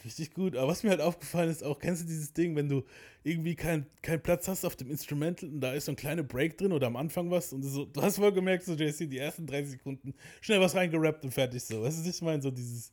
richtig 0.06 0.36
gut. 0.36 0.56
Aber 0.56 0.68
was 0.68 0.84
mir 0.84 0.92
halt 0.92 1.02
aufgefallen 1.02 1.50
ist, 1.50 1.64
auch 1.64 1.80
kennst 1.80 2.04
du 2.04 2.06
dieses 2.08 2.34
Ding, 2.34 2.56
wenn 2.56 2.70
du 2.70 2.84
irgendwie 3.24 3.56
keinen 3.56 3.88
kein 4.04 4.22
Platz 4.22 4.48
hast 4.48 4.64
auf 4.64 4.76
dem 4.76 4.92
Instrumental 4.92 5.50
und 5.50 5.60
da 5.60 5.74
ist 5.74 5.86
so 5.86 5.92
ein 5.92 5.96
kleiner 5.96 6.22
Break 6.22 6.56
drin 6.56 6.72
oder 6.72 6.86
am 6.86 6.96
Anfang 6.98 7.32
was 7.32 7.52
und 7.52 7.64
so, 7.64 7.86
du 7.86 8.00
hast 8.00 8.18
voll 8.18 8.32
gemerkt, 8.32 8.66
so 8.66 8.74
JC, 8.76 9.10
die 9.10 9.18
ersten 9.18 9.48
30 9.48 9.72
Sekunden 9.72 10.14
schnell 10.42 10.62
was 10.62 10.76
reingerappt 10.76 11.26
und 11.26 11.32
fertig 11.32 11.64
so. 11.64 11.82
Weißt 11.82 11.98
du, 11.98 12.08
was 12.08 12.16
ich 12.16 12.22
meine? 12.22 12.44
So 12.44 12.52
dieses, 12.52 12.92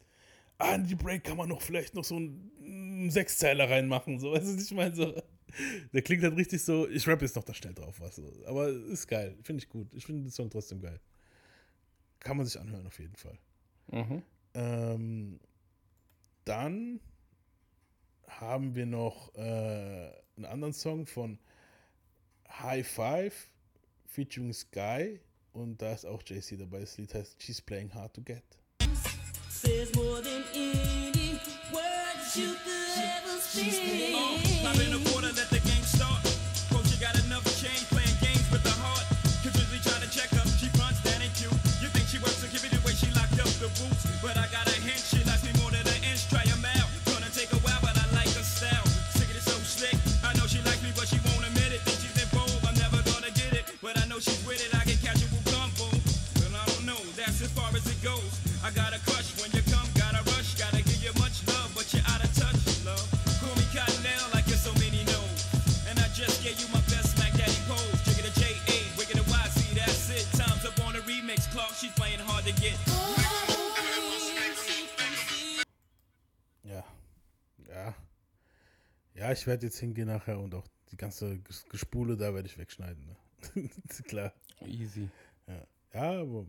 ah, 0.58 0.74
in 0.74 0.86
die 0.86 0.94
Break 0.94 1.24
kann 1.24 1.36
man 1.36 1.48
noch 1.48 1.62
vielleicht 1.62 1.94
noch 1.94 2.04
so 2.04 2.16
einen, 2.16 3.10
Sechszeiler 3.10 3.70
reinmachen, 3.70 4.18
so. 4.18 4.32
Weißt 4.32 4.46
du, 4.46 4.62
ich 4.62 4.70
meine? 4.72 4.94
So, 4.94 5.14
der 5.92 6.02
klingt 6.02 6.22
halt 6.22 6.36
richtig 6.36 6.62
so, 6.62 6.88
ich 6.88 7.06
rap 7.06 7.22
jetzt 7.22 7.36
noch 7.36 7.44
da 7.44 7.54
schnell 7.54 7.74
drauf, 7.74 8.00
was 8.00 8.16
so. 8.16 8.32
Aber 8.46 8.68
ist 8.68 9.06
geil, 9.06 9.36
finde 9.42 9.62
ich 9.62 9.68
gut. 9.68 9.92
Ich 9.94 10.04
finde 10.04 10.22
den 10.22 10.30
Song 10.30 10.50
trotzdem 10.50 10.80
geil. 10.80 11.00
Kann 12.20 12.36
man 12.36 12.46
sich 12.46 12.58
anhören 12.58 12.86
auf 12.86 12.98
jeden 12.98 13.16
Fall. 13.16 13.38
Mhm. 13.92 14.22
Ähm, 14.54 15.40
dann 16.44 17.00
haben 18.26 18.74
wir 18.74 18.86
noch 18.86 19.34
äh, 19.34 20.10
einen 20.36 20.44
anderen 20.46 20.72
Song 20.72 21.06
von 21.06 21.38
High 22.48 22.86
Five 22.86 23.50
featuring 24.06 24.52
Sky 24.52 25.20
und 25.52 25.80
da 25.80 25.92
ist 25.92 26.04
auch 26.04 26.22
JC 26.22 26.58
dabei. 26.58 26.80
Das 26.80 26.96
Lied 26.98 27.14
heißt 27.14 27.42
She's 27.42 27.60
Playing 27.60 27.92
Hard 27.94 28.14
to 28.14 28.22
Get. 28.22 28.44
Says 29.56 29.94
more 29.96 30.20
than 30.20 30.44
any 30.54 31.40
words 31.72 32.36
you 32.36 32.54
could 32.62 32.98
ever 32.98 33.40
speak. 33.40 33.72
Ich 79.46 79.48
werde 79.48 79.66
jetzt 79.66 79.78
hingehen 79.78 80.08
nachher 80.08 80.40
und 80.40 80.52
auch 80.56 80.66
die 80.90 80.96
ganze 80.96 81.34
Ges- 81.34 81.68
Gespule 81.68 82.16
da 82.16 82.34
werde 82.34 82.48
ich 82.48 82.58
wegschneiden. 82.58 83.06
Ne? 83.54 83.70
Klar. 84.08 84.32
Easy. 84.66 85.08
Ja. 85.46 85.66
ja, 85.94 86.20
aber 86.22 86.46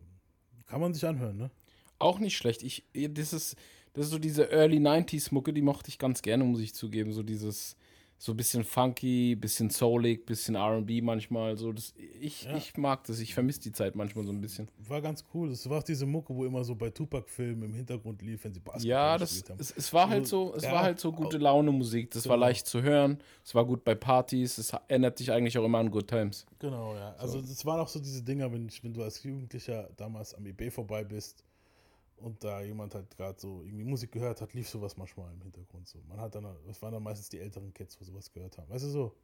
kann 0.66 0.82
man 0.82 0.96
sich 0.96 1.06
anhören, 1.06 1.38
ne? 1.38 1.52
Auch 2.00 2.18
nicht 2.18 2.36
schlecht. 2.36 2.64
Ich, 2.64 2.86
das 2.94 3.34
ist, 3.34 3.56
das 3.94 4.06
ist 4.06 4.12
so 4.12 4.18
diese 4.18 4.50
Early 4.52 4.78
90s 4.80 5.32
Mucke, 5.32 5.54
die 5.54 5.62
mochte 5.62 5.90
ich 5.90 6.00
ganz 6.00 6.24
gerne, 6.24 6.44
muss 6.44 6.60
ich 6.60 6.74
zugeben. 6.74 7.14
So 7.14 7.22
dieses, 7.22 7.77
so 8.20 8.32
ein 8.34 8.38
bisschen 8.38 8.64
funky, 8.64 9.36
bisschen 9.36 9.70
soulig, 9.70 10.26
bisschen 10.26 10.56
RB 10.56 11.04
manchmal. 11.04 11.56
So, 11.56 11.72
das, 11.72 11.94
ich, 12.20 12.44
Ja. 12.46 12.58
ich 12.58 12.76
mag 12.76 13.04
das. 13.04 13.20
Ich 13.20 13.34
vermisse 13.36 13.60
die 13.62 13.72
Zeit 13.72 13.96
manchmal 13.96 14.26
so 14.26 14.32
ein 14.32 14.42
bisschen. 14.42 14.68
War 14.88 15.02
ganz 15.02 15.24
cool. 15.36 15.50
Das 15.50 15.70
war 15.70 15.78
auch 15.80 15.84
diese 15.84 16.08
Mucke, 16.08 16.34
wo 16.36 16.44
immer 16.46 16.64
so 16.64 16.74
bei 16.74 16.90
Tupac-Filmen 16.90 17.64
im 17.70 17.74
Hintergrund 17.76 18.24
lief, 18.24 18.44
wenn 18.44 18.54
sie 18.56 18.60
Basketball 18.60 18.88
Ja, 18.90 19.18
das, 19.20 19.30
gespielt 19.30 19.50
haben. 19.52 19.60
es, 19.60 19.72
es 19.72 19.94
war 19.94 20.10
halt 20.10 20.26
so, 20.26 20.54
es 20.56 20.64
ja, 20.64 20.72
war 20.72 20.82
halt 20.82 21.00
so 21.00 21.12
gute 21.12 21.38
Laune 21.38 21.72
Musik. 21.72 22.10
Das 22.12 22.28
war 22.28 22.38
Genau. 22.38 22.48
leicht 22.48 22.66
zu 22.66 22.82
hören. 22.82 23.20
Es 23.46 23.54
war 23.54 23.66
gut 23.66 23.84
bei 23.84 23.94
Partys. 23.94 24.58
Es 24.58 24.72
erinnert 24.74 25.20
dich 25.20 25.32
eigentlich 25.32 25.58
auch 25.60 25.64
immer 25.66 25.78
an 25.78 25.92
Good 25.92 26.08
Times. 26.08 26.46
Genau, 26.58 26.96
ja. 26.96 27.14
Also 27.20 27.40
das 27.40 27.64
waren 27.68 27.80
auch 27.80 27.88
so 27.88 28.00
diese 28.00 28.24
Dinger, 28.24 28.52
wenn, 28.52 28.68
ich, 28.68 28.84
wenn 28.84 28.94
du 28.94 29.04
als 29.04 29.22
Jugendlicher 29.22 29.90
damals 29.96 30.34
am 30.34 30.44
IB 30.48 30.72
vorbei 30.72 31.04
bist 31.04 31.44
und 32.20 32.44
da 32.44 32.62
jemand 32.62 32.96
halt 32.96 33.16
gerade 33.16 33.40
so 33.40 33.62
irgendwie 33.64 33.84
Musik 33.84 34.12
gehört 34.12 34.42
hat, 34.42 34.54
lief 34.54 34.70
sowas 34.70 34.98
manchmal 34.98 35.32
im 35.34 35.42
Hintergrund 35.42 35.88
so. 35.88 36.00
Man 36.08 36.20
hat 36.20 36.36
dann, 36.36 36.48
das 36.66 36.82
waren 36.82 36.94
dann 36.94 37.04
meistens 37.04 37.30
die 37.30 37.40
älteren 37.40 37.74
Kids, 37.74 38.00
wo 38.00 38.06
sowas 38.06 38.32
gehört 38.32 38.58
haben. 38.58 38.70
Weißt 38.70 38.86
du 38.86 38.90
so? 38.90 39.16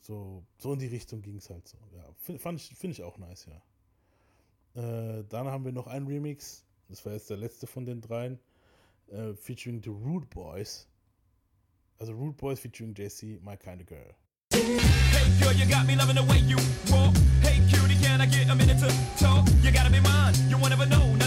So, 0.00 0.42
so 0.58 0.72
in 0.72 0.78
die 0.78 0.86
Richtung 0.86 1.22
ging 1.22 1.36
es 1.36 1.50
halt 1.50 1.68
so. 1.68 1.78
Ja, 1.94 2.04
finde 2.16 2.56
ich, 2.56 2.74
finde 2.74 2.92
ich 2.92 3.02
auch 3.02 3.18
nice, 3.18 3.46
ja. 3.46 3.62
Äh, 4.74 5.24
dann 5.28 5.46
haben 5.46 5.64
wir 5.64 5.72
noch 5.72 5.86
einen 5.86 6.06
Remix, 6.06 6.64
das 6.88 7.04
war 7.04 7.12
jetzt 7.12 7.30
der 7.30 7.36
letzte 7.36 7.66
von 7.66 7.84
den 7.84 8.00
dreien, 8.00 8.38
äh, 9.08 9.34
featuring 9.34 9.82
The 9.82 9.90
Rude 9.90 10.26
Boys. 10.26 10.88
Also 11.98 12.14
Rude 12.14 12.36
Boys 12.36 12.58
featuring 12.58 12.94
JC, 12.94 13.38
My 13.42 13.56
Kind 13.56 13.82
of 13.82 13.86
Girl. 13.86 14.14
Hey 14.52 15.30
girl, 15.40 15.52
you 15.52 15.66
got 15.66 15.86
me 15.86 15.94
loving 15.94 16.16
the 16.16 16.24
way 16.24 16.38
you 16.38 16.56
walk. 16.90 17.14
Hey 17.42 17.60
cutie, 17.68 17.96
can 18.02 18.20
I 18.20 18.26
get 18.26 18.50
a 18.50 18.54
minute 18.54 18.78
to 18.80 18.88
talk? 19.18 19.46
You 19.62 19.70
gotta 19.70 19.90
be 19.90 20.00
mine, 20.00 20.34
you 20.48 20.58
won't 20.58 20.72
ever 20.72 20.86
know, 20.86 21.21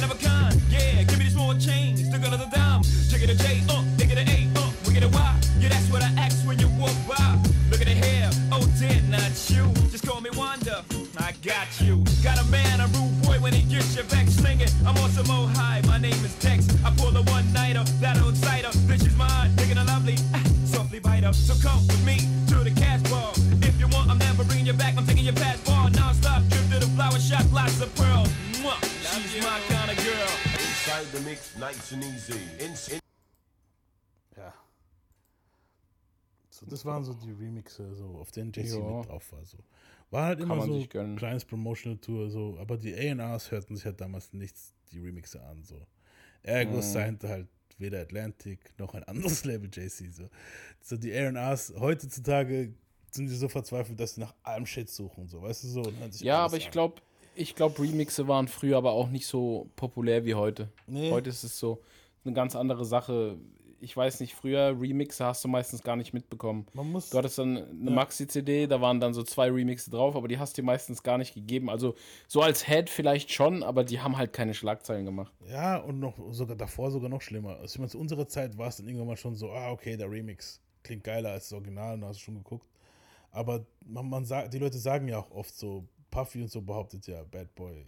Yeah, 0.70 1.04
give 1.04 1.20
me 1.20 1.26
more 1.36 1.54
change, 1.56 2.10
the 2.10 2.18
girl 2.18 2.34
of 2.34 2.40
the 2.40 2.50
dime. 2.56 2.82
Check 3.10 3.22
it 3.24 3.30
a 3.30 3.36
J, 3.36 3.62
uh, 3.70 3.84
dig 3.98 4.12
it 4.12 4.18
a 4.18 4.26
A, 4.30 4.50
uh, 4.60 4.72
we 4.86 4.94
get 4.94 5.04
a 5.04 5.10
Y. 5.10 5.40
Yeah, 5.60 5.70
that's 5.70 5.90
what 5.92 6.02
I 6.02 6.10
ask 6.18 6.46
when 6.48 6.60
you 6.60 6.68
walk 6.80 6.96
by. 7.08 7.38
Look 7.70 7.82
at 7.82 7.88
the 7.88 7.96
hair, 7.96 8.30
oh 8.52 8.66
dear, 8.80 9.02
not 9.10 9.32
you. 9.50 9.66
Just 9.92 10.06
call 10.08 10.22
me 10.22 10.30
Wanda, 10.36 10.84
I 11.18 11.34
got 11.44 11.68
you. 11.82 12.04
Got 12.24 12.42
a 12.42 12.46
man, 12.46 12.80
a 12.80 12.88
rude 12.88 13.22
boy 13.24 13.38
when 13.40 13.54
he 13.54 13.62
gets 13.64 13.96
your 13.96 14.06
back 14.06 14.28
slinging. 14.28 14.70
I'm 14.86 14.98
on 14.98 15.10
some 15.10 15.30
old 15.30 15.52
high, 15.52 15.82
my 15.86 15.98
name 15.98 16.20
is 16.26 16.36
Dex. 16.36 16.68
I 16.84 16.92
pull 16.98 17.16
a 17.16 17.22
one 17.24 17.52
nighter, 17.54 17.84
that 18.02 18.22
old 18.22 18.36
cider. 18.38 18.70
Bitch 18.88 19.06
is 19.06 19.16
mine, 19.16 19.56
digging 19.56 19.78
a 19.78 19.84
lovely, 19.84 20.16
ah, 20.34 20.44
softly. 20.66 21.02
So 21.34 21.56
come 21.62 21.86
with 21.88 22.06
me 22.06 22.18
to 22.48 22.64
the 22.64 22.72
cash 22.72 23.02
bar. 23.10 23.32
If 23.62 23.80
you 23.80 23.88
want, 23.88 24.10
I'm 24.10 24.18
never 24.20 24.44
bringing 24.44 24.66
you 24.66 24.74
back. 24.74 24.96
I'm 24.98 25.06
taking 25.06 25.26
your 25.26 25.34
past 25.34 25.66
bar 25.66 25.90
non-stop. 25.90 26.44
Trip 26.50 26.70
to 26.72 26.80
the 26.80 26.92
flower 26.96 27.20
shop, 27.20 27.46
lots 27.52 27.82
of 27.82 27.94
pearls. 27.96 28.30
Mwah, 28.62 28.80
she's 29.32 29.44
my. 29.44 29.75
Inside 30.86 31.18
the 31.18 31.20
mix, 31.30 31.56
nice 31.58 31.94
and 31.94 32.04
easy. 32.04 32.34
In, 32.60 32.72
in 32.94 33.00
Ja. 34.38 34.54
So, 36.50 36.66
das 36.68 36.86
waren 36.86 37.04
so 37.04 37.14
die 37.14 37.32
Remixe, 37.32 37.94
so, 37.96 38.18
auf 38.20 38.32
denen 38.32 38.52
JC 38.52 38.68
Ja. 38.78 38.80
mit 39.00 39.08
drauf 39.10 39.32
war. 39.32 39.44
So. 39.46 39.58
War 40.12 40.26
halt 40.26 40.40
Kann 40.40 40.46
immer 40.48 40.56
man 40.58 40.68
so 40.68 40.78
sich 40.80 40.90
gönnen. 40.90 41.16
kleines 41.18 41.44
Promotional 41.44 41.98
Tour, 41.98 42.30
so, 42.30 42.58
aber 42.60 42.78
die 42.78 42.94
A&Rs 42.94 43.50
hörten 43.52 43.76
sich 43.76 43.86
halt 43.86 44.00
damals 44.00 44.32
nichts 44.34 44.74
die 44.92 45.00
Remixe 45.00 45.42
an. 45.42 45.64
So. 45.64 45.88
Ergo 46.44 46.78
Mhm. 46.78 46.82
signte 46.84 47.30
halt 47.30 47.48
weder 47.80 48.02
Atlantic 48.02 48.60
noch 48.78 48.94
ein 48.94 49.04
anderes 49.06 49.44
Label 49.46 49.70
JC. 49.74 50.12
So, 50.12 50.30
so 50.82 50.98
die 50.98 51.12
A&Rs 51.18 51.74
heutzutage 51.80 52.74
sind 53.12 53.28
die 53.28 53.36
so 53.36 53.48
verzweifelt, 53.50 54.00
dass 54.00 54.16
sie 54.16 54.22
nach 54.22 54.36
allem 54.44 54.66
Shit 54.68 54.90
suchen. 54.90 55.28
So, 55.28 55.42
weißt 55.42 55.64
du 55.64 55.68
so? 55.68 55.82
und 55.82 55.98
hören 55.98 56.12
sich 56.12 56.22
Ja, 56.22 56.46
aber 56.46 56.58
ich 56.58 56.70
glaube, 56.70 57.02
ich 57.36 57.56
glaube, 57.56 57.82
Remixe 57.82 58.28
waren 58.28 58.48
früher 58.48 58.78
aber 58.78 58.92
auch 58.94 59.10
nicht 59.10 59.28
so 59.28 59.70
populär 59.76 60.26
wie 60.26 60.36
heute. 60.36 60.70
Nee. 60.88 61.12
Heute 61.12 61.30
ist 61.30 61.44
es 61.44 61.60
so 61.60 61.82
eine 62.24 62.34
ganz 62.34 62.56
andere 62.56 62.86
Sache. 62.86 63.38
Ich 63.82 63.96
weiß 63.96 64.22
nicht, 64.22 64.34
früher 64.34 64.76
Remixe 64.80 65.26
hast 65.26 65.44
du 65.44 65.48
meistens 65.48 65.84
gar 65.84 65.96
nicht 65.96 66.14
mitbekommen. 66.14 66.66
Man 66.74 66.92
muss, 66.92 67.10
Du 67.10 67.18
hattest 67.18 67.38
dann 67.38 67.58
eine 67.58 67.90
Ja. 67.90 67.96
Maxi-CD, 67.96 68.66
da 68.68 68.82
waren 68.82 69.00
dann 69.00 69.14
so 69.14 69.22
zwei 69.22 69.52
Remixe 69.52 69.92
drauf, 69.92 70.16
aber 70.16 70.28
die 70.28 70.40
hast 70.40 70.58
du 70.58 70.62
dir 70.62 70.66
meistens 70.66 71.04
gar 71.04 71.18
nicht 71.18 71.34
gegeben. 71.36 71.70
Also 71.70 71.94
so 72.28 72.42
als 72.42 72.66
Head 72.66 72.90
vielleicht 72.90 73.32
schon, 73.32 73.62
aber 73.62 73.84
die 73.84 74.00
haben 74.00 74.18
halt 74.18 74.34
keine 74.34 74.54
Schlagzeilen 74.54 75.06
gemacht. 75.06 75.32
Ja, 75.48 75.78
und 75.78 76.00
noch 76.00 76.16
sogar 76.32 76.56
davor 76.56 76.90
sogar 76.90 77.10
noch 77.10 77.22
schlimmer. 77.22 77.58
Also, 77.58 77.76
ich 77.76 77.80
meine, 77.80 77.90
zu 77.90 78.00
unserer 78.00 78.28
Zeit 78.28 78.58
war 78.58 78.70
es 78.70 78.78
dann 78.78 78.88
irgendwann 78.88 79.08
mal 79.08 79.18
schon 79.18 79.36
so, 79.36 79.52
ah, 79.52 79.72
okay, 79.72 79.98
der 79.98 80.10
Remix 80.10 80.62
klingt 80.82 81.04
geiler 81.04 81.32
als 81.32 81.50
das 81.50 81.54
Original, 81.54 81.96
und 81.96 82.06
hast 82.06 82.20
du 82.20 82.24
schon 82.24 82.36
geguckt. 82.36 82.68
Aber 83.32 83.66
man, 83.86 84.10
man 84.10 84.24
sagt, 84.24 84.54
die 84.54 84.60
Leute 84.60 84.78
sagen 84.78 85.10
ja 85.10 85.20
auch 85.20 85.30
oft 85.32 85.54
so, 85.56 85.84
Puffy 86.16 86.42
und 86.42 86.50
so 86.50 86.62
behauptet 86.62 87.08
ja, 87.08 87.24
Bad 87.24 87.54
Boy, 87.56 87.86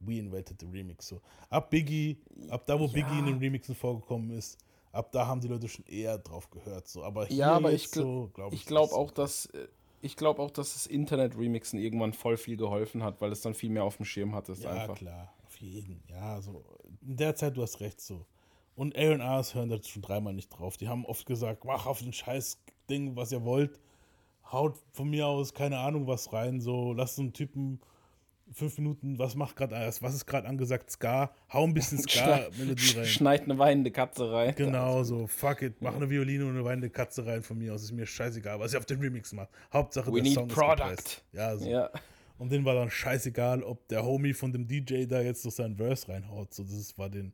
we 0.00 0.18
invented 0.18 0.58
the 0.60 0.66
Remix. 0.66 1.08
So, 1.08 1.20
ab 1.50 1.70
Biggie, 1.70 2.16
ab 2.48 2.64
da, 2.66 2.78
wo 2.78 2.88
Biggie 2.88 3.18
in 3.18 3.26
den 3.26 3.38
Remixen 3.38 3.74
vorgekommen 3.74 4.30
ist, 4.30 4.58
ab 4.92 5.12
da 5.12 5.26
haben 5.26 5.40
die 5.40 5.48
Leute 5.48 5.68
schon 5.68 5.84
eher 5.86 6.16
drauf 6.18 6.48
gehört. 6.50 6.88
So. 6.88 7.04
Aber 7.04 7.26
hier 7.26 7.36
Ja, 7.36 7.52
aber 7.52 7.72
ich, 7.72 7.90
gl 7.90 8.02
so, 8.02 8.30
glaube 8.32 8.54
ich, 8.54 8.62
ich 8.62 8.66
glaube 8.66 8.94
auch, 8.94 9.10
dass 9.10 9.46
äh, 9.46 9.68
ich 10.00 10.16
glaube 10.16 10.40
auch, 10.40 10.50
dass 10.50 10.74
das 10.74 10.86
Internet-Remixen 10.86 11.78
irgendwann 11.78 12.12
voll 12.12 12.36
viel 12.36 12.56
geholfen 12.56 13.02
hat, 13.02 13.20
weil 13.20 13.32
es 13.32 13.40
dann 13.42 13.54
viel 13.54 13.70
mehr 13.70 13.84
auf 13.84 13.96
dem 13.96 14.04
Schirm 14.06 14.34
hattest 14.34 14.62
Ja, 14.62 14.70
einfach. 14.70 14.96
klar, 14.96 15.34
auf 15.44 15.56
jeden. 15.56 16.02
Ja, 16.08 16.40
so. 16.40 16.64
In 17.06 17.16
der 17.16 17.34
Zeit, 17.34 17.56
du 17.56 17.62
hast 17.62 17.80
recht, 17.80 18.00
so. 18.00 18.24
Und 18.76 18.96
A&Rs 18.96 19.56
hören 19.56 19.68
da 19.68 19.82
schon 19.82 20.02
dreimal 20.02 20.32
nicht 20.32 20.50
drauf. 20.50 20.76
Die 20.76 20.88
haben 20.88 21.04
oft 21.04 21.26
gesagt, 21.26 21.64
mach 21.64 21.86
auf 21.86 21.98
den 21.98 22.12
scheiß 22.12 22.62
Ding, 22.88 23.16
was 23.16 23.32
ihr 23.32 23.42
wollt. 23.42 23.80
Haut 24.50 24.76
von 24.92 25.10
mir 25.10 25.26
aus, 25.26 25.52
keine 25.52 25.78
Ahnung, 25.78 26.06
was 26.06 26.32
rein, 26.32 26.60
so. 26.60 26.92
Lasst 26.92 27.16
so 27.16 27.22
einen 27.22 27.32
Typen 27.32 27.80
fünf 28.52 28.78
Minuten, 28.78 29.18
was 29.18 29.34
macht 29.34 29.56
gerade, 29.56 29.74
was 30.00 30.14
ist 30.14 30.26
gerade 30.26 30.48
angesagt, 30.48 30.90
Ska, 30.90 31.30
hau 31.52 31.64
ein 31.64 31.74
bisschen 31.74 31.98
Ska-Melodie 32.02 32.96
rein. 32.96 33.04
Schneid 33.04 33.42
eine 33.42 33.58
weinende 33.58 33.90
Katze 33.90 34.32
rein. 34.32 34.54
Genau, 34.56 35.02
so, 35.04 35.26
fuck 35.26 35.62
it, 35.62 35.80
mach 35.80 35.94
eine 35.94 36.08
Violine 36.08 36.44
und 36.46 36.50
eine 36.52 36.64
weinende 36.64 36.90
Katze 36.90 37.26
rein 37.26 37.42
von 37.42 37.58
mir 37.58 37.74
aus, 37.74 37.82
ist 37.82 37.92
mir 37.92 38.06
scheißegal, 38.06 38.58
was 38.58 38.72
ihr 38.72 38.78
auf 38.78 38.86
den 38.86 39.00
Remix 39.00 39.32
macht. 39.32 39.50
Hauptsache, 39.72 40.10
We 40.10 40.14
der 40.14 40.22
need 40.22 40.34
Song 40.34 40.48
ist 40.48 40.54
product. 40.54 40.76
gepresst. 40.76 41.24
Ja, 41.32 41.56
so. 41.56 41.68
Ja. 41.68 41.90
Und 42.38 42.52
denen 42.52 42.64
war 42.64 42.74
dann 42.74 42.88
scheißegal, 42.90 43.62
ob 43.64 43.86
der 43.88 44.04
Homie 44.04 44.32
von 44.32 44.52
dem 44.52 44.66
DJ 44.66 45.04
da 45.06 45.20
jetzt 45.20 45.44
noch 45.44 45.52
seinen 45.52 45.76
Verse 45.76 46.08
reinhaut. 46.08 46.54
So, 46.54 46.62
das 46.62 46.96
war 46.96 47.10
den 47.10 47.32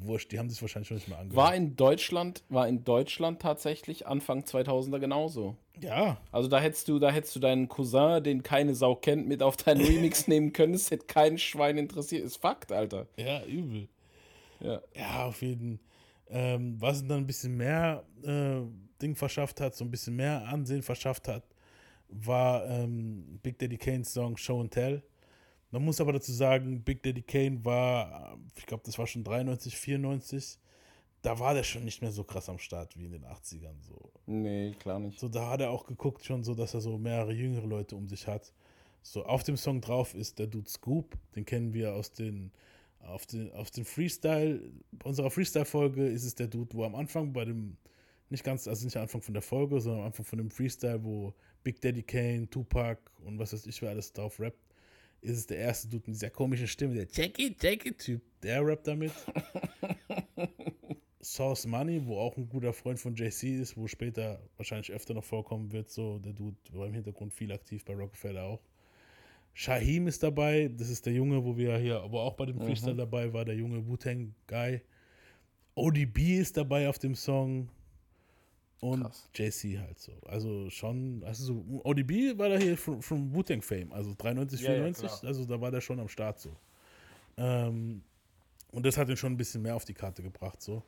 wurscht. 0.00 0.32
Die 0.32 0.38
haben 0.38 0.48
sich 0.50 0.60
wahrscheinlich 0.60 0.88
schon 0.88 0.96
nicht 0.96 1.08
mehr 1.08 1.18
angehört. 1.18 1.36
War 1.36 1.54
in 1.54 1.76
Deutschland, 1.76 2.42
war 2.48 2.68
in 2.68 2.84
Deutschland 2.84 3.40
tatsächlich 3.40 4.06
Anfang 4.06 4.40
2000er 4.42 4.98
genauso. 4.98 5.56
Ja. 5.80 6.18
Also 6.32 6.48
da 6.48 6.58
hättest 6.58 6.88
du, 6.88 6.98
da 6.98 7.10
hättest 7.10 7.36
du 7.36 7.40
deinen 7.40 7.68
Cousin, 7.68 8.22
den 8.22 8.42
keine 8.42 8.74
Sau 8.74 8.94
kennt, 8.94 9.26
mit 9.26 9.42
auf 9.42 9.56
deinen 9.56 9.80
Remix 9.86 10.28
nehmen 10.28 10.52
können. 10.52 10.74
Es 10.74 10.90
hätte 10.90 11.06
kein 11.06 11.38
Schwein 11.38 11.78
interessiert. 11.78 12.24
Ist 12.24 12.36
Fakt, 12.36 12.72
Alter. 12.72 13.06
Ja, 13.16 13.44
übel. 13.44 13.88
Ja. 14.60 14.80
Ja, 14.94 15.26
auf 15.26 15.42
jeden 15.42 15.80
ähm, 16.28 16.76
Was 16.80 17.06
dann 17.06 17.18
ein 17.18 17.26
bisschen 17.26 17.56
mehr 17.56 18.04
äh, 18.22 18.60
Ding 19.00 19.14
verschafft 19.14 19.60
hat, 19.60 19.74
so 19.74 19.84
ein 19.84 19.90
bisschen 19.90 20.16
mehr 20.16 20.46
Ansehen 20.48 20.82
verschafft 20.82 21.28
hat, 21.28 21.44
war 22.08 22.66
ähm, 22.66 23.38
Big 23.42 23.58
Daddy 23.58 23.76
Kane's 23.76 24.12
Song 24.12 24.36
Show 24.36 24.60
and 24.60 24.72
Tell. 24.72 25.02
Man 25.76 25.84
muss 25.84 26.00
aber 26.00 26.14
dazu 26.14 26.32
sagen, 26.32 26.80
Big 26.80 27.02
Daddy 27.02 27.20
Kane 27.20 27.62
war, 27.62 28.32
äh, 28.32 28.36
ich 28.56 28.64
glaube, 28.64 28.82
das 28.86 28.98
war 28.98 29.06
schon 29.06 29.22
93, 29.24 29.76
94. 29.76 30.58
Da 31.20 31.38
war 31.38 31.52
der 31.52 31.64
schon 31.64 31.84
nicht 31.84 32.00
mehr 32.00 32.12
so 32.12 32.24
krass 32.24 32.48
am 32.48 32.58
Start 32.58 32.96
wie 32.96 33.04
in 33.04 33.12
den 33.12 33.26
80ern. 33.26 33.74
So. 33.82 34.10
Nee, 34.24 34.74
klar 34.78 34.98
nicht. 35.00 35.20
So, 35.20 35.28
da 35.28 35.50
hat 35.50 35.60
er 35.60 35.70
auch 35.70 35.84
geguckt 35.84 36.24
schon 36.24 36.44
so, 36.44 36.54
dass 36.54 36.72
er 36.72 36.80
so 36.80 36.96
mehrere 36.96 37.34
jüngere 37.34 37.66
Leute 37.66 37.94
um 37.94 38.08
sich 38.08 38.26
hat. 38.26 38.54
So, 39.02 39.26
auf 39.26 39.42
dem 39.42 39.58
Song 39.58 39.82
drauf 39.82 40.14
ist 40.14 40.38
der 40.38 40.46
Dude 40.46 40.70
Scoop, 40.70 41.14
den 41.34 41.44
kennen 41.44 41.74
wir 41.74 41.92
aus 41.92 42.10
den, 42.10 42.52
auf 43.00 43.26
den, 43.26 43.52
auf 43.52 43.70
den 43.70 43.84
Freestyle, 43.84 44.62
bei 44.92 45.10
unserer 45.10 45.30
Freestyle-Folge 45.30 46.06
ist 46.06 46.24
es 46.24 46.34
der 46.34 46.46
Dude, 46.46 46.74
wo 46.74 46.84
am 46.84 46.94
Anfang 46.94 47.34
bei 47.34 47.44
dem, 47.44 47.76
nicht 48.30 48.44
ganz, 48.44 48.66
also 48.66 48.86
nicht 48.86 48.96
am 48.96 49.02
Anfang 49.02 49.20
von 49.20 49.34
der 49.34 49.42
Folge, 49.42 49.78
sondern 49.78 50.00
am 50.00 50.06
Anfang 50.06 50.24
von 50.24 50.38
dem 50.38 50.50
Freestyle, 50.50 51.04
wo 51.04 51.34
Big 51.62 51.82
Daddy 51.82 52.02
Kane, 52.02 52.48
Tupac 52.48 52.98
und 53.26 53.38
was 53.38 53.52
weiß 53.52 53.66
ich, 53.66 53.82
wer 53.82 53.90
alles 53.90 54.14
drauf 54.14 54.40
rappt, 54.40 54.65
ist 55.26 55.38
es 55.38 55.46
der 55.46 55.58
erste 55.58 55.88
Dude 55.88 56.04
mit 56.06 56.14
dieser 56.16 56.30
komischen 56.30 56.66
Stimme, 56.68 56.94
der 56.94 57.06
Jackie, 57.12 57.54
Jackie-Typ, 57.60 58.20
der 58.42 58.64
rappt 58.66 58.86
damit. 58.86 59.12
Source 61.20 61.66
Money, 61.66 62.00
wo 62.06 62.18
auch 62.18 62.36
ein 62.36 62.48
guter 62.48 62.72
Freund 62.72 63.00
von 63.00 63.14
JC 63.16 63.58
ist, 63.60 63.76
wo 63.76 63.88
später 63.88 64.40
wahrscheinlich 64.56 64.92
öfter 64.92 65.12
noch 65.14 65.24
vorkommen 65.24 65.72
wird, 65.72 65.90
so 65.90 66.18
der 66.20 66.32
Dude 66.32 66.56
war 66.72 66.86
im 66.86 66.94
Hintergrund 66.94 67.34
viel 67.34 67.50
aktiv 67.52 67.84
bei 67.84 67.94
Rockefeller 67.94 68.44
auch. 68.44 68.60
Shahim 69.52 70.06
ist 70.06 70.22
dabei, 70.22 70.68
das 70.68 70.88
ist 70.90 71.06
der 71.06 71.14
Junge, 71.14 71.44
wo 71.44 71.56
wir 71.56 71.76
hier, 71.78 72.00
aber 72.00 72.22
auch 72.22 72.34
bei 72.34 72.46
dem 72.46 72.60
Freestyle 72.60 72.92
Mhm. 72.94 72.98
dabei 72.98 73.32
war, 73.32 73.44
der 73.44 73.56
junge 73.56 73.86
Wu-Tang 73.86 74.34
Guy. 74.46 74.80
ODB 75.74 76.38
ist 76.38 76.56
dabei 76.56 76.88
auf 76.88 76.98
dem 76.98 77.14
Song 77.14 77.68
und 78.80 79.08
JC 79.34 79.78
halt 79.78 79.98
so. 79.98 80.12
Also 80.26 80.68
schon, 80.70 81.22
also 81.24 81.44
so, 81.44 81.80
ODB 81.84 82.38
war 82.38 82.48
da 82.50 82.58
hier 82.58 82.76
von, 82.76 83.00
von 83.02 83.32
Wu-Tang 83.34 83.62
Fame, 83.62 83.92
also 83.92 84.14
93, 84.16 84.60
Ja, 84.60 84.68
ja, 84.70 84.74
94, 84.76 85.08
klar. 85.08 85.24
also 85.24 85.44
da 85.44 85.60
war 85.60 85.70
der 85.70 85.80
schon 85.80 85.98
am 86.00 86.08
Start 86.08 86.40
so. 86.40 86.54
Ähm, 87.36 88.02
und 88.72 88.84
das 88.84 88.96
hat 88.98 89.08
ihn 89.08 89.16
schon 89.16 89.32
ein 89.32 89.36
bisschen 89.36 89.62
mehr 89.62 89.74
auf 89.76 89.84
die 89.84 89.94
Karte 89.94 90.22
gebracht 90.22 90.60
so. 90.62 90.82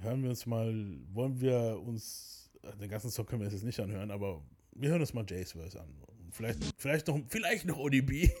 hören 0.00 0.22
wir 0.22 0.30
uns 0.30 0.46
mal, 0.46 0.72
wollen 1.12 1.40
wir 1.40 1.80
uns, 1.84 2.50
den 2.80 2.88
ganzen 2.90 3.10
Song 3.10 3.26
können 3.26 3.42
wir 3.42 3.48
jetzt 3.50 3.62
nicht 3.64 3.78
anhören, 3.80 4.10
aber 4.10 4.42
wir 4.72 4.90
hören 4.90 5.00
uns 5.00 5.14
mal 5.14 5.24
Jays 5.28 5.52
Verse 5.52 5.80
an. 5.80 5.88
Vielleicht, 6.32 6.58
vielleicht 6.76 7.06
noch, 7.06 7.20
vielleicht 7.28 7.64
noch 7.64 7.78
ODB. 7.78 8.28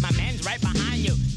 My 0.00 0.10
man's 0.16 0.44
right 0.44 0.60
behind 0.60 1.06
you. 1.06 1.29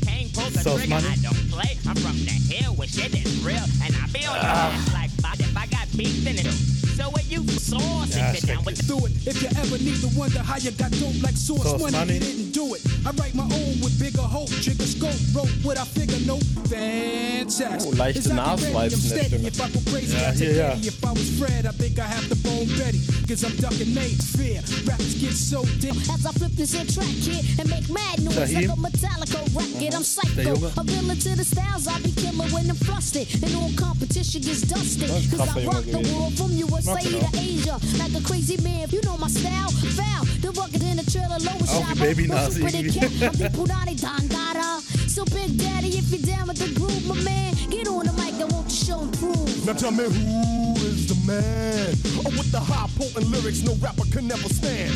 Can't 0.64 0.66
pull 0.66 0.76
the 0.76 0.82
Sauce. 0.82 0.90
Money. 0.90 1.08
I 1.08 1.16
don't 1.22 1.52
play. 1.52 1.78
I'm 1.88 1.96
from 1.96 2.18
the 2.26 2.32
hill 2.32 2.74
where 2.76 2.88
shit 2.88 3.14
is 3.14 3.44
real. 3.44 3.64
And 3.84 3.96
I 3.96 4.08
be 4.14 4.26
on 4.26 4.36
your 4.36 4.44
Ah. 4.46 4.92
like 4.94 5.12
but 5.22 5.40
if 5.40 5.56
I 5.58 5.66
got 5.68 5.88
beef 5.98 6.26
in 6.28 6.38
it. 6.40 6.83
So 6.96 7.10
what 7.10 7.26
you 7.32 7.42
sauce 7.48 8.16
Ja, 8.16 8.26
and 8.28 8.38
sit 8.38 8.48
down 8.48 8.64
with 8.66 8.78
the 8.78 8.84
Do 8.86 9.06
it 9.06 9.12
if 9.26 9.42
you 9.42 9.50
ever 9.58 9.78
need 9.82 10.00
to 10.02 10.10
wonder 10.20 10.40
how 10.40 10.58
you 10.58 10.72
got 10.72 10.92
dope 10.92 11.18
like 11.24 11.36
source 11.36 11.64
Sauce 11.64 11.82
money. 11.82 11.98
Money. 11.98 12.14
You 12.14 12.20
didn't 12.20 12.52
do 12.52 12.74
it. 12.76 12.82
I 13.06 13.12
write 13.18 13.34
my 13.34 13.44
own 13.44 13.80
with 13.82 13.98
bigger 14.00 14.22
hope, 14.22 14.50
trigger 14.62 14.86
scope, 14.86 15.18
wrote 15.34 15.50
what 15.64 15.78
I 15.78 15.86
figure. 15.86 16.20
No, 16.28 16.38
fantastic. 16.70 17.82
Oh, 17.82 17.96
leichte 17.98 18.20
It's 18.20 18.30
like 18.30 18.62
ready, 18.62 18.76
I'm 18.76 18.94
in 18.94 19.10
der. 19.10 19.26
Stimme. 19.26 19.48
If 19.48 19.60
I 19.62 19.70
go 19.74 19.80
crazy, 19.90 20.16
Ja, 20.18 20.30
I 20.30 20.36
take 20.38 20.54
hier, 20.54 20.56
ja. 20.56 20.74
If 20.78 21.04
I 21.04 21.12
was 21.12 21.30
Fred, 21.40 21.66
I 21.66 21.74
think 21.74 21.98
I 21.98 22.06
have 22.06 22.28
the 22.30 22.38
bone 22.46 22.70
Betty. 22.78 23.02
Cause 23.28 23.44
I'm 23.44 23.56
ducking 23.58 23.94
Nate 23.96 24.22
fear. 24.22 24.62
Rappers 24.86 25.16
get 25.18 25.34
so 25.34 25.66
deep. 25.82 25.98
As 26.14 26.26
I 26.26 26.32
flip 26.38 26.54
this 26.54 26.74
here 26.74 26.86
track 26.86 27.16
here 27.26 27.42
and 27.60 27.68
make 27.70 27.90
mad 27.90 28.22
noise 28.22 28.38
Shaheem. 28.38 28.70
like 28.70 28.78
a 28.78 28.82
Metallica 28.86 29.40
record, 29.58 29.94
I'm 29.98 30.04
mm-hmm. 30.04 30.04
Der 30.04 30.04
psycho. 30.04 30.54
Junge. 30.54 30.78
A 30.78 30.84
villain 30.84 31.18
to 31.18 31.32
the 31.36 31.46
styles, 31.46 31.88
I 31.88 31.98
be 32.06 32.12
killer 32.12 32.48
when 32.54 32.70
I'm 32.70 32.78
flustered. 32.78 33.28
And 33.42 33.52
all 33.56 33.72
competition 33.74 34.42
gets 34.46 34.62
dusted. 34.62 35.10
Cause 35.32 35.42
I 35.42 35.66
rock 35.66 35.86
the 35.88 36.04
world 36.14 36.34
from 36.38 36.52
USA 36.52 36.83
Mag 36.86 37.02
den 37.04 37.20
to. 37.20 37.38
Asia. 37.38 37.80
Like 37.98 38.14
a 38.16 38.22
crazy 38.24 38.58
man, 38.62 38.90
you 38.90 39.02
know 39.04 39.18
my 39.18 39.28
style. 39.28 39.72
Foul, 39.72 40.26
the 40.42 40.52
rugged 40.60 40.84
in 40.84 40.98
the 40.98 41.04
trailer, 41.12 41.40
lower 41.40 41.64
Auch 41.64 41.90
wie 41.90 41.96
shop. 41.96 42.00
Baby 42.00 42.28
Nas 42.28 42.58
Pretty 42.60 42.80
irgendwie. 42.80 43.00
cat, 43.00 43.12
I'm 43.22 43.38
the 43.38 43.50
Punani 43.58 43.96
Dandara. 43.96 44.82
So 45.10 45.24
Big 45.26 45.58
Daddy, 45.58 45.98
if 45.98 46.12
you're 46.12 46.22
down 46.36 46.48
with 46.48 46.58
the 46.58 46.74
groove, 46.78 47.06
my 47.08 47.16
man, 47.24 47.54
get 47.70 47.88
on 47.88 48.06
the 48.06 48.14
mic 48.14 48.34
and 48.42 48.52
won't 48.52 48.70
you 48.70 48.86
show 48.86 49.00
and 49.02 49.14
prove. 49.18 49.66
Now 49.66 49.74
tell 49.74 49.92
me 49.92 50.04
who 50.06 50.76
is 50.86 51.08
the 51.08 51.16
man? 51.26 51.96
Oh, 52.26 52.32
with 52.38 52.52
the 52.52 52.60
high 52.60 52.90
potent 52.98 53.30
lyrics 53.32 53.62
no 53.62 53.76
rapper 53.76 54.06
can 54.12 54.28
never 54.28 54.50
stand. 54.50 54.92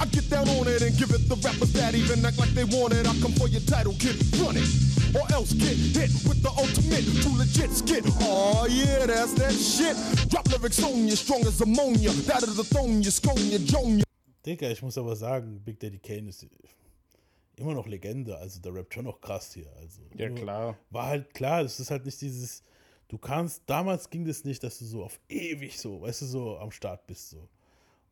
I 0.00 0.06
get 0.06 0.28
down 0.30 0.48
on 0.48 0.66
it 0.68 0.82
and 0.82 0.96
give 0.96 1.10
it 1.10 1.28
the 1.28 1.36
rappers 1.42 1.72
that 1.72 1.94
even 1.94 2.24
act 2.24 2.38
like 2.38 2.50
they 2.54 2.64
want 2.64 2.92
it. 2.94 3.06
I 3.06 3.14
come 3.20 3.32
for 3.32 3.48
your 3.48 3.60
title, 3.62 3.94
kid, 3.98 4.16
run 4.38 4.56
it. 4.56 4.68
Or 5.14 5.24
else 5.32 5.52
get 5.54 5.74
hit 5.76 6.10
with 6.28 6.42
the 6.42 6.50
ultimate, 6.50 7.04
too 7.22 7.34
legit 7.36 7.70
skit. 7.72 8.04
Oh 8.22 8.66
yeah, 8.68 9.06
that's 9.06 9.32
that 9.34 9.52
shit. 9.52 9.96
Drop 10.30 10.46
lyrics 10.50 10.82
on 10.82 11.08
you, 11.08 11.16
strong 11.16 11.40
as 11.46 11.60
ammonia. 11.60 12.10
That 12.28 12.42
is 12.42 12.56
the 12.56 12.64
thong, 12.64 13.02
you 13.02 13.10
scone, 13.10 13.38
you 13.50 13.58
jone, 13.58 13.98
you. 13.98 14.04
Digga, 14.44 14.70
ich 14.70 14.82
muss 14.82 14.96
aber 14.98 15.16
sagen, 15.16 15.60
Big 15.64 15.80
Daddy 15.80 15.98
Kane 15.98 16.28
ist 16.28 16.46
immer 17.56 17.74
noch 17.74 17.86
Legende. 17.86 18.36
Also 18.38 18.60
der 18.60 18.74
rappt 18.74 18.94
schon 18.94 19.04
noch 19.04 19.20
krass 19.20 19.52
hier. 19.54 19.66
Also, 19.80 20.02
Ja, 20.16 20.28
klar. 20.30 20.76
War 20.90 21.06
halt 21.06 21.34
klar, 21.34 21.62
es 21.62 21.80
ist 21.80 21.90
halt 21.90 22.04
nicht 22.06 22.20
dieses, 22.20 22.62
du 23.08 23.18
kannst, 23.18 23.62
damals 23.66 24.08
ging 24.10 24.24
das 24.24 24.44
nicht, 24.44 24.62
dass 24.62 24.78
du 24.78 24.84
so 24.84 25.02
auf 25.04 25.18
ewig 25.28 25.78
so, 25.78 26.00
weißt 26.02 26.22
du, 26.22 26.26
so 26.26 26.58
am 26.58 26.70
Start 26.70 27.06
bist 27.06 27.30
so. 27.30 27.48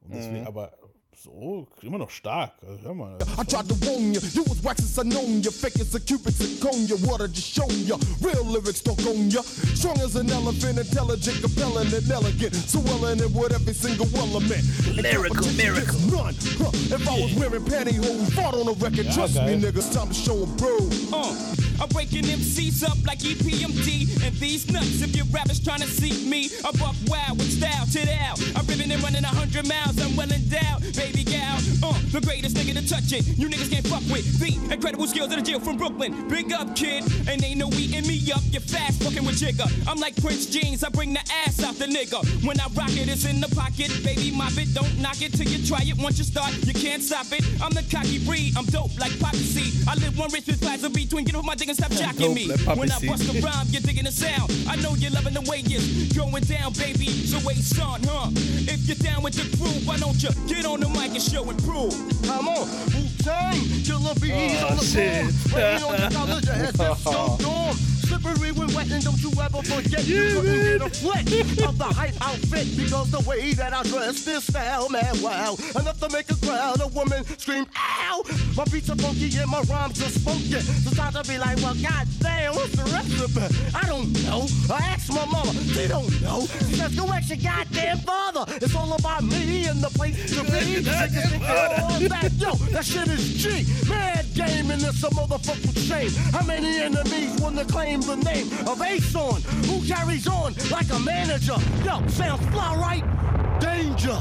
Und 0.00 0.14
deswegen, 0.14 0.40
Mhm. 0.40 0.46
aber 0.46 0.76
so, 1.22 1.66
immer 1.82 1.98
noch 1.98 2.10
stark. 2.10 2.50
Also, 2.62 2.82
hör 2.88 2.94
mal. 2.94 3.18
I 3.38 3.44
tried 3.44 3.68
to 3.68 3.74
warn 3.86 4.12
you, 4.14 4.20
you 4.34 4.42
was 4.44 4.62
wax 4.62 4.80
as 4.82 4.98
I 4.98 5.02
known 5.02 5.42
you, 5.42 5.50
fake 5.50 5.80
as 5.80 5.94
a 5.94 6.00
cubic 6.00 6.34
zirconia, 6.34 6.96
water 7.06 7.26
just 7.28 7.48
shown 7.48 7.70
you, 7.86 7.96
real 8.20 8.44
lyrics 8.44 8.80
don't 8.82 9.00
own 9.06 9.30
you, 9.30 9.42
strong 9.74 9.98
as 10.00 10.14
an 10.16 10.30
elephant, 10.30 10.78
intelligent, 10.78 11.40
compelling 11.40 11.92
and 11.92 12.10
elegant, 12.10 12.54
so 12.54 12.80
well 12.80 13.06
in 13.06 13.20
it 13.20 13.30
with 13.30 13.52
every 13.54 13.72
single 13.74 14.08
element. 14.16 14.62
And 14.86 15.02
Lyrical, 15.02 15.34
competition 15.36 15.56
miracle. 15.56 15.98
gets 16.00 16.12
None, 16.12 16.34
huh? 16.60 16.96
If 16.96 17.08
I 17.08 17.14
was 17.20 17.32
wearing 17.34 17.64
pantyhose, 17.64 18.32
fought 18.32 18.54
on 18.54 18.68
a 18.68 18.72
record, 18.72 19.06
Yeah, 19.06 19.12
trust 19.12 19.36
okay. 19.36 19.56
me 19.56 19.62
niggas, 19.62 19.92
time 19.94 20.08
to 20.08 20.14
show 20.14 20.26
show 20.26 20.42
'em 20.42 20.56
bro. 20.56 20.76
Uh, 21.12 21.34
I'm 21.80 21.88
breaking 21.90 22.24
MCs 22.24 22.82
up 22.82 22.98
like 23.06 23.22
E 23.24 23.34
EPMD 23.34 24.08
and 24.26 24.34
these 24.36 24.68
nuts. 24.72 25.02
If 25.02 25.14
your 25.14 25.26
rappers 25.26 25.60
trying 25.60 25.80
to 25.80 25.86
seek 25.88 26.26
me, 26.26 26.50
I 26.64 26.72
buck 26.72 26.96
wild 27.06 27.38
with 27.38 27.52
style, 27.52 27.86
chit 27.86 28.08
out. 28.08 28.40
I'm 28.56 28.66
ripping 28.66 28.90
and 28.90 29.02
running 29.02 29.24
a 29.24 29.28
hundred 29.28 29.68
miles, 29.68 29.98
I'm 30.00 30.16
well 30.16 30.30
endowed, 30.32 30.82
baby 30.96 31.05
baby 31.12 31.22
gal. 31.22 31.45
Uh, 31.82 31.92
the 32.12 32.20
greatest 32.20 32.56
nigga 32.56 32.72
to 32.74 32.88
touch 32.88 33.12
it. 33.12 33.26
You 33.38 33.48
niggas 33.48 33.70
can't 33.70 33.86
fuck 33.86 34.02
with 34.10 34.24
the 34.38 34.56
incredible 34.72 35.06
skills 35.06 35.30
of 35.30 35.36
the 35.36 35.42
jail 35.42 35.60
from 35.60 35.76
Brooklyn. 35.76 36.28
Big 36.28 36.52
up, 36.52 36.74
kid, 36.74 37.04
and 37.28 37.42
ain't 37.44 37.58
no 37.58 37.68
eating 37.74 38.06
me 38.06 38.16
up. 38.32 38.42
You're 38.50 38.60
fast 38.62 39.02
fucking 39.02 39.24
with 39.24 39.36
Jigga. 39.36 39.66
I'm 39.88 39.98
like 39.98 40.16
Prince 40.20 40.46
Jeans, 40.46 40.82
I 40.82 40.88
bring 40.88 41.12
the 41.12 41.20
ass 41.44 41.62
out 41.62 41.74
the 41.76 41.86
nigga. 41.86 42.24
When 42.46 42.58
I 42.60 42.66
rock 42.74 42.90
it, 42.96 43.08
it's 43.08 43.24
in 43.24 43.40
the 43.40 43.48
pocket, 43.54 43.92
baby, 44.02 44.32
mop 44.34 44.56
it. 44.56 44.72
Don't 44.74 44.98
knock 44.98 45.20
it 45.22 45.32
till 45.32 45.46
you 45.46 45.64
try 45.66 45.80
it. 45.82 45.96
Once 45.98 46.18
you 46.18 46.24
start, 46.24 46.52
you 46.66 46.72
can't 46.72 47.02
stop 47.02 47.26
it. 47.32 47.44
I'm 47.62 47.72
the 47.72 47.84
cocky 47.90 48.18
breed, 48.24 48.56
I'm 48.56 48.64
dope 48.66 48.98
like 48.98 49.18
Poppy 49.20 49.38
C. 49.38 49.72
I 49.88 49.94
live 49.96 50.18
one 50.18 50.32
rich 50.32 50.46
with 50.46 50.60
plaza 50.60 50.90
between. 50.90 51.24
Get 51.24 51.34
off 51.34 51.44
my 51.44 51.54
dick 51.54 51.68
and 51.68 51.76
stop 51.76 51.90
jacking 51.92 52.34
me. 52.34 52.46
like 52.48 52.78
when 52.78 52.90
I 52.90 52.98
bust 53.06 53.28
a 53.28 53.40
rhyme, 53.40 53.66
you're 53.70 53.82
digging 53.82 54.04
the 54.04 54.12
sound. 54.12 54.50
I 54.68 54.76
know 54.76 54.94
you're 54.94 55.12
loving 55.12 55.34
the 55.34 55.44
way 55.50 55.62
it's 55.64 56.16
going 56.16 56.42
down, 56.44 56.72
baby. 56.72 57.06
So 57.26 57.38
wait, 57.46 57.58
son, 57.58 58.00
huh? 58.04 58.30
If 58.66 58.88
you're 58.88 58.96
down 58.96 59.22
with 59.22 59.34
the 59.34 59.46
crew, 59.56 59.76
why 59.86 59.98
don't 59.98 60.20
you 60.22 60.30
get 60.46 60.66
on 60.66 60.80
the 60.80 60.88
mic 60.88 61.12
and 61.12 61.22
show 61.22 61.48
and 61.48 61.58
prove? 61.64 61.75
Come 61.76 62.48
on, 62.48 62.66
Wu-Tang, 62.86 63.60
killer 63.84 64.14
bees 64.14 64.62
Oh, 64.62 64.68
on 64.70 64.76
the 64.78 64.82
shit. 64.82 65.26
Waiting 65.54 65.84
on 65.84 66.00
your 66.00 66.10
college, 66.10 66.44
your 66.46 66.54
ass 66.54 66.70
is 66.70 67.02
so 67.04 67.36
dorm. 67.40 67.76
Slippery 68.16 68.52
when 68.52 68.72
wet, 68.72 68.90
and 68.90 69.04
don't 69.04 69.22
you 69.22 69.30
ever 69.40 69.62
forget 69.62 70.06
you 70.06 70.40
couldn't 70.40 70.78
get 70.78 70.80
a 70.80 70.88
flick 70.88 71.66
of 71.68 71.76
the 71.76 71.84
hype 71.84 72.14
outfit 72.22 72.66
because 72.76 73.10
the 73.10 73.20
way 73.28 73.52
that 73.52 73.74
I 73.74 73.82
dress 73.82 74.24
this 74.24 74.46
style, 74.46 74.88
man, 74.88 75.20
wow. 75.20 75.56
Enough 75.78 76.00
to 76.00 76.08
make 76.10 76.30
a 76.30 76.36
crowd 76.36 76.80
of 76.80 76.96
women 76.96 77.24
scream, 77.38 77.66
ow! 77.76 78.24
My 78.56 78.64
beats 78.64 78.88
are 78.88 78.96
funky 78.96 79.36
and 79.36 79.50
my 79.50 79.60
rhymes 79.62 80.00
are 80.00 80.08
spunky. 80.08 80.60
So 80.60 80.90
start 80.92 81.14
to 81.14 81.30
be 81.30 81.36
like, 81.36 81.58
well, 81.58 81.74
goddamn, 81.74 82.54
what's 82.54 82.72
the 82.72 82.84
recipe? 82.88 83.76
I 83.76 83.84
don't 83.86 84.12
know. 84.24 84.46
I 84.72 84.78
asked 84.96 85.12
my 85.12 85.24
mama, 85.26 85.52
she 85.52 85.86
don't 85.86 86.08
know. 86.22 86.46
She 86.68 86.76
says, 86.76 86.94
go 86.96 87.06
ask 87.12 87.28
your 87.28 87.38
goddamn 87.38 87.98
father. 87.98 88.44
It's 88.62 88.74
all 88.74 88.94
about 88.94 89.24
me 89.24 89.66
and 89.66 89.82
the 89.82 89.90
place 89.90 90.16
to 90.36 90.42
be. 90.44 90.50
Niggas 90.86 91.30
think 91.30 91.42
they're 91.42 91.80
all 91.80 92.00
that. 92.00 92.32
Yo, 92.38 92.54
that 92.72 92.84
shit 92.84 93.08
is 93.08 93.34
G. 93.34 93.66
Mad 93.90 94.24
game 94.34 94.70
and 94.70 94.82
it's 94.82 95.02
a 95.02 95.10
motherfucking 95.10 95.76
shame. 95.76 96.10
How 96.32 96.44
many 96.46 96.78
enemies 96.78 97.40
want 97.40 97.58
to 97.58 97.64
claim 97.64 98.05
the 98.06 98.16
name 98.16 98.46
of 98.66 98.80
Ason? 98.80 99.42
Who 99.66 99.86
carries 99.86 100.26
on 100.26 100.54
like 100.70 100.90
a 100.90 100.98
manager? 101.00 101.56
Yo, 101.84 102.06
sounds 102.08 102.46
fly 102.46 102.76
right? 102.76 103.60
Danger. 103.60 104.18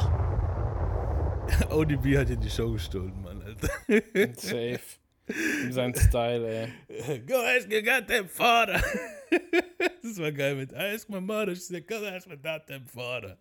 ODB 1.69 2.17
hat 2.17 2.27
hier 2.27 2.37
die 2.37 2.49
Show 2.49 2.71
gestohlen, 2.71 3.21
Mann, 3.21 3.41
Alter. 3.43 3.69
Safe. 4.37 4.99
Sein 5.69 5.93
Style, 5.95 6.71
ey. 6.89 7.19
Go 7.27 7.35
ask 7.35 7.69
your 7.71 7.81
goddamn 7.81 8.27
father. 8.27 8.81
das 10.03 10.19
war 10.19 10.31
geil 10.31 10.55
mit 10.55 10.73
Ask 10.73 11.09
my 11.09 11.19
mother. 11.19 11.55
She 11.55 11.61
said, 11.61 11.87
go 11.87 12.03
ask 12.05 12.27
my 12.27 12.35
goddamn 12.35 12.85
father. 12.85 13.37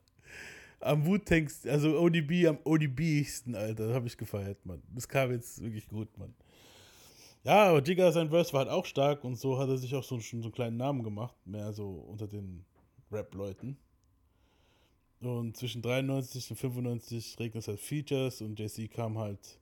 Am 0.80 1.06
Wu-Tang, 1.06 1.48
also 1.70 1.98
ODB, 1.98 2.46
am 2.46 2.58
ODB-sten, 2.64 3.54
Alter, 3.54 3.86
das 3.86 3.94
hab 3.94 4.06
ich 4.06 4.16
gefeiert, 4.16 4.64
Mann. 4.66 4.82
Das 4.94 5.08
kam 5.08 5.30
jetzt 5.30 5.62
wirklich 5.62 5.88
gut, 5.88 6.08
Mann. 6.18 6.34
Ja, 7.44 7.64
aber 7.68 7.82
Jigga, 7.82 8.10
sein 8.10 8.30
Verse 8.30 8.52
war 8.54 8.60
halt 8.60 8.70
auch 8.70 8.86
stark 8.86 9.22
und 9.22 9.36
so 9.36 9.58
hat 9.58 9.68
er 9.68 9.76
sich 9.76 9.94
auch 9.94 10.02
so, 10.02 10.18
schon 10.20 10.40
so 10.40 10.46
einen 10.46 10.54
kleinen 10.54 10.76
Namen 10.78 11.02
gemacht, 11.02 11.36
mehr 11.46 11.72
so 11.74 11.90
unter 11.90 12.26
den 12.26 12.64
Rap-Leuten. 13.12 13.76
Und 15.20 15.56
zwischen 15.56 15.82
93 15.82 16.50
und 16.50 16.56
95 16.56 17.38
regnet 17.38 17.62
es 17.62 17.68
halt 17.68 17.80
Features 17.80 18.40
und 18.40 18.58
JC 18.58 18.90
kam 18.90 19.18
halt 19.18 19.60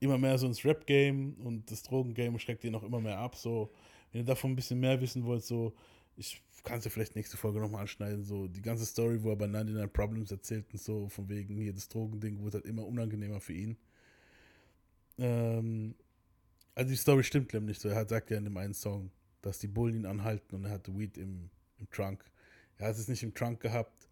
immer 0.00 0.18
mehr 0.18 0.36
so 0.36 0.46
ins 0.46 0.64
Rap-Game 0.64 1.34
und 1.42 1.70
das 1.70 1.82
Drogen-Game 1.82 2.38
schreckt 2.38 2.64
ihn 2.64 2.74
auch 2.74 2.82
immer 2.82 3.00
mehr 3.00 3.18
ab. 3.18 3.36
So, 3.36 3.72
wenn 4.12 4.20
ihr 4.20 4.26
davon 4.26 4.52
ein 4.52 4.56
bisschen 4.56 4.80
mehr 4.80 5.00
wissen 5.00 5.24
wollt, 5.24 5.44
so, 5.44 5.74
ich 6.16 6.42
kann 6.62 6.78
es 6.78 6.84
ja 6.84 6.90
vielleicht 6.90 7.16
nächste 7.16 7.38
Folge 7.38 7.58
nochmal 7.58 7.82
anschneiden, 7.82 8.24
so 8.24 8.48
die 8.48 8.62
ganze 8.62 8.84
Story, 8.84 9.22
wo 9.22 9.30
er 9.30 9.36
bei 9.36 9.46
99 9.46 9.92
Problems 9.92 10.30
erzählt 10.30 10.66
und 10.72 10.80
so, 10.80 11.08
von 11.08 11.28
wegen 11.30 11.56
hier 11.56 11.72
das 11.72 11.88
Drogending 11.88 12.42
wurde 12.42 12.58
halt 12.58 12.66
immer 12.66 12.86
unangenehmer 12.86 13.40
für 13.40 13.54
ihn. 13.54 13.78
Ähm, 15.18 15.94
also 16.74 16.90
die 16.90 16.96
Story 16.96 17.24
stimmt 17.24 17.52
nämlich 17.52 17.78
so. 17.78 17.88
Er 17.88 17.96
hat, 17.96 18.08
sagt 18.08 18.30
ja 18.30 18.38
in 18.38 18.44
dem 18.44 18.56
einen 18.56 18.74
Song, 18.74 19.10
dass 19.42 19.58
die 19.58 19.68
Bullen 19.68 19.94
ihn 19.94 20.06
anhalten 20.06 20.54
und 20.56 20.64
er 20.64 20.70
hatte 20.70 20.96
Weed 20.98 21.16
im, 21.18 21.50
im 21.78 21.90
Trunk. 21.90 22.24
Er 22.78 22.88
hat 22.88 22.96
es 22.96 23.08
nicht 23.08 23.22
im 23.22 23.34
Trunk 23.34 23.60
gehabt. 23.60 24.08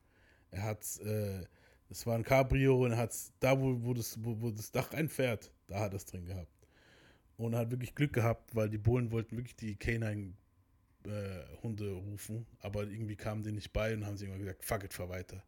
Er 0.50 0.62
hat 0.62 1.00
äh, 1.00 1.44
es 1.92 2.06
war 2.06 2.16
ein 2.16 2.24
Cabrio 2.24 2.84
und 2.84 2.92
er 2.92 2.96
hat 2.96 3.14
da, 3.38 3.60
wo, 3.60 3.76
wo, 3.82 3.92
das, 3.92 4.16
wo, 4.24 4.40
wo 4.40 4.50
das 4.50 4.70
Dach 4.72 4.92
einfährt, 4.94 5.52
da 5.66 5.78
hat 5.80 5.92
er 5.92 5.96
es 5.96 6.06
drin 6.06 6.24
gehabt. 6.24 6.50
Und 7.36 7.52
er 7.52 7.60
hat 7.60 7.70
wirklich 7.70 7.94
Glück 7.94 8.14
gehabt, 8.14 8.54
weil 8.54 8.70
die 8.70 8.78
Bullen 8.78 9.10
wollten 9.10 9.36
wirklich 9.36 9.56
die 9.56 9.76
Canine 9.76 10.32
äh, 11.04 11.44
Hunde 11.62 11.92
rufen, 11.92 12.46
aber 12.60 12.84
irgendwie 12.84 13.16
kamen 13.16 13.42
die 13.42 13.52
nicht 13.52 13.74
bei 13.74 13.92
und 13.92 14.06
haben 14.06 14.16
sie 14.16 14.24
immer 14.24 14.38
gesagt, 14.38 14.64
fuck 14.64 14.84
it, 14.84 14.94
fahr 14.94 15.10
weiter. 15.10 15.42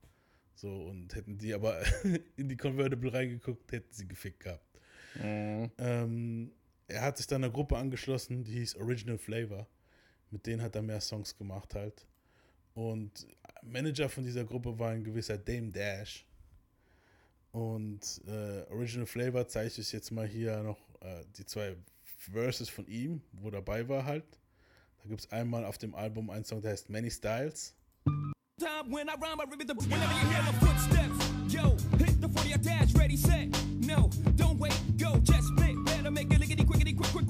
So, 0.54 0.68
und 0.84 1.14
hätten 1.14 1.38
die 1.38 1.54
aber 1.54 1.80
in 2.36 2.50
die 2.50 2.58
Convertible 2.58 3.12
reingeguckt, 3.12 3.72
hätten 3.72 3.92
sie 3.92 4.06
gefickt 4.06 4.40
gehabt. 4.40 4.80
Ähm, 5.78 6.52
er 6.88 7.02
hat 7.02 7.16
sich 7.16 7.26
dann 7.26 7.42
einer 7.42 7.52
Gruppe 7.52 7.76
angeschlossen, 7.76 8.44
die 8.44 8.52
hieß 8.52 8.76
Original 8.76 9.18
Flavor. 9.18 9.66
Mit 10.30 10.46
denen 10.46 10.62
hat 10.62 10.74
er 10.74 10.82
mehr 10.82 11.00
Songs 11.00 11.36
gemacht 11.36 11.74
halt. 11.74 12.06
Und 12.74 13.26
Manager 13.62 14.08
von 14.08 14.24
dieser 14.24 14.44
Gruppe 14.44 14.78
war 14.78 14.90
ein 14.90 15.04
gewisser 15.04 15.38
Dame 15.38 15.70
Dash. 15.70 16.26
Und 17.52 18.20
äh, 18.26 18.62
Original 18.70 19.06
Flavor 19.06 19.46
zeige 19.46 19.80
ich 19.80 19.92
jetzt 19.92 20.10
mal 20.10 20.26
hier 20.26 20.62
noch 20.62 20.80
äh, 21.00 21.24
die 21.36 21.46
zwei 21.46 21.76
Verses 22.32 22.68
von 22.68 22.86
ihm, 22.86 23.22
wo 23.32 23.50
dabei 23.50 23.88
war 23.88 24.04
halt. 24.04 24.24
Da 25.02 25.08
gibt 25.08 25.20
es 25.20 25.30
einmal 25.30 25.64
auf 25.64 25.78
dem 25.78 25.94
Album 25.94 26.30
einen 26.30 26.44
Song, 26.44 26.60
der 26.62 26.72
heißt 26.72 26.90
Many 26.90 27.10
Styles. 27.10 27.74
Yo, 31.48 31.76
hit 31.98 32.20
the 32.20 32.28
40, 32.28 32.54
I 32.54 32.56
dash, 32.56 32.94
ready, 32.94 33.16
set. 33.16 33.48
No, 33.80 34.10
don't 34.36 34.53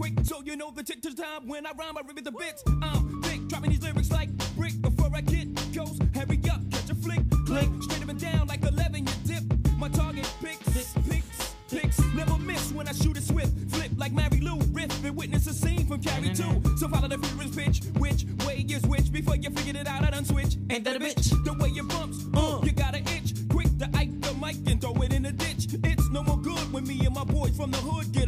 quick. 0.05 0.27
So 0.27 0.43
you 0.45 0.57
know 0.57 0.71
the 0.71 0.83
tick 0.83 1.01
to 1.03 1.15
time 1.15 1.47
when 1.47 1.67
I 1.67 1.71
rhyme, 1.79 1.97
I 1.97 2.03
rip 2.07 2.23
the 2.23 2.31
bits. 2.31 2.63
I'm 2.83 3.23
thick, 3.23 3.47
dropping 3.49 3.71
these 3.71 3.83
lyrics 3.83 4.11
like 4.11 4.31
brick 4.57 4.81
before 4.83 5.11
I 5.15 5.21
get 5.21 5.47
ghost. 5.73 6.03
Hurry 6.15 6.41
up, 6.51 6.61
catch 6.71 6.91
a 6.91 6.95
flick, 6.95 7.23
click, 7.47 7.69
straight 7.83 8.03
up 8.03 8.09
and 8.09 8.21
down 8.21 8.47
like 8.47 8.63
11, 8.63 9.07
you 9.07 9.15
dip. 9.25 9.45
My 9.79 9.89
target 9.89 10.31
picks, 10.43 10.93
picks, 11.09 11.55
picks. 11.71 11.99
Never 12.15 12.39
miss 12.39 12.73
when 12.73 12.87
I 12.89 12.93
shoot 12.93 13.17
it 13.17 13.25
swift. 13.25 13.53
Flip 13.71 13.91
like 13.97 14.13
Mary 14.13 14.41
Lou, 14.41 14.59
riff 14.73 15.05
and 15.05 15.17
witness 15.17 15.47
a 15.47 15.55
scene 15.55 15.87
from 15.87 16.03
Carrie 16.03 16.35
2. 16.35 16.77
So 16.77 16.89
follow 16.89 17.09
the 17.09 17.19
feelings 17.19 17.57
pitch, 17.57 17.81
which 17.99 18.27
way 18.47 18.65
is 18.69 18.83
which 18.83 19.11
before 19.11 19.37
you 19.37 19.51
figured 19.51 19.77
it 19.77 19.87
out, 19.87 20.05
I 20.05 20.11
done 20.11 20.25
switch. 20.25 20.57
Ain't 20.71 20.85
that 20.85 20.97
a 20.97 21.01
bitch? 21.01 21.31
The 21.45 21.55
way 21.55 21.71
you 21.71 21.83
bumps, 21.85 22.25
uh, 22.35 22.61
you 22.63 22.73
got 22.73 22.95
an 22.95 23.05
itch. 23.09 23.33
Quick 23.49 23.79
to 23.79 23.89
ike 23.95 24.21
the 24.21 24.35
mic 24.35 24.57
and 24.71 24.81
throw 24.81 24.95
it 25.03 25.13
in 25.13 25.23
the 25.23 25.33
ditch. 25.33 25.67
It's 25.83 26.11
no 26.11 26.23
more 26.23 26.39
good 26.39 26.73
when 26.73 26.87
me 26.87 27.05
and 27.07 27.15
my 27.15 27.25
boys 27.25 27.57
from 27.57 27.71
the 27.71 27.79
hood 27.79 28.13
get 28.13 28.24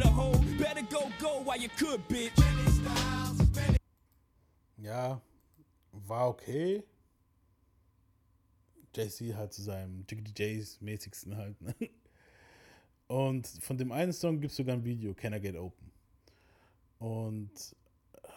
you 1.61 1.69
could, 1.77 2.07
bitch. 2.07 2.31
Ja, 4.77 5.21
war 5.91 6.29
okay. 6.29 6.83
Jay-Z 8.95 9.35
halt 9.35 9.53
zu 9.53 9.61
seinem 9.61 10.05
Jiggity 10.09 10.31
Jays 10.35 10.79
mäßigsten 10.81 11.35
halt. 11.35 11.59
Ne? 11.61 11.75
Und 13.07 13.47
von 13.47 13.77
dem 13.77 13.91
einen 13.91 14.13
Song 14.13 14.39
gibt 14.39 14.51
es 14.51 14.57
sogar 14.57 14.75
ein 14.75 14.83
Video, 14.83 15.13
Can 15.13 15.33
I 15.33 15.39
Get 15.39 15.55
Open. 15.55 15.91
Und 16.99 17.51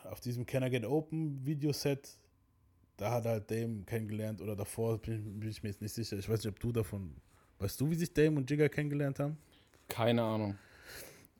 auf 0.04 0.20
diesem 0.20 0.46
Can 0.46 0.62
I 0.62 0.70
Get 0.70 0.84
Open 0.84 1.44
Videoset, 1.44 2.18
da 2.96 3.10
hat 3.12 3.24
er 3.24 3.32
halt 3.32 3.50
Dame 3.50 3.84
kennengelernt 3.84 4.40
oder 4.40 4.54
davor 4.54 4.98
bin 4.98 5.14
ich, 5.14 5.40
bin 5.40 5.48
ich 5.48 5.62
mir 5.62 5.70
jetzt 5.70 5.80
nicht 5.80 5.94
sicher. 5.94 6.18
Ich 6.18 6.28
weiß 6.28 6.44
nicht, 6.44 6.52
ob 6.52 6.60
du 6.60 6.72
davon, 6.72 7.16
weißt 7.58 7.80
du, 7.80 7.90
wie 7.90 7.94
sich 7.94 8.12
Dame 8.12 8.36
und 8.36 8.50
Jigga 8.50 8.68
kennengelernt 8.68 9.18
haben? 9.18 9.38
Keine 9.88 10.22
Ahnung. 10.22 10.58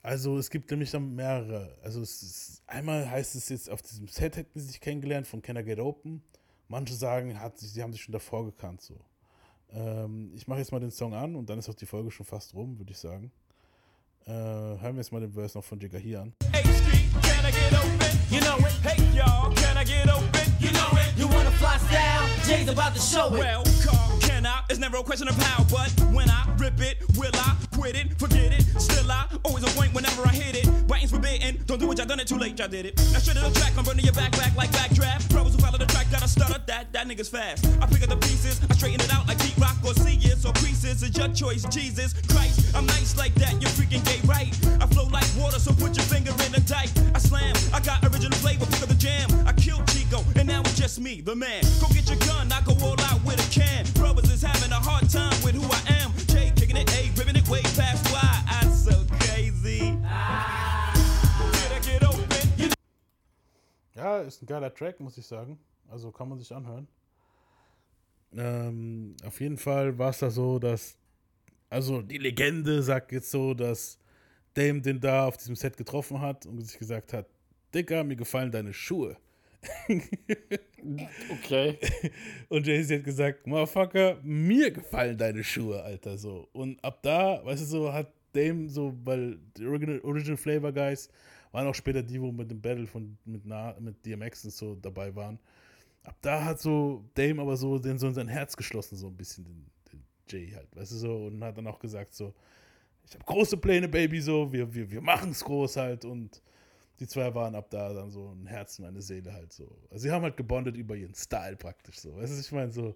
Also 0.03 0.39
es 0.39 0.49
gibt 0.49 0.71
nämlich 0.71 0.91
dann 0.91 1.15
mehrere. 1.15 1.77
Also 1.83 2.01
es 2.01 2.23
ist, 2.23 2.63
einmal 2.67 3.09
heißt 3.11 3.35
es 3.35 3.49
jetzt, 3.51 3.69
auf 3.69 3.83
diesem 3.83 4.09
Set 4.09 4.37
hätten 4.37 4.59
sie 4.59 4.67
sich 4.67 4.81
kennengelernt 4.81 5.27
von 5.27 5.43
Can 5.43 5.57
I 5.57 5.63
Get 5.63 5.79
Open. 5.79 6.23
Manche 6.69 6.95
sagen, 6.95 7.39
hat, 7.39 7.59
sie 7.59 7.83
haben 7.83 7.93
sich 7.93 8.03
schon 8.03 8.13
davor 8.13 8.47
gekannt. 8.47 8.81
So. 8.81 8.95
Ähm, 9.73 10.33
ich 10.35 10.49
mache 10.49 10.61
jetzt 10.61 10.73
mal 10.73 10.81
den 10.81 10.91
Song 10.91 11.15
an 11.15 11.37
und 11.37 11.51
dann 11.51 11.59
ist 11.59 11.69
auch 11.69 11.75
die 11.75 11.87
Folge 11.87 12.11
schon 12.11 12.25
fast 12.25 12.55
rum, 12.55 12.79
würde 12.79 12.93
ich 12.93 12.99
sagen. 12.99 13.31
Äh, 14.27 14.31
hören 14.31 14.95
wir 14.95 14.99
jetzt 14.99 15.13
mal 15.13 15.21
den 15.21 15.33
Verse 15.33 15.57
noch 15.57 15.65
von 15.65 15.79
Jigga 15.79 15.99
hier 15.99 16.23
an. 16.23 16.33
H 16.53 16.59
Street, 16.59 17.11
can 17.23 17.45
I 17.45 17.51
get 17.51 17.73
open? 17.73 18.19
You 18.31 18.41
know 18.41 18.57
it. 18.59 18.73
Hey 18.83 19.03
y'all, 19.15 19.53
can 19.55 19.77
I 19.77 19.85
get 19.85 20.09
open? 20.09 20.55
You 20.61 20.71
know 20.71 20.97
it. 20.97 21.19
You 21.19 21.27
wanna 21.27 21.51
fly 21.53 21.79
style? 21.89 22.29
Jay's 22.47 22.69
about 22.69 22.95
to 22.95 23.01
show 23.01 23.35
it. 23.35 23.41
Well, 23.41 23.65
Carl, 23.85 24.19
can 24.21 24.47
I? 24.47 24.63
It's 24.71 24.79
never 24.79 24.99
a 24.99 25.03
question 25.03 25.29
of 25.29 25.37
how, 25.37 25.65
but 25.65 25.91
when 26.13 26.31
I 26.31 26.47
rip 26.59 26.81
it, 26.81 26.99
will 27.17 27.33
I 27.35 27.57
quit 27.81 27.97
it? 27.97 28.13
Forget 28.19 28.53
it. 28.53 28.63
Still 28.79 29.11
I 29.11 29.25
always 29.43 29.65
on 29.65 29.71
point 29.71 29.95
whenever 29.95 30.23
I 30.27 30.33
hit 30.37 30.55
it. 30.55 30.69
Biting's 30.87 31.13
forbidden. 31.13 31.57
Don't 31.65 31.81
do 31.81 31.91
it, 31.91 31.97
y'all 31.97 32.07
done 32.07 32.21
it 32.21 32.29
too 32.29 32.37
late, 32.37 32.59
y'all 32.59 32.69
did 32.69 32.85
it. 32.85 32.97
Now 33.13 33.21
straight 33.25 33.39
to 33.39 33.49
the 33.49 33.59
track, 33.59 33.73
I'm 33.79 33.85
burning 33.85 34.05
your 34.05 34.13
back 34.13 34.33
back 34.33 34.55
like 34.55 34.71
backdraft. 34.71 35.31
Brothers 35.31 35.55
who 35.55 35.61
follow 35.61 35.79
the 35.79 35.87
track 35.87 36.07
I 36.13 36.27
stutter, 36.27 36.61
that 36.67 36.93
that 36.93 37.09
nigga's 37.09 37.31
fast. 37.31 37.65
I 37.81 37.87
pick 37.87 38.03
up 38.03 38.11
the 38.11 38.17
pieces, 38.17 38.61
I 38.69 38.75
straighten 38.75 39.01
it 39.01 39.13
out 39.15 39.27
like 39.27 39.39
Pete 39.41 39.57
Rock 39.57 39.77
or 39.83 39.95
see 39.95 40.19
it, 40.21 40.45
or 40.45 40.53
creases. 40.61 41.03
It's 41.03 41.17
your 41.17 41.29
choice, 41.29 41.65
Jesus 41.73 42.13
Christ. 42.29 42.77
I'm 42.77 42.85
nice 42.85 43.17
like 43.17 43.35
that, 43.37 43.53
you're 43.63 43.73
freaking 43.73 44.05
gay, 44.05 44.21
right? 44.29 44.53
I 44.83 44.87
flow 44.87 45.09
like 45.09 45.29
water, 45.39 45.59
so 45.59 45.73
put 45.73 45.97
your 45.97 46.05
finger 46.05 46.33
in 46.45 46.53
the 46.53 46.61
dike. 46.69 46.93
I 47.15 47.19
slam, 47.19 47.55
I 47.73 47.81
got 47.81 48.05
original 48.05 48.37
flavor, 48.45 48.67
pick 48.67 48.83
up 48.83 48.89
the 48.89 49.01
jam. 49.01 49.31
I 49.47 49.55
killed 49.55 49.87
Chico, 49.89 50.21
and 50.37 50.47
now 50.47 50.61
it's 50.61 50.77
just 50.77 51.01
me, 51.01 51.23
the 51.23 51.35
man. 51.35 51.63
Go 51.81 51.89
get 51.89 52.11
your 52.11 52.21
gun, 52.29 52.53
I 52.53 52.61
go 52.61 52.77
all 52.85 53.01
out 53.09 53.25
with 53.25 53.41
a 53.41 53.49
can. 53.49 53.87
Brothers 53.95 54.31
is 54.31 54.43
having 54.43 54.73
a 54.73 54.81
hard 54.81 55.09
time 55.09 55.37
with 55.43 55.55
who 55.55 55.65
I 55.65 55.95
am. 55.95 56.00
Ist 64.23 64.43
ein 64.43 64.47
geiler 64.47 64.73
Track, 64.73 65.01
muss 65.01 65.19
ich 65.19 65.27
sagen. 65.27 65.59
Also 65.89 66.11
kann 66.11 66.29
man 66.29 66.39
sich 66.39 66.53
anhören. 66.53 66.87
Ähm, 68.37 69.17
auf 69.25 69.41
jeden 69.41 69.57
Fall 69.57 69.99
war 69.99 70.11
es 70.11 70.19
da 70.19 70.31
so, 70.31 70.59
dass, 70.59 70.97
also 71.69 72.01
die 72.03 72.19
Legende 72.19 72.83
sagt 72.83 73.13
jetzt 73.13 73.31
so, 73.31 73.55
dass 73.55 73.99
Dame 74.55 74.81
den 74.81 75.01
da 75.01 75.27
auf 75.27 75.37
diesem 75.37 75.57
Set 75.57 75.77
getroffen 75.77 76.21
hat 76.21 76.47
und 76.47 76.61
sich 76.61 76.79
gesagt 76.79 77.13
hat, 77.13 77.27
Dicker, 77.75 78.05
mir 78.05 78.17
gefallen 78.17 78.51
deine 78.51 78.73
Schuhe. 78.73 79.17
Okay. 81.31 81.79
Und 82.49 82.67
Jay-Z 82.67 82.99
hat 82.99 83.05
gesagt, 83.05 83.47
Motherfucker, 83.47 84.19
mir 84.23 84.71
gefallen 84.71 85.19
deine 85.19 85.45
Schuhe, 85.45 85.83
Alter, 85.83 86.17
so. 86.17 86.49
Und 86.55 86.83
ab 86.83 87.01
da, 87.03 87.45
weißt 87.45 87.61
du, 87.63 87.67
so 87.67 87.93
hat 87.93 88.11
Dame 88.33 88.69
so, 88.71 88.97
weil 89.05 89.39
die 89.59 89.67
Original, 89.67 90.01
Original 90.01 90.39
Flavor 90.39 90.73
Guys 90.73 91.11
waren 91.53 91.67
auch 91.67 91.75
später 91.75 92.03
die, 92.03 92.21
wo 92.21 92.33
mit 92.33 92.51
dem 92.51 92.61
Battle 92.61 92.87
von, 92.87 93.17
mit, 93.25 93.43
Na, 93.45 93.75
mit 93.81 94.05
DMX 94.05 94.45
und 94.45 94.53
so 94.53 94.75
dabei 94.77 95.15
waren. 95.15 95.39
Ab 96.05 96.17
da 96.23 96.45
hat 96.45 96.61
so 96.61 97.05
Dame 97.15 97.43
aber 97.43 97.57
so, 97.57 97.79
den, 97.79 97.99
so 97.99 98.07
in 98.07 98.15
sein 98.15 98.29
Herz 98.29 98.57
geschlossen, 98.57 98.97
so 98.97 99.09
ein 99.09 99.17
bisschen, 99.17 99.45
den, 99.45 99.67
den 99.93 100.03
Jay 100.29 100.53
halt, 100.55 100.75
weißt 100.75 100.93
du, 100.93 100.97
so. 100.97 101.27
Und 101.27 101.43
hat 101.45 101.59
dann 101.59 101.67
auch 101.67 101.79
gesagt, 101.79 102.15
so, 102.15 102.35
ich 103.05 103.15
habe 103.15 103.25
große 103.25 103.57
Pläne, 103.57 103.89
Baby, 103.89 104.21
so, 104.21 104.53
wir, 104.53 104.73
wir, 104.73 104.91
wir 104.91 105.01
machen 105.01 105.31
es 105.31 105.45
groß 105.45 105.77
halt. 105.77 106.05
Und 106.05 106.41
die 107.01 107.07
zwei 107.07 107.35
waren 107.35 107.55
ab 107.55 107.69
da 107.71 107.93
dann 107.93 108.11
so 108.11 108.31
ein 108.31 108.47
Herz 108.47 108.79
und 108.79 108.85
eine 108.85 109.03
Seele 109.03 109.33
halt 109.33 109.53
so. 109.53 109.77
Also 109.91 110.03
sie 110.03 110.11
haben 110.11 110.23
halt 110.23 110.37
gebondet 110.37 110.77
über 110.77 110.95
ihren 110.95 111.15
Style 111.15 111.57
praktisch 111.57 111.99
so. 111.99 112.15
Weißt 112.17 112.33
du, 112.35 112.41
ich 112.41 112.53
meine 112.53 112.71
so, 112.71 112.95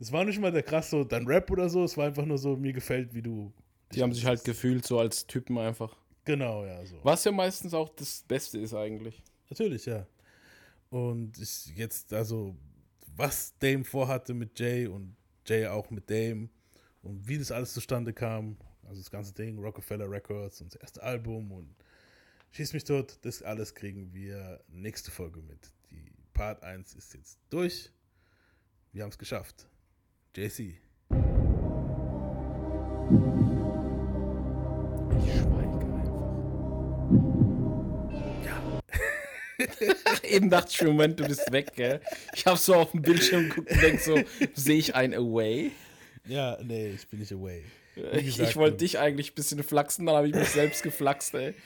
es 0.00 0.10
war 0.10 0.24
nicht 0.24 0.40
mal 0.40 0.50
der 0.50 0.62
krass 0.62 0.90
so 0.90 1.04
dein 1.04 1.26
Rap 1.26 1.50
oder 1.50 1.68
so, 1.68 1.84
es 1.84 1.96
war 1.96 2.06
einfach 2.06 2.24
nur 2.24 2.38
so, 2.38 2.56
mir 2.56 2.72
gefällt, 2.72 3.14
wie 3.14 3.22
du. 3.22 3.52
Die 3.92 4.02
haben 4.02 4.12
sich 4.12 4.24
halt 4.24 4.42
gefühlt 4.42 4.86
so 4.86 4.98
als 4.98 5.26
Typen 5.26 5.58
einfach. 5.58 5.94
Genau, 6.24 6.64
ja, 6.64 6.84
so. 6.84 6.96
Was 7.02 7.24
ja 7.24 7.32
meistens 7.32 7.74
auch 7.74 7.88
das 7.90 8.24
Beste 8.26 8.58
ist 8.58 8.74
eigentlich. 8.74 9.22
Natürlich, 9.50 9.86
ja. 9.86 10.06
Und 10.90 11.38
ich 11.38 11.66
jetzt, 11.76 12.12
also, 12.12 12.56
was 13.16 13.56
Dame 13.58 13.84
vorhatte 13.84 14.34
mit 14.34 14.58
Jay 14.58 14.86
und 14.86 15.16
Jay 15.46 15.66
auch 15.66 15.90
mit 15.90 16.08
Dame 16.08 16.48
und 17.02 17.26
wie 17.26 17.38
das 17.38 17.50
alles 17.50 17.72
zustande 17.72 18.12
kam, 18.12 18.56
also 18.84 19.00
das 19.00 19.10
ganze 19.10 19.32
Ding, 19.32 19.58
Rockefeller 19.58 20.08
Records 20.08 20.60
und 20.60 20.74
das 20.74 20.80
erste 20.80 21.02
Album 21.02 21.50
und 21.50 21.74
Schieß 22.54 22.74
mich 22.74 22.84
tot, 22.84 23.18
das 23.22 23.42
alles 23.42 23.74
kriegen 23.74 24.12
wir 24.12 24.62
nächste 24.68 25.10
Folge 25.10 25.40
mit. 25.40 25.72
Die 25.90 26.12
Part 26.34 26.62
1 26.62 26.92
ist 26.92 27.14
jetzt 27.14 27.38
durch. 27.48 27.90
Wir 28.92 29.04
haben 29.04 29.08
es 29.08 29.16
geschafft. 29.16 29.66
JC. 30.36 30.78
Eben 40.22 40.50
dachte 40.50 40.70
ich 40.72 40.82
Moment, 40.82 41.20
du 41.20 41.26
bist 41.26 41.50
weg, 41.52 41.72
gell? 41.74 42.00
Ich 42.34 42.46
habe 42.46 42.58
so 42.58 42.74
auf 42.74 42.90
dem 42.92 43.02
Bildschirm 43.02 43.48
geguckt 43.48 43.70
und 43.70 43.82
denk 43.82 44.00
so, 44.00 44.22
sehe 44.54 44.78
ich 44.78 44.94
ein 44.94 45.14
Away? 45.14 45.72
Ja, 46.26 46.58
nee, 46.62 46.92
ich 46.94 47.06
bin 47.08 47.20
nicht 47.20 47.32
away. 47.32 47.62
Ich, 48.12 48.40
ich 48.40 48.56
wollte 48.56 48.78
dich 48.78 48.98
eigentlich 48.98 49.32
ein 49.32 49.34
bisschen 49.34 49.62
flachsen, 49.62 50.06
dann 50.06 50.16
habe 50.16 50.28
ich 50.28 50.34
mich 50.34 50.48
selbst 50.48 50.82
geflaxt, 50.82 51.34
ey. 51.34 51.54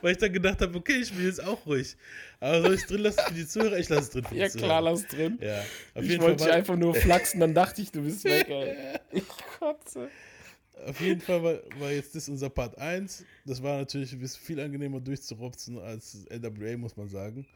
Weil 0.00 0.12
ich 0.12 0.18
dann 0.18 0.32
gedacht 0.32 0.60
habe, 0.60 0.76
okay, 0.78 0.98
ich 1.02 1.12
bin 1.12 1.26
jetzt 1.26 1.42
auch 1.42 1.66
ruhig. 1.66 1.96
Aber 2.40 2.62
soll 2.62 2.74
ich 2.74 2.80
es 2.82 2.86
drin 2.86 3.00
lassen 3.00 3.20
für 3.26 3.34
die 3.34 3.46
Zuhörer? 3.46 3.78
Ich 3.78 3.88
lasse 3.88 4.02
es 4.02 4.10
drin 4.10 4.24
für 4.24 4.34
die 4.34 4.40
Ja, 4.40 4.48
Zuhörer. 4.48 4.66
klar, 4.68 4.80
lass 4.82 5.06
drin. 5.06 5.38
Ja, 5.40 5.60
auf 5.94 6.02
ich 6.02 6.10
jeden 6.10 6.22
wollte 6.22 6.38
Fall 6.38 6.48
dich 6.48 6.56
einfach 6.56 6.76
nur 6.76 6.94
flachsen, 6.94 7.40
dann 7.40 7.54
dachte 7.54 7.82
ich, 7.82 7.90
du 7.90 8.02
bist 8.02 8.24
weg, 8.24 8.48
ey. 8.48 8.76
Ich 9.12 9.24
kotze. 9.58 10.08
Auf 10.84 11.00
jeden 11.00 11.20
Fall 11.20 11.42
war, 11.42 11.54
war 11.80 11.90
jetzt 11.90 12.14
das 12.14 12.28
unser 12.28 12.50
Part 12.50 12.76
1. 12.78 13.24
Das 13.44 13.62
war 13.62 13.78
natürlich 13.78 14.12
ein 14.12 14.18
bisschen 14.20 14.42
viel 14.44 14.60
angenehmer 14.60 15.00
durchzurupzen 15.00 15.78
als 15.78 16.26
NWA, 16.30 16.76
muss 16.76 16.96
man 16.96 17.08
sagen. 17.08 17.46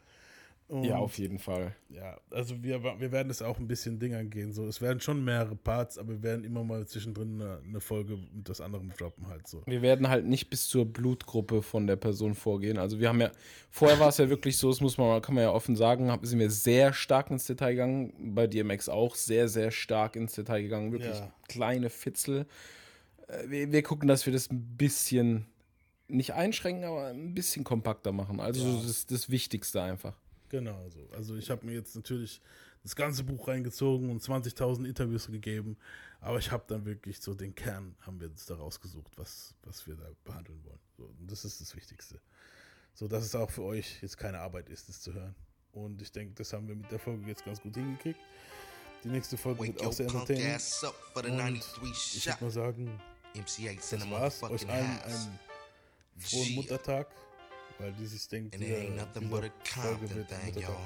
Und 0.69 0.85
Ja, 0.85 0.99
auf 0.99 1.19
jeden 1.19 1.41
Fall. 1.41 1.75
Ja, 1.89 2.17
also 2.31 2.63
wir, 2.63 2.81
wir 2.85 3.11
werden 3.11 3.29
es 3.29 3.43
auch 3.43 3.59
ein 3.59 3.67
bisschen 3.67 3.99
Ding 3.99 4.15
angehen. 4.15 4.53
So. 4.53 4.69
Es 4.69 4.81
werden 4.81 5.01
schon 5.01 5.25
mehrere 5.25 5.57
Parts, 5.57 5.99
aber 5.99 6.11
wir 6.11 6.23
werden 6.23 6.45
immer 6.45 6.63
mal 6.63 6.87
zwischendrin 6.87 7.43
eine, 7.43 7.61
eine 7.67 7.81
Folge 7.81 8.19
mit 8.33 8.49
was 8.49 8.61
anderem 8.61 8.93
droppen 8.97 9.27
halt 9.27 9.49
so. 9.49 9.63
Wir 9.67 9.83
werden 9.83 10.09
halt 10.09 10.27
nicht 10.27 10.49
bis 10.49 10.69
zur 10.69 10.85
Blutgruppe 10.87 11.63
von 11.63 11.89
der 11.89 11.97
Person 11.97 12.35
vorgehen. 12.37 12.79
Also 12.79 13.01
wir 13.01 13.09
haben 13.09 13.21
ja, 13.21 13.33
vorher 13.69 13.99
war 13.99 14.11
es 14.11 14.19
ja 14.19 14.29
wirklich 14.31 14.57
so, 14.59 14.71
das 14.71 14.81
muss 14.81 14.97
man, 14.97 15.21
kann 15.21 15.35
man 15.35 15.43
ja 15.43 15.51
offen 15.51 15.75
sagen, 15.75 16.09
sind 16.23 16.39
wir 16.39 16.51
sehr 16.51 16.93
stark 16.93 17.31
ins 17.33 17.47
Detail 17.47 17.73
gegangen. 17.73 18.35
Bei 18.35 18.47
DMX 18.47 18.89
auch 18.89 19.17
sehr, 19.17 19.49
sehr 19.49 19.73
stark 19.73 20.15
ins 20.15 20.35
Detail 20.37 20.63
gegangen. 20.63 20.93
Wirklich 20.93 21.19
Ja. 21.19 21.33
kleine 21.49 21.91
Fitzel. 21.91 22.47
Wir, 23.47 23.71
wir 23.71 23.83
gucken, 23.83 24.09
dass 24.09 24.27
wir 24.27 24.33
das 24.33 24.51
ein 24.51 24.77
bisschen 24.77 25.47
nicht 26.09 26.35
einschränken, 26.35 26.85
aber 26.85 27.09
ein 27.09 27.35
bisschen 27.35 27.65
kompakter 27.65 28.13
machen. 28.13 28.41
Also 28.41 28.67
Ja. 28.67 28.77
das 28.77 28.85
ist 28.87 29.11
das 29.11 29.31
Wichtigste 29.31 29.81
einfach. 29.83 30.17
Genau 30.49 30.89
so. 30.91 31.09
Also 31.15 31.37
ich 31.37 31.51
habe 31.51 31.65
mir 31.65 31.75
jetzt 31.75 31.95
natürlich 31.95 32.41
das 32.83 32.97
ganze 32.97 33.23
Buch 33.23 33.47
reingezogen 33.47 34.11
und 34.11 34.23
20.000 34.23 34.85
Interviews 34.87 35.29
gegeben, 35.29 35.77
aber 36.21 36.39
ich 36.39 36.51
habe 36.51 36.65
dann 36.67 36.85
wirklich 36.85 37.21
so 37.21 37.35
den 37.35 37.55
Kern, 37.55 37.95
haben 38.01 38.21
wir 38.21 38.29
uns 38.29 38.47
da 38.47 38.57
rausgesucht, 38.57 39.13
was, 39.17 39.55
was 39.63 39.87
wir 39.87 39.95
da 39.95 40.09
behandeln 40.25 40.59
wollen. 40.65 40.81
So, 40.97 41.05
und 41.05 41.31
das 41.31 41.45
ist 41.45 41.61
das 41.61 41.77
Wichtigste. 41.77 42.21
So 42.95 43.07
dass 43.07 43.25
es 43.25 43.35
auch 43.35 43.51
für 43.51 43.63
euch 43.63 44.03
jetzt 44.03 44.19
keine 44.19 44.41
Arbeit 44.41 44.69
ist, 44.69 44.89
das 44.89 45.01
zu 45.01 45.15
hören. 45.15 45.35
Und 45.73 46.03
ich 46.03 46.11
denke, 46.11 46.35
das 46.35 46.53
haben 46.53 46.67
wir 46.67 46.75
mit 46.75 46.91
der 46.91 46.99
Folge 46.99 47.27
jetzt 47.29 47.45
ganz 47.45 47.61
gut 47.63 47.75
hingekriegt. 47.75 48.19
Die 49.05 49.09
nächste 49.09 49.37
Folge 49.39 49.69
wird 49.69 49.83
auch 49.83 49.93
sehr 49.93 50.07
entertaining. 50.07 50.53
Und 51.15 51.25
93 51.25 52.17
ich 52.17 52.27
würde 52.27 52.45
mal 52.45 52.51
sagen, 52.51 53.01
MC8's 53.35 53.93
in 53.93 54.01
das 54.01 54.09
the 54.09 54.15
war's. 54.15 54.43
Euch 54.43 54.67
motherfucking 54.67 54.71
allen 54.71 54.87
house. 55.03 55.27
einen 55.27 55.39
frohen 56.19 56.47
Yeah. 56.47 56.57
Muttertag, 56.57 57.07
weil 57.79 57.93
dieses 57.93 58.29
denkt, 58.29 58.55
And 58.55 58.63
it 58.63 58.71
ain't 58.79 58.97
nothing 58.97 59.29
but 59.31 59.45
a 59.45 59.51
Folge 59.65 59.99
Compton 59.99 60.17
wird 60.17 60.29
thing, 60.29 60.63
y'all. 60.63 60.77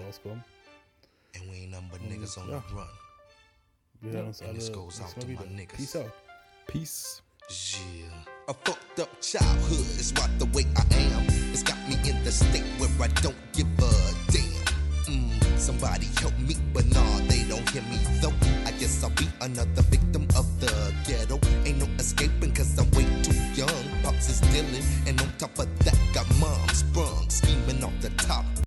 And 1.34 1.50
we 1.50 1.56
ain't 1.62 1.70
nothing 1.72 1.88
but 1.90 2.00
niggas 2.02 2.38
on 2.38 2.48
ja. 2.50 2.62
the 2.68 2.74
run. 2.74 2.88
Wir 4.00 4.12
hören 4.12 4.26
uns 4.28 4.40
And 4.40 4.50
alle 4.50 4.58
this 4.58 4.70
goes 4.72 4.98
nächstes 4.98 5.02
out 5.04 5.16
Mal 5.16 5.22
to 5.22 5.28
wieder. 5.28 5.44
my 5.46 5.56
niggas. 5.60 5.76
Peace 5.76 5.96
out. 5.96 6.12
Peace. 6.66 7.22
Yeah. 7.50 8.24
A 8.48 8.54
fucked 8.54 9.00
up 9.00 9.08
childhood 9.20 9.86
is 10.00 10.12
what 10.14 10.30
the 10.38 10.46
way 10.56 10.64
I 10.76 10.84
am. 11.12 11.26
It's 11.52 11.62
got 11.62 11.76
me 11.88 11.96
in 12.08 12.22
the 12.24 12.32
state 12.32 12.64
where 12.78 12.88
I 13.00 13.08
don't 13.22 13.36
give 13.52 13.66
a 13.78 13.90
damn. 14.32 14.64
Mm, 15.06 15.58
somebody 15.58 16.06
help 16.20 16.36
me, 16.38 16.56
but 16.72 16.84
nah, 16.86 17.18
they 17.28 17.42
don't 17.44 17.68
hear 17.70 17.82
me 17.82 17.98
though. 18.20 18.32
I 18.66 18.70
guess 18.78 19.02
I'll 19.02 19.10
be 19.10 19.28
another 19.40 19.82
dealing. 24.54 24.84
And 25.06 25.20
on 25.20 25.28
top 25.38 25.58
of 25.58 25.68
that, 25.84 25.98
got 26.14 26.26
mom 26.38 26.68
sprung, 26.68 27.28
scheming 27.28 27.82
off 27.82 27.92
the 28.00 28.10
top 28.10 28.63